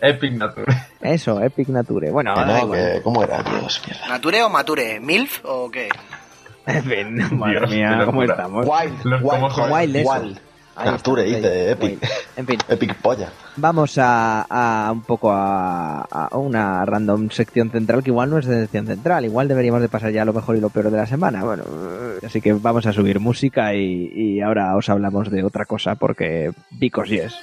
Epic 0.00 0.32
Nature. 0.32 0.64
Eso, 1.02 1.42
Epic 1.42 1.68
Nature. 1.68 2.10
Bueno, 2.10 2.34
Que 2.34 2.40
no, 2.46 2.70
que, 2.70 3.00
¿Cómo 3.04 3.22
era, 3.22 3.42
Dios? 3.42 3.82
Mierda. 3.86 4.08
¿Nature 4.08 4.42
o 4.44 4.48
Mature? 4.48 5.00
¿Milf 5.00 5.40
o 5.44 5.70
qué? 5.70 5.88
En 6.66 6.84
fin, 6.84 7.38
madre 7.38 7.58
Dios, 7.60 7.70
mía, 7.70 8.02
¿cómo 8.06 8.22
estamos? 8.22 8.66
Wild, 8.66 9.04
Los 9.04 9.22
wild, 9.22 9.72
Wild, 9.72 9.96
eso. 9.96 10.12
wild. 10.12 10.38
Dice, 11.24 11.38
Wild, 11.40 11.70
Epic. 11.70 12.10
En 12.36 12.46
fin, 12.46 12.58
Epic 12.68 12.94
polla. 12.96 13.30
vamos 13.56 13.98
a, 13.98 14.42
a 14.48 14.90
un 14.92 15.02
poco 15.02 15.30
a, 15.32 16.00
a 16.02 16.36
una 16.38 16.84
random 16.84 17.30
sección 17.30 17.70
central 17.70 18.02
que 18.02 18.10
igual 18.10 18.30
no 18.30 18.38
es 18.38 18.46
de 18.46 18.60
sección 18.62 18.86
central, 18.86 19.24
igual 19.24 19.48
deberíamos 19.48 19.80
de 19.82 19.88
pasar 19.88 20.12
ya 20.12 20.24
lo 20.24 20.32
mejor 20.32 20.56
y 20.56 20.60
lo 20.60 20.70
peor 20.70 20.90
de 20.90 20.96
la 20.96 21.06
semana. 21.06 21.42
Bueno, 21.44 21.64
eh, 21.64 22.26
así 22.26 22.40
que 22.40 22.52
vamos 22.52 22.86
a 22.86 22.92
subir 22.92 23.20
música 23.20 23.74
y, 23.74 24.10
y 24.14 24.40
ahora 24.40 24.76
os 24.76 24.88
hablamos 24.88 25.30
de 25.30 25.44
otra 25.44 25.64
cosa 25.64 25.94
porque 25.96 26.52
because 26.70 27.10
yes. 27.10 27.34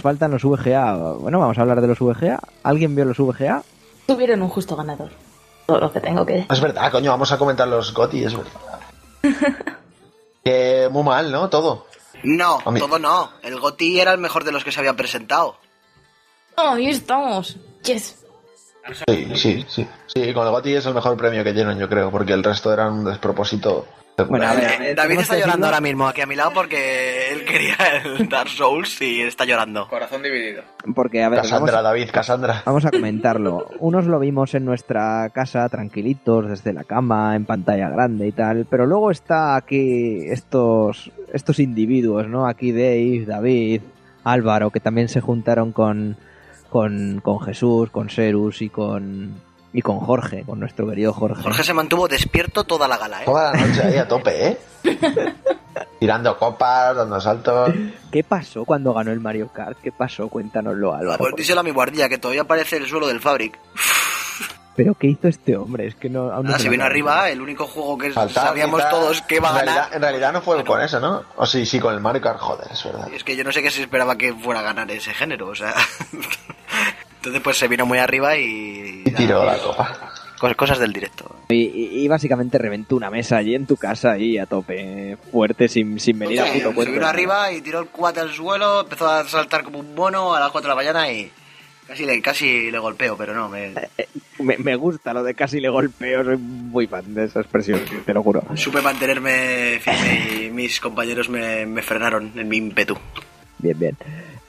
Nos 0.00 0.04
faltan 0.04 0.30
los 0.30 0.44
VGA. 0.44 0.94
Bueno, 1.18 1.40
vamos 1.40 1.58
a 1.58 1.60
hablar 1.60 1.82
de 1.82 1.86
los 1.86 1.98
VGA. 1.98 2.40
¿Alguien 2.62 2.96
vio 2.96 3.04
los 3.04 3.18
VGA? 3.18 3.62
Tuvieron 4.06 4.40
un 4.40 4.48
justo 4.48 4.74
ganador. 4.74 5.10
Todo 5.66 5.78
lo 5.78 5.92
que 5.92 6.00
tengo 6.00 6.24
que 6.24 6.32
decir. 6.32 6.50
Es 6.50 6.58
verdad, 6.58 6.90
coño, 6.90 7.10
vamos 7.10 7.30
a 7.32 7.36
comentar 7.36 7.68
los 7.68 7.92
GOTY, 7.92 8.24
es 8.24 8.34
verdad. 8.34 8.80
que 10.42 10.88
muy 10.90 11.02
mal, 11.02 11.30
¿no? 11.30 11.50
Todo. 11.50 11.84
No, 12.22 12.60
todo 12.78 12.98
no. 12.98 13.28
El 13.42 13.60
GOTI 13.60 14.00
era 14.00 14.12
el 14.12 14.18
mejor 14.18 14.44
de 14.44 14.52
los 14.52 14.64
que 14.64 14.72
se 14.72 14.80
habían 14.80 14.96
presentado. 14.96 15.56
Oh, 16.56 16.70
ahí 16.70 16.88
estamos. 16.88 17.58
Yes. 17.84 18.24
Sí, 19.06 19.32
sí, 19.34 19.66
sí. 19.68 19.86
Sí, 20.06 20.32
con 20.32 20.46
el 20.46 20.52
GOTY 20.52 20.76
es 20.76 20.86
el 20.86 20.94
mejor 20.94 21.14
premio 21.18 21.44
que 21.44 21.52
tienen, 21.52 21.78
yo 21.78 21.90
creo, 21.90 22.10
porque 22.10 22.32
el 22.32 22.42
resto 22.42 22.72
eran 22.72 22.94
un 22.94 23.04
despropósito. 23.04 23.86
Bueno, 24.28 24.46
a 24.46 24.54
ver, 24.54 24.64
Eh, 24.64 24.78
ver, 24.78 24.96
David 24.96 24.96
tenemos 25.08 25.22
está 25.22 25.34
llorando 25.34 25.50
decirlo. 25.52 25.66
ahora 25.66 25.80
mismo 25.80 26.06
aquí 26.08 26.20
a 26.20 26.26
mi 26.26 26.36
lado 26.36 26.50
porque 26.54 27.32
él 27.32 27.44
quería 27.44 27.76
el 28.04 28.28
Dark 28.28 28.48
Souls 28.48 29.00
y 29.02 29.22
está 29.22 29.44
llorando. 29.44 29.88
Corazón 29.88 30.22
dividido. 30.22 30.62
Porque, 30.94 31.22
a 31.22 31.28
ver, 31.28 31.38
vamos, 31.38 31.50
Cassandra, 31.50 31.82
David, 31.82 32.10
Cassandra. 32.12 32.62
vamos 32.64 32.84
a 32.86 32.90
comentarlo. 32.90 33.68
Unos 33.78 34.06
lo 34.06 34.18
vimos 34.18 34.54
en 34.54 34.64
nuestra 34.64 35.28
casa 35.30 35.68
tranquilitos, 35.68 36.48
desde 36.48 36.72
la 36.72 36.84
cama, 36.84 37.36
en 37.36 37.44
pantalla 37.44 37.88
grande 37.88 38.26
y 38.28 38.32
tal, 38.32 38.66
pero 38.68 38.86
luego 38.86 39.10
está 39.10 39.56
aquí 39.56 40.24
estos, 40.28 41.10
estos 41.32 41.58
individuos, 41.58 42.26
¿no? 42.28 42.46
Aquí 42.46 42.72
Dave, 42.72 43.24
David, 43.26 43.82
Álvaro, 44.24 44.70
que 44.70 44.80
también 44.80 45.08
se 45.08 45.20
juntaron 45.20 45.72
con, 45.72 46.16
con, 46.68 47.20
con 47.22 47.40
Jesús, 47.40 47.90
con 47.90 48.10
Serus 48.10 48.62
y 48.62 48.68
con, 48.68 49.34
y 49.72 49.82
con 49.82 50.00
Jorge, 50.00 50.42
con 50.44 50.58
nuestro 50.60 50.88
querido 50.88 51.12
Jorge. 51.12 51.42
Jorge 51.42 51.64
se 51.64 51.74
mantuvo 51.74 52.08
despierto 52.08 52.64
toda 52.64 52.88
la 52.88 52.96
gala, 52.98 53.22
¿eh? 53.22 53.24
Toda 53.26 53.52
la 53.52 53.66
noche 53.66 53.82
ahí 53.82 53.96
a 53.98 54.08
tope, 54.08 54.48
¿eh? 54.48 54.58
Tirando 56.00 56.36
copas, 56.38 56.96
dando 56.96 57.20
saltos. 57.20 57.70
¿Qué 58.10 58.24
pasó 58.24 58.64
cuando 58.64 58.92
ganó 58.94 59.12
el 59.12 59.20
Mario 59.20 59.48
Kart? 59.52 59.78
¿Qué 59.82 59.92
pasó? 59.92 60.28
Cuéntanoslo, 60.28 60.94
Álvaro. 60.94 61.18
Pues 61.18 61.34
díselo 61.36 61.60
a 61.60 61.62
mi 61.62 61.70
guardia 61.70 62.08
que 62.08 62.18
todavía 62.18 62.44
parece 62.44 62.76
el 62.78 62.86
suelo 62.88 63.06
del 63.06 63.20
Fabric. 63.20 63.58
¿Pero 64.76 64.94
qué 64.94 65.08
hizo 65.08 65.28
este 65.28 65.56
hombre? 65.56 65.86
Es 65.88 65.94
que 65.94 66.08
no... 66.08 66.30
aún 66.30 66.44
no 66.44 66.52
Nada, 66.52 66.56
se 66.56 66.62
se 66.64 66.68
me 66.70 66.76
vino 66.76 66.84
acaba. 66.84 66.92
arriba, 66.94 67.30
el 67.30 67.40
único 67.42 67.66
juego 67.66 67.98
que 67.98 68.10
Faltaba 68.10 68.48
sabíamos 68.48 68.80
quizá- 68.80 68.90
todos 68.90 69.22
que 69.22 69.34
iba 69.36 69.48
a 69.48 69.50
en 69.50 69.56
realidad, 69.56 69.74
ganar. 69.82 69.94
en 69.96 70.02
realidad 70.02 70.32
no 70.32 70.40
fue 70.42 70.64
con 70.64 70.80
eso, 70.80 70.98
¿no? 71.00 71.22
O 71.36 71.44
sí, 71.44 71.66
sí, 71.66 71.78
con 71.78 71.92
el 71.92 72.00
Mario 72.00 72.22
Kart, 72.22 72.38
joder, 72.38 72.66
es 72.72 72.82
verdad. 72.84 73.08
Es 73.12 73.22
que 73.22 73.36
yo 73.36 73.44
no 73.44 73.52
sé 73.52 73.62
qué 73.62 73.70
se 73.70 73.82
esperaba 73.82 74.16
que 74.16 74.32
fuera 74.32 74.60
a 74.60 74.62
ganar 74.62 74.90
ese 74.90 75.12
género, 75.12 75.48
o 75.48 75.54
sea. 75.54 75.74
Entonces, 77.20 77.42
pues 77.42 77.58
se 77.58 77.68
vino 77.68 77.84
muy 77.86 77.98
arriba 77.98 78.36
y. 78.36 79.02
Y 79.04 79.10
tiró 79.12 79.44
la 79.44 79.58
copa. 79.58 80.12
Cos- 80.38 80.56
Cosas 80.56 80.78
del 80.78 80.92
directo. 80.92 81.36
Y, 81.50 81.54
y- 81.66 82.04
y 82.04 82.08
básicamente 82.08 82.56
reventó 82.56 82.96
una 82.96 83.10
mesa 83.10 83.36
allí 83.36 83.54
en 83.54 83.66
tu 83.66 83.76
casa 83.76 84.12
ahí 84.12 84.38
a 84.38 84.46
tope, 84.46 85.18
fuerte, 85.30 85.68
sin, 85.68 86.00
sin 86.00 86.18
venir 86.18 86.40
a 86.40 86.46
puto 86.46 86.68
se 86.70 86.74
cuento. 86.74 86.92
vino 86.94 87.06
arriba 87.06 87.52
y 87.52 87.60
tiró 87.60 87.80
el 87.80 87.86
cuate 87.88 88.20
al 88.20 88.30
suelo, 88.32 88.80
empezó 88.80 89.06
a 89.08 89.26
saltar 89.28 89.62
como 89.64 89.80
un 89.80 89.94
mono 89.94 90.34
a 90.34 90.40
las 90.40 90.50
4 90.50 90.66
de 90.68 90.70
la 90.70 90.74
mañana 90.82 91.12
y. 91.12 91.30
Casi 91.86 92.06
le, 92.06 92.22
casi 92.22 92.70
le 92.70 92.78
golpeo, 92.78 93.16
pero 93.16 93.34
no, 93.34 93.48
me. 93.48 93.74
Me, 94.38 94.56
me 94.58 94.76
gusta 94.76 95.12
lo 95.12 95.24
de 95.24 95.34
casi 95.34 95.58
le 95.60 95.68
golpeo, 95.68 96.22
soy 96.24 96.36
muy 96.36 96.86
fan 96.86 97.12
de 97.14 97.24
esa 97.24 97.40
expresión, 97.40 97.80
te 98.06 98.14
lo 98.14 98.22
juro. 98.22 98.44
Supe 98.54 98.80
mantenerme 98.80 99.80
firme 99.80 100.44
y 100.46 100.50
mis 100.50 100.78
compañeros 100.78 101.28
me, 101.28 101.66
me 101.66 101.82
frenaron 101.82 102.30
en 102.36 102.48
mi 102.48 102.58
ímpetu. 102.58 102.96
Bien, 103.58 103.76
bien. 103.76 103.96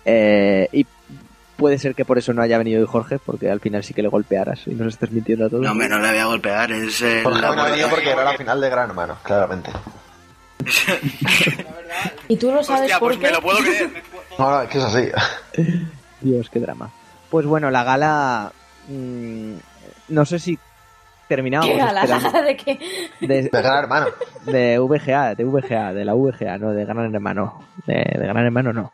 Eh, 0.05 0.67
y 0.71 0.85
puede 1.61 1.77
ser 1.77 1.95
que 1.95 2.03
por 2.03 2.17
eso 2.17 2.33
no 2.33 2.41
haya 2.41 2.57
venido 2.57 2.81
hoy 2.81 2.87
Jorge, 2.89 3.19
porque 3.19 3.49
al 3.49 3.59
final 3.61 3.83
sí 3.83 3.93
que 3.93 4.01
le 4.01 4.09
golpearas 4.09 4.67
y 4.67 4.71
nos 4.71 4.87
estés 4.93 5.11
mintiendo 5.11 5.45
a 5.45 5.49
todos. 5.49 5.63
No, 5.63 5.71
hombre, 5.71 5.87
no 5.87 5.99
le 5.99 6.09
voy 6.09 6.17
a 6.17 6.25
golpear, 6.25 6.71
es 6.71 7.01
el 7.01 7.23
Jorge 7.23 7.39
no 7.41 7.47
ha 7.47 7.51
amor- 7.53 7.69
venido 7.71 7.89
porque 7.89 8.09
era 8.11 8.23
la 8.23 8.33
final 8.37 8.59
de 8.59 8.69
Gran 8.69 8.89
Hermano, 8.89 9.17
claramente. 9.23 9.71
Y 12.27 12.37
tú 12.37 12.51
lo 12.51 12.63
sabes 12.63 12.83
Hostia, 12.83 12.99
por 12.99 13.09
pues 13.09 13.17
qué. 13.19 13.25
me 13.27 13.31
lo 13.33 13.41
puedo 13.41 13.57
creer. 13.59 13.89
No, 14.39 14.49
no, 14.49 14.61
es 14.61 14.69
que 14.69 14.77
es 14.77 14.83
así. 14.85 15.09
Dios, 16.21 16.49
qué 16.49 16.59
drama. 16.59 16.89
Pues 17.29 17.45
bueno, 17.45 17.69
la 17.69 17.83
gala... 17.83 18.51
mm, 18.87 19.53
no 20.09 20.25
sé 20.25 20.39
si 20.39 20.57
terminábamos 21.27 21.73
¿Qué 21.75 21.77
gala? 21.79 22.03
esperando- 22.03 22.41
¿De 22.43 22.57
qué? 22.57 22.79
de, 23.19 23.41
De 23.43 23.49
Gran 23.49 23.77
Hermano. 23.83 24.07
de 24.45 24.79
VGA, 24.79 25.35
de 25.35 25.43
VGA, 25.43 25.93
de 25.93 26.05
la 26.05 26.13
VGA, 26.13 26.57
no 26.57 26.71
de 26.71 26.85
Gran 26.85 27.13
Hermano. 27.13 27.61
De, 27.85 27.95
de 27.95 28.25
Gran 28.25 28.45
Hermano 28.45 28.71
no. 28.73 28.91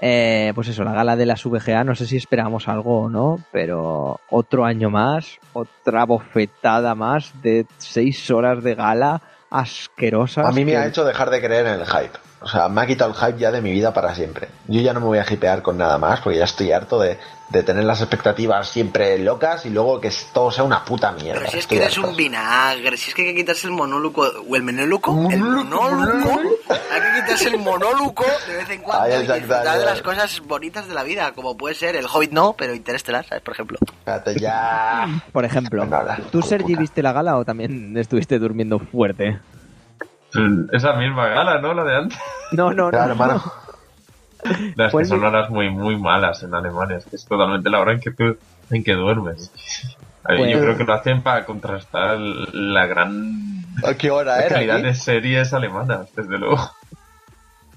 Eh, 0.00 0.52
pues 0.54 0.68
eso, 0.68 0.84
la 0.84 0.92
gala 0.92 1.16
de 1.16 1.24
las 1.26 1.42
VGA, 1.44 1.82
no 1.84 1.94
sé 1.94 2.06
si 2.06 2.16
esperábamos 2.16 2.68
algo 2.68 3.02
o 3.04 3.08
no, 3.08 3.38
pero 3.50 4.20
otro 4.28 4.64
año 4.66 4.90
más, 4.90 5.38
otra 5.54 6.04
bofetada 6.04 6.94
más 6.94 7.32
de 7.42 7.64
seis 7.78 8.30
horas 8.30 8.62
de 8.62 8.74
gala 8.74 9.22
asquerosas. 9.50 10.44
A 10.46 10.52
mí 10.52 10.64
me 10.64 10.72
que- 10.72 10.76
ha 10.76 10.86
hecho 10.86 11.04
dejar 11.04 11.30
de 11.30 11.40
creer 11.40 11.66
en 11.66 11.80
el 11.80 11.86
hype. 11.86 12.18
O 12.40 12.48
sea, 12.48 12.68
me 12.68 12.82
ha 12.82 12.86
quitado 12.86 13.10
el 13.10 13.16
hype 13.16 13.38
ya 13.38 13.50
de 13.50 13.62
mi 13.62 13.72
vida 13.72 13.94
para 13.94 14.14
siempre. 14.14 14.48
Yo 14.68 14.80
ya 14.80 14.92
no 14.92 15.00
me 15.00 15.06
voy 15.06 15.18
a 15.18 15.26
hipear 15.28 15.62
con 15.62 15.78
nada 15.78 15.98
más 15.98 16.20
porque 16.20 16.38
ya 16.38 16.44
estoy 16.44 16.70
harto 16.70 17.00
de, 17.00 17.18
de 17.48 17.62
tener 17.62 17.84
las 17.84 18.00
expectativas 18.00 18.68
siempre 18.68 19.18
locas 19.18 19.64
y 19.66 19.70
luego 19.70 20.00
que 20.00 20.12
todo 20.32 20.50
sea 20.50 20.64
una 20.64 20.84
puta 20.84 21.12
mierda. 21.12 21.40
Pero 21.40 21.50
si 21.50 21.58
es 21.58 21.66
que 21.66 21.76
eres 21.76 21.96
harto. 21.96 22.10
un 22.10 22.16
vinagre, 22.16 22.96
si 22.96 23.10
es 23.10 23.14
que 23.14 23.22
hay 23.22 23.28
que 23.28 23.36
quitarse 23.36 23.68
el 23.68 23.72
monóluco, 23.72 24.22
o 24.22 24.56
el 24.56 24.62
menóluco, 24.62 25.12
el 25.30 25.38
monóluco, 25.38 26.40
hay 26.68 27.00
que 27.00 27.20
quitarse 27.20 27.48
el 27.48 27.58
monóluco 27.58 28.24
de 28.46 28.56
vez 28.56 28.70
en 28.70 28.82
cuando 28.82 29.04
Ay, 29.04 29.12
y 29.12 29.14
exacto, 29.14 29.34
disfrutar 29.34 29.78
de 29.78 29.84
las 29.84 30.02
cosas 30.02 30.40
bonitas 30.40 30.88
de 30.88 30.94
la 30.94 31.04
vida, 31.04 31.32
como 31.32 31.56
puede 31.56 31.74
ser 31.74 31.94
el 31.96 32.06
Hobbit 32.06 32.32
no, 32.32 32.54
pero 32.58 32.74
Interestelar, 32.74 33.24
¿sabes? 33.24 33.42
Por 33.42 33.54
ejemplo. 33.54 33.78
Espérate, 33.80 34.38
ya. 34.38 35.22
Por 35.32 35.44
ejemplo, 35.44 35.82
ahora, 35.82 36.18
¿tú, 36.30 36.42
Sergi, 36.42 36.72
puta. 36.72 36.80
viste 36.80 37.02
la 37.02 37.12
gala 37.12 37.36
o 37.38 37.44
también 37.44 37.96
estuviste 37.96 38.38
durmiendo 38.38 38.78
fuerte? 38.78 39.38
Esa 40.72 40.92
misma 40.94 41.28
gala, 41.28 41.60
¿no? 41.60 41.74
La 41.74 41.84
de 41.84 41.96
antes. 41.96 42.18
No, 42.52 42.72
no, 42.72 42.90
Claro, 42.90 43.06
no. 43.06 43.12
hermano. 43.24 43.42
Las 44.76 44.92
Pues 44.92 45.06
que 45.06 45.08
son 45.10 45.20
mi- 45.20 45.26
horas 45.26 45.50
muy, 45.50 45.70
muy 45.70 45.96
malas 45.98 46.42
en 46.42 46.54
Alemania. 46.54 46.98
Es 46.98 47.04
que 47.06 47.16
es 47.16 47.24
totalmente 47.26 47.68
la 47.70 47.80
hora 47.80 47.92
en 47.92 48.00
que 48.00 48.10
tú 48.12 48.36
en 48.70 48.84
que 48.84 48.92
duermes. 48.94 49.50
A 50.24 50.32
ver, 50.32 50.38
Pues- 50.40 50.52
Yo 50.52 50.60
creo 50.60 50.76
que 50.76 50.84
lo 50.84 50.94
hacen 50.94 51.22
para 51.22 51.44
contrastar 51.44 52.18
la 52.18 52.86
gran 52.86 53.64
¿A 53.84 53.94
qué 53.94 54.10
hora 54.10 54.38
era? 54.40 54.54
calidad 54.56 54.76
aquí? 54.76 54.86
de 54.86 54.94
series 54.94 55.52
alemanas, 55.52 56.08
desde 56.14 56.38
luego. 56.38 56.58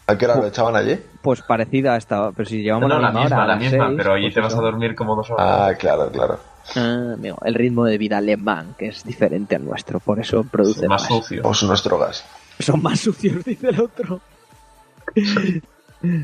¿A 0.07 0.18
qué 0.18 0.26
hora 0.26 0.36
lo 0.38 0.47
echaban 0.47 0.76
allí? 0.76 0.99
Pues 1.22 1.41
parecida 1.43 1.93
a 1.93 1.97
esta, 1.97 2.32
pero 2.32 2.47
si 2.49 2.64
llevamos 2.64 2.89
No, 2.89 2.95
la, 2.99 3.12
la 3.12 3.20
misma 3.20 3.36
hora, 3.38 3.45
la 3.47 3.55
misma, 3.55 3.86
seis, 3.88 3.97
pero 3.97 4.14
allí 4.14 4.24
pues 4.24 4.34
te 4.34 4.41
vas 4.41 4.53
eso. 4.53 4.62
a 4.62 4.64
dormir 4.64 4.95
como 4.95 5.16
dos 5.16 5.30
horas. 5.30 5.45
Ah, 5.47 5.74
claro, 5.78 6.10
claro. 6.12 6.39
Ah, 6.76 7.14
amigo, 7.14 7.38
el 7.45 7.53
ritmo 7.53 7.86
de 7.86 7.97
vida 7.99 8.18
alemán, 8.18 8.76
que 8.78 8.88
es 8.88 9.03
diferente 9.03 9.55
al 9.55 9.66
nuestro, 9.66 9.99
por 9.99 10.20
eso 10.20 10.43
produce 10.43 10.88
más 10.88 11.01
más. 11.03 11.07
sucio. 11.07 11.41
Pues 11.43 11.62
nuestro 11.64 11.97
gas. 11.99 12.26
Son 12.60 12.82
más 12.82 12.99
sucios, 12.99 13.43
dice 13.45 13.70
el 13.70 13.80
otro. 13.82 14.22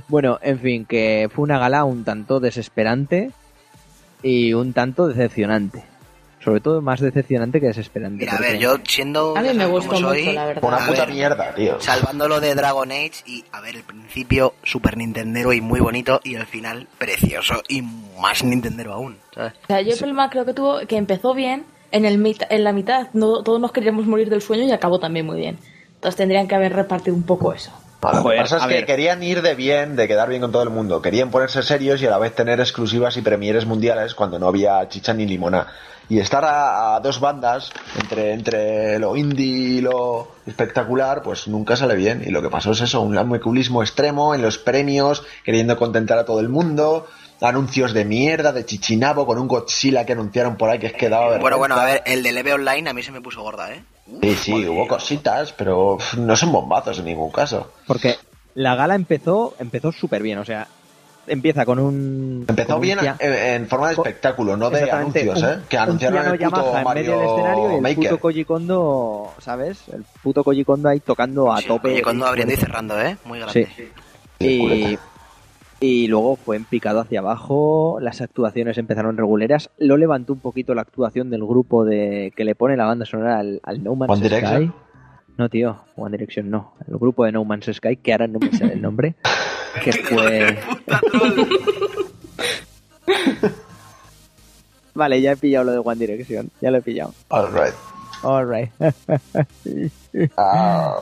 bueno, 0.08 0.40
en 0.42 0.60
fin, 0.60 0.86
que 0.86 1.30
fue 1.34 1.44
una 1.44 1.58
gala 1.60 1.84
un 1.84 2.04
tanto 2.04 2.40
desesperante 2.40 3.32
y 4.22 4.54
un 4.54 4.74
tanto 4.74 5.08
decepcionante. 5.08 5.84
Sobre 6.44 6.60
todo 6.60 6.80
más 6.80 7.00
decepcionante 7.00 7.60
que 7.60 7.66
desesperante. 7.68 8.20
Mira, 8.26 8.38
a 8.38 8.40
ver, 8.40 8.60
yo 8.60 8.78
siendo... 8.88 9.36
A 9.36 9.42
mí 9.42 9.50
me 9.56 9.66
gustó 9.66 9.94
mucho, 9.96 10.10
soy, 10.10 10.32
la 10.32 10.46
verdad. 10.46 10.64
Una 10.64 10.78
A 10.78 10.88
puta 10.88 11.06
ver. 11.06 11.16
mierda, 11.16 11.56
tío. 11.56 11.80
Salvándolo 11.82 12.40
de 12.40 12.54
Dragon 12.54 12.92
Age 12.92 13.24
y, 13.26 13.44
a 13.52 13.62
ver, 13.62 13.76
el 13.78 13.82
principio 13.82 14.54
Super 14.62 14.96
Nintendero 14.96 15.54
y 15.54 15.62
muy 15.62 15.80
bonito 15.80 16.22
y 16.24 16.36
el 16.36 16.46
final 16.46 16.88
precioso 17.00 17.64
y 17.68 17.82
más 17.82 18.44
Nintendero 18.44 18.94
aún, 18.94 19.18
¿sabes? 19.34 19.54
O 19.64 19.68
sea, 19.68 19.82
yo 19.82 19.94
el 19.94 19.98
problema 19.98 20.30
creo 20.30 20.46
que 20.46 20.54
tuvo 20.54 20.82
que 20.88 20.98
empezó 20.98 21.34
bien, 21.34 21.64
en, 21.92 22.06
el 22.06 22.20
mit- 22.22 22.46
en 22.52 22.64
la 22.64 22.74
mitad 22.74 23.08
no, 23.14 23.42
todos 23.42 23.60
nos 23.60 23.72
queríamos 23.72 24.06
morir 24.06 24.30
del 24.30 24.42
sueño 24.44 24.66
y 24.66 24.72
acabó 24.72 25.00
también 25.00 25.26
muy 25.26 25.40
bien. 25.40 25.58
Entonces 26.06 26.18
tendrían 26.18 26.48
que 26.48 26.54
haber 26.54 26.72
repartido 26.72 27.16
un 27.16 27.24
poco 27.24 27.52
eso. 27.52 27.72
Lo 28.04 28.30
que 28.30 28.38
pasa 28.38 28.58
es 28.58 28.64
que 28.66 28.74
ver. 28.76 28.86
querían 28.86 29.24
ir 29.24 29.42
de 29.42 29.56
bien, 29.56 29.96
de 29.96 30.08
quedar 30.08 30.30
bien 30.30 30.40
con 30.40 30.52
todo 30.52 30.62
el 30.62 30.70
mundo. 30.70 31.02
Querían 31.02 31.32
ponerse 31.32 31.64
serios 31.64 32.00
y 32.00 32.06
a 32.06 32.12
la 32.12 32.20
vez 32.20 32.36
tener 32.36 32.60
exclusivas 32.60 33.18
y 33.18 33.24
premieres 33.24 33.66
mundiales 33.66 34.14
cuando 34.14 34.38
no 34.38 34.48
había 34.48 34.88
chicha 34.88 35.16
ni 35.16 35.26
limona. 35.26 35.66
Y 36.08 36.20
estar 36.20 36.46
a, 36.46 36.96
a 36.96 37.00
dos 37.00 37.20
bandas, 37.20 37.72
entre, 38.00 38.34
entre 38.34 39.00
lo 39.00 39.18
indie 39.18 39.48
y 39.78 39.82
lo 39.82 40.28
espectacular, 40.46 41.24
pues 41.24 41.48
nunca 41.48 41.76
sale 41.76 41.96
bien. 41.96 42.22
Y 42.24 42.30
lo 42.30 42.44
que 42.44 42.52
pasó 42.52 42.74
es 42.74 42.82
eso, 42.82 43.02
un 43.02 43.16
lambeculismo 43.16 43.82
extremo 43.82 44.36
en 44.36 44.44
los 44.44 44.60
premios, 44.60 45.24
queriendo 45.44 45.76
contentar 45.76 46.20
a 46.20 46.26
todo 46.26 46.40
el 46.40 46.50
mundo. 46.50 47.08
Anuncios 47.42 47.94
de 47.94 48.06
mierda, 48.06 48.52
de 48.54 48.66
chichinabo, 48.66 49.26
con 49.26 49.38
un 49.38 49.48
Godzilla 49.48 50.06
que 50.06 50.14
anunciaron 50.14 50.56
por 50.56 50.70
ahí 50.70 50.80
que 50.80 50.88
es 50.88 50.94
que 50.94 51.10
daba 51.10 51.38
Bueno, 51.38 51.44
vergüenza. 51.44 51.58
bueno, 51.58 51.76
a 51.76 51.86
ver, 51.86 52.02
el 52.06 52.24
de 52.24 52.32
Leve 52.32 52.54
Online 52.54 52.90
a 52.90 52.94
mí 52.94 53.04
se 53.04 53.12
me 53.12 53.22
puso 53.22 53.42
gorda, 53.42 53.74
¿eh? 53.74 53.84
Sí, 54.22 54.36
sí, 54.36 54.68
hubo 54.68 54.88
cositas, 54.88 55.52
pero 55.52 55.98
no 56.18 56.36
son 56.36 56.52
bombazos 56.52 57.00
en 57.00 57.06
ningún 57.06 57.32
caso. 57.32 57.72
Porque 57.88 58.16
la 58.54 58.76
gala 58.76 58.96
empezó, 58.96 59.54
empezó 59.60 59.92
súper 59.92 60.22
bien, 60.24 60.38
o 60.38 60.46
sea, 60.46 60.68
empieza 61.28 61.66
con 61.66 61.80
un... 61.80 62.46
Empezó 62.48 62.68
con 62.70 62.76
un 62.78 62.82
bien 62.82 63.00
pia- 63.00 63.18
en, 63.20 63.34
en 63.34 63.68
forma 63.68 63.88
de 63.90 63.94
espectáculo, 63.96 64.56
no 64.56 64.70
de 64.70 64.90
anuncios, 64.90 65.42
un- 65.42 65.50
¿eh? 65.50 65.58
Que 65.68 65.76
un 65.78 65.84
anunciaron 65.84 66.20
el 66.26 66.32
puto 66.32 66.40
Yamaha 66.40 66.78
en 66.78 66.84
Mario 66.86 67.04
medio 67.04 67.20
del 67.20 67.30
escenario 67.30 67.72
y 67.72 67.76
el 67.76 67.82
Maker. 67.82 67.98
puto 68.12 68.20
Koji 68.22 68.46
Kondo, 68.46 69.34
¿sabes? 69.40 69.80
El 69.92 70.06
puto 70.24 70.44
Koji 70.44 70.64
Kondo 70.64 70.88
ahí 70.88 71.00
tocando 71.02 71.52
a 71.52 71.60
Sí, 71.60 71.68
tope. 71.68 71.90
Oye, 71.92 72.02
cuando 72.02 72.28
abriendo 72.28 72.54
y 72.54 72.58
cerrando, 72.58 73.02
¿eh? 73.02 73.18
Muy 73.26 73.40
grande. 73.40 73.68
Sí. 73.76 73.90
Sí, 74.40 74.46
Y. 74.48 75.00
y 75.86 76.08
luego 76.08 76.36
fue 76.36 76.56
en 76.56 76.66
picado 76.66 77.00
hacia 77.00 77.20
abajo, 77.20 78.00
las 78.02 78.22
actuaciones 78.22 78.80
empezaron 78.80 79.18
reguleras, 79.18 79.70
lo 79.78 79.98
levantó 79.98 80.34
un 80.34 80.40
poquito 80.40 80.74
la 80.74 80.82
actuación 80.82 81.30
del 81.30 81.46
grupo 81.46 81.86
de 81.86 82.34
que 82.36 82.44
le 82.44 82.56
pone 82.56 82.76
la 82.76 82.86
banda 82.86 83.06
sonora 83.06 83.38
al, 83.38 83.60
al 83.64 83.84
No 83.84 83.96
Man's 83.96 84.12
One 84.12 84.22
Direction. 84.22 84.64
Sky. 84.64 84.72
No, 85.38 85.50
tío, 85.50 85.78
One 85.96 86.18
Direction 86.18 86.50
no. 86.50 86.74
El 86.88 86.98
grupo 86.98 87.26
de 87.26 87.32
No 87.32 87.46
Man's 87.46 87.70
Sky, 87.72 87.98
que 87.98 88.14
ahora 88.14 88.26
no 88.28 88.40
me 88.40 88.52
sale 88.52 88.74
el 88.74 88.82
nombre, 88.82 89.14
que 89.84 89.92
fue... 89.92 90.58
Vale, 94.96 95.22
ya 95.22 95.34
he 95.34 95.38
pillado 95.38 95.66
lo 95.66 95.74
de 95.74 95.80
One 95.80 95.98
Direction, 95.98 96.50
ya 96.62 96.72
lo 96.72 96.78
he 96.78 96.82
pillado. 96.82 97.14
All 97.30 97.54
right. 97.54 97.76
Alright. 98.26 98.72
Ah, 100.38 101.00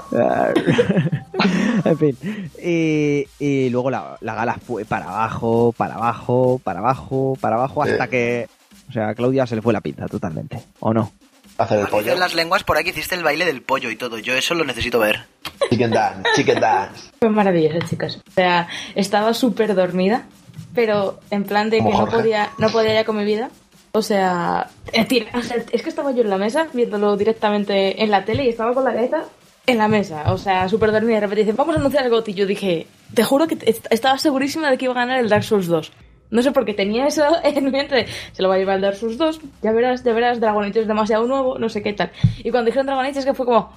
en 1.85 1.97
fin. 1.97 2.17
Y, 2.63 3.25
y 3.39 3.69
luego 3.69 3.91
la, 3.91 4.17
la 4.21 4.33
gala 4.35 4.55
fue 4.55 4.85
para 4.85 5.05
abajo, 5.05 5.73
para 5.77 5.95
abajo, 5.95 6.59
para 6.63 6.79
abajo, 6.79 7.37
para 7.39 7.55
abajo, 7.57 7.83
hsta 7.85 8.05
Sí. 8.05 8.09
que. 8.09 8.47
O 8.89 8.91
sea, 8.91 9.09
a 9.09 9.15
Claudia 9.15 9.45
se 9.47 9.55
le 9.55 9.61
fue 9.61 9.71
la 9.73 9.81
pinza 9.81 10.07
totalmente. 10.07 10.59
¿O 10.79 10.93
no? 10.93 11.11
hacer 11.59 11.79
el 11.79 11.87
pollo. 11.87 12.03
Dicen 12.05 12.19
las 12.19 12.33
lenguas 12.33 12.63
por 12.63 12.77
ahí 12.77 12.83
que 12.83 12.89
hiciste 12.89 13.13
el 13.13 13.23
baile 13.23 13.45
del 13.45 13.61
pollo 13.61 13.91
y 13.91 13.95
todo. 13.95 14.17
Yo 14.17 14.33
eso 14.33 14.55
lo 14.55 14.65
necesito 14.65 14.97
ver. 14.99 15.25
Chicken 15.69 15.91
dance, 15.91 16.23
chicken 16.35 16.59
dance. 16.59 17.11
Fue 17.19 17.29
maravilloso, 17.29 17.77
chicas. 17.87 18.17
O 18.27 18.31
sea, 18.31 18.67
estaba 18.95 19.33
súper 19.35 19.75
dormida, 19.75 20.23
pero 20.73 21.19
en 21.29 21.43
plan 21.43 21.69
de 21.69 21.77
que 21.77 21.83
Como 21.83 21.93
no 21.93 22.05
Jorge. 22.05 22.17
podía, 22.17 22.49
no 22.57 22.69
podía 22.69 22.93
ya 22.95 23.05
con 23.05 23.17
mi 23.17 23.23
vida. 23.25 23.51
O 23.95 24.01
sea, 24.01 24.69
eh, 24.91 25.27
o 25.35 25.41
sea, 25.43 25.57
es 25.71 25.83
que 25.83 25.89
estaba 25.89 26.11
yo 26.11 26.23
en 26.23 26.29
la 26.31 26.37
mesa 26.39 26.67
viéndolo 26.73 27.15
directamente 27.15 28.01
en 28.03 28.09
la 28.09 28.25
tele 28.25 28.45
y 28.45 28.49
estaba 28.49 28.73
con 28.73 28.83
la 28.83 28.91
cabeza 28.91 29.25
en 29.67 29.77
la 29.77 29.87
mesa. 29.87 30.33
O 30.33 30.37
sea, 30.39 30.67
súper 30.67 30.91
dormida. 30.91 31.11
Y 31.11 31.15
de 31.15 31.21
repente 31.21 31.41
dicen, 31.41 31.55
vamos 31.55 31.75
a 31.75 31.79
anunciar 31.79 32.03
el 32.03 32.09
GOTY. 32.09 32.31
Y 32.31 32.33
yo 32.33 32.45
dije, 32.47 32.87
te 33.13 33.23
juro 33.23 33.45
que 33.45 33.55
est- 33.61 33.85
estaba 33.91 34.17
segurísima 34.17 34.71
de 34.71 34.79
que 34.79 34.85
iba 34.85 34.95
a 34.95 35.05
ganar 35.05 35.19
el 35.19 35.29
Dark 35.29 35.43
Souls 35.43 35.67
2. 35.67 35.91
No 36.31 36.41
sé 36.41 36.51
por 36.51 36.65
qué 36.65 36.73
tenía 36.73 37.05
eso 37.05 37.23
en 37.43 37.63
mi 37.65 37.69
mente. 37.69 38.07
Se 38.31 38.41
lo 38.41 38.49
va 38.49 38.55
a 38.55 38.57
llevar 38.57 38.77
el 38.77 38.81
Dark 38.81 38.95
Souls 38.95 39.15
2. 39.19 39.39
Ya 39.61 39.71
verás, 39.71 40.03
ya 40.03 40.11
verás, 40.13 40.39
Dragon 40.39 40.63
Age 40.65 40.79
es 40.81 40.87
demasiado 40.87 41.27
nuevo, 41.27 41.59
no 41.59 41.69
sé 41.69 41.83
qué 41.83 41.93
tal. 41.93 42.11
Y 42.39 42.49
cuando 42.49 42.65
dijeron 42.69 42.87
Dragon 42.87 43.05
Age 43.05 43.19
es 43.19 43.25
que 43.25 43.35
fue 43.35 43.45
como... 43.45 43.71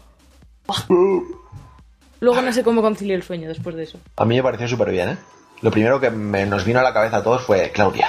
Luego 2.21 2.41
no 2.41 2.53
sé 2.55 2.64
cómo 2.64 2.81
concilié 2.81 3.14
el 3.17 3.23
sueño 3.23 3.49
después 3.49 3.77
de 3.77 3.83
eso. 3.83 3.99
A 4.17 4.25
mí 4.25 4.35
me 4.37 4.43
pareció 4.43 4.67
súper 4.67 4.91
bien, 4.93 5.11
¿eh? 5.11 5.17
Lo 5.61 5.71
primero 5.71 6.01
que 6.01 6.09
me- 6.11 6.47
nos 6.47 6.64
vino 6.64 6.81
a 6.81 6.83
la 6.83 6.95
cabeza 6.95 7.19
a 7.19 7.23
todos 7.23 7.43
fue 7.43 7.71
Claudia. 7.71 8.09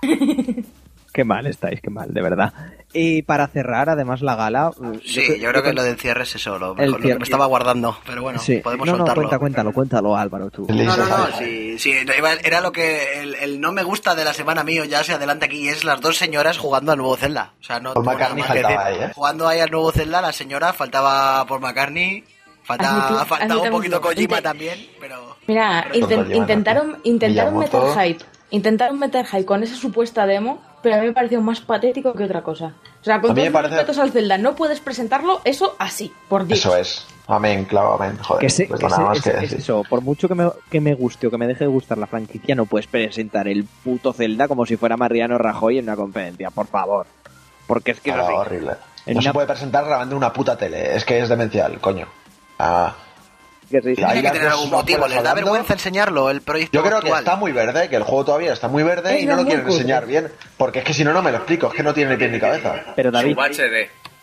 Qué 1.12 1.24
mal 1.24 1.46
estáis, 1.46 1.80
qué 1.80 1.90
mal, 1.90 2.12
de 2.14 2.22
verdad. 2.22 2.52
Y 2.92 3.22
para 3.22 3.46
cerrar, 3.48 3.88
además, 3.88 4.20
la 4.20 4.34
gala. 4.36 4.70
Sí, 5.04 5.38
yo, 5.40 5.50
creo 5.50 5.62
que 5.62 5.72
lo 5.72 5.82
del 5.82 5.96
cierre 5.98 6.22
es 6.24 6.34
eso, 6.36 6.58
lo, 6.58 6.74
mejor, 6.74 6.90
lo 6.92 6.96
que 6.98 7.02
cierre- 7.04 7.18
me 7.18 7.24
estaba 7.24 7.46
guardando. 7.46 7.96
Pero 8.06 8.22
bueno, 8.22 8.38
Sí. 8.40 8.58
podemos 8.58 8.86
no, 8.86 8.92
no, 8.92 8.98
soltarlo. 8.98 9.22
cuenta, 9.22 9.38
cuéntalo, 9.38 9.72
cuéntalo, 9.72 10.16
Álvaro, 10.16 10.50
tú. 10.50 10.66
No, 10.68 10.74
no, 10.84 10.96
no, 10.96 11.04
falta. 11.04 11.38
sí, 11.38 11.78
sí, 11.78 11.92
era 12.44 12.60
lo 12.60 12.72
que 12.72 13.20
el, 13.20 13.34
el 13.36 13.60
no 13.60 13.72
me 13.72 13.82
gusta 13.82 14.14
de 14.14 14.24
la 14.24 14.32
semana 14.34 14.64
mío 14.64 14.84
ya 14.84 15.04
se 15.04 15.12
adelanta 15.12 15.46
aquí 15.46 15.60
y 15.60 15.68
es 15.68 15.84
las 15.84 16.00
dos 16.00 16.16
señoras 16.16 16.58
jugando 16.58 16.92
al 16.92 16.98
nuevo 16.98 17.16
Zelda. 17.16 17.52
O 17.60 17.64
sea, 17.64 17.80
no 17.80 17.94
nada 17.94 18.00
McCartney 18.02 18.42
faltaba 18.42 18.84
decir. 18.88 19.02
ahí, 19.02 19.08
¿eh? 19.08 19.12
Jugando 19.14 19.48
ahí 19.48 19.60
al 19.60 19.70
nuevo 19.70 19.92
Zelda, 19.92 20.20
la 20.20 20.32
señora 20.32 20.72
faltaba 20.72 21.44
por 21.46 21.60
McCartney, 21.60 22.24
faltaba, 22.64 23.08
Admiti- 23.08 23.26
faltaba 23.26 23.62
un 23.62 23.70
poquito. 23.70 24.00
Kojima 24.00 24.42
también, 24.42 24.78
pero 25.00 25.36
Mira, 25.46 25.86
Pero 25.92 26.06
intentaron, 26.36 26.98
intentaron 27.04 27.58
meter 27.58 27.80
hype. 27.98 28.24
Intentaron 28.50 28.98
meter 28.98 29.26
hype 29.26 29.44
con 29.44 29.62
esa 29.62 29.74
supuesta 29.76 30.26
demo, 30.26 30.60
pero 30.82 30.96
a 30.96 30.98
mí 31.00 31.06
me 31.06 31.12
pareció 31.12 31.40
más 31.40 31.60
patético 31.60 32.12
que 32.12 32.24
otra 32.24 32.42
cosa. 32.42 32.72
O 33.00 33.04
sea, 33.04 33.20
con 33.20 33.30
A 33.30 33.34
mí 33.34 33.40
todos 33.40 33.52
parece- 33.52 33.74
respetos 33.76 33.98
al 33.98 34.10
Zelda, 34.12 34.38
no 34.38 34.54
puedes 34.54 34.80
presentarlo 34.80 35.40
eso 35.44 35.74
así, 35.78 36.12
por 36.28 36.46
Dios. 36.46 36.58
Eso 36.58 36.76
es. 36.76 37.06
Amén, 37.26 37.64
claro, 37.64 37.94
amén. 37.94 38.18
Joder, 38.20 38.40
Que, 38.40 38.50
se- 38.50 38.66
pues 38.66 38.80
que 38.80 38.86
nada 38.86 38.96
se- 38.96 39.02
más 39.04 39.16
es, 39.18 39.22
que 39.22 39.30
es 39.30 39.40
decir. 39.42 39.58
eso, 39.58 39.82
por 39.88 40.00
mucho 40.00 40.26
que 40.28 40.34
me, 40.34 40.50
que 40.70 40.80
me 40.80 40.94
guste 40.94 41.26
o 41.28 41.30
que 41.30 41.38
me 41.38 41.46
deje 41.46 41.64
de 41.64 41.68
gustar 41.68 41.96
la 41.98 42.06
franquicia, 42.08 42.54
no 42.54 42.66
puedes 42.66 42.86
presentar 42.88 43.46
el 43.48 43.64
puto 43.64 44.12
Zelda 44.12 44.48
como 44.48 44.66
si 44.66 44.76
fuera 44.76 44.96
Mariano 44.96 45.38
Rajoy 45.38 45.78
en 45.78 45.84
una 45.84 45.96
conferencia, 45.96 46.50
por 46.50 46.66
favor. 46.66 47.06
Porque 47.66 47.92
es 47.92 48.00
que 48.00 48.10
es 48.10 48.16
Ah, 48.16 48.22
así. 48.24 48.32
horrible. 48.34 48.72
En 49.06 49.14
No 49.14 49.22
se 49.22 49.32
puede 49.32 49.46
presentar 49.46 49.84
grabando 49.86 50.16
una 50.16 50.32
puta 50.32 50.56
tele. 50.58 50.94
Es 50.96 51.04
que 51.04 51.20
es 51.20 51.28
demencial, 51.28 51.78
coño. 51.80 52.06
Ah, 52.58 52.94
Que 53.70 53.80
sí. 53.82 53.88
Ahí 54.02 54.14
tiene 54.14 54.22
que 54.22 54.30
tener 54.30 54.48
algún 54.48 54.70
motivo. 54.70 55.06
Les 55.06 55.22
da 55.22 55.32
vergüenza 55.34 55.72
enseñarlo, 55.74 56.28
el 56.30 56.40
proyecto 56.42 56.76
yo 56.76 56.82
creo 56.82 57.00
que 57.00 57.10
está 57.10 57.36
muy 57.36 57.52
verde, 57.52 57.88
que 57.88 57.96
el 57.96 58.02
juego 58.02 58.24
todavía 58.24 58.52
está 58.52 58.66
muy 58.68 58.82
verde 58.82 59.16
Es 59.16 59.22
y 59.22 59.26
no 59.26 59.36
lo 59.36 59.44
quieren 59.46 59.66
enseñar 59.66 60.06
bien. 60.06 60.28
Porque 60.56 60.80
es 60.80 60.84
que 60.84 60.92
si 60.94 61.04
no, 61.04 61.12
no 61.12 61.22
me 61.22 61.30
lo 61.30 61.38
explico. 61.38 61.68
Es 61.68 61.74
que 61.74 61.82
no 61.82 61.94
tiene 61.94 62.12
ni 62.12 62.16
pie 62.18 62.28
ni 62.28 62.40
cabeza. 62.40 62.74
Pero 62.96 63.10
David. 63.10 63.36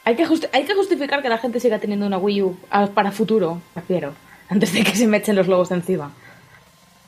Hay 0.03 0.15
que, 0.15 0.26
justi- 0.26 0.48
hay 0.53 0.64
que 0.65 0.74
justificar 0.74 1.22
que 1.22 1.30
la 1.30 1.38
gente 1.38 1.60
siga 1.60 1.80
teniendo 1.80 2.06
una 2.06 2.18
Wii 2.18 2.41
U 2.41 2.57
a- 2.69 2.88
para 2.88 3.11
futuro, 3.11 3.61
prefiero, 3.74 4.14
antes 4.49 4.72
de 4.74 4.84
que 4.84 4.95
se 4.95 5.06
me 5.07 5.18
echen 5.18 5.36
los 5.36 5.48
logos 5.48 5.69
de 5.69 5.76
encima. 5.76 6.11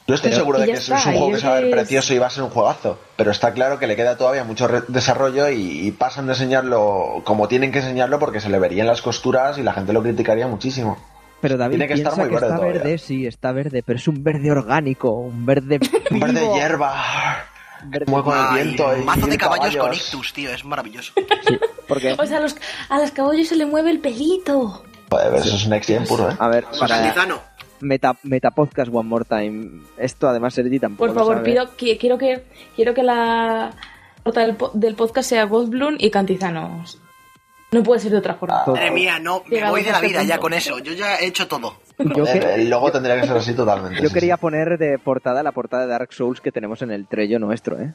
Yo 0.07 0.16
estoy 0.16 0.32
Pero- 0.32 0.41
seguro 0.41 0.60
de 0.60 0.66
que 0.66 0.72
es, 0.72 0.80
está, 0.80 0.98
es 0.98 1.06
un 1.06 1.11
juego 1.14 1.32
que 1.34 1.40
se 1.40 1.48
va 1.48 1.57
a 1.57 1.60
ver 1.61 1.72
precioso 1.72 2.14
y 2.14 2.18
va 2.18 2.28
a 2.28 2.30
ser 2.32 2.44
un 2.44 2.49
juegazo. 2.49 2.99
Pero 3.16 3.32
está 3.32 3.53
claro 3.53 3.78
que 3.80 3.86
le 3.88 3.95
queda 3.95 4.18
todavía 4.18 4.44
mucho 4.44 4.68
re- 4.68 4.82
desarrollo 4.88 5.49
y, 5.49 5.88
y 5.88 5.91
pasan 5.91 6.26
de 6.26 6.34
enseñarlo 6.34 7.22
como 7.26 7.48
tienen 7.48 7.72
que 7.72 7.80
enseñarlo 7.80 8.18
porque 8.20 8.40
se 8.41 8.49
le 8.49 8.57
verían 8.60 8.88
las 8.88 9.02
costuras 9.02 9.57
y 9.57 9.64
la 9.64 9.74
gente 9.74 9.94
lo 9.94 10.02
criticaría 10.02 10.48
muchísimo. 10.48 10.98
Pero 11.41 11.57
David 11.57 11.78
tiene 11.78 11.88
que 11.88 11.94
estar 11.94 12.14
piensa 12.14 12.22
muy 12.22 12.30
que 12.30 12.36
verde 12.36 12.48
está 12.48 12.57
todavía. 12.57 12.82
verde, 12.84 12.98
sí, 12.98 13.26
está 13.28 13.52
verde, 13.52 13.84
pero 13.86 13.98
es 13.98 14.07
un 14.07 14.24
verde 14.24 14.52
orgánico, 14.52 15.11
un 15.11 15.45
verde 15.45 15.80
Un 16.11 16.20
verde 16.20 16.40
vivo, 16.41 16.56
hierba. 16.56 16.94
un 17.84 17.91
verde- 17.91 18.11
Muy 18.11 18.22
con 18.24 18.38
el 18.38 18.44
Ay, 18.49 18.64
viento 18.64 18.98
y 18.98 19.03
mazo 19.03 19.28
de 19.28 19.38
caballos, 19.38 19.76
con 19.78 19.94
ictus, 19.94 20.34
tío, 20.34 20.49
es 20.52 20.66
maravilloso. 20.66 21.14
sí, 21.48 21.57
porque, 21.88 22.14
O 22.18 22.26
sea, 22.26 22.38
a 22.38 22.41
los, 22.41 22.56
a 22.90 22.99
los 22.99 23.11
caballos 23.11 23.48
se 23.48 23.56
le 23.56 23.66
mueve 23.66 23.91
el 23.91 23.99
pelito. 23.99 24.84
Joder, 25.10 25.34
eso 25.36 25.56
es 25.56 25.64
un 25.64 25.70
Next 25.72 25.90
Gen 25.90 26.03
puro, 26.06 26.30
¿eh? 26.30 26.36
a 26.38 26.48
ver, 26.49 26.66
para 26.80 26.98
Santizano. 26.98 27.40
meta, 27.82 28.16
meta 28.24 28.52
podcast 28.52 28.91
one 28.94 29.07
more 29.10 29.26
time, 29.26 29.82
esto 29.98 30.28
además 30.30 30.53
Sergi 30.53 30.80
tampoco 30.80 31.07
Por 31.07 31.16
lo 31.16 31.20
favor, 31.20 31.36
sabe. 31.38 31.49
pido, 31.52 31.66
qui- 31.78 31.98
quiero 31.99 32.18
que 32.18 32.44
quiero 32.76 32.94
que 32.94 33.02
la 33.02 33.72
nota 34.24 34.41
del, 34.41 34.56
po- 34.56 34.72
del 34.76 34.94
podcast 34.95 35.30
sea 35.30 35.45
Goldblum 35.45 35.95
y 35.98 36.11
Cantizanos. 36.11 36.99
No 37.72 37.84
puede 37.84 38.00
ser 38.00 38.12
de 38.12 38.18
otra 38.18 38.34
forma. 38.36 38.64
Madre 38.66 38.90
mía, 38.91 39.20
no, 39.20 39.44
me 39.46 39.56
Llegamos 39.58 39.72
voy 39.74 39.84
de 39.84 39.91
la 39.91 39.98
este 39.98 40.08
vida 40.08 40.24
ya 40.24 40.38
con 40.40 40.54
eso. 40.54 40.80
Yo 40.80 40.94
ya 40.94 41.18
he 41.18 41.28
hecho 41.28 41.48
todo. 41.48 41.76
Yo, 42.00 42.24
que- 42.26 42.56
El, 42.56 42.70
logo 42.70 42.91
tendría 42.91 43.20
que 43.22 43.28
ser 43.28 43.38
así 43.38 43.54
totalmente. 43.54 44.02
yo 44.02 44.08
sí, 44.08 44.14
quería 44.14 44.36
sí. 44.36 44.41
poner 44.41 44.78
de 44.80 44.98
portada 44.98 45.44
la 45.44 45.52
portada 45.52 45.84
de 45.84 45.90
Dark 45.90 46.12
Souls 46.12 46.41
que 46.41 46.52
tenemos 46.52 46.82
en 46.82 46.90
el 46.91 47.06
Trello 47.08 47.38
nuestro, 47.38 47.80
¿eh? 47.80 47.94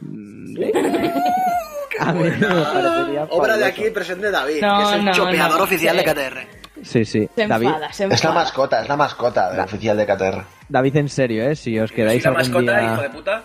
Mm, 0.00 0.54
de- 0.54 1.12
A 2.00 2.12
mí 2.12 2.24
me 2.24 2.30
parecería 2.46 3.24
Obra 3.30 3.56
de 3.56 3.64
aquí, 3.66 3.90
presente 3.90 4.30
David, 4.30 4.60
No, 4.62 4.78
que 4.78 4.82
es 4.84 4.92
el 4.94 5.04
no, 5.04 5.12
chopeador 5.12 5.58
no. 5.58 5.64
oficial 5.64 5.96
Sí. 5.98 6.04
de 6.04 6.12
KTR. 6.12 6.46
Sí, 6.82 7.04
sí. 7.04 7.28
Se 7.36 7.46
David, 7.46 7.66
enfada, 7.68 7.92
se 7.92 8.04
Es 8.06 8.24
la 8.24 8.32
mascota, 8.32 8.82
es 8.82 8.88
la 8.88 8.96
mascota 8.96 9.50
del 9.50 9.60
oficial 9.60 9.96
de 9.96 10.06
KTR. 10.06 10.44
David, 10.68 10.96
en 10.96 11.08
serio, 11.08 11.48
¿eh? 11.48 11.54
Si 11.56 11.78
os 11.78 11.92
quedáis 11.92 12.24
¿La 12.24 12.30
algún 12.30 12.42
mascota, 12.42 12.80
día... 12.80 12.92
hijo 12.92 13.02
de 13.02 13.10
puta? 13.10 13.42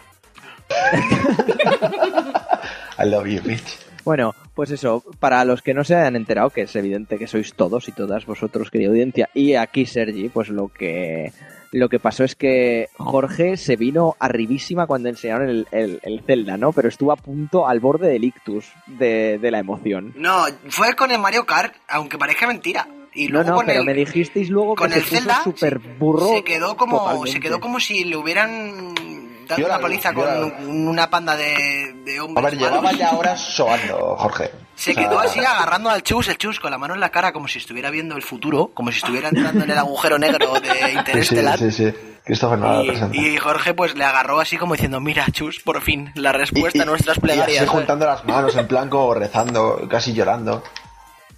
I 3.00 3.06
love 3.06 3.28
you, 3.28 3.42
bitch. 3.42 3.78
Bueno, 4.04 4.34
pues 4.56 4.72
eso, 4.72 5.04
para 5.20 5.44
los 5.46 5.62
que 5.62 5.74
no 5.74 5.84
se 5.84 5.96
hayan 5.96 6.16
enterado, 6.16 6.50
que 6.50 6.62
es 6.62 6.76
evidente 6.76 7.18
que 7.18 7.28
sois 7.28 7.54
todos 7.54 7.88
y 7.88 7.92
todas 7.92 8.26
vosotros, 8.26 8.72
querida 8.72 8.90
audiencia, 8.90 9.30
y 9.34 9.54
aquí 9.56 9.86
Sergi, 9.86 10.30
pues 10.30 10.50
lo 10.50 10.68
que 10.70 11.32
lo 11.74 11.88
que 11.88 12.00
pasó 12.00 12.26
es 12.26 12.36
que 12.36 12.90
Jorge 12.98 13.56
se 13.56 13.78
vino 13.78 14.18
arribísima 14.20 14.88
cuando 14.88 15.08
enseñaron 15.08 15.48
el, 15.50 15.68
el, 15.72 16.00
el 16.04 16.22
Zelda, 16.22 16.58
¿no? 16.58 16.74
Pero 16.74 16.90
estuvo 16.90 17.14
a 17.14 17.16
punto 17.16 17.66
al 17.66 17.80
borde 17.80 18.10
del 18.10 18.26
ictus 18.26 18.66
de, 18.88 19.38
de 19.40 19.52
la 19.52 19.60
emoción. 19.60 20.14
No, 20.18 20.46
fue 20.68 20.94
con 20.96 21.12
el 21.12 21.20
Mario 21.20 21.46
Kart, 21.46 21.74
aunque 21.88 22.18
parezca 22.18 22.46
mentira. 22.46 22.90
Y 23.14 23.28
luego 23.30 23.50
no, 23.52 23.56
con 23.58 23.66
pero 23.68 23.80
el, 23.82 23.86
me 23.86 23.94
dijisteis 23.94 24.50
luego 24.50 24.76
con 24.76 24.90
que 24.90 24.98
el 25.00 25.04
se 25.06 25.16
Zelda 25.18 25.42
súper 25.44 25.82
se- 25.82 25.94
burro. 25.98 26.28
se 26.34 26.44
quedó 26.44 26.76
como 26.76 26.98
totalmente. 27.00 27.32
se 27.32 27.40
quedó 27.40 27.60
como 27.62 27.80
si 27.80 28.04
le 28.04 28.18
hubieran 28.18 29.21
una 29.58 29.78
vi, 29.78 29.82
paliza 29.84 30.12
yo 30.14 30.26
la 30.26 30.40
con 30.40 30.68
una 30.88 31.10
panda 31.10 31.36
de, 31.36 31.94
de 32.06 32.20
A 32.20 32.24
hombres 32.24 32.46
ver, 32.46 32.58
llevaba 32.58 32.92
ya 32.94 33.12
horas 33.12 33.40
sobando, 33.40 34.16
Jorge. 34.18 34.52
Se 34.76 34.92
O 34.92 34.94
sea, 34.96 35.04
quedó 35.08 35.20
así 35.20 35.40
agarrando 35.40 35.90
al 35.90 36.02
chus, 36.04 36.28
el 36.30 36.38
chus 36.38 36.60
con 36.60 36.72
la 36.72 36.78
mano 36.78 36.94
en 36.94 37.00
la 37.00 37.10
cara 37.10 37.32
como 37.34 37.48
si 37.48 37.60
estuviera 37.60 37.90
viendo 37.92 38.16
el 38.16 38.22
futuro, 38.24 38.72
como 38.74 38.92
si 38.92 38.98
estuviera 38.98 39.30
entrando 39.30 39.64
en 39.64 39.72
el 39.72 39.78
agujero 39.78 40.18
negro 40.18 40.54
de 40.60 40.70
Sí, 40.72 40.78
sí, 40.92 40.98
Interestelar. 40.98 41.60
sí, 41.60 41.72
sí. 41.72 41.94
Christopher 42.24 42.60
Nolan 42.60 42.86
presenta. 42.86 43.18
Y, 43.18 43.28
y 43.30 43.38
Jorge 43.38 43.74
pues 43.74 43.96
le 43.96 44.04
agarró 44.04 44.40
así 44.40 44.58
como 44.58 44.74
diciendo, 44.76 45.00
mira 45.00 45.26
Chus, 45.32 45.60
por 45.60 45.82
fin, 45.82 46.12
la 46.16 46.32
respuesta 46.32 46.84
a 46.84 46.86
nuestras 46.86 47.18
y 47.18 47.22
plegarias. 47.22 47.62
así 47.64 47.68
juntando 47.68 48.06
las 48.06 48.24
manos 48.26 48.56
en 48.56 48.68
plan 48.68 48.90
como 48.90 49.14
rezando, 49.14 49.88
casi 49.90 50.14
llorando. 50.14 50.64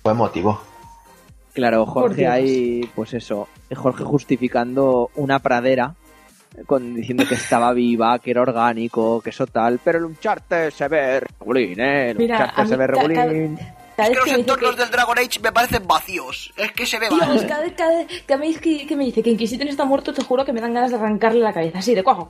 Fue 0.01 0.11
emotivo. 0.11 0.61
Claro, 1.53 1.85
Por 1.85 1.93
Jorge 1.93 2.21
Dios. 2.21 2.31
ahí, 2.33 2.91
pues 2.95 3.13
eso, 3.13 3.47
Jorge 3.75 4.03
justificando 4.03 5.09
una 5.15 5.39
pradera 5.39 5.93
con 6.65 6.95
diciendo 6.95 7.25
que 7.27 7.35
estaba 7.35 7.73
viva, 7.73 8.19
que 8.19 8.31
era 8.31 8.41
orgánico, 8.41 9.21
que 9.21 9.31
eso 9.31 9.47
tal, 9.47 9.79
pero 9.83 9.99
el 9.99 10.05
Uncharted 10.05 10.71
se 10.71 10.87
ve 10.87 11.19
regulín, 11.19 11.79
¿eh? 11.79 12.11
El 12.11 12.17
Mira, 12.17 12.35
Uncharted 12.35 12.65
se 12.65 12.75
ve 12.77 12.87
regulín. 12.87 13.59
Cada 13.95 14.09
Es 14.09 14.15
vez 14.15 14.19
que 14.19 14.23
que 14.23 14.29
los 14.31 14.37
me 14.37 14.41
entornos 14.41 14.75
que... 14.75 14.81
del 14.81 14.91
Dragon 14.91 15.19
Age 15.19 15.39
me 15.41 15.51
parecen 15.51 15.87
vacíos. 15.87 16.53
Es 16.57 16.71
que 16.71 16.85
se 16.85 16.99
ve 16.99 17.09
Dios, 17.09 17.19
vacío. 17.19 17.47
cada, 17.47 17.75
cada, 17.75 18.05
cada 18.25 18.39
vez 18.39 18.59
que, 18.59 18.87
que 18.87 18.95
me 18.95 19.05
dice 19.05 19.21
que 19.21 19.29
Inquisitor 19.29 19.67
está 19.67 19.85
muerto, 19.85 20.13
te 20.13 20.23
juro 20.23 20.43
que 20.43 20.53
me 20.53 20.61
dan 20.61 20.73
ganas 20.73 20.91
de 20.91 20.97
arrancarle 20.97 21.41
la 21.41 21.53
cabeza, 21.53 21.79
así 21.79 21.93
de 21.93 22.03
cuajo. 22.03 22.29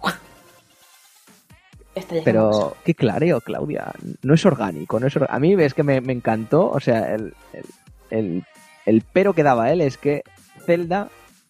Pero, 2.26 2.76
qué 2.84 2.95
clareo, 2.95 3.40
Claudia. 3.40 3.94
No 4.24 4.34
es 4.34 4.45
orgánico, 4.45 5.00
no 5.00 5.08
es 5.08 5.14
A 5.16 5.40
mí 5.40 5.54
es 5.62 5.74
que 5.74 5.84
me, 5.84 6.02
me 6.02 6.14
encantó, 6.14 6.70
o 6.70 6.80
sea, 6.80 7.14
el, 7.14 7.36
el, 7.54 7.66
el, 8.10 8.44
el 8.86 9.04
pero 9.14 9.34
que 9.34 9.44
daba 9.44 9.72
él 9.72 9.80
es 9.82 9.98
que 9.98 10.24
Zelda 10.66 11.10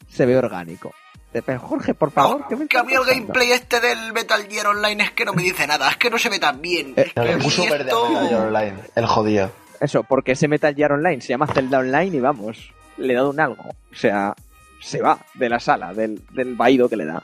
se 0.09 0.25
ve 0.25 0.37
orgánico. 0.37 0.93
Pero 1.41 1.59
Jorge, 1.59 1.93
por 1.93 2.11
favor, 2.11 2.45
¿qué 2.47 2.55
me 2.55 2.67
Que 2.67 2.77
a 2.77 2.83
mí 2.83 2.93
el 2.93 3.03
gameplay 3.05 3.51
este 3.51 3.79
del 3.79 4.13
Metal 4.13 4.43
Gear 4.49 4.67
Online 4.67 5.03
es 5.03 5.11
que 5.11 5.25
no 5.25 5.33
me 5.33 5.41
dice 5.41 5.65
nada, 5.65 5.89
es 5.89 5.97
que 5.97 6.09
no 6.09 6.17
se 6.19 6.29
ve 6.29 6.39
tan 6.39 6.61
bien. 6.61 6.93
Eh, 6.95 7.05
Es 7.07 7.13
que 7.13 7.21
El 7.31 7.39
puso 7.39 7.63
verde 7.63 7.85
esto- 7.89 8.05
a 8.05 8.09
Metal 8.09 8.27
Gear 8.29 8.41
Online, 8.47 8.73
el 8.95 9.05
jodido. 9.07 9.51
Eso, 9.79 10.03
porque 10.03 10.33
ese 10.33 10.47
Metal 10.47 10.73
Gear 10.75 10.91
Online 10.93 11.21
se 11.21 11.29
llama 11.29 11.47
Zelda 11.47 11.79
Online 11.79 12.15
y 12.17 12.19
vamos, 12.19 12.71
le 12.97 13.13
he 13.13 13.15
dado 13.15 13.31
un 13.31 13.39
algo. 13.39 13.63
O 13.63 13.95
sea, 13.95 14.33
se 14.81 15.01
va 15.01 15.17
de 15.33 15.49
la 15.49 15.59
sala, 15.59 15.93
del, 15.93 16.21
del 16.31 16.55
vaído 16.55 16.87
que 16.89 16.95
le 16.97 17.05
da. 17.05 17.23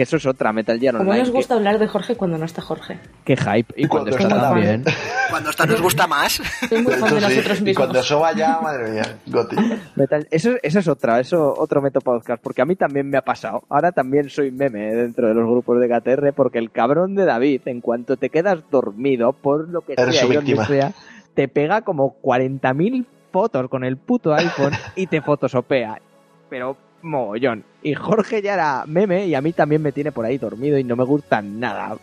Que 0.00 0.04
eso 0.04 0.16
es 0.16 0.24
otra 0.24 0.50
Metal 0.50 0.80
Gear 0.80 0.96
Como 0.96 1.10
Online. 1.10 1.24
nos 1.26 1.30
gusta 1.34 1.56
hablar 1.56 1.78
de 1.78 1.86
Jorge 1.86 2.16
cuando 2.16 2.38
no 2.38 2.46
está 2.46 2.62
Jorge. 2.62 2.98
Qué, 3.22 3.36
hype. 3.36 3.74
Y 3.76 3.86
cuando, 3.86 4.10
Cuando 4.12 4.24
está 4.28 4.34
está 4.36 4.40
también. 4.48 4.84
Cuando 5.28 5.50
está 5.50 5.66
nos 5.66 5.82
gusta 5.82 6.06
más. 6.06 6.40
Soy 6.70 6.82
muy 6.82 6.94
fan 6.94 7.10
de 7.10 7.18
Eso 7.18 7.28
sí, 7.28 7.34
nosotros 7.36 7.60
y 7.60 7.64
mismos. 7.64 7.76
cuando 7.86 7.98
eso 8.00 8.20
vaya, 8.20 8.58
madre 8.62 8.92
mía, 8.92 9.18
Goti. 9.26 9.56
Metal- 9.96 10.26
eso, 10.30 10.52
eso 10.62 10.78
es 10.78 10.88
otra, 10.88 11.20
eso 11.20 11.54
otro 11.54 11.82
meto 11.82 12.00
podcast, 12.00 12.42
porque 12.42 12.62
a 12.62 12.64
mí 12.64 12.76
también 12.76 13.10
me 13.10 13.18
ha 13.18 13.22
pasado. 13.22 13.62
Ahora 13.68 13.92
también 13.92 14.30
soy 14.30 14.50
meme 14.50 14.80
dentro 14.94 15.28
de 15.28 15.34
los 15.34 15.44
grupos 15.46 15.78
de 15.78 15.88
KTR, 15.90 16.32
porque 16.32 16.56
el 16.56 16.70
cabrón 16.70 17.14
de 17.14 17.26
David, 17.26 17.60
en 17.66 17.82
cuanto 17.82 18.16
te 18.16 18.30
quedas 18.30 18.58
dormido, 18.70 19.34
por 19.34 19.68
lo 19.68 19.82
que 19.82 19.92
Eres 19.98 20.14
sea, 20.16 20.22
su 20.22 20.28
víctima. 20.30 20.64
sea, 20.64 20.92
te 21.34 21.46
pega 21.46 21.82
como 21.82 22.16
40.000 22.22 23.04
fotos 23.30 23.68
con 23.68 23.84
el 23.84 23.98
puto 23.98 24.32
iPhone 24.32 24.72
y 24.96 25.08
te 25.08 25.20
fotosopea. 25.20 26.00
Pero 26.48 26.78
mogollón. 27.02 27.64
Y 27.82 27.94
Jorge 27.94 28.42
ya 28.42 28.54
era 28.54 28.84
meme 28.86 29.26
y 29.26 29.34
a 29.34 29.40
mí 29.40 29.52
también 29.52 29.82
me 29.82 29.92
tiene 29.92 30.12
por 30.12 30.24
ahí 30.24 30.38
dormido 30.38 30.78
y 30.78 30.84
no 30.84 30.96
me 30.96 31.04
gusta 31.04 31.40
nada. 31.42 31.96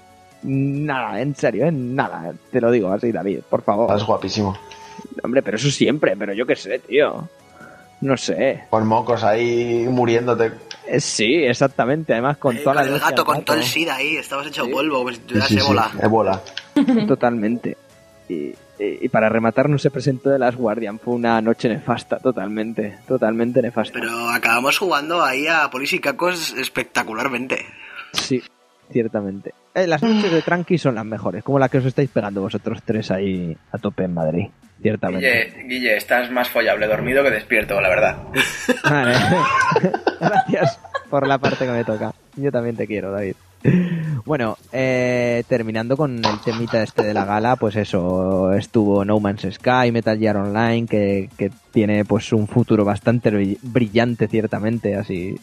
Nada, 0.43 1.19
en 1.21 1.35
serio, 1.35 1.65
¿eh? 1.65 1.71
nada. 1.71 2.31
Te 2.51 2.61
lo 2.61 2.71
digo 2.71 2.91
así, 2.91 3.11
David, 3.11 3.39
por 3.49 3.61
favor. 3.63 3.95
Es 3.97 4.03
guapísimo. 4.03 4.55
Hombre, 5.23 5.41
pero 5.41 5.57
eso 5.57 5.69
siempre, 5.71 6.15
pero 6.17 6.33
yo 6.33 6.45
qué 6.45 6.55
sé, 6.55 6.79
tío. 6.79 7.27
No 8.01 8.15
sé. 8.15 8.65
Con 8.69 8.85
mocos 8.87 9.23
ahí 9.23 9.87
muriéndote. 9.89 10.51
Eh, 10.87 10.99
Sí, 11.01 11.43
exactamente. 11.43 12.13
Además, 12.13 12.37
con 12.37 12.55
Eh, 12.55 12.59
toda 12.59 12.75
con 12.75 12.85
la 12.85 12.93
el 12.95 12.99
gato, 13.01 13.25
con 13.25 13.43
todo 13.43 13.57
el 13.57 13.63
SIDA 13.63 13.95
ahí, 13.95 14.17
estabas 14.17 14.47
hecho 14.47 14.65
Sí. 14.65 14.71
polvo, 14.71 14.97
como 14.99 15.11
si 15.11 15.17
tuvieras 15.19 15.49
sí, 15.49 15.55
sí, 15.59 15.65
ébola. 15.65 15.91
ébola. 16.01 16.41
Totalmente. 17.07 17.75
Y, 18.29 18.53
y- 18.79 19.05
y 19.05 19.09
para 19.09 19.29
rematar, 19.29 19.69
no 19.69 19.77
se 19.77 19.91
presentó 19.91 20.29
de 20.29 20.39
las 20.39 20.55
Guardian. 20.55 20.99
Fue 20.99 21.13
una 21.15 21.41
noche 21.41 21.69
nefasta, 21.69 22.17
totalmente. 22.19 22.97
Totalmente 23.07 23.61
nefasta. 23.61 23.93
Pero 23.99 24.29
acabamos 24.29 24.77
jugando 24.77 25.23
ahí 25.23 25.47
a 25.47 25.69
Polis 25.69 25.93
y 25.93 25.99
Cacos 25.99 26.53
espectacularmente. 26.57 27.65
Sí, 28.13 28.41
ciertamente. 28.91 29.53
Eh, 29.75 29.85
las 29.87 30.01
noches 30.01 30.31
de 30.31 30.41
Tranqui 30.41 30.77
son 30.77 30.95
las 30.95 31.05
mejores, 31.05 31.43
como 31.43 31.59
la 31.59 31.69
que 31.69 31.77
os 31.77 31.85
estáis 31.85 32.09
pegando 32.09 32.41
vosotros 32.41 32.79
tres 32.83 33.11
ahí 33.11 33.55
a 33.71 33.77
tope 33.77 34.03
en 34.05 34.13
Madrid. 34.13 34.45
Ciertamente. 34.81 35.51
Guille, 35.55 35.67
Guille, 35.67 35.97
estás 35.97 36.29
más 36.31 36.49
follable 36.49 36.85
dormido 36.87 37.23
que 37.23 37.31
despierto, 37.31 37.81
la 37.81 37.89
verdad. 37.89 38.17
Vale. 38.83 39.13
Gracias 40.19 40.79
por 41.09 41.25
la 41.27 41.37
parte 41.39 41.65
que 41.65 41.71
me 41.71 41.83
toca. 41.83 42.13
Yo 42.35 42.51
también 42.51 42.75
te 42.75 42.85
quiero, 42.85 43.11
David. 43.11 43.35
Bueno, 44.25 44.57
eh, 44.71 45.43
terminando 45.47 45.97
con 45.97 46.23
el 46.23 46.39
temita 46.39 46.83
este 46.83 47.03
de 47.03 47.13
la 47.13 47.25
gala, 47.25 47.55
pues 47.55 47.75
eso, 47.75 48.53
estuvo 48.53 49.03
No 49.03 49.19
Man's 49.19 49.47
Sky, 49.51 49.91
Metal 49.91 50.17
Gear 50.17 50.37
Online, 50.37 50.85
que, 50.85 51.29
que 51.37 51.51
tiene 51.71 52.05
pues 52.05 52.31
un 52.33 52.47
futuro 52.47 52.85
bastante 52.85 53.31
brill- 53.31 53.57
brillante, 53.61 54.27
ciertamente, 54.27 54.95
así, 54.95 55.35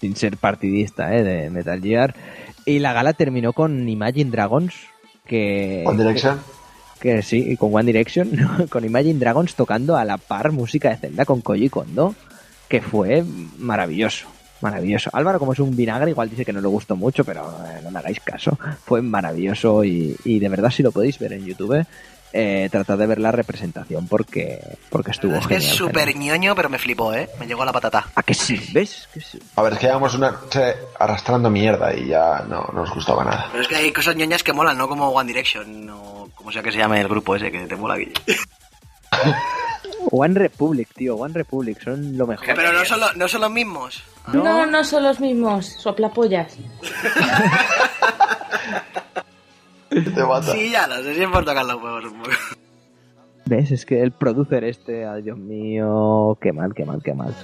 sin 0.00 0.16
ser 0.16 0.36
partidista, 0.36 1.14
eh, 1.14 1.22
de 1.22 1.50
Metal 1.50 1.80
Gear. 1.80 2.14
Y 2.64 2.78
la 2.80 2.92
gala 2.92 3.12
terminó 3.12 3.52
con 3.52 3.88
Imagine 3.88 4.30
Dragons, 4.30 4.74
que... 5.26 5.84
One 5.86 6.02
Direction. 6.02 6.38
Que 7.00 7.22
sí, 7.22 7.56
con 7.56 7.74
One 7.74 7.84
Direction, 7.84 8.30
con 8.70 8.84
Imagine 8.84 9.18
Dragons 9.20 9.54
tocando 9.54 9.96
a 9.96 10.04
la 10.04 10.16
par 10.18 10.52
música 10.52 10.88
de 10.90 10.96
Zelda 10.96 11.24
con 11.24 11.42
Koji 11.42 11.68
Kondo, 11.68 12.14
que 12.68 12.80
fue 12.80 13.22
maravilloso, 13.58 14.26
maravilloso. 14.60 15.10
Álvaro, 15.12 15.38
como 15.38 15.52
es 15.52 15.58
un 15.58 15.74
vinagre, 15.76 16.10
igual 16.10 16.30
dice 16.30 16.44
que 16.44 16.52
no 16.52 16.60
le 16.60 16.68
gustó 16.68 16.96
mucho, 16.96 17.24
pero 17.24 17.42
eh, 17.66 17.80
no 17.82 17.90
me 17.90 17.98
hagáis 17.98 18.20
caso. 18.20 18.58
Fue 18.84 19.02
maravilloso 19.02 19.84
y, 19.84 20.16
y 20.24 20.38
de 20.38 20.48
verdad 20.48 20.70
si 20.70 20.82
lo 20.82 20.92
podéis 20.92 21.18
ver 21.18 21.32
en 21.34 21.44
YouTube, 21.44 21.84
eh, 22.32 22.68
tratad 22.70 22.98
de 22.98 23.06
ver 23.06 23.18
la 23.18 23.32
representación 23.32 24.08
porque, 24.08 24.60
porque 24.90 25.12
estuvo 25.12 25.36
Es 25.36 25.46
que 25.46 25.54
genial. 25.54 25.70
es 25.72 25.76
súper 25.76 26.16
ñoño, 26.16 26.54
pero 26.54 26.68
me 26.68 26.78
flipó, 26.78 27.14
¿eh? 27.14 27.30
Me 27.40 27.46
llegó 27.46 27.62
a 27.62 27.66
la 27.66 27.72
patata. 27.72 28.06
¿A 28.14 28.22
que 28.22 28.34
sí? 28.34 28.60
¿Ves? 28.74 29.08
Que 29.14 29.20
sí. 29.20 29.38
A 29.54 29.62
ver, 29.62 29.72
es 29.74 29.78
que 29.78 29.86
llevamos 29.86 30.14
una 30.14 30.32
noche 30.32 30.74
arrastrando 30.98 31.48
mierda 31.48 31.94
y 31.94 32.08
ya 32.08 32.44
no, 32.48 32.68
no 32.72 32.80
nos 32.80 32.92
gustaba 32.92 33.24
nada. 33.24 33.48
Pero 33.52 33.62
es 33.62 33.68
que 33.68 33.76
hay 33.76 33.92
cosas 33.92 34.16
ñoñas 34.16 34.42
que 34.42 34.52
molan, 34.52 34.76
no 34.76 34.86
como 34.88 35.08
One 35.10 35.28
Direction 35.28 35.88
o 35.88 36.28
como 36.34 36.52
sea 36.52 36.62
que 36.62 36.72
se 36.72 36.78
llame 36.78 37.00
el 37.00 37.08
grupo 37.08 37.36
ese 37.36 37.50
que 37.50 37.60
te 37.66 37.76
mola, 37.76 37.96
Guille. 37.96 38.12
One 40.10 40.34
Republic, 40.38 40.88
tío, 40.94 41.16
One 41.16 41.34
Republic, 41.34 41.82
son 41.82 42.16
lo 42.16 42.26
mejor. 42.26 42.46
Pero 42.54 42.72
no 42.72 42.84
son, 42.84 43.00
lo- 43.00 43.12
no 43.14 43.26
son 43.28 43.40
los 43.40 43.50
mismos. 43.50 44.02
No, 44.32 44.64
no, 44.66 44.84
son 44.84 45.02
los 45.02 45.18
mismos, 45.20 45.66
soplapollas. 45.66 46.56
Te 49.88 50.00
mata. 50.24 50.52
Sí, 50.52 50.70
ya 50.70 50.86
lo 50.86 50.96
sé, 51.02 51.14
sí 51.14 51.22
es 51.22 51.28
por 51.28 51.44
tocar 51.44 51.64
los 51.64 51.82
huevos 51.82 52.04
un 52.04 52.18
poco. 52.22 52.30
¿Ves? 53.46 53.70
Es 53.70 53.86
que 53.86 54.02
el 54.02 54.10
producer 54.12 54.64
este, 54.64 55.06
ay 55.06 55.22
Dios 55.22 55.38
mío, 55.38 56.36
qué 56.40 56.52
mal, 56.52 56.74
qué 56.74 56.84
mal, 56.84 57.00
qué 57.02 57.14
mal. 57.14 57.34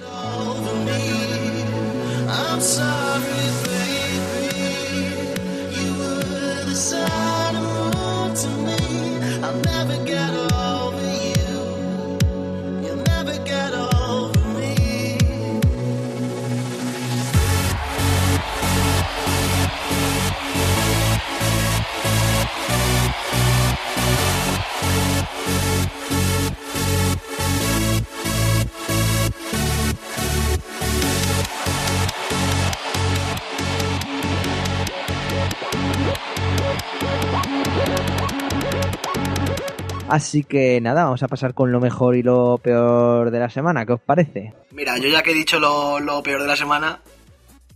Así 40.13 40.43
que 40.43 40.79
nada, 40.79 41.05
vamos 41.05 41.23
a 41.23 41.27
pasar 41.27 41.55
con 41.55 41.71
lo 41.71 41.79
mejor 41.79 42.15
y 42.15 42.21
lo 42.21 42.59
peor 42.59 43.31
de 43.31 43.39
la 43.39 43.49
semana. 43.49 43.83
¿Qué 43.83 43.93
os 43.93 43.99
parece? 43.99 44.53
Mira, 44.69 44.95
yo 44.99 45.09
ya 45.09 45.23
que 45.23 45.31
he 45.31 45.33
dicho 45.33 45.59
lo, 45.59 45.99
lo 45.99 46.21
peor 46.21 46.43
de 46.43 46.47
la 46.47 46.55
semana, 46.55 46.99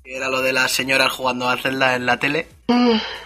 que 0.03 0.15
era 0.15 0.29
lo 0.29 0.43
de 0.43 0.53
las 0.53 0.71
señoras 0.71 1.11
jugando 1.11 1.49
a 1.49 1.57
Zelda 1.57 1.95
en 1.95 2.05
la 2.05 2.17
tele, 2.17 2.47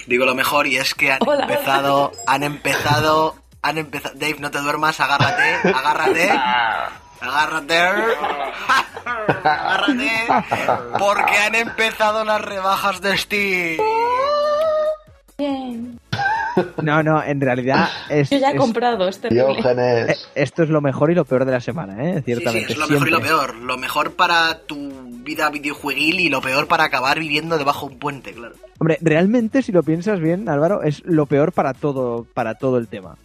digo 0.08 0.24
lo 0.24 0.34
mejor 0.34 0.66
y 0.66 0.78
es 0.78 0.96
que 0.96 1.12
han 1.12 1.20
Hola. 1.28 1.44
empezado, 1.44 2.14
han 2.26 2.44
empezado, 2.44 3.36
han 3.62 3.78
empezado... 3.80 4.16
Dave, 4.18 4.38
no 4.40 4.50
te 4.50 4.60
duermas, 4.60 4.98
agárrate, 5.02 5.56
agárrate. 5.68 6.32
Agárrate. 7.20 7.78
Agárrate. 9.44 10.10
Porque 10.98 11.38
han 11.38 11.56
empezado 11.56 12.24
las 12.24 12.40
rebajas 12.40 13.02
de 13.02 13.18
Steam. 13.18 13.78
Bien. 15.38 16.00
No, 16.82 17.02
no, 17.04 17.24
en 17.24 17.40
realidad 17.42 17.90
es, 18.10 18.30
Yo 18.30 18.38
ya 18.38 18.50
he 18.50 18.54
es- 18.54 18.60
comprado, 18.60 19.08
es 19.08 19.20
terrible. 19.22 19.44
eh, 19.44 19.54
Diógenes. 19.54 20.30
esto 20.36 20.64
es 20.64 20.70
lo 20.70 20.82
mejor 20.82 21.12
y 21.12 21.16
lo 21.16 21.26
peor 21.26 21.46
de 21.46 21.52
la 21.52 21.60
semana, 21.62 22.04
¿eh? 22.04 22.14
Sí, 22.14 22.18
sí, 22.20 22.24
Ciertamente. 22.26 22.72
es 22.74 22.78
lo 22.78 22.88
mejor 22.88 23.08
y 23.08 23.12
lo 23.12 23.22
peor. 23.22 23.56
Lo 23.56 23.78
mejor 23.78 24.14
para 24.14 24.60
tu 24.60 24.92
vida 25.24 25.50
videojueguil 25.50 26.20
y 26.20 26.30
lo 26.30 26.42
peor 26.42 26.68
para 26.68 26.86
acabar 26.86 27.20
viviendo 27.20 27.58
debajo 27.58 27.88
de 27.88 27.94
un 27.94 28.00
puente, 28.00 28.34
claro. 28.34 28.56
Hombre, 28.80 28.98
realmente, 29.02 29.62
si 29.62 29.72
lo 29.72 29.84
piensas 29.84 30.20
bien, 30.20 30.50
Álvaro, 30.50 30.84
es 30.84 31.04
lo 31.06 31.26
peor 31.28 31.52
para 31.54 31.74
todo, 31.74 32.26
para 32.34 32.56
todo 32.56 32.78
el 32.78 32.88
tema. 32.88 33.18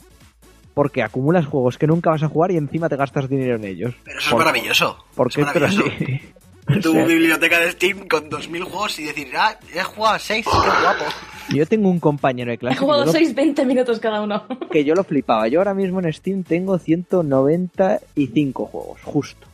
Porque 0.74 1.03
acumulas 1.03 1.47
juegos 1.47 1.78
que 1.78 1.86
nunca 1.86 2.11
vas 2.11 2.23
a 2.23 2.28
jugar 2.28 2.51
y 2.51 2.59
encima 2.59 2.89
te 2.90 2.97
gastas 2.97 3.28
dinero 3.31 3.57
en 3.57 3.65
ellos. 3.65 3.94
Pero 4.05 4.19
eso 4.19 4.31
Por- 4.32 4.40
es 4.43 4.47
maravilloso. 4.47 5.05
¿Por 5.15 5.28
Es 5.28 5.35
qué? 5.36 5.47
Pero 5.53 5.66
maravilloso. 5.69 5.97
sí. 5.98 6.20
Tu 6.82 6.90
O 6.90 6.93
sea, 6.94 7.05
biblioteca 7.07 7.61
de 7.61 7.70
Steam 7.70 8.09
con 8.09 8.28
2.000 8.28 8.65
juegos 8.65 8.98
y 8.98 9.05
decir, 9.05 9.28
ah, 9.39 9.57
he 9.73 9.82
jugado 9.85 10.16
a 10.16 10.19
6, 10.19 10.44
qué 10.44 10.51
guapo. 10.82 11.05
Yo 11.51 11.66
tengo 11.66 11.89
un 11.89 12.01
compañero 12.01 12.51
de 12.51 12.55
He 12.55 12.59
clase 12.59 12.74
que 12.77 12.81
yo, 12.81 12.86
jugado 12.86 13.05
lo, 13.06 13.12
6, 13.12 13.35
20 13.35 13.66
minutos 13.66 14.01
cada 14.01 14.20
uno. 14.23 14.44
que 14.70 14.85
yo 14.85 14.94
lo 14.94 15.05
flipaba. 15.05 15.48
Yo 15.48 15.60
ahora 15.60 15.74
mismo 15.74 16.01
en 16.01 16.12
Steam 16.12 16.43
tengo 16.43 16.78
195 16.78 18.66
juegos, 18.66 19.01
justo. 19.02 19.47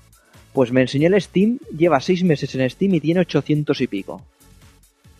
Pues 0.53 0.71
me 0.73 0.83
enseñó 0.83 1.09
el 1.09 1.21
Steam, 1.21 1.59
lleva 1.77 2.01
6 2.01 2.25
meses 2.25 2.55
en 2.55 2.69
Steam 2.69 2.95
y 2.95 3.01
tiene 3.01 3.21
800 3.21 3.81
y 3.81 3.87
pico. 3.87 4.23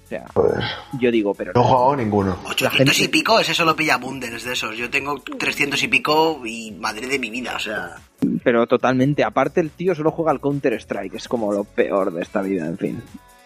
O 0.05 0.09
sea, 0.09 0.27
Joder, 0.35 0.63
yo 1.01 1.11
digo, 1.11 1.33
pero 1.33 1.53
no 1.55 1.61
he 1.63 1.65
jugado 1.65 1.97
ninguno. 1.97 2.39
800 2.45 2.95
gente- 2.97 3.05
y 3.05 3.09
pico, 3.09 3.41
ese 3.41 3.55
solo 3.55 3.75
pilla 3.75 3.97
bundles 3.97 4.45
de 4.45 4.53
esos. 4.53 4.77
Yo 4.77 4.91
tengo 4.91 5.19
300 5.21 5.83
y 5.83 5.89
pico 5.89 6.43
y 6.45 6.73
madre 6.73 7.07
de 7.07 7.19
mi 7.19 7.31
vida, 7.31 7.55
o 7.57 7.59
sea... 7.59 7.97
pero 8.45 8.67
totalmente. 8.67 9.25
Aparte, 9.25 9.61
el 9.61 9.71
tío 9.71 9.95
solo 9.95 10.11
juega 10.11 10.31
al 10.33 10.41
Counter 10.41 10.75
Strike, 10.75 11.15
es 11.15 11.29
como 11.29 11.51
lo 11.53 11.65
peor 11.65 12.13
de 12.13 12.23
esta 12.23 12.43
vida, 12.43 12.67
en 12.67 12.77
fin. 12.77 13.03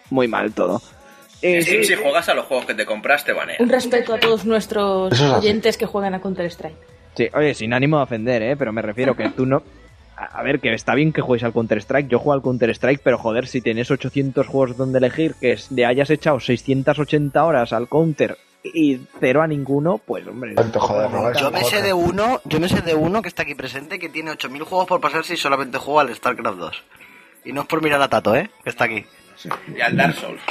Muy 0.09 0.27
mal 0.27 0.51
todo. 0.53 0.81
Eh, 1.41 1.61
Sí, 1.61 1.71
sí, 1.71 1.83
si 1.83 1.95
juegas 1.95 2.27
a 2.29 2.33
los 2.33 2.45
juegos 2.45 2.65
que 2.65 2.73
te 2.73 2.85
compraste, 2.85 3.33
banean. 3.33 3.61
Un 3.61 3.69
respeto 3.69 4.13
a 4.13 4.19
todos 4.19 4.45
nuestros 4.45 5.13
es 5.13 5.21
oyentes 5.21 5.77
que 5.77 5.85
juegan 5.85 6.13
a 6.15 6.21
Counter-Strike. 6.21 6.75
sí, 7.15 7.29
oye, 7.33 7.53
sin 7.53 7.73
ánimo 7.73 7.97
de 7.97 8.03
ofender, 8.03 8.41
¿eh? 8.41 8.55
pero 8.57 8.71
me 8.73 8.81
refiero 8.81 9.15
que 9.15 9.29
tú 9.29 9.45
no. 9.45 9.61
A 10.15 10.41
ver, 10.41 10.59
que 10.59 10.73
está 10.73 10.95
bien 10.95 11.13
que 11.13 11.21
juegues 11.21 11.43
al 11.43 11.53
Counter 11.53 11.77
Strike. 11.77 12.07
Yo 12.07 12.17
juego 12.17 12.33
al 12.33 12.41
Counter 12.41 12.71
Strike, 12.71 13.01
pero 13.03 13.19
joder, 13.19 13.45
si 13.47 13.61
tienes 13.61 13.91
800 13.91 14.47
juegos 14.47 14.75
donde 14.75 14.97
elegir, 14.97 15.35
que 15.39 15.55
de 15.69 15.85
hayas 15.85 16.09
echado 16.09 16.39
680 16.39 17.43
horas 17.45 17.71
al 17.71 17.87
Counter 17.87 18.35
y 18.63 18.99
cero 19.19 19.43
a 19.43 19.47
ninguno, 19.47 19.99
pues 19.99 20.25
hombre. 20.27 20.55
Tanto 20.55 20.79
joder, 20.79 21.11
no, 21.11 21.31
Yo 21.33 21.51
me 21.51 21.63
sé 21.63 21.83
de 21.83 21.93
uno, 21.93 22.41
yo 22.45 22.59
me 22.59 22.67
sé 22.67 22.81
de 22.81 22.95
uno 22.95 23.21
que 23.21 23.27
está 23.27 23.43
aquí 23.43 23.53
presente 23.53 23.99
que 23.99 24.09
tiene 24.09 24.31
8.000 24.31 24.63
juegos 24.63 24.87
por 24.87 24.99
pasarse 24.99 25.35
y 25.35 25.37
solamente 25.37 25.77
juega 25.77 26.01
al 26.01 26.15
StarCraft 26.15 26.57
2. 26.57 26.83
Y 27.45 27.53
no 27.53 27.61
es 27.61 27.67
por 27.67 27.83
mirar 27.83 28.01
a 28.01 28.07
Tato, 28.09 28.35
¿eh? 28.35 28.49
Que 28.63 28.71
está 28.71 28.85
aquí. 28.85 29.05
Y 29.75 29.79
al 29.81 29.95
Dark 29.95 30.15
Souls. 30.15 30.41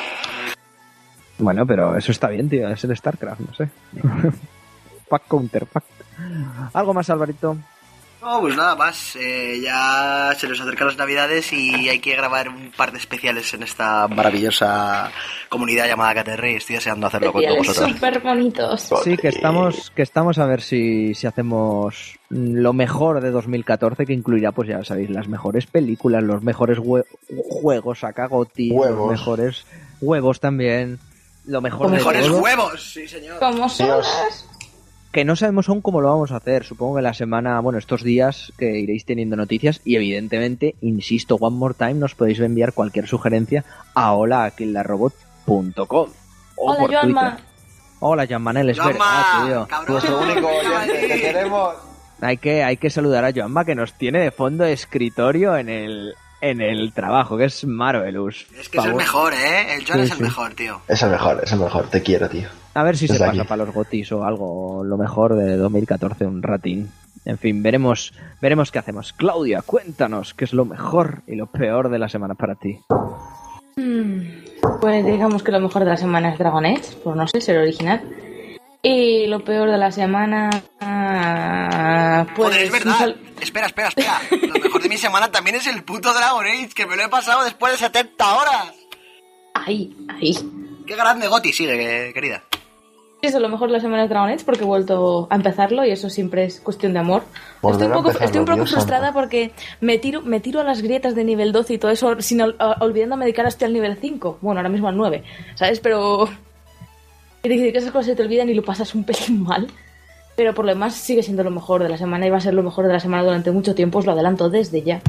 Bueno, 1.38 1.66
pero 1.66 1.96
eso 1.96 2.12
está 2.12 2.28
bien, 2.28 2.48
tío. 2.48 2.68
Es 2.68 2.82
el 2.84 2.96
StarCraft, 2.96 3.40
no 3.40 3.54
sé. 3.54 3.68
Pack 5.08 5.28
Counter, 5.28 5.66
pack. 5.66 5.84
¿Algo 6.72 6.92
más, 6.94 7.08
Alvarito? 7.10 7.56
No, 8.22 8.40
pues 8.40 8.56
nada 8.56 8.74
más. 8.74 9.14
eh, 9.14 9.60
ya 9.62 10.32
se 10.36 10.48
nos 10.48 10.60
acercan 10.60 10.88
las 10.88 10.96
navidades 10.96 11.52
y 11.52 11.88
hay 11.88 12.00
que 12.00 12.16
grabar 12.16 12.48
un 12.48 12.72
par 12.76 12.90
de 12.90 12.98
especiales 12.98 13.54
en 13.54 13.62
esta 13.62 14.08
maravillosa 14.08 15.12
comunidad 15.48 15.86
llamada 15.86 16.24
KTR 16.24 16.46
y 16.48 16.54
estoy 16.56 16.74
deseando 16.76 17.06
hacerlo 17.06 17.32
con 17.32 17.44
todos 17.44 17.58
vosotros. 17.58 17.92
súper 17.92 18.18
bonitos. 18.20 18.90
Sí, 19.04 19.16
que 19.16 19.28
estamos, 19.28 19.92
que 19.94 20.02
estamos 20.02 20.38
a 20.38 20.46
ver 20.46 20.60
si, 20.60 21.14
si 21.14 21.28
hacemos 21.28 22.18
lo 22.30 22.72
mejor 22.72 23.20
de 23.20 23.30
2014, 23.30 24.06
que 24.06 24.14
incluirá, 24.14 24.50
pues 24.50 24.70
ya 24.70 24.82
sabéis, 24.82 25.10
las 25.10 25.28
mejores 25.28 25.66
películas, 25.66 26.24
los 26.24 26.42
mejores 26.42 26.78
juegos, 27.48 28.00
saca 28.00 28.26
Goti, 28.26 28.70
los 28.70 29.08
mejores 29.08 29.66
huevos 30.00 30.40
también, 30.40 30.98
lo 31.47 31.60
mejor 31.60 31.82
Los 31.82 31.93
de 31.93 31.97
¡Mejores 31.98 32.27
todo, 32.27 32.40
huevos! 32.43 32.93
Sí, 32.93 33.06
señor. 33.09 33.39
Como 33.39 33.68
solas. 33.68 34.47
que 35.12 35.24
no 35.24 35.35
sabemos 35.36 35.68
aún 35.68 35.81
cómo 35.81 36.01
lo 36.01 36.09
vamos 36.10 36.32
a 36.32 36.36
hacer. 36.36 36.64
Supongo 36.64 36.97
que 36.97 37.02
la 37.02 37.14
semana, 37.14 37.59
bueno, 37.60 37.78
estos 37.78 38.02
días 38.02 38.52
que 38.59 38.78
iréis 38.78 39.05
teniendo 39.06 39.36
noticias 39.36 39.81
y 39.85 39.97
evidentemente, 39.97 40.74
insisto, 40.82 41.36
one 41.36 41.56
more 41.56 41.74
time, 41.74 41.94
nos 41.94 42.14
podéis 42.14 42.40
enviar 42.40 42.73
cualquier 42.74 43.06
sugerencia 43.09 43.64
a 43.94 44.12
hola.aquillarobot.com 44.12 46.09
o 46.59 46.70
Hola, 46.73 46.78
por 46.81 46.90
Joanma. 46.93 47.31
Twitter. 47.36 47.47
Hola, 48.01 48.27
Joan 48.28 48.43
Manel, 48.43 48.70
es 48.70 48.77
verdad, 48.78 48.93
Llama, 48.93 49.47
tío. 49.47 49.66
cabrón. 49.68 49.93
Nuestro 49.93 50.20
único 50.20 50.48
oyente, 50.48 51.09
te 51.09 51.20
queremos. 51.20 51.74
Hay 52.20 52.36
que, 52.39 52.62
hay 52.64 52.77
que 52.78 52.90
saludar 52.90 53.24
a 53.24 53.32
Joanma 53.32 53.64
que 53.64 53.74
nos 53.74 53.93
tiene 53.94 54.20
de 54.20 54.31
fondo 54.31 54.64
de 54.64 54.73
escritorio 54.73 55.56
en 55.56 55.68
el, 55.68 56.14
en 56.40 56.60
el 56.60 56.92
trabajo, 56.92 57.36
que 57.36 57.44
es 57.46 57.64
Marvelous. 57.64 58.46
Es 58.58 58.68
que 58.68 58.78
es 58.78 58.84
el 58.84 58.94
mejor, 58.94 59.32
¿eh? 59.34 59.74
El 59.74 59.84
John 59.86 59.96
Sí, 59.98 60.02
es 60.02 60.10
el 60.10 60.16
sí. 60.18 60.22
mejor, 60.22 60.54
tío. 60.54 60.80
Es 60.88 61.02
el 61.02 61.10
mejor, 61.10 61.40
es 61.42 61.52
el 61.52 61.58
mejor. 61.60 61.88
Te 61.88 62.02
quiero, 62.02 62.28
tío. 62.28 62.48
A 62.74 62.82
ver 62.82 62.96
si 62.96 63.08
se 63.08 63.18
pasa 63.18 63.44
para 63.44 63.64
los 63.64 63.74
gotis 63.74 64.12
o 64.12 64.24
algo, 64.24 64.84
lo 64.84 64.96
mejor 64.98 65.34
de 65.34 65.56
2014, 65.56 66.26
un 66.26 66.42
ratín. 66.42 66.90
En 67.24 67.38
fin, 67.38 67.62
veremos, 67.62 68.12
veremos 68.40 68.70
qué 68.70 68.78
hacemos. 68.78 69.12
Claudia, 69.12 69.62
cuéntanos 69.62 70.34
qué 70.34 70.44
es 70.44 70.52
lo 70.52 70.64
mejor 70.64 71.22
y 71.26 71.34
lo 71.36 71.46
peor 71.46 71.88
de 71.88 71.98
la 71.98 72.08
semana 72.08 72.34
para 72.34 72.54
ti. 72.54 72.78
Hmm, 73.76 74.20
Pues 74.80 75.04
digamos 75.04 75.42
que 75.42 75.52
lo 75.52 75.60
mejor 75.60 75.84
de 75.84 75.90
la 75.90 75.96
semana 75.96 76.30
es 76.32 76.38
Dragon 76.38 76.64
Age, 76.64 76.96
por 77.02 77.16
no 77.16 77.26
sé, 77.26 77.40
ser 77.40 77.58
original. 77.58 78.00
Y 78.88 79.26
lo 79.26 79.42
peor 79.42 79.68
de 79.70 79.78
la 79.78 79.90
semana. 79.90 80.48
ah, 80.80 82.24
Pues. 82.36 82.48
Joder, 82.50 82.62
es 82.66 82.72
verdad. 82.72 82.98
sal- 82.98 83.16
Espera, 83.40 83.66
espera, 83.66 83.88
espera. 83.88 84.20
Lo 84.46 84.54
mejor 84.60 84.80
de 84.82 84.88
mi 84.88 84.96
semana 84.96 85.30
también 85.30 85.56
es 85.56 85.66
el 85.66 85.82
puto 85.82 86.14
Dragon 86.14 86.46
Age, 86.46 86.68
que 86.74 86.86
me 86.86 86.94
lo 86.96 87.02
he 87.04 87.08
pasado 87.08 87.42
después 87.44 87.72
de 87.72 87.78
70 87.78 88.34
horas. 88.36 88.72
Ahí, 89.54 89.94
ahí. 90.08 90.32
Qué 90.86 90.94
grande 90.94 91.26
Goti, 91.26 91.52
sigue, 91.52 92.12
querida. 92.14 92.42
Eso, 93.22 93.40
lo 93.40 93.48
mejor 93.48 93.68
de 93.68 93.72
la 93.74 93.80
semana 93.80 94.04
es 94.04 94.08
Dragon 94.10 94.30
Age 94.30 94.44
porque 94.44 94.62
he 94.62 94.66
vuelto 94.66 95.26
a 95.30 95.34
empezarlo 95.34 95.84
y 95.84 95.90
eso 95.90 96.08
siempre 96.08 96.44
es 96.44 96.60
cuestión 96.60 96.92
de 96.92 97.00
amor. 97.00 97.24
Estoy 97.68 97.88
un 97.88 97.92
poco, 97.92 98.10
estoy 98.10 98.38
un 98.38 98.44
poco 98.44 98.56
Dios 98.56 98.70
frustrada 98.70 99.06
santo. 99.06 99.18
porque 99.20 99.50
me 99.80 99.98
tiro, 99.98 100.22
me 100.22 100.38
tiro 100.38 100.60
a 100.60 100.64
las 100.64 100.80
grietas 100.80 101.14
de 101.16 101.24
nivel 101.24 101.50
12 101.50 101.74
y 101.74 101.78
todo 101.78 101.90
eso 101.90 102.20
sin 102.20 102.40
olvidándome 102.40 103.24
de 103.26 103.32
que 103.32 103.40
ahora 103.40 103.48
estoy 103.48 103.66
al 103.66 103.72
nivel 103.72 103.98
5. 104.00 104.38
Bueno, 104.42 104.60
ahora 104.60 104.68
mismo 104.68 104.86
al 104.88 104.96
9, 104.96 105.24
¿sabes? 105.56 105.80
Pero... 105.80 106.28
Y 107.47 107.60
de 107.60 107.73
que 107.73 107.78
esas 107.78 107.93
cosas 107.93 108.06
se 108.06 108.16
te 108.16 108.23
olvidan 108.23 108.48
y 108.48 108.55
lo 108.55 108.64
pasas 108.64 108.94
un 108.94 109.05
pelín 109.05 109.44
mal. 109.44 109.68
Pero 110.36 110.52
por 110.55 110.64
lo 110.64 110.73
demás 110.73 110.94
sigue 110.94 111.23
siendo 111.23 111.44
lo 111.44 111.51
mejor 111.51 111.82
de 111.82 111.89
la 111.89 111.97
semana 111.97 112.27
y 112.27 112.31
va 112.31 112.39
a 112.39 112.40
ser 112.40 112.55
lo 112.55 112.62
mejor 112.62 112.86
de 112.86 112.93
la 112.93 113.01
semana 113.01 113.23
durante 113.23 113.51
mucho 113.52 113.74
tiempo, 113.74 113.98
os 113.98 114.06
lo 114.06 114.12
adelanto 114.12 114.51
desde 114.51 114.82
ya. 114.82 115.01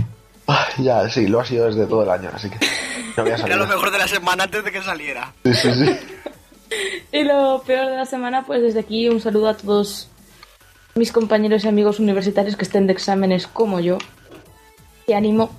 Ah, 0.48 0.68
Ya, 0.78 1.10
sí, 1.10 1.28
lo 1.28 1.40
ha 1.40 1.46
sido 1.46 1.66
desde 1.66 1.86
todo 1.88 2.04
el 2.04 2.10
año, 2.10 2.30
así 2.34 2.50
que 2.50 2.58
no 3.18 3.24
voy 3.24 3.32
a 3.32 3.36
Era 3.46 3.56
lo 3.56 3.68
mejor 3.68 3.92
de 3.92 3.98
la 3.98 4.08
semana 4.08 4.44
antes 4.46 4.64
de 4.64 4.72
que 4.72 4.82
saliera. 4.82 5.34
Sí, 5.44 5.54
sí, 5.54 5.74
sí. 5.74 5.98
Y 7.12 7.24
lo 7.24 7.64
peor 7.66 7.90
de 7.90 7.96
la 7.96 8.06
semana, 8.06 8.46
pues 8.46 8.62
desde 8.62 8.82
aquí 8.82 9.08
un 9.08 9.22
saludo 9.22 9.48
a 9.48 9.56
todos 9.56 10.10
mis 10.96 11.12
compañeros 11.14 11.64
y 11.64 11.68
amigos 11.70 12.00
universitarios 12.00 12.56
que 12.58 12.66
estén 12.66 12.86
de 12.88 12.94
exámenes 12.94 13.48
como 13.48 13.80
yo. 13.80 13.98
Y 15.08 15.14
ánimo, 15.14 15.50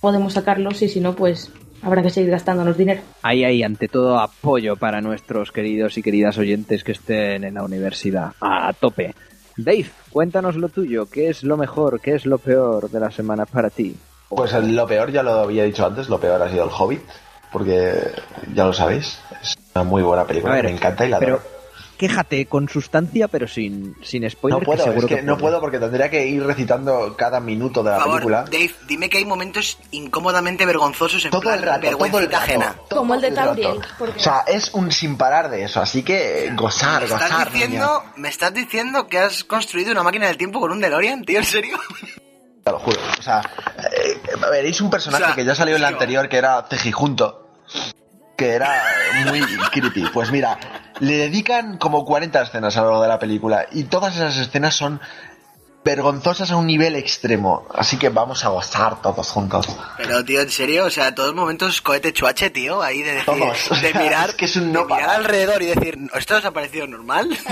podemos 0.00 0.32
sacarlos 0.32 0.80
y 0.80 0.88
si 0.88 1.00
no, 1.00 1.14
pues 1.14 1.52
habrá 1.82 2.02
que 2.02 2.10
seguir 2.10 2.30
gastándonos 2.30 2.76
dinero. 2.76 3.00
Ahí, 3.22 3.44
ahí, 3.44 3.62
ante 3.62 3.88
todo, 3.88 4.18
apoyo 4.18 4.76
para 4.76 5.00
nuestros 5.00 5.52
queridos 5.52 5.96
y 5.98 6.02
queridas 6.02 6.38
oyentes 6.38 6.84
que 6.84 6.92
estén 6.92 7.44
en 7.44 7.54
la 7.54 7.62
universidad. 7.62 8.32
A 8.40 8.72
tope. 8.72 9.14
Dave, 9.56 9.86
cuéntanos 10.10 10.56
lo 10.56 10.68
tuyo. 10.68 11.06
¿Qué 11.06 11.28
es 11.28 11.42
lo 11.42 11.56
mejor, 11.56 12.00
qué 12.00 12.14
es 12.14 12.24
lo 12.26 12.38
peor 12.38 12.90
de 12.90 13.00
la 13.00 13.10
semana 13.10 13.46
para 13.46 13.68
ti? 13.70 13.96
Pues 14.28 14.52
el- 14.54 14.74
lo 14.76 14.86
peor, 14.86 15.10
ya 15.10 15.22
lo 15.22 15.32
había 15.32 15.64
dicho 15.64 15.84
antes, 15.84 16.08
lo 16.08 16.18
peor 16.20 16.40
ha 16.40 16.50
sido 16.50 16.64
el 16.64 16.70
Hobbit, 16.70 17.02
porque 17.52 17.94
ya 18.54 18.64
lo 18.64 18.72
sabéis, 18.72 19.18
es 19.42 19.54
una 19.74 19.84
muy 19.84 20.02
buena 20.02 20.24
película, 20.24 20.54
ver, 20.54 20.64
me 20.66 20.70
encanta 20.70 21.04
y 21.04 21.08
la 21.10 21.18
pero 21.18 21.34
adoro. 21.36 21.59
Quéjate 22.00 22.46
con 22.46 22.66
sustancia, 22.66 23.28
pero 23.28 23.46
sin, 23.46 23.94
sin 24.02 24.28
spoiler. 24.30 24.58
No 24.60 24.64
puedo, 24.64 24.82
seguro 24.84 25.06
es 25.06 25.14
que, 25.16 25.22
no 25.22 25.36
puedo 25.36 25.60
porque 25.60 25.78
tendría 25.78 26.08
que 26.08 26.26
ir 26.26 26.42
recitando 26.42 27.14
cada 27.14 27.40
minuto 27.40 27.82
de 27.82 27.90
Por 27.90 27.92
la 27.92 27.98
favor, 27.98 28.14
película. 28.16 28.44
Dave, 28.44 28.74
dime 28.88 29.10
que 29.10 29.18
hay 29.18 29.26
momentos 29.26 29.78
incómodamente 29.90 30.64
vergonzosos 30.64 31.22
en 31.26 31.30
Todo 31.30 31.42
plan 31.42 31.58
el 31.58 31.62
rato, 31.62 31.90
todo 31.98 32.18
el 32.18 32.24
rato. 32.24 32.36
ajena. 32.38 32.74
todo 32.88 33.00
Como 33.00 33.14
el 33.14 33.20
de 33.20 33.30
porque- 33.98 34.18
O 34.18 34.22
sea, 34.22 34.44
es 34.46 34.72
un 34.72 34.90
sin 34.90 35.18
parar 35.18 35.50
de 35.50 35.64
eso, 35.64 35.80
así 35.82 36.02
que 36.02 36.50
gozar, 36.56 37.00
¿Me 37.00 37.04
estás, 37.06 37.30
gozar. 37.30 37.52
diciendo, 37.52 38.02
¿Me 38.16 38.28
estás 38.30 38.54
diciendo 38.54 39.06
que 39.06 39.18
has 39.18 39.44
construido 39.44 39.92
una 39.92 40.02
máquina 40.02 40.26
del 40.26 40.38
tiempo 40.38 40.58
con 40.58 40.72
un 40.72 40.80
DeLorean, 40.80 41.22
tío? 41.24 41.38
¿En 41.38 41.44
serio? 41.44 41.78
Te 42.64 42.70
lo 42.70 42.78
juro. 42.78 42.98
O 43.18 43.22
sea, 43.22 43.42
eh, 43.78 44.20
veréis 44.50 44.80
un 44.80 44.88
personaje 44.90 45.22
O 45.22 45.26
sea, 45.26 45.34
que 45.34 45.44
ya 45.44 45.54
salió 45.54 45.76
en 45.76 45.82
la 45.82 45.88
anterior 45.88 46.28
que 46.30 46.38
era 46.38 46.66
Cejijunto, 46.70 47.48
que 48.36 48.50
era 48.52 48.82
muy 49.30 49.40
creepy. 49.72 50.04
Pues 50.12 50.30
mira, 50.30 50.58
le 51.00 51.16
dedican 51.16 51.76
como 51.78 52.04
40 52.04 52.40
escenas 52.42 52.76
a 52.76 52.80
lo 52.82 52.86
largo 52.88 53.02
de 53.02 53.08
la 53.08 53.18
película 53.18 53.66
y 53.72 53.84
todas 53.84 54.14
esas 54.16 54.36
escenas 54.36 54.74
son 54.74 55.00
vergonzosas 55.82 56.50
a 56.50 56.56
un 56.56 56.66
nivel 56.66 56.94
extremo. 56.94 57.66
Así 57.74 57.96
que 57.96 58.10
vamos 58.10 58.44
a 58.44 58.48
gozar 58.50 59.00
todos 59.00 59.28
juntos. 59.30 59.66
Pero, 59.96 60.22
tío, 60.24 60.42
en 60.42 60.50
serio, 60.50 60.84
o 60.84 60.90
sea, 60.90 61.14
todos 61.14 61.34
momentos 61.34 61.80
cohete 61.80 62.12
chuache, 62.12 62.50
tío, 62.50 62.82
ahí 62.82 63.02
de 63.02 63.12
decir, 63.14 63.24
Todos. 63.26 63.70
O 63.72 63.74
de 63.76 63.94
mirar, 63.98 64.28
es 64.30 64.34
que 64.36 64.44
es 64.44 64.56
un 64.56 64.66
de 64.66 64.72
no 64.78 64.84
mirar 64.84 65.08
alrededor 65.10 65.62
y 65.62 65.66
decir, 65.66 65.96
¿esto 66.14 66.36
os 66.36 66.44
ha 66.44 66.50
parecido 66.52 66.86
normal? 66.86 67.36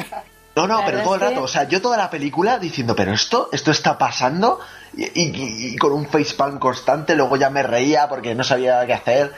No, 0.57 0.67
no, 0.67 0.83
pero 0.85 1.05
todo 1.05 1.15
el 1.15 1.21
rato, 1.21 1.43
o 1.43 1.47
sea, 1.47 1.69
yo 1.69 1.81
toda 1.81 1.97
la 1.97 2.11
película 2.11 2.59
diciendo, 2.59 2.97
pero 2.97 3.13
esto, 3.13 3.49
esto 3.53 3.71
está 3.71 3.97
pasando, 3.97 4.59
y, 4.97 5.05
y- 5.05 5.67
y 5.69 5.77
con 5.77 5.93
un 5.93 6.09
facepalm 6.09 6.59
constante, 6.59 7.15
luego 7.15 7.37
ya 7.37 7.49
me 7.49 7.63
reía 7.63 8.09
porque 8.09 8.35
no 8.35 8.43
sabía 8.43 8.85
qué 8.85 8.93
hacer. 8.93 9.33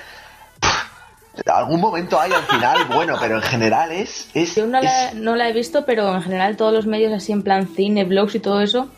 Pff, 0.59 0.85
algún 1.47 1.81
momento 1.81 2.19
hay 2.21 2.33
al 2.33 2.43
final, 2.43 2.79
bueno, 2.95 3.17
pero 3.21 3.37
en 3.37 3.43
general 3.43 3.93
es... 3.93 4.29
es, 4.35 4.57
Yo 4.57 4.67
no 4.67 4.81
la, 4.81 5.09
es- 5.09 5.15
no 5.15 5.37
la 5.37 5.49
he 5.49 5.53
visto, 5.53 5.85
pero 5.85 6.15
en 6.15 6.23
general 6.23 6.57
todos 6.57 6.73
los 6.73 6.87
medios 6.87 7.13
así 7.13 7.33
en 7.33 7.43
plan 7.43 7.69
cine, 7.69 8.05
blogs 8.05 8.35
y 8.35 8.41
todo 8.41 8.61
eso, 8.61 8.89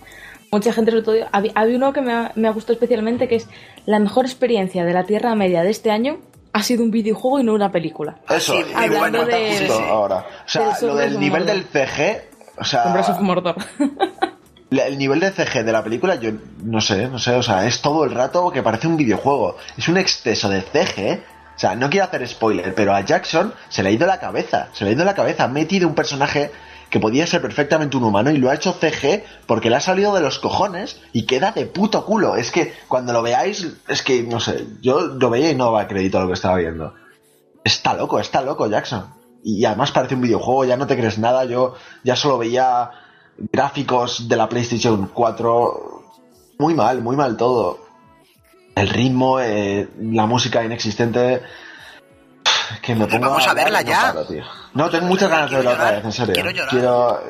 Mucha 0.54 0.70
gente, 0.74 0.90
sobre 0.90 1.02
todo, 1.02 1.16
había, 1.32 1.50
había 1.54 1.76
uno 1.78 1.94
que 1.94 2.02
me 2.02 2.12
ha, 2.12 2.32
me 2.34 2.46
ha 2.46 2.50
gustado 2.50 2.74
especialmente, 2.74 3.26
que 3.26 3.36
es 3.36 3.48
la 3.86 3.98
mejor 3.98 4.26
experiencia 4.26 4.84
de 4.84 4.92
la 4.92 5.04
Tierra 5.04 5.34
Media 5.34 5.62
de 5.62 5.70
este 5.70 5.90
año 5.90 6.18
ha 6.52 6.62
sido 6.62 6.82
un 6.84 6.90
videojuego 6.90 7.40
y 7.40 7.42
no 7.44 7.54
una 7.54 7.72
película. 7.72 8.18
Eso, 8.28 8.52
Sí, 8.52 8.58
y 8.70 8.74
hablando 8.74 8.98
bueno, 9.22 9.24
de- 9.24 9.58
justo 9.66 9.72
ahora. 9.82 10.26
O 10.44 10.48
sea, 10.48 10.76
lo 10.82 10.94
del 10.96 11.14
of 11.14 11.20
nivel 11.20 11.46
del 11.46 11.64
CG, 11.64 12.28
o 12.58 12.64
sea, 12.64 12.84
la- 14.70 14.86
el 14.86 14.98
nivel 14.98 15.20
de 15.20 15.30
CG 15.30 15.64
de 15.64 15.72
la 15.72 15.82
película, 15.82 16.16
yo 16.16 16.32
no 16.62 16.82
sé, 16.82 17.08
no 17.08 17.18
sé, 17.18 17.34
o 17.34 17.42
sea, 17.42 17.66
es 17.66 17.80
todo 17.80 18.04
el 18.04 18.10
rato 18.10 18.50
que 18.50 18.62
parece 18.62 18.86
un 18.88 18.98
videojuego. 18.98 19.56
Es 19.78 19.88
un 19.88 19.96
exceso 19.96 20.50
de 20.50 20.60
CG. 20.60 21.22
O 21.54 21.58
sea, 21.58 21.74
no 21.74 21.90
quiero 21.90 22.06
hacer 22.06 22.26
spoiler, 22.26 22.74
pero 22.74 22.94
a 22.94 23.02
Jackson 23.02 23.52
se 23.68 23.82
le 23.82 23.90
ha 23.90 23.92
ido 23.92 24.06
la 24.06 24.18
cabeza. 24.18 24.68
Se 24.72 24.84
le 24.84 24.90
ha 24.90 24.94
ido 24.94 25.04
la 25.04 25.14
cabeza. 25.14 25.44
Ha 25.44 25.48
metido 25.48 25.86
un 25.86 25.94
personaje 25.94 26.50
que 26.92 27.00
podía 27.00 27.26
ser 27.26 27.40
perfectamente 27.40 27.96
un 27.96 28.04
humano 28.04 28.30
y 28.30 28.36
lo 28.36 28.50
ha 28.50 28.54
hecho 28.54 28.74
CG 28.74 29.24
porque 29.46 29.70
le 29.70 29.76
ha 29.76 29.80
salido 29.80 30.14
de 30.14 30.20
los 30.20 30.38
cojones 30.38 31.00
y 31.14 31.24
queda 31.24 31.50
de 31.52 31.64
puto 31.64 32.04
culo. 32.04 32.36
Es 32.36 32.50
que 32.50 32.74
cuando 32.86 33.14
lo 33.14 33.22
veáis, 33.22 33.66
es 33.88 34.02
que, 34.02 34.22
no 34.22 34.40
sé, 34.40 34.66
yo 34.82 35.00
lo 35.00 35.30
veía 35.30 35.50
y 35.50 35.54
no 35.54 35.64
daba 35.64 35.88
crédito 35.88 36.18
a 36.18 36.22
lo 36.22 36.26
que 36.26 36.34
estaba 36.34 36.56
viendo. 36.56 36.94
Está 37.64 37.94
loco, 37.94 38.20
está 38.20 38.42
loco 38.42 38.66
Jackson. 38.66 39.06
Y 39.42 39.64
además 39.64 39.90
parece 39.90 40.16
un 40.16 40.20
videojuego, 40.20 40.66
ya 40.66 40.76
no 40.76 40.86
te 40.86 40.96
crees 40.96 41.18
nada. 41.18 41.44
Yo 41.46 41.74
ya 42.04 42.14
solo 42.14 42.38
veía 42.38 42.90
gráficos 43.38 44.28
de 44.28 44.36
la 44.36 44.48
PlayStation 44.48 45.10
4. 45.14 46.02
Muy 46.58 46.74
mal, 46.74 47.00
muy 47.02 47.16
mal 47.16 47.36
todo. 47.38 47.78
El 48.74 48.88
ritmo, 48.88 49.40
eh, 49.40 49.88
la 50.00 50.26
música 50.26 50.64
inexistente. 50.64 51.42
Que 52.80 52.94
me 52.94 53.06
pongo 53.06 53.28
Vamos 53.28 53.46
a 53.46 53.54
verla 53.54 53.82
ya. 53.82 54.14
No, 54.74 54.88
tengo 54.88 55.06
muchas 55.06 55.28
ganas 55.28 55.50
de 55.50 55.56
verla 55.56 55.72
otra 55.72 55.90
vez, 55.92 56.04
en 56.04 56.12
serio. 56.12 56.34
quiero 56.34 56.50
llorar. 56.50 56.70
Quiero 56.70 57.22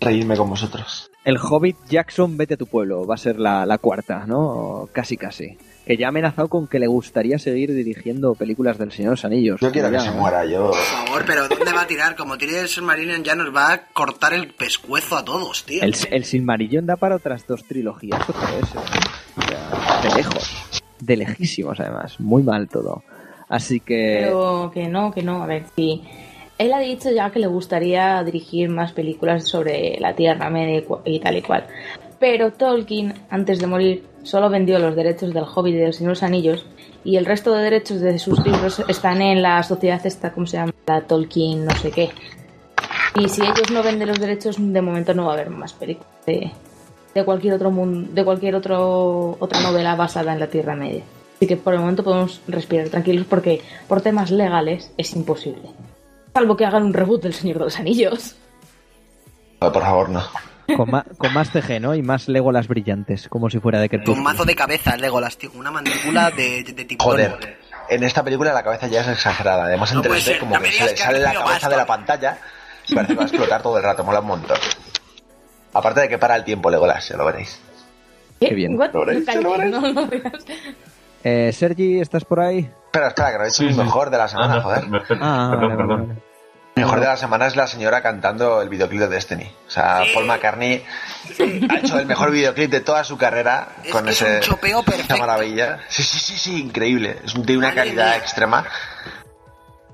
reírme 0.00 0.36
con 0.36 0.50
vosotros. 0.50 1.10
El 1.24 1.36
Hobbit 1.38 1.76
Jackson, 1.88 2.36
vete 2.36 2.54
a 2.54 2.56
tu 2.56 2.66
pueblo. 2.66 3.06
Va 3.06 3.16
a 3.16 3.18
ser 3.18 3.38
la, 3.38 3.66
la 3.66 3.78
cuarta, 3.78 4.24
¿no? 4.26 4.88
Casi, 4.92 5.16
casi. 5.16 5.58
Que 5.84 5.96
ya 5.96 6.06
ha 6.06 6.08
amenazado 6.10 6.48
con 6.48 6.66
que 6.66 6.78
le 6.78 6.86
gustaría 6.86 7.38
seguir 7.38 7.72
dirigiendo 7.74 8.34
películas 8.34 8.78
del 8.78 8.92
Señor 8.92 9.10
de 9.10 9.12
los 9.12 9.24
Anillos. 9.24 9.60
Yo 9.60 9.72
quiero 9.72 9.90
que 9.90 10.00
se 10.00 10.10
muera, 10.10 10.44
yo. 10.44 10.70
Por 10.70 10.76
favor, 10.76 11.24
pero 11.26 11.48
¿dónde 11.48 11.72
va 11.72 11.82
a 11.82 11.86
tirar? 11.86 12.14
Como 12.16 12.36
tire 12.36 12.60
el 12.60 12.68
Submarinian 12.68 13.24
ya 13.24 13.34
nos 13.34 13.54
va 13.54 13.72
a 13.72 13.86
cortar 13.88 14.34
el 14.34 14.48
pescuezo 14.54 15.16
a 15.16 15.24
todos, 15.24 15.64
tío. 15.64 15.82
El, 15.82 15.94
el 16.10 16.24
Silmarillón 16.24 16.86
da 16.86 16.96
para 16.96 17.16
otras 17.16 17.46
dos 17.46 17.64
trilogías 17.64 18.20
otra 18.28 18.50
vez. 18.50 18.74
¿eh? 18.74 18.78
O 19.36 19.42
sea, 19.42 20.00
de 20.02 20.14
lejos. 20.16 20.82
De 21.00 21.16
lejísimos, 21.16 21.80
además. 21.80 22.20
Muy 22.20 22.42
mal 22.42 22.68
todo. 22.68 23.02
Así 23.48 23.80
que... 23.80 24.24
Pero 24.24 24.70
que 24.72 24.88
no, 24.88 25.10
que 25.10 25.22
no. 25.22 25.42
A 25.42 25.46
ver, 25.46 25.64
sí. 25.74 26.02
Él 26.58 26.72
ha 26.72 26.80
dicho 26.80 27.10
ya 27.10 27.30
que 27.30 27.38
le 27.38 27.46
gustaría 27.46 28.22
dirigir 28.24 28.68
más 28.68 28.92
películas 28.92 29.46
sobre 29.46 29.96
la 30.00 30.14
Tierra 30.14 30.50
Media 30.50 30.82
y 31.04 31.20
tal 31.20 31.36
y 31.36 31.42
cual. 31.42 31.64
Pero 32.18 32.52
Tolkien, 32.52 33.14
antes 33.30 33.60
de 33.60 33.68
morir, 33.68 34.04
solo 34.24 34.50
vendió 34.50 34.80
los 34.80 34.96
derechos 34.96 35.32
del 35.32 35.44
Hobbit 35.44 35.74
y 35.74 35.78
del 35.78 35.94
Señor 35.94 36.08
de 36.08 36.14
los 36.14 36.22
Anillos 36.24 36.66
y 37.04 37.16
el 37.16 37.26
resto 37.26 37.54
de 37.54 37.62
derechos 37.62 38.00
de 38.00 38.18
sus 38.18 38.44
libros 38.44 38.82
están 38.88 39.22
en 39.22 39.40
la 39.40 39.62
sociedad 39.62 40.04
esta, 40.04 40.32
¿cómo 40.32 40.46
se 40.46 40.56
llama? 40.56 40.74
La 40.86 41.02
Tolkien 41.02 41.64
no 41.64 41.70
sé 41.76 41.92
qué. 41.92 42.10
Y 43.14 43.28
si 43.28 43.42
ellos 43.42 43.70
no 43.72 43.82
venden 43.82 44.08
los 44.08 44.18
derechos, 44.18 44.56
de 44.58 44.82
momento 44.82 45.14
no 45.14 45.26
va 45.26 45.32
a 45.32 45.34
haber 45.34 45.50
más 45.50 45.72
películas 45.72 46.10
de, 46.26 46.50
de 47.14 47.24
cualquier 47.24 47.54
otro 47.54 47.70
mundo, 47.70 48.10
de 48.12 48.24
cualquier 48.24 48.56
otro 48.56 49.36
otra 49.38 49.60
novela 49.60 49.94
basada 49.94 50.32
en 50.32 50.40
la 50.40 50.48
Tierra 50.48 50.74
Media. 50.74 51.02
Así 51.36 51.46
que 51.46 51.56
por 51.56 51.72
el 51.72 51.80
momento 51.80 52.02
podemos 52.02 52.40
respirar 52.48 52.88
tranquilos 52.88 53.26
porque 53.30 53.62
por 53.86 54.00
temas 54.00 54.32
legales 54.32 54.92
es 54.96 55.14
imposible. 55.14 55.68
Salvo 56.38 56.56
que 56.56 56.64
hagan 56.64 56.84
un 56.84 56.94
reboot 56.94 57.22
del 57.24 57.34
Señor 57.34 57.58
de 57.58 57.64
los 57.64 57.78
Anillos. 57.80 58.36
Por 59.58 59.72
favor, 59.82 60.08
no. 60.08 60.22
Con, 60.76 61.32
más 61.34 61.50
CG, 61.50 61.80
¿no? 61.80 61.96
Y 61.96 62.02
más 62.02 62.28
Legolas 62.28 62.68
brillantes, 62.68 63.28
como 63.28 63.50
si 63.50 63.58
fuera 63.58 63.80
de 63.80 63.88
que 63.88 63.96
Un 64.08 64.22
mazo 64.22 64.44
de 64.44 64.54
cabeza, 64.54 64.96
Legolas, 64.96 65.36
tío. 65.36 65.50
Una 65.56 65.72
mandíbula 65.72 66.30
de, 66.30 66.62
de, 66.62 66.72
de 66.74 66.84
tiburón. 66.84 67.10
Joder. 67.10 67.58
En 67.88 68.04
esta 68.04 68.22
película 68.22 68.52
la 68.52 68.62
cabeza 68.62 68.86
ya 68.86 69.00
es 69.00 69.08
exagerada. 69.08 69.64
Además, 69.64 69.90
en 69.90 69.96
No 69.96 70.02
puede 70.04 70.20
3D, 70.20 70.24
ser, 70.24 70.38
como 70.38 70.54
no 70.54 70.62
que 70.62 70.70
sale, 70.70 70.90
que 70.92 70.96
sale 70.98 71.18
has 71.18 71.24
la 71.24 71.32
cabeza 71.40 71.52
más 71.62 71.70
de 71.70 71.76
la 71.76 71.86
pantalla 71.86 72.38
y 72.86 72.94
parece 72.94 73.12
que 73.14 73.16
va 73.16 73.22
a 73.24 73.26
explotar 73.26 73.62
todo 73.62 73.76
el 73.78 73.82
rato. 73.82 74.04
Mola 74.04 74.20
un 74.20 74.26
montón. 74.28 74.58
Aparte 75.74 76.02
de 76.02 76.08
que 76.08 76.18
para 76.18 76.36
el 76.36 76.44
tiempo, 76.44 76.70
Legolas, 76.70 77.08
ya 77.08 77.16
lo 77.16 77.24
veréis. 77.24 77.60
Qué 78.38 78.54
bien. 78.54 78.78
What? 78.78 78.92
¿Lo 78.92 79.04
veréis? 79.04 79.26
¿Lo 79.42 79.50
veréis? 79.58 79.72
no, 79.72 79.80
no. 79.92 80.08
Eh, 81.24 81.50
Sergi, 81.52 81.98
¿estás 82.00 82.24
por 82.24 82.38
ahí? 82.38 82.70
Espera, 82.84 83.08
espera, 83.08 83.32
que 83.32 83.38
no 83.38 83.42
he 83.42 83.46
dicho 83.48 83.68
Sí, 83.68 83.74
mejor 83.74 84.08
de 84.10 84.18
la 84.18 84.28
semana, 84.28 84.54
Ah, 84.54 84.56
no, 84.58 84.62
joder. 84.62 84.84
Ah, 85.20 85.48
perdón, 85.50 85.68
vale, 85.68 85.76
perdón. 85.76 86.06
vale. 86.08 86.22
El 86.78 86.84
mejor 86.86 87.00
de 87.00 87.06
la 87.06 87.16
semana 87.16 87.46
es 87.46 87.56
la 87.56 87.66
señora 87.66 88.00
cantando 88.02 88.62
el 88.62 88.68
videoclip 88.68 89.00
de 89.00 89.08
Destiny. 89.08 89.50
O 89.66 89.70
sea, 89.70 90.02
Paul 90.14 90.26
McCartney 90.26 90.82
ha 91.70 91.78
hecho 91.78 91.98
el 91.98 92.06
mejor 92.06 92.30
videoclip 92.30 92.70
de 92.70 92.80
toda 92.80 93.04
su 93.04 93.16
carrera 93.18 93.68
Es 93.84 93.92
con 93.92 94.04
que 94.04 94.10
es 94.12 94.22
ese, 94.22 94.34
un 94.36 94.40
chopeo 94.42 94.82
perfecto. 94.82 95.14
esa 95.14 95.26
maravilla. 95.26 95.80
Sí, 95.88 96.02
sí, 96.02 96.18
sí, 96.18 96.36
sí, 96.36 96.60
increíble. 96.62 97.16
Es 97.24 97.34
de 97.34 97.56
una 97.56 97.68
Madre 97.68 97.80
calidad 97.80 98.06
mía. 98.06 98.16
extrema. 98.16 98.64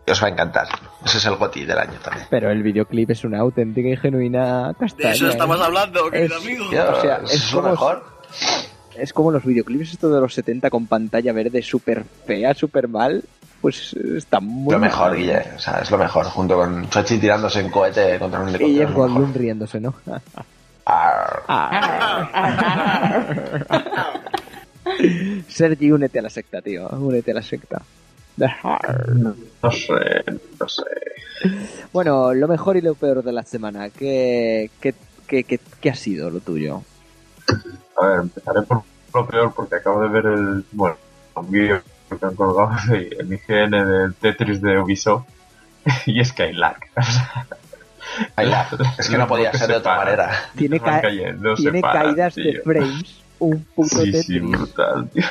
Y 0.06 0.10
os 0.10 0.22
va 0.22 0.26
a 0.26 0.30
encantar. 0.30 0.68
Ese 1.04 1.16
es 1.18 1.24
el 1.26 1.36
GOTI 1.36 1.64
del 1.64 1.78
año 1.78 1.98
también. 2.02 2.26
Pero 2.28 2.50
el 2.50 2.62
videoclip 2.62 3.10
es 3.10 3.24
una 3.24 3.38
auténtica 3.40 3.88
y 3.88 3.96
genuina 3.96 4.74
castaña. 4.78 5.08
De 5.10 5.14
eso 5.16 5.28
estamos 5.28 5.58
¿eh? 5.58 5.62
hablando, 5.64 6.10
querido 6.10 6.36
Es- 6.36 6.42
amigo. 6.44 6.68
Tío, 6.68 6.90
O 6.90 7.00
sea, 7.00 7.20
es, 7.24 7.32
es 7.32 7.52
lo 7.52 7.60
como- 7.62 7.70
mejor. 7.72 8.04
Es 8.96 9.12
como 9.12 9.30
los 9.32 9.44
videoclips 9.44 9.92
estos 9.92 10.12
de 10.14 10.20
los 10.20 10.32
70 10.34 10.70
con 10.70 10.86
pantalla 10.86 11.32
verde 11.32 11.62
súper 11.62 12.04
fea, 12.26 12.54
súper 12.54 12.86
mal. 12.86 13.24
Pues 13.64 13.94
está 13.94 14.40
muy 14.40 14.70
Lo 14.74 14.78
mejor, 14.78 15.16
Guille. 15.16 15.42
O 15.56 15.58
sea, 15.58 15.78
es 15.78 15.90
lo 15.90 15.96
mejor. 15.96 16.26
Junto 16.26 16.54
con 16.54 16.86
Chochi 16.90 17.16
tirándose 17.16 17.60
en 17.60 17.70
cohete 17.70 18.18
contra 18.18 18.40
un 18.40 18.50
Y 18.50 18.54
helicóptero. 18.56 18.82
Lo 18.82 18.88
mejor. 18.90 19.08
Goldblum 19.08 19.32
riéndose, 19.32 19.80
¿no? 19.80 19.94
Arr. 20.84 21.42
Sergi, 25.48 25.90
únete 25.92 26.18
a 26.18 26.22
la 26.22 26.28
secta, 26.28 26.60
tío. 26.60 26.86
Únete 26.90 27.30
a 27.30 27.34
la 27.36 27.42
secta. 27.42 27.80
No 28.36 29.70
sé, 29.70 30.24
no 30.60 30.68
sé. 30.68 30.82
Bueno, 31.90 32.34
lo 32.34 32.46
mejor 32.48 32.76
y 32.76 32.82
lo 32.82 32.94
peor 32.94 33.22
de 33.22 33.32
la 33.32 33.44
semana. 33.44 33.88
¿Qué, 33.88 34.70
qué, 34.78 34.94
qué, 35.26 35.44
qué- 35.44 35.60
qué 35.80 35.88
ha 35.90 35.94
sido 35.94 36.28
lo 36.28 36.40
tuyo? 36.40 36.82
A 37.98 38.06
ver, 38.06 38.20
empezaré 38.20 38.60
por 38.62 38.82
lo 39.14 39.26
peor 39.26 39.54
porque 39.54 39.76
acabo 39.76 40.02
de 40.02 40.08
ver 40.08 40.26
el, 40.26 40.64
bueno, 40.72 40.96
un 41.36 41.50
vídeo 41.50 41.80
que 42.18 42.26
han 42.26 42.34
colgado 42.34 42.70
de- 42.88 43.16
en 43.20 43.32
IGN 43.32 43.70
del 43.70 44.14
Tetris 44.14 44.60
de 44.60 44.78
Ubisoft 44.78 45.24
y 46.06 46.20
es 46.20 46.32
que 46.32 46.44
hay 46.44 46.52
lag. 46.54 46.76
Ay, 48.36 48.46
la- 48.50 48.68
Es 48.98 49.08
que 49.08 49.18
no 49.18 49.26
podía 49.26 49.52
ser 49.52 49.68
de 49.68 49.76
otra 49.76 49.96
manera. 49.96 50.30
Tiene, 50.56 50.80
ca- 50.80 51.00
cayendo, 51.00 51.54
tiene 51.54 51.80
paran, 51.80 52.06
caídas 52.14 52.34
de 52.34 52.60
frames. 52.64 53.20
Un 53.38 53.64
puto 53.74 53.96
Sí, 53.96 54.06
sí, 54.06 54.12
Tetris. 54.12 54.42
brutal, 54.50 55.08
tío. 55.10 55.24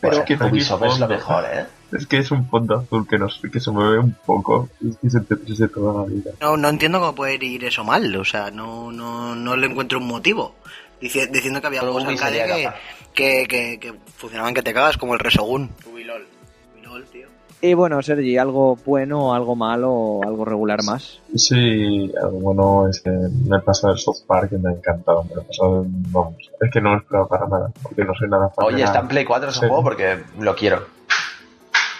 Pero 0.00 0.16
es 0.18 0.22
que 0.24 0.34
Ubisoft 0.34 0.82
es 0.84 0.98
lo 0.98 1.08
mejor, 1.08 1.44
¿eh? 1.50 1.64
Es 1.92 2.06
que 2.06 2.18
es 2.18 2.30
un 2.30 2.46
fondo 2.50 2.76
azul 2.78 3.06
que, 3.08 3.16
nos, 3.16 3.40
que 3.50 3.60
se 3.60 3.70
mueve 3.70 4.00
un 4.00 4.12
poco. 4.26 4.68
Es 4.86 4.96
que 4.98 5.06
es 5.06 5.14
el 5.14 5.24
Tetris 5.24 5.58
de 5.58 5.68
toda 5.68 6.02
la 6.02 6.06
vida. 6.12 6.32
No, 6.40 6.56
no 6.56 6.68
entiendo 6.68 6.98
cómo 6.98 7.14
puede 7.14 7.42
ir 7.42 7.64
eso 7.64 7.84
mal, 7.84 8.14
o 8.16 8.24
sea, 8.24 8.50
no, 8.50 8.90
no, 8.92 9.34
no 9.34 9.56
le 9.56 9.66
encuentro 9.68 9.98
un 9.98 10.08
motivo. 10.08 10.56
Dici- 11.00 11.30
diciendo 11.30 11.60
que 11.60 11.68
había 11.68 11.84
Ubi 11.84 12.02
arcade 12.04 12.18
sería 12.38 12.46
que, 12.56 12.62
capaz. 12.64 12.78
Que, 13.14 13.46
que, 13.48 13.78
que 13.80 13.94
funcionaban 14.16 14.54
que 14.54 14.62
te 14.62 14.74
cagas, 14.74 14.96
como 14.98 15.14
el 15.14 15.20
Resogun. 15.20 15.70
Ubilol. 15.90 16.26
Ubilol, 16.74 17.04
tío. 17.06 17.28
Y 17.60 17.72
bueno, 17.72 18.02
Sergi, 18.02 18.36
¿algo 18.36 18.76
bueno, 18.84 19.32
algo 19.34 19.56
malo, 19.56 20.20
algo 20.22 20.44
regular 20.44 20.82
más? 20.84 21.20
Sí, 21.34 22.12
algo 22.22 22.38
bueno 22.40 22.88
es 22.88 23.00
que 23.00 23.10
me 23.10 23.56
he 23.56 23.60
pasado 23.60 23.94
el 23.94 23.98
South 23.98 24.26
Park 24.26 24.50
y 24.52 24.56
me 24.56 24.68
ha 24.70 24.72
encantado. 24.72 25.24
Me 25.24 25.36
lo 25.36 25.40
he 25.40 25.44
pasado, 25.44 25.84
vamos, 25.88 26.36
es 26.60 26.70
que 26.70 26.80
no 26.82 26.92
lo 26.94 26.98
esperaba 27.00 27.26
para 27.28 27.46
nada, 27.48 27.72
porque 27.82 28.04
no 28.04 28.14
soy 28.14 28.28
nada 28.28 28.50
fan 28.50 28.66
Oye, 28.66 28.82
está 28.84 28.98
en 29.00 29.08
Play 29.08 29.24
4 29.24 29.48
ese 29.48 29.60
Sí. 29.60 29.66
juego 29.66 29.82
porque 29.82 30.18
lo 30.38 30.54
quiero. 30.54 30.84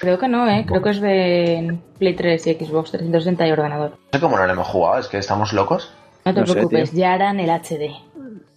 Creo 0.01 0.19
que 0.19 0.29
no, 0.29 0.47
¿eh? 0.51 0.65
Creo 0.69 0.83
que 0.83 0.91
es 0.91 1.01
de 1.01 1.79
Play 1.99 2.15
3 2.15 2.47
y 2.49 2.55
Xbox 2.55 2.91
360 2.91 3.47
y 3.49 3.53
ordenador. 3.53 3.91
No 3.93 3.97
sé 4.13 4.21
cómo 4.21 4.37
no 4.37 4.45
lo 4.47 4.53
hemos 4.53 4.67
jugado, 4.67 4.99
es 4.99 5.09
que 5.09 5.17
estamos 5.17 5.55
locos. 5.55 5.91
No 6.27 6.35
te 6.35 6.41
No 6.41 6.47
sé, 6.47 6.53
preocupes, 6.55 6.91
tío. 6.91 7.01
ya 7.01 7.15
harán 7.15 7.41
el 7.41 7.49
HD. 7.49 7.91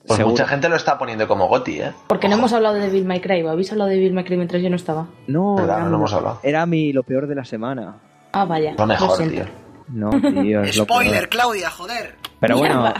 Pues 0.08 0.18
Seguro. 0.18 0.32
mucha 0.32 0.48
gente 0.48 0.70
lo 0.70 0.76
está 0.78 0.98
poniendo 0.98 1.28
como 1.28 1.48
GOTI, 1.48 1.82
¿eh? 1.82 1.92
Porque 2.08 2.30
no 2.30 2.36
hemos 2.38 2.54
hablado 2.54 2.76
de 2.76 2.82
Devil 2.82 3.06
May 3.06 3.20
Cry. 3.20 3.44
¿o 3.44 3.50
¿Habéis 3.50 3.72
hablado 3.72 3.90
de 3.90 3.98
Devil 3.98 4.14
May 4.14 4.24
Cry 4.24 4.38
mientras 4.38 4.62
yo 4.64 4.70
no 4.70 4.78
estaba? 4.78 5.08
No, 5.28 5.62
era, 5.62 5.80
No 5.84 5.96
hemos 5.98 6.14
hablado. 6.14 6.40
era 6.44 6.66
mi 6.66 6.94
lo 6.94 7.04
peor 7.04 7.28
de 7.28 7.36
la 7.36 7.44
semana. 7.44 7.98
Ah, 8.32 8.46
vaya. 8.46 8.74
Lo 8.78 8.86
mejor, 8.86 9.18
tío. 9.28 9.44
No, 9.90 10.10
tío, 10.12 10.62
es 10.62 10.78
lo 10.78 10.84
Spoiler, 10.86 11.14
peor. 11.14 11.30
Claudia, 11.30 11.70
joder. 11.70 12.16
Pero 12.40 12.58
bueno, 12.58 12.94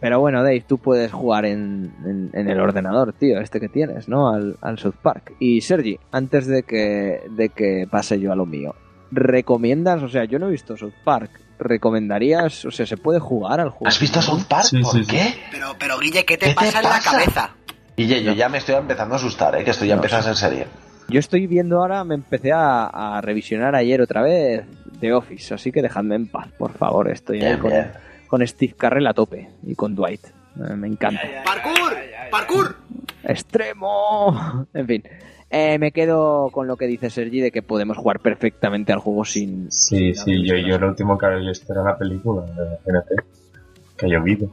pero 0.00 0.18
bueno, 0.20 0.42
Dave, 0.42 0.64
tú 0.66 0.78
puedes 0.78 1.12
jugar 1.12 1.44
en, 1.44 1.92
en- 2.04 2.30
en 2.32 2.48
el 2.48 2.58
ordenador, 2.60 3.12
tío, 3.12 3.38
este 3.40 3.60
que 3.60 3.68
tienes, 3.68 4.08
¿no? 4.08 4.28
Al, 4.30 4.56
al 4.60 4.78
South 4.78 4.94
Park. 5.02 5.34
Y 5.38 5.60
Sergi, 5.60 5.98
antes 6.10 6.46
de 6.46 6.62
que, 6.62 7.20
de 7.30 7.50
que 7.50 7.86
pase 7.90 8.18
yo 8.18 8.32
a 8.32 8.36
lo 8.36 8.46
mío, 8.46 8.74
¿recomiendas? 9.10 10.02
O 10.02 10.08
sea, 10.08 10.24
yo 10.24 10.38
no 10.38 10.48
he 10.48 10.50
visto 10.52 10.76
South 10.76 10.94
Park. 11.04 11.30
¿Recomendarías? 11.60 12.64
O 12.64 12.70
sea, 12.70 12.86
¿se 12.86 12.96
puede 12.96 13.20
jugar 13.20 13.60
al 13.60 13.70
juego? 13.70 13.86
¿Has 13.88 14.00
visto 14.00 14.20
South 14.20 14.44
Park? 14.48 14.64
Sí, 14.64 14.80
¿Por 14.80 14.92
sí, 14.92 15.04
sí. 15.04 15.10
qué? 15.10 15.34
Pero, 15.50 15.76
pero 15.78 15.98
Guille, 15.98 16.24
¿qué 16.24 16.36
te 16.36 16.46
¿Qué 16.46 16.50
te 16.50 16.54
pasa 16.54 16.78
en 16.78 16.84
la 16.84 17.00
cabeza? 17.00 17.50
Guille, 17.96 18.22
yo 18.22 18.32
ya 18.32 18.48
me 18.48 18.58
estoy 18.58 18.74
empezando 18.76 19.14
a 19.14 19.18
asustar, 19.18 19.54
¿eh? 19.56 19.64
Que 19.64 19.70
esto 19.70 19.84
ya 19.84 19.94
No, 19.94 19.98
empieza 20.02 20.18
a 20.18 20.22
sí. 20.22 20.28
ser 20.28 20.36
serio. 20.36 20.64
Yo 21.08 21.18
estoy 21.20 21.46
viendo 21.46 21.78
ahora, 21.80 22.02
me 22.04 22.14
empecé 22.14 22.52
a, 22.52 22.86
a 22.86 23.20
revisionar 23.20 23.74
ayer 23.74 24.00
otra 24.00 24.22
vez 24.22 24.64
The 25.00 25.12
Office, 25.12 25.52
así 25.54 25.72
que 25.72 25.82
dejadme 25.82 26.14
en 26.14 26.28
paz, 26.28 26.48
por 26.56 26.72
favor. 26.72 27.10
Estoy 27.10 27.38
Bien, 27.40 27.58
con, 27.58 27.70
bien. 27.70 27.90
con 28.28 28.46
Steve 28.46 28.74
Carrell 28.78 29.06
a 29.06 29.12
tope 29.14 29.50
y 29.66 29.74
con 29.74 29.94
Dwight. 29.94 30.24
Eh, 30.24 30.74
me 30.76 30.86
encanta. 30.86 31.20
¡Parkour! 31.44 31.96
¡Parkour! 32.30 32.76
¡Extremo! 33.24 34.66
En 34.74 34.86
fin. 34.86 35.02
Eh, 35.50 35.78
me 35.78 35.90
quedo 35.90 36.48
con 36.50 36.68
lo 36.68 36.76
que 36.76 36.86
dice 36.86 37.10
Sergi 37.10 37.40
de 37.40 37.50
que 37.50 37.62
podemos 37.62 37.96
jugar 37.96 38.20
perfectamente 38.20 38.92
al 38.92 39.00
juego 39.00 39.24
sin. 39.24 39.70
Sí, 39.72 40.14
sí, 40.14 40.46
yo, 40.46 40.56
yo 40.56 40.78
lo 40.78 40.88
último 40.88 41.18
que 41.18 41.26
había 41.26 41.48
visto 41.48 41.72
era 41.72 41.82
la 41.82 41.98
película, 41.98 42.44
imagínate, 42.46 43.16
que 43.96 44.06
ha 44.06 44.08
llovido. 44.08 44.48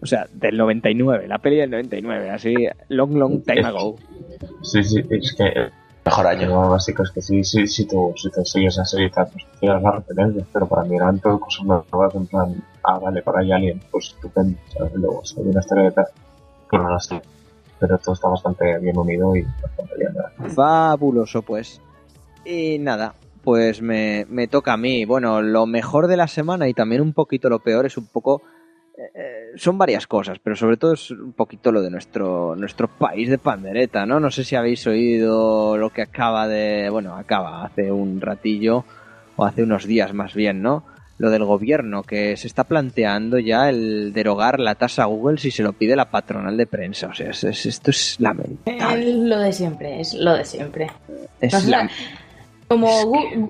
O 0.00 0.06
sea, 0.06 0.26
del 0.32 0.56
99, 0.56 1.28
la 1.28 1.38
peli 1.38 1.56
del 1.56 1.70
99, 1.70 2.30
así, 2.30 2.54
long, 2.88 3.12
long 3.14 3.42
time 3.42 3.66
ago. 3.66 3.96
Sí, 4.62 4.82
sí, 4.82 5.02
es 5.10 5.34
que 5.34 5.70
Mejor 6.06 6.26
año. 6.28 6.48
lo 6.48 6.70
básico 6.70 7.02
es 7.02 7.10
que 7.10 7.20
sí, 7.20 7.42
sí, 7.42 7.66
sí, 7.66 7.86
tú, 7.86 8.14
si 8.16 8.30
te 8.30 8.44
sigues 8.44 8.78
a 8.78 8.84
serie 8.84 9.08
y 9.08 9.10
tal, 9.10 9.26
pues 9.32 9.44
tienes 9.58 9.82
las 9.82 9.94
referencias, 9.96 10.46
pero 10.52 10.66
para 10.66 10.84
mí 10.84 10.96
eran 10.96 11.18
todo 11.18 11.40
cosas 11.40 11.66
nuevas, 11.66 12.14
en 12.14 12.26
plan, 12.26 12.64
ah, 12.84 12.98
vale, 13.00 13.20
por 13.22 13.36
ahí 13.36 13.50
alguien, 13.50 13.82
pues 13.90 14.14
estupendo, 14.14 14.56
¿sabes? 14.68 14.94
Luego, 14.94 15.24
si 15.24 15.40
hay 15.40 15.46
una 15.48 15.60
historia 15.60 15.84
detrás, 15.84 16.08
pues 16.70 16.82
no 16.82 16.88
la 16.88 17.00
sé. 17.00 17.20
Pero 17.78 17.98
todo 17.98 18.14
está 18.14 18.28
bastante 18.28 18.78
bien 18.78 18.96
unido 18.96 19.36
y 19.36 19.42
bastante 19.42 19.94
bien. 19.96 20.12
Fabuloso, 20.54 21.42
pues. 21.42 21.80
Y 22.44 22.78
nada, 22.78 23.14
pues 23.42 23.82
me, 23.82 24.26
me 24.28 24.48
toca 24.48 24.72
a 24.72 24.76
mí. 24.76 25.04
Bueno, 25.04 25.42
lo 25.42 25.66
mejor 25.66 26.06
de 26.06 26.16
la 26.16 26.28
semana 26.28 26.68
y 26.68 26.74
también 26.74 27.02
un 27.02 27.12
poquito 27.12 27.48
lo 27.48 27.58
peor 27.58 27.86
es 27.86 27.96
un 27.96 28.06
poco... 28.06 28.42
eh, 28.96 29.52
son 29.56 29.78
varias 29.78 30.06
cosas, 30.06 30.38
pero 30.42 30.54
sobre 30.56 30.76
todo 30.76 30.92
es 30.92 31.10
un 31.10 31.32
poquito 31.32 31.72
lo 31.72 31.82
de 31.82 31.90
nuestro, 31.90 32.54
nuestro 32.56 32.88
país 32.88 33.28
de 33.28 33.38
pandereta, 33.38 34.06
¿no? 34.06 34.20
No 34.20 34.30
sé 34.30 34.44
si 34.44 34.56
habéis 34.56 34.86
oído 34.86 35.76
lo 35.76 35.90
que 35.90 36.02
acaba 36.02 36.46
de... 36.46 36.88
Bueno, 36.90 37.14
acaba 37.16 37.64
hace 37.64 37.90
un 37.90 38.20
ratillo, 38.20 38.84
o 39.36 39.44
hace 39.44 39.62
unos 39.62 39.86
días 39.86 40.14
más 40.14 40.34
bien, 40.34 40.62
¿no? 40.62 40.84
Lo 41.18 41.30
del 41.30 41.44
gobierno, 41.44 42.02
que 42.02 42.36
se 42.36 42.46
está 42.46 42.64
planteando 42.64 43.38
ya 43.38 43.70
el 43.70 44.12
derogar 44.12 44.60
la 44.60 44.74
tasa 44.74 45.04
Google 45.06 45.38
si 45.38 45.50
se 45.50 45.62
lo 45.62 45.72
pide 45.72 45.96
la 45.96 46.10
patronal 46.10 46.56
de 46.58 46.66
prensa. 46.66 47.06
O 47.08 47.14
sea, 47.14 47.30
es- 47.30 47.42
es- 47.44 47.64
esto 47.66 47.90
es 47.90 48.16
lamentable. 48.20 49.08
Es 49.10 49.14
lo 49.16 49.38
de 49.38 49.52
siempre, 49.52 50.00
es 50.00 50.12
lo 50.14 50.34
de 50.34 50.44
siempre. 50.44 50.88
Es 51.40 51.54
O 51.54 51.60
sea, 51.60 51.88
como 52.68 52.88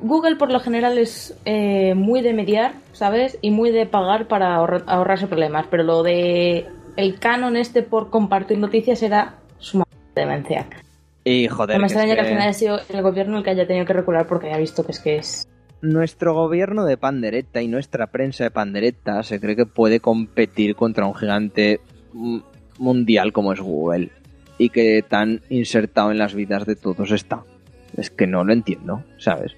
Google 0.03 0.37
por 0.37 0.53
lo 0.53 0.61
general 0.61 0.97
es 0.99 1.35
eh, 1.45 1.95
muy 1.97 2.21
de 2.23 2.35
mediar, 2.35 2.75
¿sabes? 2.93 3.39
Y 3.41 3.51
muy 3.51 3.71
de 3.73 3.87
pagar 3.87 4.29
para 4.29 4.55
ahorra- 4.57 4.85
ahorrarse 4.87 5.27
problemas. 5.27 5.67
Pero 5.71 5.83
lo 5.83 6.03
de 6.05 6.67
el 6.97 7.19
canon 7.19 7.57
este 7.57 7.83
por 7.83 8.11
compartir 8.11 8.59
noticias 8.59 9.03
era 9.03 9.35
sumamente 9.59 9.97
demencia. 10.15 10.67
Y 11.25 11.49
joder, 11.49 11.77
no 11.77 11.81
me 11.81 11.87
extraña 11.89 12.15
que 12.15 12.21
al 12.21 12.27
final 12.27 12.43
haya 12.43 12.53
sido 12.53 12.79
el 12.89 13.03
gobierno 13.03 13.39
el 13.39 13.43
que 13.45 13.51
haya 13.51 13.67
tenido 13.67 13.85
que 13.87 13.93
recular 13.95 14.27
porque 14.29 14.47
haya 14.47 14.59
visto 14.59 14.85
que 14.87 14.93
es 14.93 15.01
que 15.01 15.17
es... 15.17 15.49
nuestro 15.87 16.35
gobierno 16.35 16.85
de 16.85 16.97
pandereta 16.97 17.63
y 17.63 17.69
nuestra 17.69 18.09
prensa 18.09 18.45
de 18.45 18.51
pandereta 18.51 19.23
se 19.23 19.41
cree 19.41 19.57
que 19.57 19.67
puede 19.67 20.01
competir 20.01 20.75
contra 20.75 21.07
un 21.07 21.15
gigante 21.15 21.81
mm, 22.13 22.39
mundial 22.79 23.33
como 23.33 23.53
es 23.53 23.61
Google 23.61 24.11
y 24.59 24.71
que 24.71 25.03
tan 25.07 25.43
insertado 25.49 26.11
en 26.11 26.19
las 26.19 26.35
vidas 26.35 26.67
de 26.67 26.77
todos 26.77 27.11
está. 27.13 27.43
Es 27.97 28.11
que 28.11 28.27
no 28.27 28.45
lo 28.45 28.53
entiendo, 28.53 29.05
¿sabes? 29.19 29.53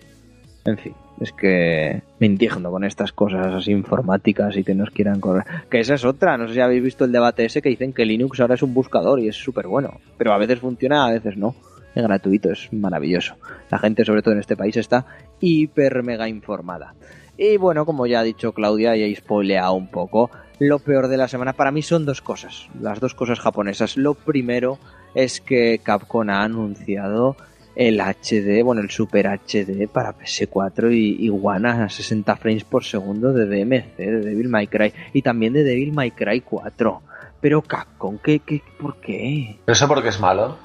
En 0.65 0.77
fin, 0.77 0.95
es 1.21 1.33
que 1.33 2.03
me 2.19 2.27
indigno 2.27 2.71
con 2.71 2.85
estas 2.85 3.13
cosas 3.13 3.47
así 3.55 3.71
informáticas 3.71 4.57
y 4.57 4.65
que 4.65 4.75
nos 4.75 4.91
quieran 4.91 5.21
correr. 5.21 5.45
Que 5.71 5.81
esa 5.81 5.95
es 5.95 6.05
otra, 6.05 6.37
no 6.37 6.47
sé 6.47 6.55
si 6.55 6.61
habéis 6.61 6.83
visto 6.83 7.05
el 7.05 7.13
debate 7.13 7.45
ese 7.45 7.63
que 7.63 7.71
dicen 7.71 7.93
que 7.93 8.05
Linux 8.05 8.41
ahora 8.41 8.55
es 8.55 8.63
un 8.63 8.75
buscador 8.75 9.19
y 9.21 9.29
es 9.29 9.37
súper 9.37 9.67
bueno, 9.67 10.01
pero 10.17 10.33
a 10.33 10.39
veces 10.39 10.59
funciona, 10.59 11.07
a 11.07 11.13
veces 11.13 11.37
no. 11.37 11.55
Es 11.95 12.03
gratuito, 12.03 12.53
es 12.53 12.73
maravilloso. 12.73 13.35
La 13.71 13.79
gente, 13.79 14.05
sobre 14.05 14.23
todo 14.23 14.35
en 14.35 14.41
este 14.41 14.57
país, 14.57 14.77
está 14.77 15.07
hiper 15.41 16.03
mega 16.03 16.29
informada. 16.29 16.95
Y 17.37 17.57
bueno, 17.57 17.87
como 17.87 18.07
ya 18.07 18.21
ha 18.21 18.25
dicho 18.25 18.53
Claudia 18.53 18.97
y 18.97 19.03
he 19.03 19.15
spoileado 19.15 19.75
un 19.75 19.89
poco, 19.89 20.31
lo 20.59 20.81
peor 20.81 21.07
de 21.09 21.17
la 21.17 21.29
semana 21.29 21.53
para 21.53 21.71
mí 21.71 21.83
son 21.83 22.05
dos 22.05 22.21
cosas, 22.21 22.69
las 22.81 22.99
dos 22.99 23.15
cosas 23.15 23.39
japonesas. 23.39 23.97
Lo 23.97 24.15
primero 24.15 24.79
es 25.15 25.41
que 25.41 25.81
Capcom 25.83 26.29
ha 26.31 26.43
anunciado 26.43 27.37
el 27.77 28.01
HD, 28.01 28.65
bueno, 28.65 28.81
el 28.81 28.91
Super 28.91 29.29
HD 29.29 29.89
para 29.89 30.19
PS4 30.19 30.93
y, 30.93 31.25
y 31.25 31.31
One 31.31 31.69
a 31.69 31.89
60 31.89 32.37
frames 32.37 32.65
por 32.65 32.83
segundo 32.85 33.33
de 33.33 33.47
DMC, 33.47 33.97
de 33.97 34.21
Devil 34.21 34.49
May 34.49 34.67
Cry, 34.67 34.93
y 35.13 35.23
también 35.23 35.53
de 35.53 35.63
Devil 35.63 35.93
May 35.93 36.11
Cry 36.11 36.41
4. 36.41 37.03
Pero 37.41 37.63
Capcom, 37.63 38.19
¿qué, 38.19 38.41
qué, 38.41 38.61
¿por 38.81 39.01
qué? 39.01 39.61
No 39.65 39.75
sé 39.77 39.87
por 39.87 40.03
qué 40.03 40.09
es 40.09 40.19
malo. 40.19 40.59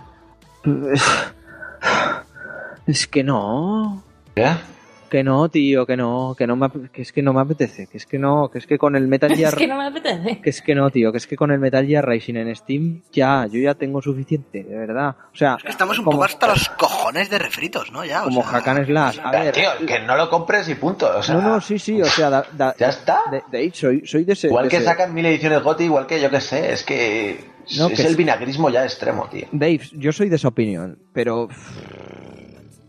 Es 2.88 3.08
que 3.08 3.24
no. 3.24 4.04
Que 5.10 5.24
no, 5.24 5.48
tío, 5.48 5.86
que 5.86 5.96
no, 5.96 6.34
que 6.36 6.48
no 6.48 6.56
me, 6.56 6.68
que 6.92 7.04
es 7.04 7.14
que 7.14 7.22
no 7.22 7.34
me 7.34 7.42
apetece, 7.42 7.86
que 7.86 7.98
es 7.98 8.08
que 8.08 8.18
no, 8.18 8.50
que 8.50 8.58
es 8.58 8.66
que 8.66 8.80
con 8.80 8.96
el 8.96 9.08
Metal 9.08 9.32
Gear, 9.36 9.54
Es 9.54 9.60
que 9.60 9.68
no 9.68 9.78
me 9.78 9.86
apetece. 9.86 10.42
que 10.42 10.50
es 10.50 10.60
que 10.64 10.74
no, 10.74 10.90
tío, 10.90 11.12
que 11.12 11.20
es 11.20 11.28
que 11.28 11.36
con 11.36 11.52
el 11.52 11.60
Metal 11.60 11.86
Gear 11.86 12.04
Rising 12.08 12.34
en 12.38 12.56
Steam 12.56 13.02
ya, 13.12 13.46
yo 13.46 13.60
ya 13.60 13.76
tengo 13.76 14.02
suficiente, 14.02 14.64
de 14.64 14.76
verdad. 14.76 15.16
O 15.32 15.36
sea, 15.36 15.54
Es 15.60 15.64
que 15.66 15.70
estamos 15.70 16.00
un 16.00 16.06
como, 16.06 16.16
poco 16.18 16.24
hasta 16.26 16.48
los 16.48 16.68
cojones 16.70 17.30
de 17.30 17.38
refritos, 17.38 17.92
¿no? 17.92 18.04
Ya, 18.04 18.22
o 18.22 18.26
como 18.26 18.42
sea, 18.42 18.50
Hack 18.54 18.68
and 18.70 18.86
Slash. 18.88 19.20
A 19.24 19.32
ver, 19.32 19.54
Tío, 19.54 19.70
que 19.86 20.00
no 20.00 20.18
lo 20.18 20.28
compres 20.32 20.68
y 20.70 20.74
punto. 20.74 21.08
O 21.16 21.22
sea, 21.22 21.36
no, 21.36 21.42
no, 21.44 21.62
sí, 21.62 21.78
sí, 21.78 22.02
o 22.02 22.06
sea, 22.06 22.32
da- 22.32 22.48
da- 22.52 22.76
Ya 22.80 22.90
está. 22.90 23.20
de, 23.30 23.44
de 23.52 23.64
hecho, 23.66 23.90
soy, 23.90 24.02
soy 24.08 24.24
de 24.24 24.34
ese. 24.34 24.48
Igual 24.48 24.64
de 24.66 24.70
que 24.72 24.78
ese- 24.78 24.86
sacan 24.86 25.14
mil 25.14 25.28
ediciones 25.28 25.62
GOTY, 25.62 25.84
igual 25.84 26.08
que 26.08 26.20
yo 26.20 26.32
que 26.32 26.42
sé, 26.42 26.74
es 26.74 26.82
que 26.84 27.52
No, 27.78 27.86
es 27.90 28.02
que 28.02 28.08
el 28.08 28.16
vinagrismo 28.16 28.72
ya 28.72 28.84
extremo, 28.84 29.28
tío. 29.30 29.46
Dave, 29.52 29.82
yo 29.92 30.12
soy 30.12 30.30
de 30.30 30.38
esa 30.38 30.48
opinión, 30.48 30.98
pero 31.14 31.50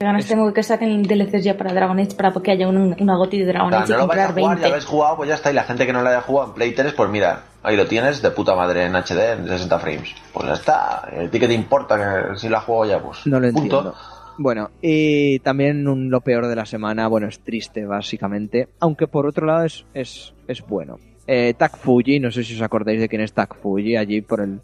Qué 0.05 0.09
ganas 0.09 0.27
tengo 0.27 0.53
que 0.53 0.63
saquen 0.63 1.03
DLCs 1.03 1.43
ya 1.45 1.57
para 1.57 1.73
Dragon 1.73 1.99
Age 1.99 2.15
para 2.15 2.31
que 2.31 2.51
haya 2.51 2.69
un- 2.69 2.95
una 3.01 3.17
goti 3.17 3.39
de 3.39 3.47
Dragon 3.47 3.73
Age 3.73 3.87
y 3.91 3.93
no 3.93 3.99
lo 4.01 4.07
vais 4.07 4.21
a 4.21 4.27
jugar, 4.29 4.35
20. 4.35 4.61
ya 4.61 4.69
lo 4.69 4.75
habéis 4.75 4.85
jugado, 4.85 5.17
pues 5.17 5.29
ya 5.31 5.35
está. 5.37 5.51
Y 5.51 5.55
la 5.55 5.63
gente 5.65 5.87
que 5.87 5.93
no 5.95 6.03
lo 6.03 6.09
haya 6.11 6.21
jugado 6.21 6.49
en 6.49 6.55
Play 6.55 6.73
3, 6.75 6.93
pues 6.93 7.09
mira, 7.09 7.45
ahí 7.63 7.75
lo 7.75 7.87
tienes 7.87 8.21
de 8.21 8.31
puta 8.33 8.55
madre 8.55 8.85
en 8.85 8.95
HD, 8.95 9.33
en 9.33 9.49
60 9.49 9.79
frames. 9.79 10.15
Pues 10.35 10.47
ya 10.47 10.53
está. 10.53 10.97
¿A 11.07 11.31
ti 11.31 11.41
qué 11.41 11.47
te 11.49 11.55
importa 11.55 11.97
que 11.97 12.37
si 12.39 12.51
la 12.51 12.61
juego 12.61 12.85
ya? 12.85 13.01
Pues 13.03 13.27
No 13.27 13.41
lo 13.41 13.51
punto. 13.51 13.61
entiendo. 13.79 13.95
Bueno, 14.37 14.71
y 14.83 15.39
también 15.39 15.89
un- 15.89 16.11
lo 16.11 16.21
peor 16.21 16.49
de 16.49 16.57
la 16.57 16.67
semana, 16.67 17.09
bueno, 17.09 17.27
es 17.29 17.41
triste 17.41 17.87
básicamente, 17.87 18.69
aunque 18.81 19.07
por 19.07 19.27
otro 19.27 19.47
lado 19.47 19.65
es, 19.65 19.87
es, 19.95 20.35
es 20.47 20.61
bueno. 20.67 20.99
Eh, 21.27 21.55
Tak 21.57 21.79
Fuji, 21.79 22.21
no 22.21 22.31
sé 22.31 22.45
si 22.45 22.55
os 22.57 22.61
acordáis 22.61 23.01
de 23.01 23.09
quién 23.09 23.23
es 23.23 23.33
Tak 23.33 23.55
Fuji, 23.63 23.97
allí 23.97 24.21
por 24.21 24.43
el 24.43 24.61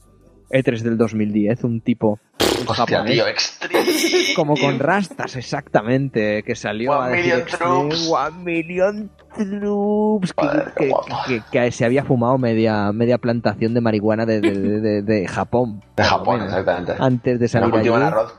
E3 0.50 0.80
del 0.82 0.98
2010, 0.98 1.64
un 1.64 1.80
tipo 1.80 2.18
Hostia, 2.66 2.74
japonés, 2.74 3.12
tío, 3.12 3.26
extreme. 3.26 3.84
como 4.36 4.56
con 4.56 4.78
rastas 4.78 5.36
exactamente, 5.36 6.42
que 6.42 6.54
salió 6.54 6.92
One 6.92 7.04
a 7.04 7.08
decir 7.10 7.22
million 7.24 7.40
extreme, 7.40 7.88
troops. 7.88 8.08
One 8.10 8.44
million 8.44 9.10
troops, 9.36 10.32
que, 10.32 10.46
qué 10.48 10.72
que- 10.76 10.88
guapo. 10.88 11.16
que- 11.26 11.42
que 11.50 11.72
se 11.72 11.84
había 11.84 12.04
fumado 12.04 12.36
media, 12.38 12.92
media 12.92 13.18
plantación 13.18 13.74
de 13.74 13.80
marihuana 13.80 14.26
de, 14.26 14.40
de- 14.40 14.80
de- 14.80 15.02
de- 15.02 15.28
Japón. 15.28 15.82
De 15.96 16.04
Japón, 16.04 16.38
menos, 16.40 16.52
exactamente. 16.52 16.94
Antes 16.98 17.38
de 17.40 17.48
salir 17.48 17.70
cultivan 17.70 18.02
allí. 18.02 18.12
arroz. 18.12 18.34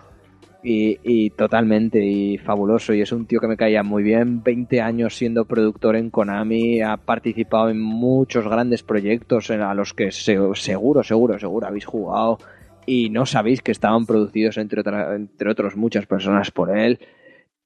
Y, 0.63 1.31
totalmente, 1.31 2.03
y 2.05 2.38
fabuloso. 2.38 2.93
Y 2.93 3.01
es 3.01 3.11
un 3.11 3.25
tío 3.25 3.39
que 3.39 3.47
me 3.47 3.57
caía 3.57 3.81
muy 3.83 4.03
bien. 4.03 4.43
20 4.43 4.79
años 4.81 5.15
siendo 5.15 5.45
productor 5.45 5.95
en 5.95 6.09
Konami. 6.11 6.81
Ha 6.81 6.97
participado 6.97 7.69
en 7.69 7.81
muchos 7.81 8.45
grandes 8.47 8.83
proyectos 8.83 9.49
a 9.49 9.73
los 9.73 9.93
que 9.93 10.11
se- 10.11 10.38
seguro, 10.55 11.03
seguro, 11.03 11.39
seguro 11.39 11.67
habéis 11.67 11.85
jugado. 11.85 12.38
Y 12.85 13.09
no 13.09 13.25
sabéis 13.25 13.61
que 13.61 13.71
estaban 13.71 14.05
producidos 14.05 14.57
entre, 14.57 14.81
otra- 14.81 15.15
entre 15.15 15.49
otros 15.49 15.75
muchas 15.75 16.05
personas 16.05 16.51
por 16.51 16.75
él. 16.77 16.99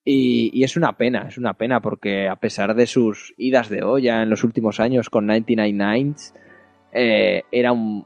Y, 0.05 0.51
y 0.53 0.63
es 0.63 0.77
una 0.77 0.93
pena, 0.97 1.26
es 1.27 1.38
una 1.38 1.55
pena 1.55 1.81
porque 1.81 2.30
a 2.30 2.35
pesar 2.35 2.76
de 2.76 2.85
sus 2.85 3.34
idas 3.38 3.69
de 3.69 3.84
olla 3.84 4.22
en 4.22 4.30
los 4.30 4.43
últimos 4.43 4.80
años 4.80 5.09
con 5.09 5.26
99 5.26 5.73
Nines, 5.73 6.34
eh, 6.93 7.41
era 7.51 7.72
un, 7.72 8.05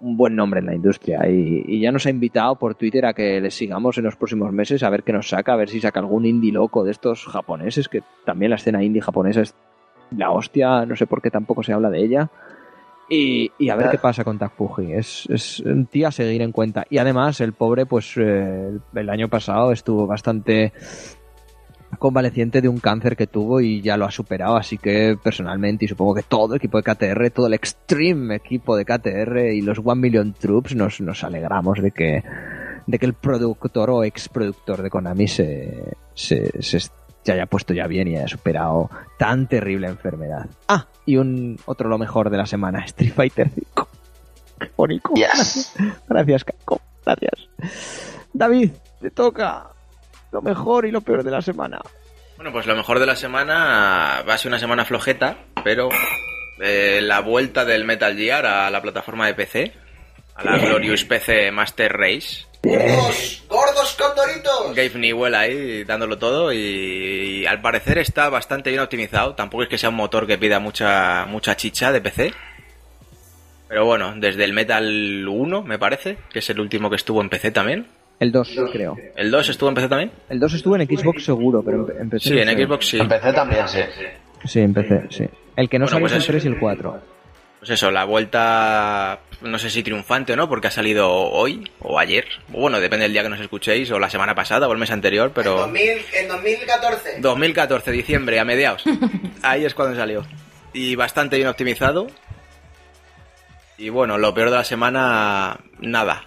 un 0.00 0.16
buen 0.16 0.34
nombre 0.34 0.60
en 0.60 0.66
la 0.66 0.74
industria 0.74 1.28
y, 1.28 1.80
ya 1.80 1.92
nos 1.92 2.06
ha 2.06 2.10
invitado 2.10 2.56
por 2.56 2.74
Twitter 2.74 3.06
a 3.06 3.14
que 3.14 3.40
le 3.40 3.50
sigamos 3.50 3.98
en 3.98 4.04
los 4.04 4.16
próximos 4.16 4.52
meses 4.52 4.82
a 4.82 4.90
ver 4.90 5.02
qué 5.02 5.12
nos 5.12 5.28
saca, 5.28 5.52
a 5.52 5.56
ver 5.56 5.68
si 5.68 5.80
saca 5.80 6.00
algún 6.00 6.26
indie 6.26 6.52
loco 6.52 6.84
de 6.84 6.90
estos 6.90 7.26
japoneses, 7.26 7.88
que 7.88 8.02
también 8.24 8.50
la 8.50 8.56
escena 8.56 8.82
indie 8.82 9.02
japonesa 9.02 9.42
es 9.42 9.54
la 10.16 10.30
hostia, 10.30 10.84
no 10.86 10.96
sé 10.96 11.06
por 11.06 11.22
qué 11.22 11.30
tampoco 11.30 11.62
se 11.62 11.72
habla 11.72 11.90
de 11.90 12.02
ella. 12.02 12.30
Y, 13.12 13.68
a 13.68 13.74
ver 13.74 13.90
qué 13.90 13.98
pasa 13.98 14.22
con 14.22 14.38
Tak 14.38 14.54
Fuji. 14.54 14.92
Es, 14.92 15.26
es 15.28 15.58
un 15.60 15.86
tío 15.86 16.06
a 16.06 16.12
seguir 16.12 16.42
en 16.42 16.52
cuenta. 16.52 16.86
Y 16.88 16.98
además, 16.98 17.40
el 17.40 17.54
pobre, 17.54 17.84
pues 17.84 18.16
eh, 18.16 18.78
el 18.94 19.10
año 19.10 19.26
pasado 19.26 19.72
estuvo 19.72 20.06
bastante 20.06 20.72
convaleciente 21.98 22.60
de 22.60 22.68
un 22.68 22.78
cáncer 22.78 23.16
que 23.16 23.26
tuvo 23.26 23.60
y 23.60 23.80
ya 23.82 23.96
lo 23.96 24.04
ha 24.04 24.10
superado, 24.10 24.56
así 24.56 24.78
que 24.78 25.18
personalmente 25.22 25.84
y 25.84 25.88
supongo 25.88 26.14
que 26.14 26.22
todo 26.22 26.54
el 26.54 26.58
equipo 26.58 26.80
de 26.80 26.84
KTR, 26.84 27.30
todo 27.30 27.46
el 27.46 27.54
extreme 27.54 28.36
equipo 28.36 28.76
de 28.76 28.84
KTR 28.84 29.52
y 29.52 29.60
los 29.60 29.80
One 29.82 30.00
Million 30.00 30.32
Troops 30.32 30.74
nos, 30.74 31.00
nos 31.00 31.24
alegramos 31.24 31.82
de 31.82 31.90
que 31.90 32.22
de 32.86 32.98
que 32.98 33.06
el 33.06 33.14
productor 33.14 33.90
o 33.90 34.04
ex 34.04 34.28
productor 34.28 34.82
de 34.82 34.90
Konami 34.90 35.28
se, 35.28 35.94
se, 36.14 36.62
se, 36.62 36.80
se 36.80 37.32
haya 37.32 37.46
puesto 37.46 37.74
ya 37.74 37.86
bien 37.86 38.08
y 38.08 38.16
haya 38.16 38.28
superado 38.28 38.90
tan 39.18 39.46
terrible 39.46 39.86
enfermedad. 39.86 40.48
Ah, 40.66 40.86
y 41.06 41.16
un 41.16 41.58
otro 41.66 41.88
lo 41.88 41.98
mejor 41.98 42.30
de 42.30 42.38
la 42.38 42.46
semana, 42.46 42.84
Street 42.86 43.12
Fighter 43.12 43.50
5. 43.54 43.88
Qué 44.58 44.70
bonito. 44.76 45.10
Yes. 45.14 45.74
Gracias, 46.08 46.44
Capcom. 46.44 46.78
Gracias. 47.04 47.48
David, 48.32 48.72
te 49.00 49.10
toca 49.10 49.70
lo 50.32 50.42
mejor 50.42 50.86
y 50.86 50.90
lo 50.90 51.00
peor 51.00 51.22
de 51.22 51.30
la 51.30 51.42
semana. 51.42 51.80
Bueno, 52.36 52.52
pues 52.52 52.66
lo 52.66 52.74
mejor 52.74 52.98
de 52.98 53.06
la 53.06 53.16
semana 53.16 54.22
va 54.28 54.34
a 54.34 54.38
ser 54.38 54.48
una 54.48 54.58
semana 54.58 54.84
flojeta, 54.84 55.36
pero 55.62 55.88
eh, 56.60 57.00
la 57.02 57.20
vuelta 57.20 57.64
del 57.64 57.84
Metal 57.84 58.16
Gear 58.16 58.46
a 58.46 58.70
la 58.70 58.80
plataforma 58.80 59.26
de 59.26 59.34
PC 59.34 59.74
a 60.34 60.44
la 60.44 60.58
Glorious 60.58 61.04
PC 61.04 61.50
Master 61.50 61.92
Race. 61.92 62.46
¡Gordos! 62.62 63.42
¡Gordos 63.48 63.96
condoritos! 63.98 64.74
Gabe 64.74 64.98
Newell 64.98 65.34
ahí 65.34 65.84
dándolo 65.84 66.18
todo 66.18 66.52
y, 66.52 66.58
y 67.42 67.46
al 67.46 67.60
parecer 67.60 67.98
está 67.98 68.28
bastante 68.28 68.70
bien 68.70 68.82
optimizado. 68.82 69.34
Tampoco 69.34 69.64
es 69.64 69.68
que 69.68 69.78
sea 69.78 69.88
un 69.88 69.96
motor 69.96 70.26
que 70.26 70.38
pida 70.38 70.60
mucha, 70.60 71.26
mucha 71.26 71.56
chicha 71.56 71.92
de 71.92 72.00
PC. 72.00 72.34
Pero 73.68 73.84
bueno, 73.84 74.14
desde 74.16 74.44
el 74.44 74.52
Metal 74.52 75.26
1 75.28 75.62
me 75.62 75.78
parece, 75.78 76.18
que 76.30 76.40
es 76.40 76.50
el 76.50 76.60
último 76.60 76.90
que 76.90 76.96
estuvo 76.96 77.20
en 77.20 77.28
PC 77.28 77.50
también. 77.50 77.86
El 78.20 78.30
2, 78.32 78.56
creo. 78.72 78.96
¿El 79.16 79.30
2 79.30 79.48
estuvo 79.48 79.68
en 79.70 79.74
PC 79.74 79.88
también? 79.88 80.12
El 80.28 80.38
2 80.38 80.54
estuvo 80.54 80.76
en 80.76 80.86
Xbox 80.86 81.24
seguro, 81.24 81.62
pero 81.64 81.90
en, 81.90 82.02
en 82.02 82.10
PC 82.10 82.28
Sí, 82.28 82.34
no 82.34 82.40
en 82.42 82.48
sé. 82.58 82.64
Xbox 82.66 82.86
sí. 82.86 82.98
Empecé 83.00 83.32
también, 83.32 83.66
sí. 83.68 83.80
Sí, 84.44 84.60
en 84.60 84.74
PC, 84.74 85.02
sí. 85.10 85.24
El 85.56 85.68
que 85.68 85.78
no 85.78 85.86
Bueno, 85.86 85.90
salió 85.92 86.04
pues 86.04 86.12
es 86.12 86.16
el 86.16 86.22
eso. 86.22 86.32
3 86.32 86.44
y 86.44 86.48
el 86.48 86.58
4. 86.58 87.00
Pues 87.60 87.70
eso, 87.70 87.90
la 87.90 88.04
vuelta, 88.04 89.18
no 89.42 89.58
sé 89.58 89.68
si 89.68 89.82
triunfante 89.82 90.32
o 90.32 90.36
no, 90.36 90.48
porque 90.48 90.68
ha 90.68 90.70
salido 90.70 91.10
hoy 91.12 91.70
o 91.80 91.98
ayer. 91.98 92.24
Bueno, 92.48 92.80
depende 92.80 93.02
del 93.04 93.12
día 93.12 93.22
que 93.22 93.28
nos 93.30 93.40
escuchéis, 93.40 93.90
o 93.90 93.98
la 93.98 94.08
semana 94.08 94.34
pasada 94.34 94.66
o 94.68 94.72
el 94.72 94.78
mes 94.78 94.90
anterior, 94.90 95.32
pero... 95.34 95.56
2000, 95.56 95.82
en 96.14 96.28
2014. 96.28 97.20
2014, 97.20 97.90
diciembre, 97.90 98.38
a 98.40 98.44
mediados. 98.46 98.84
Ahí 99.42 99.64
es 99.66 99.74
cuando 99.74 99.94
salió. 99.96 100.24
Y 100.72 100.94
bastante 100.94 101.36
bien 101.36 101.48
optimizado. 101.48 102.06
Y 103.76 103.88
bueno, 103.88 104.18
lo 104.18 104.32
peor 104.34 104.50
de 104.50 104.56
la 104.56 104.64
semana, 104.64 105.58
nada. 105.80 106.24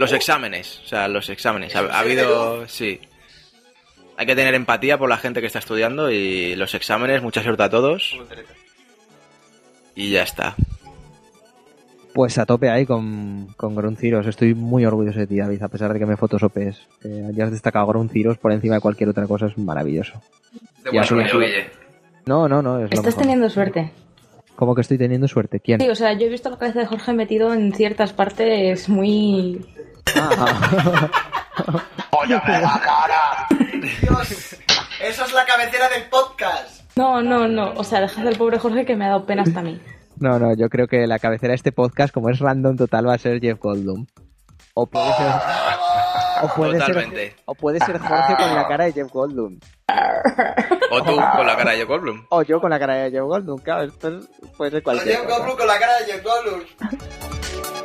Los 0.00 0.12
exámenes, 0.14 0.80
o 0.82 0.88
sea, 0.88 1.08
los 1.08 1.28
exámenes. 1.28 1.76
Ha, 1.76 1.80
ha 1.80 1.98
habido, 2.00 2.66
sí. 2.66 2.98
Hay 4.16 4.24
que 4.24 4.34
tener 4.34 4.54
empatía 4.54 4.96
por 4.96 5.10
la 5.10 5.18
gente 5.18 5.42
que 5.42 5.46
está 5.46 5.58
estudiando 5.58 6.10
y 6.10 6.56
los 6.56 6.74
exámenes, 6.74 7.22
mucha 7.22 7.42
suerte 7.42 7.64
a 7.64 7.68
todos. 7.68 8.18
Y 9.94 10.10
ya 10.10 10.22
está. 10.22 10.54
Pues 12.14 12.38
a 12.38 12.46
tope 12.46 12.70
ahí 12.70 12.86
con, 12.86 13.48
con 13.58 13.74
Grunciros. 13.76 14.26
Estoy 14.26 14.54
muy 14.54 14.86
orgulloso 14.86 15.18
de 15.18 15.26
ti, 15.26 15.36
David, 15.36 15.62
a 15.62 15.68
pesar 15.68 15.92
de 15.92 15.98
que 15.98 16.06
me 16.06 16.16
fotosopes. 16.16 16.80
Que 17.02 17.08
hayas 17.28 17.50
destacado 17.50 17.86
Grunciros 17.86 18.38
por 18.38 18.52
encima 18.52 18.76
de 18.76 18.80
cualquier 18.80 19.10
otra 19.10 19.26
cosa 19.26 19.46
es 19.48 19.58
maravilloso. 19.58 20.14
De 20.82 20.84
Ya 20.86 20.90
buen 20.92 21.04
sube, 21.04 21.18
rollo, 21.24 21.30
sube. 21.32 21.46
Guille. 21.46 21.70
No, 22.24 22.48
no, 22.48 22.62
no, 22.62 22.76
es 22.76 22.90
lo 22.90 22.94
Estás 22.94 23.04
mejor. 23.04 23.20
teniendo 23.22 23.50
suerte. 23.50 23.92
Como 24.60 24.74
que 24.74 24.82
estoy 24.82 24.98
teniendo 24.98 25.26
suerte. 25.26 25.58
¿Quién? 25.58 25.80
Sí, 25.80 25.88
o 25.88 25.94
sea, 25.94 26.12
yo 26.12 26.26
he 26.26 26.28
visto 26.28 26.50
la 26.50 26.58
cabeza 26.58 26.80
de 26.80 26.86
Jorge 26.86 27.14
metido 27.14 27.54
en 27.54 27.72
ciertas 27.72 28.12
partes 28.12 28.90
muy... 28.90 29.66
Ah, 30.14 31.08
Dios, 34.02 34.56
eso 35.02 35.24
es 35.24 35.32
la 35.32 35.46
cabecera 35.46 35.88
del 35.88 36.02
podcast. 36.10 36.82
No, 36.94 37.22
no, 37.22 37.48
no. 37.48 37.72
O 37.72 37.84
sea, 37.84 38.02
dejad 38.02 38.28
al 38.28 38.36
pobre 38.36 38.58
Jorge 38.58 38.84
que 38.84 38.96
me 38.96 39.06
ha 39.06 39.08
dado 39.08 39.24
pena 39.24 39.44
hasta 39.44 39.60
a 39.60 39.62
mí. 39.62 39.80
no, 40.18 40.38
no, 40.38 40.54
yo 40.54 40.68
creo 40.68 40.86
que 40.86 41.06
la 41.06 41.18
cabecera 41.18 41.52
de 41.52 41.56
este 41.56 41.72
podcast, 41.72 42.12
como 42.12 42.28
es 42.28 42.38
random 42.38 42.76
total, 42.76 43.08
va 43.08 43.14
a 43.14 43.18
ser 43.18 43.40
Jeff 43.40 43.58
Goldblum. 43.58 44.04
O 44.74 44.84
puede 44.84 45.10
ser... 45.14 45.32
O 46.42 46.48
puede, 46.54 46.78
Totalmente. 46.78 47.30
ser, 47.30 47.36
o 47.44 47.54
puede 47.54 47.78
ser 47.80 47.98
Jorge 47.98 48.36
con 48.36 48.54
la 48.54 48.68
cara 48.68 48.84
de 48.84 48.92
Jeff 48.92 49.10
Goldblum. 49.12 49.58
O 50.90 51.02
tú 51.02 51.16
con 51.36 51.46
la 51.46 51.56
cara 51.56 51.70
de 51.72 51.76
Joe 51.78 51.84
Goldblum. 51.86 52.26
O 52.30 52.42
yo 52.42 52.60
con 52.60 52.70
la 52.70 52.78
cara 52.78 52.94
de 52.94 53.10
Jeff 53.10 53.22
Goldblum, 53.22 53.58
claro, 53.58 53.82
esto 53.84 54.08
es- 54.18 54.28
puede 54.56 54.70
ser 54.70 54.82
cualquier 54.82 55.16
Jeff 55.16 55.24
cosa. 55.24 55.36
Goldblum 55.38 55.56
con 55.58 55.66
la 55.66 55.78
cara 55.78 55.98
de 55.98 56.04
Jeff 56.12 56.22
Goldblum. 56.24 57.79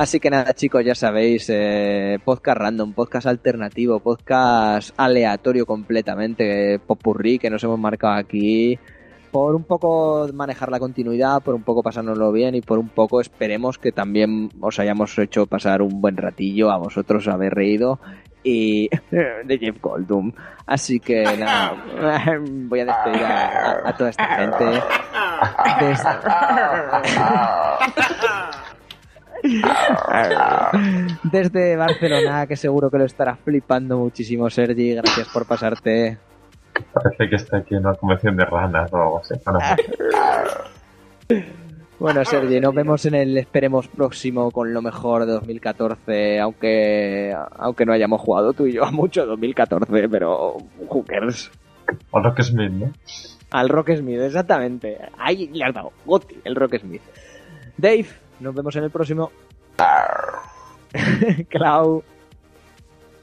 Así 0.00 0.18
que 0.18 0.30
nada, 0.30 0.54
chicos, 0.54 0.82
ya 0.82 0.94
sabéis, 0.94 1.46
eh, 1.50 2.18
podcast 2.24 2.56
random, 2.58 2.94
podcast 2.94 3.26
alternativo, 3.26 4.00
podcast 4.00 4.92
aleatorio 4.96 5.66
completamente, 5.66 6.74
eh, 6.74 6.78
popurrí 6.78 7.38
que 7.38 7.50
nos 7.50 7.62
hemos 7.64 7.78
marcado 7.78 8.14
aquí, 8.14 8.78
por 9.30 9.54
un 9.54 9.64
poco 9.64 10.26
manejar 10.32 10.70
la 10.70 10.78
continuidad, 10.78 11.42
por 11.42 11.54
un 11.54 11.62
poco 11.64 11.82
pasárnoslo 11.82 12.32
bien 12.32 12.54
y 12.54 12.62
por 12.62 12.78
un 12.78 12.88
poco 12.88 13.20
esperemos 13.20 13.76
que 13.76 13.92
también 13.92 14.48
os 14.58 14.78
hayamos 14.80 15.18
hecho 15.18 15.44
pasar 15.46 15.82
un 15.82 16.00
buen 16.00 16.16
ratillo 16.16 16.70
a 16.70 16.78
vosotros, 16.78 17.28
haber 17.28 17.52
reído 17.52 18.00
y 18.42 18.88
de 19.44 19.58
Jeff 19.58 19.82
Goldblum. 19.82 20.32
Así 20.64 20.98
que 20.98 21.24
nada, 21.36 21.74
voy 22.40 22.80
a 22.80 22.84
despedir 22.86 23.22
a, 23.22 23.48
a- 23.84 23.88
a 23.90 23.96
toda 23.98 24.08
esta 24.08 24.24
gente. 24.36 24.64
Desde, 25.80 26.08
desde 31.22 31.76
Barcelona, 31.76 32.46
que 32.46 32.56
seguro 32.56 32.90
que 32.90 32.98
lo 32.98 33.04
estará 33.04 33.36
flipando 33.36 33.98
muchísimo, 33.98 34.48
Sergi. 34.50 34.94
Gracias 34.94 35.28
por 35.28 35.46
pasarte. 35.46 36.18
Parece 36.92 37.28
que 37.28 37.36
está 37.36 37.58
aquí 37.58 37.74
en 37.74 37.86
una 37.86 37.94
convención 37.94 38.36
de 38.36 38.44
ranas 38.44 38.92
o 38.92 38.96
algo 38.96 39.20
así. 39.20 39.34
No. 39.46 39.58
Bueno, 42.00 42.24
Sergi, 42.24 42.60
nos 42.60 42.74
vemos 42.74 43.04
en 43.04 43.14
el 43.14 43.36
esperemos 43.36 43.86
próximo 43.86 44.50
con 44.50 44.72
lo 44.72 44.80
mejor 44.80 45.26
de 45.26 45.32
2014, 45.32 46.40
aunque 46.40 47.36
aunque 47.58 47.84
no 47.84 47.92
hayamos 47.92 48.22
jugado 48.22 48.54
tú 48.54 48.66
y 48.66 48.72
yo 48.72 48.84
a 48.86 48.90
mucho 48.90 49.26
2014, 49.26 50.08
pero 50.08 50.56
cares? 51.06 51.50
O 52.10 52.20
Rock 52.20 52.40
Smith, 52.40 52.70
¿no? 52.70 52.90
Al 53.50 53.68
Rock 53.68 53.96
Smith, 53.96 54.18
exactamente. 54.18 54.96
Ahí 55.18 55.48
le 55.48 55.62
has 55.62 55.74
dado, 55.74 55.92
Goti, 56.06 56.36
el 56.42 56.56
Rock 56.56 56.78
Smith. 56.78 57.02
Dave, 57.76 58.06
nos 58.40 58.54
vemos 58.54 58.74
en 58.76 58.84
el 58.84 58.90
próximo. 58.90 59.30
Clau. 61.48 62.02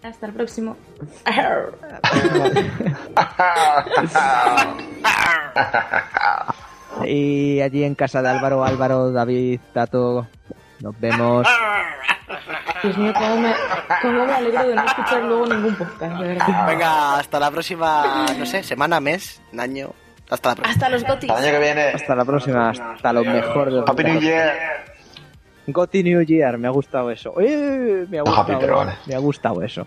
Hasta 0.03 0.25
el 0.27 0.33
próximo. 0.33 0.77
Y 7.05 7.61
allí 7.61 7.83
en 7.83 7.95
casa 7.95 8.21
de 8.21 8.29
Álvaro, 8.29 8.63
Álvaro, 8.63 9.11
David, 9.11 9.59
Tato, 9.73 10.27
nos 10.81 10.99
vemos. 10.99 11.47
Dios 12.83 12.97
mío, 12.97 13.13
cómo 13.13 13.37
me, 13.37 13.53
cómo 14.01 14.25
me 14.25 14.33
alegro 14.33 14.67
de 14.67 14.75
no 14.75 14.85
escuchar 14.85 15.23
luego 15.23 15.45
ningún 15.47 15.75
podcast, 15.75 16.19
de 16.19 16.27
verdad. 16.27 16.67
Venga, 16.67 17.19
hasta 17.19 17.39
la 17.39 17.51
próxima, 17.51 18.25
no 18.37 18.45
sé, 18.45 18.63
semana, 18.63 18.99
mes, 18.99 19.41
año. 19.57 19.91
Hasta 20.29 20.49
la 20.49 20.55
próxima. 20.55 20.73
Hasta 20.73 20.89
los 20.89 21.03
gotis. 21.03 21.29
El 21.29 21.35
año 21.35 21.51
que 21.51 21.59
viene. 21.59 21.83
Hasta 21.89 22.15
la 22.15 22.25
próxima, 22.25 22.69
hasta 22.69 23.13
lo 23.13 23.23
mejor 23.23 23.71
de 23.71 23.83
Happy 23.85 24.03
New 24.03 24.19
Year. 24.19 24.55
Gotti 25.67 26.03
New 26.03 26.21
Year, 26.23 26.57
me 26.57 26.67
ha 26.67 26.71
gustado 26.71 27.11
eso. 27.11 27.39
¡Eh! 27.39 28.05
Me 28.09 28.19
ha 28.19 28.21
happy, 28.21 28.29
gustado, 28.31 28.59
pero 28.59 28.75
vale. 28.77 28.91
me 29.05 29.15
ha 29.15 29.19
gustado 29.19 29.61
eso. 29.61 29.85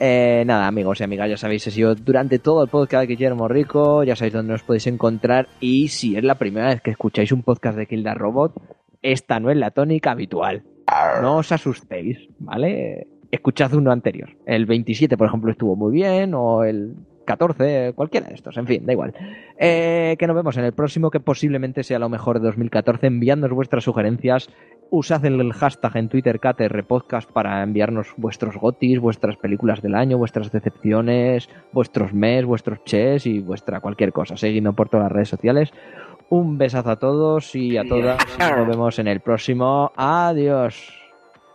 Eh, 0.00 0.44
nada, 0.46 0.66
amigos 0.66 1.00
y 1.00 1.04
amigas, 1.04 1.28
ya 1.28 1.36
sabéis, 1.36 1.66
he 1.66 1.70
sido 1.70 1.94
durante 1.94 2.38
todo 2.38 2.62
el 2.62 2.68
podcast 2.68 3.02
de 3.02 3.14
Guillermo 3.14 3.48
Rico, 3.48 4.04
ya 4.04 4.14
sabéis 4.14 4.34
dónde 4.34 4.52
nos 4.52 4.62
podéis 4.62 4.86
encontrar 4.86 5.48
y 5.60 5.88
si 5.88 6.16
es 6.16 6.22
la 6.22 6.36
primera 6.36 6.68
vez 6.68 6.80
que 6.80 6.92
escucháis 6.92 7.32
un 7.32 7.42
podcast 7.42 7.76
de 7.76 7.86
Kill 7.86 8.04
the 8.04 8.14
Robot, 8.14 8.54
esta 9.02 9.40
no 9.40 9.50
es 9.50 9.56
la 9.56 9.72
tónica 9.72 10.12
habitual. 10.12 10.62
No 11.20 11.38
os 11.38 11.52
asustéis, 11.52 12.16
¿vale? 12.38 13.08
Escuchad 13.30 13.74
uno 13.74 13.90
anterior. 13.90 14.30
El 14.46 14.66
27, 14.66 15.16
por 15.18 15.26
ejemplo, 15.26 15.50
estuvo 15.50 15.76
muy 15.76 15.92
bien, 15.92 16.32
o 16.34 16.64
el 16.64 16.94
14, 17.26 17.92
cualquiera 17.94 18.28
de 18.28 18.34
estos, 18.34 18.56
en 18.56 18.66
fin, 18.66 18.86
da 18.86 18.92
igual. 18.92 19.12
Eh, 19.58 20.16
que 20.18 20.26
nos 20.26 20.34
vemos 20.34 20.56
en 20.56 20.64
el 20.64 20.72
próximo, 20.72 21.10
que 21.10 21.20
posiblemente 21.20 21.82
sea 21.82 21.98
lo 21.98 22.08
mejor 22.08 22.40
de 22.40 22.46
2014. 22.46 23.06
Enviadnos 23.06 23.50
vuestras 23.50 23.84
sugerencias. 23.84 24.48
Usad 24.90 25.24
el 25.26 25.52
hashtag 25.52 25.96
en 25.96 26.08
Twitter 26.08 26.40
KTRPodcast 26.40 27.30
para 27.30 27.62
enviarnos 27.62 28.08
vuestros 28.16 28.56
gotis, 28.56 28.98
vuestras 28.98 29.36
películas 29.36 29.82
del 29.82 29.94
año, 29.94 30.16
vuestras 30.16 30.50
decepciones, 30.50 31.50
vuestros 31.72 32.14
mes, 32.14 32.46
vuestros 32.46 32.82
ches 32.84 33.26
y 33.26 33.40
vuestra 33.40 33.80
cualquier 33.80 34.12
cosa. 34.12 34.36
Seguidnos 34.36 34.74
por 34.74 34.88
todas 34.88 35.04
las 35.04 35.12
redes 35.12 35.28
sociales. 35.28 35.72
Un 36.30 36.56
besazo 36.56 36.90
a 36.90 36.96
todos 36.96 37.54
y 37.54 37.76
a 37.76 37.84
todas. 37.84 38.18
Nos 38.38 38.66
vemos 38.66 38.98
en 38.98 39.08
el 39.08 39.20
próximo. 39.20 39.92
Adiós. 39.96 40.94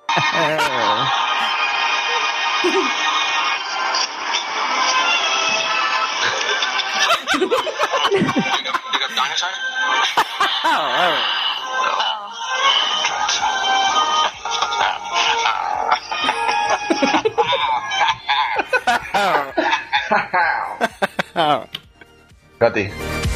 Goti. 22.60 22.90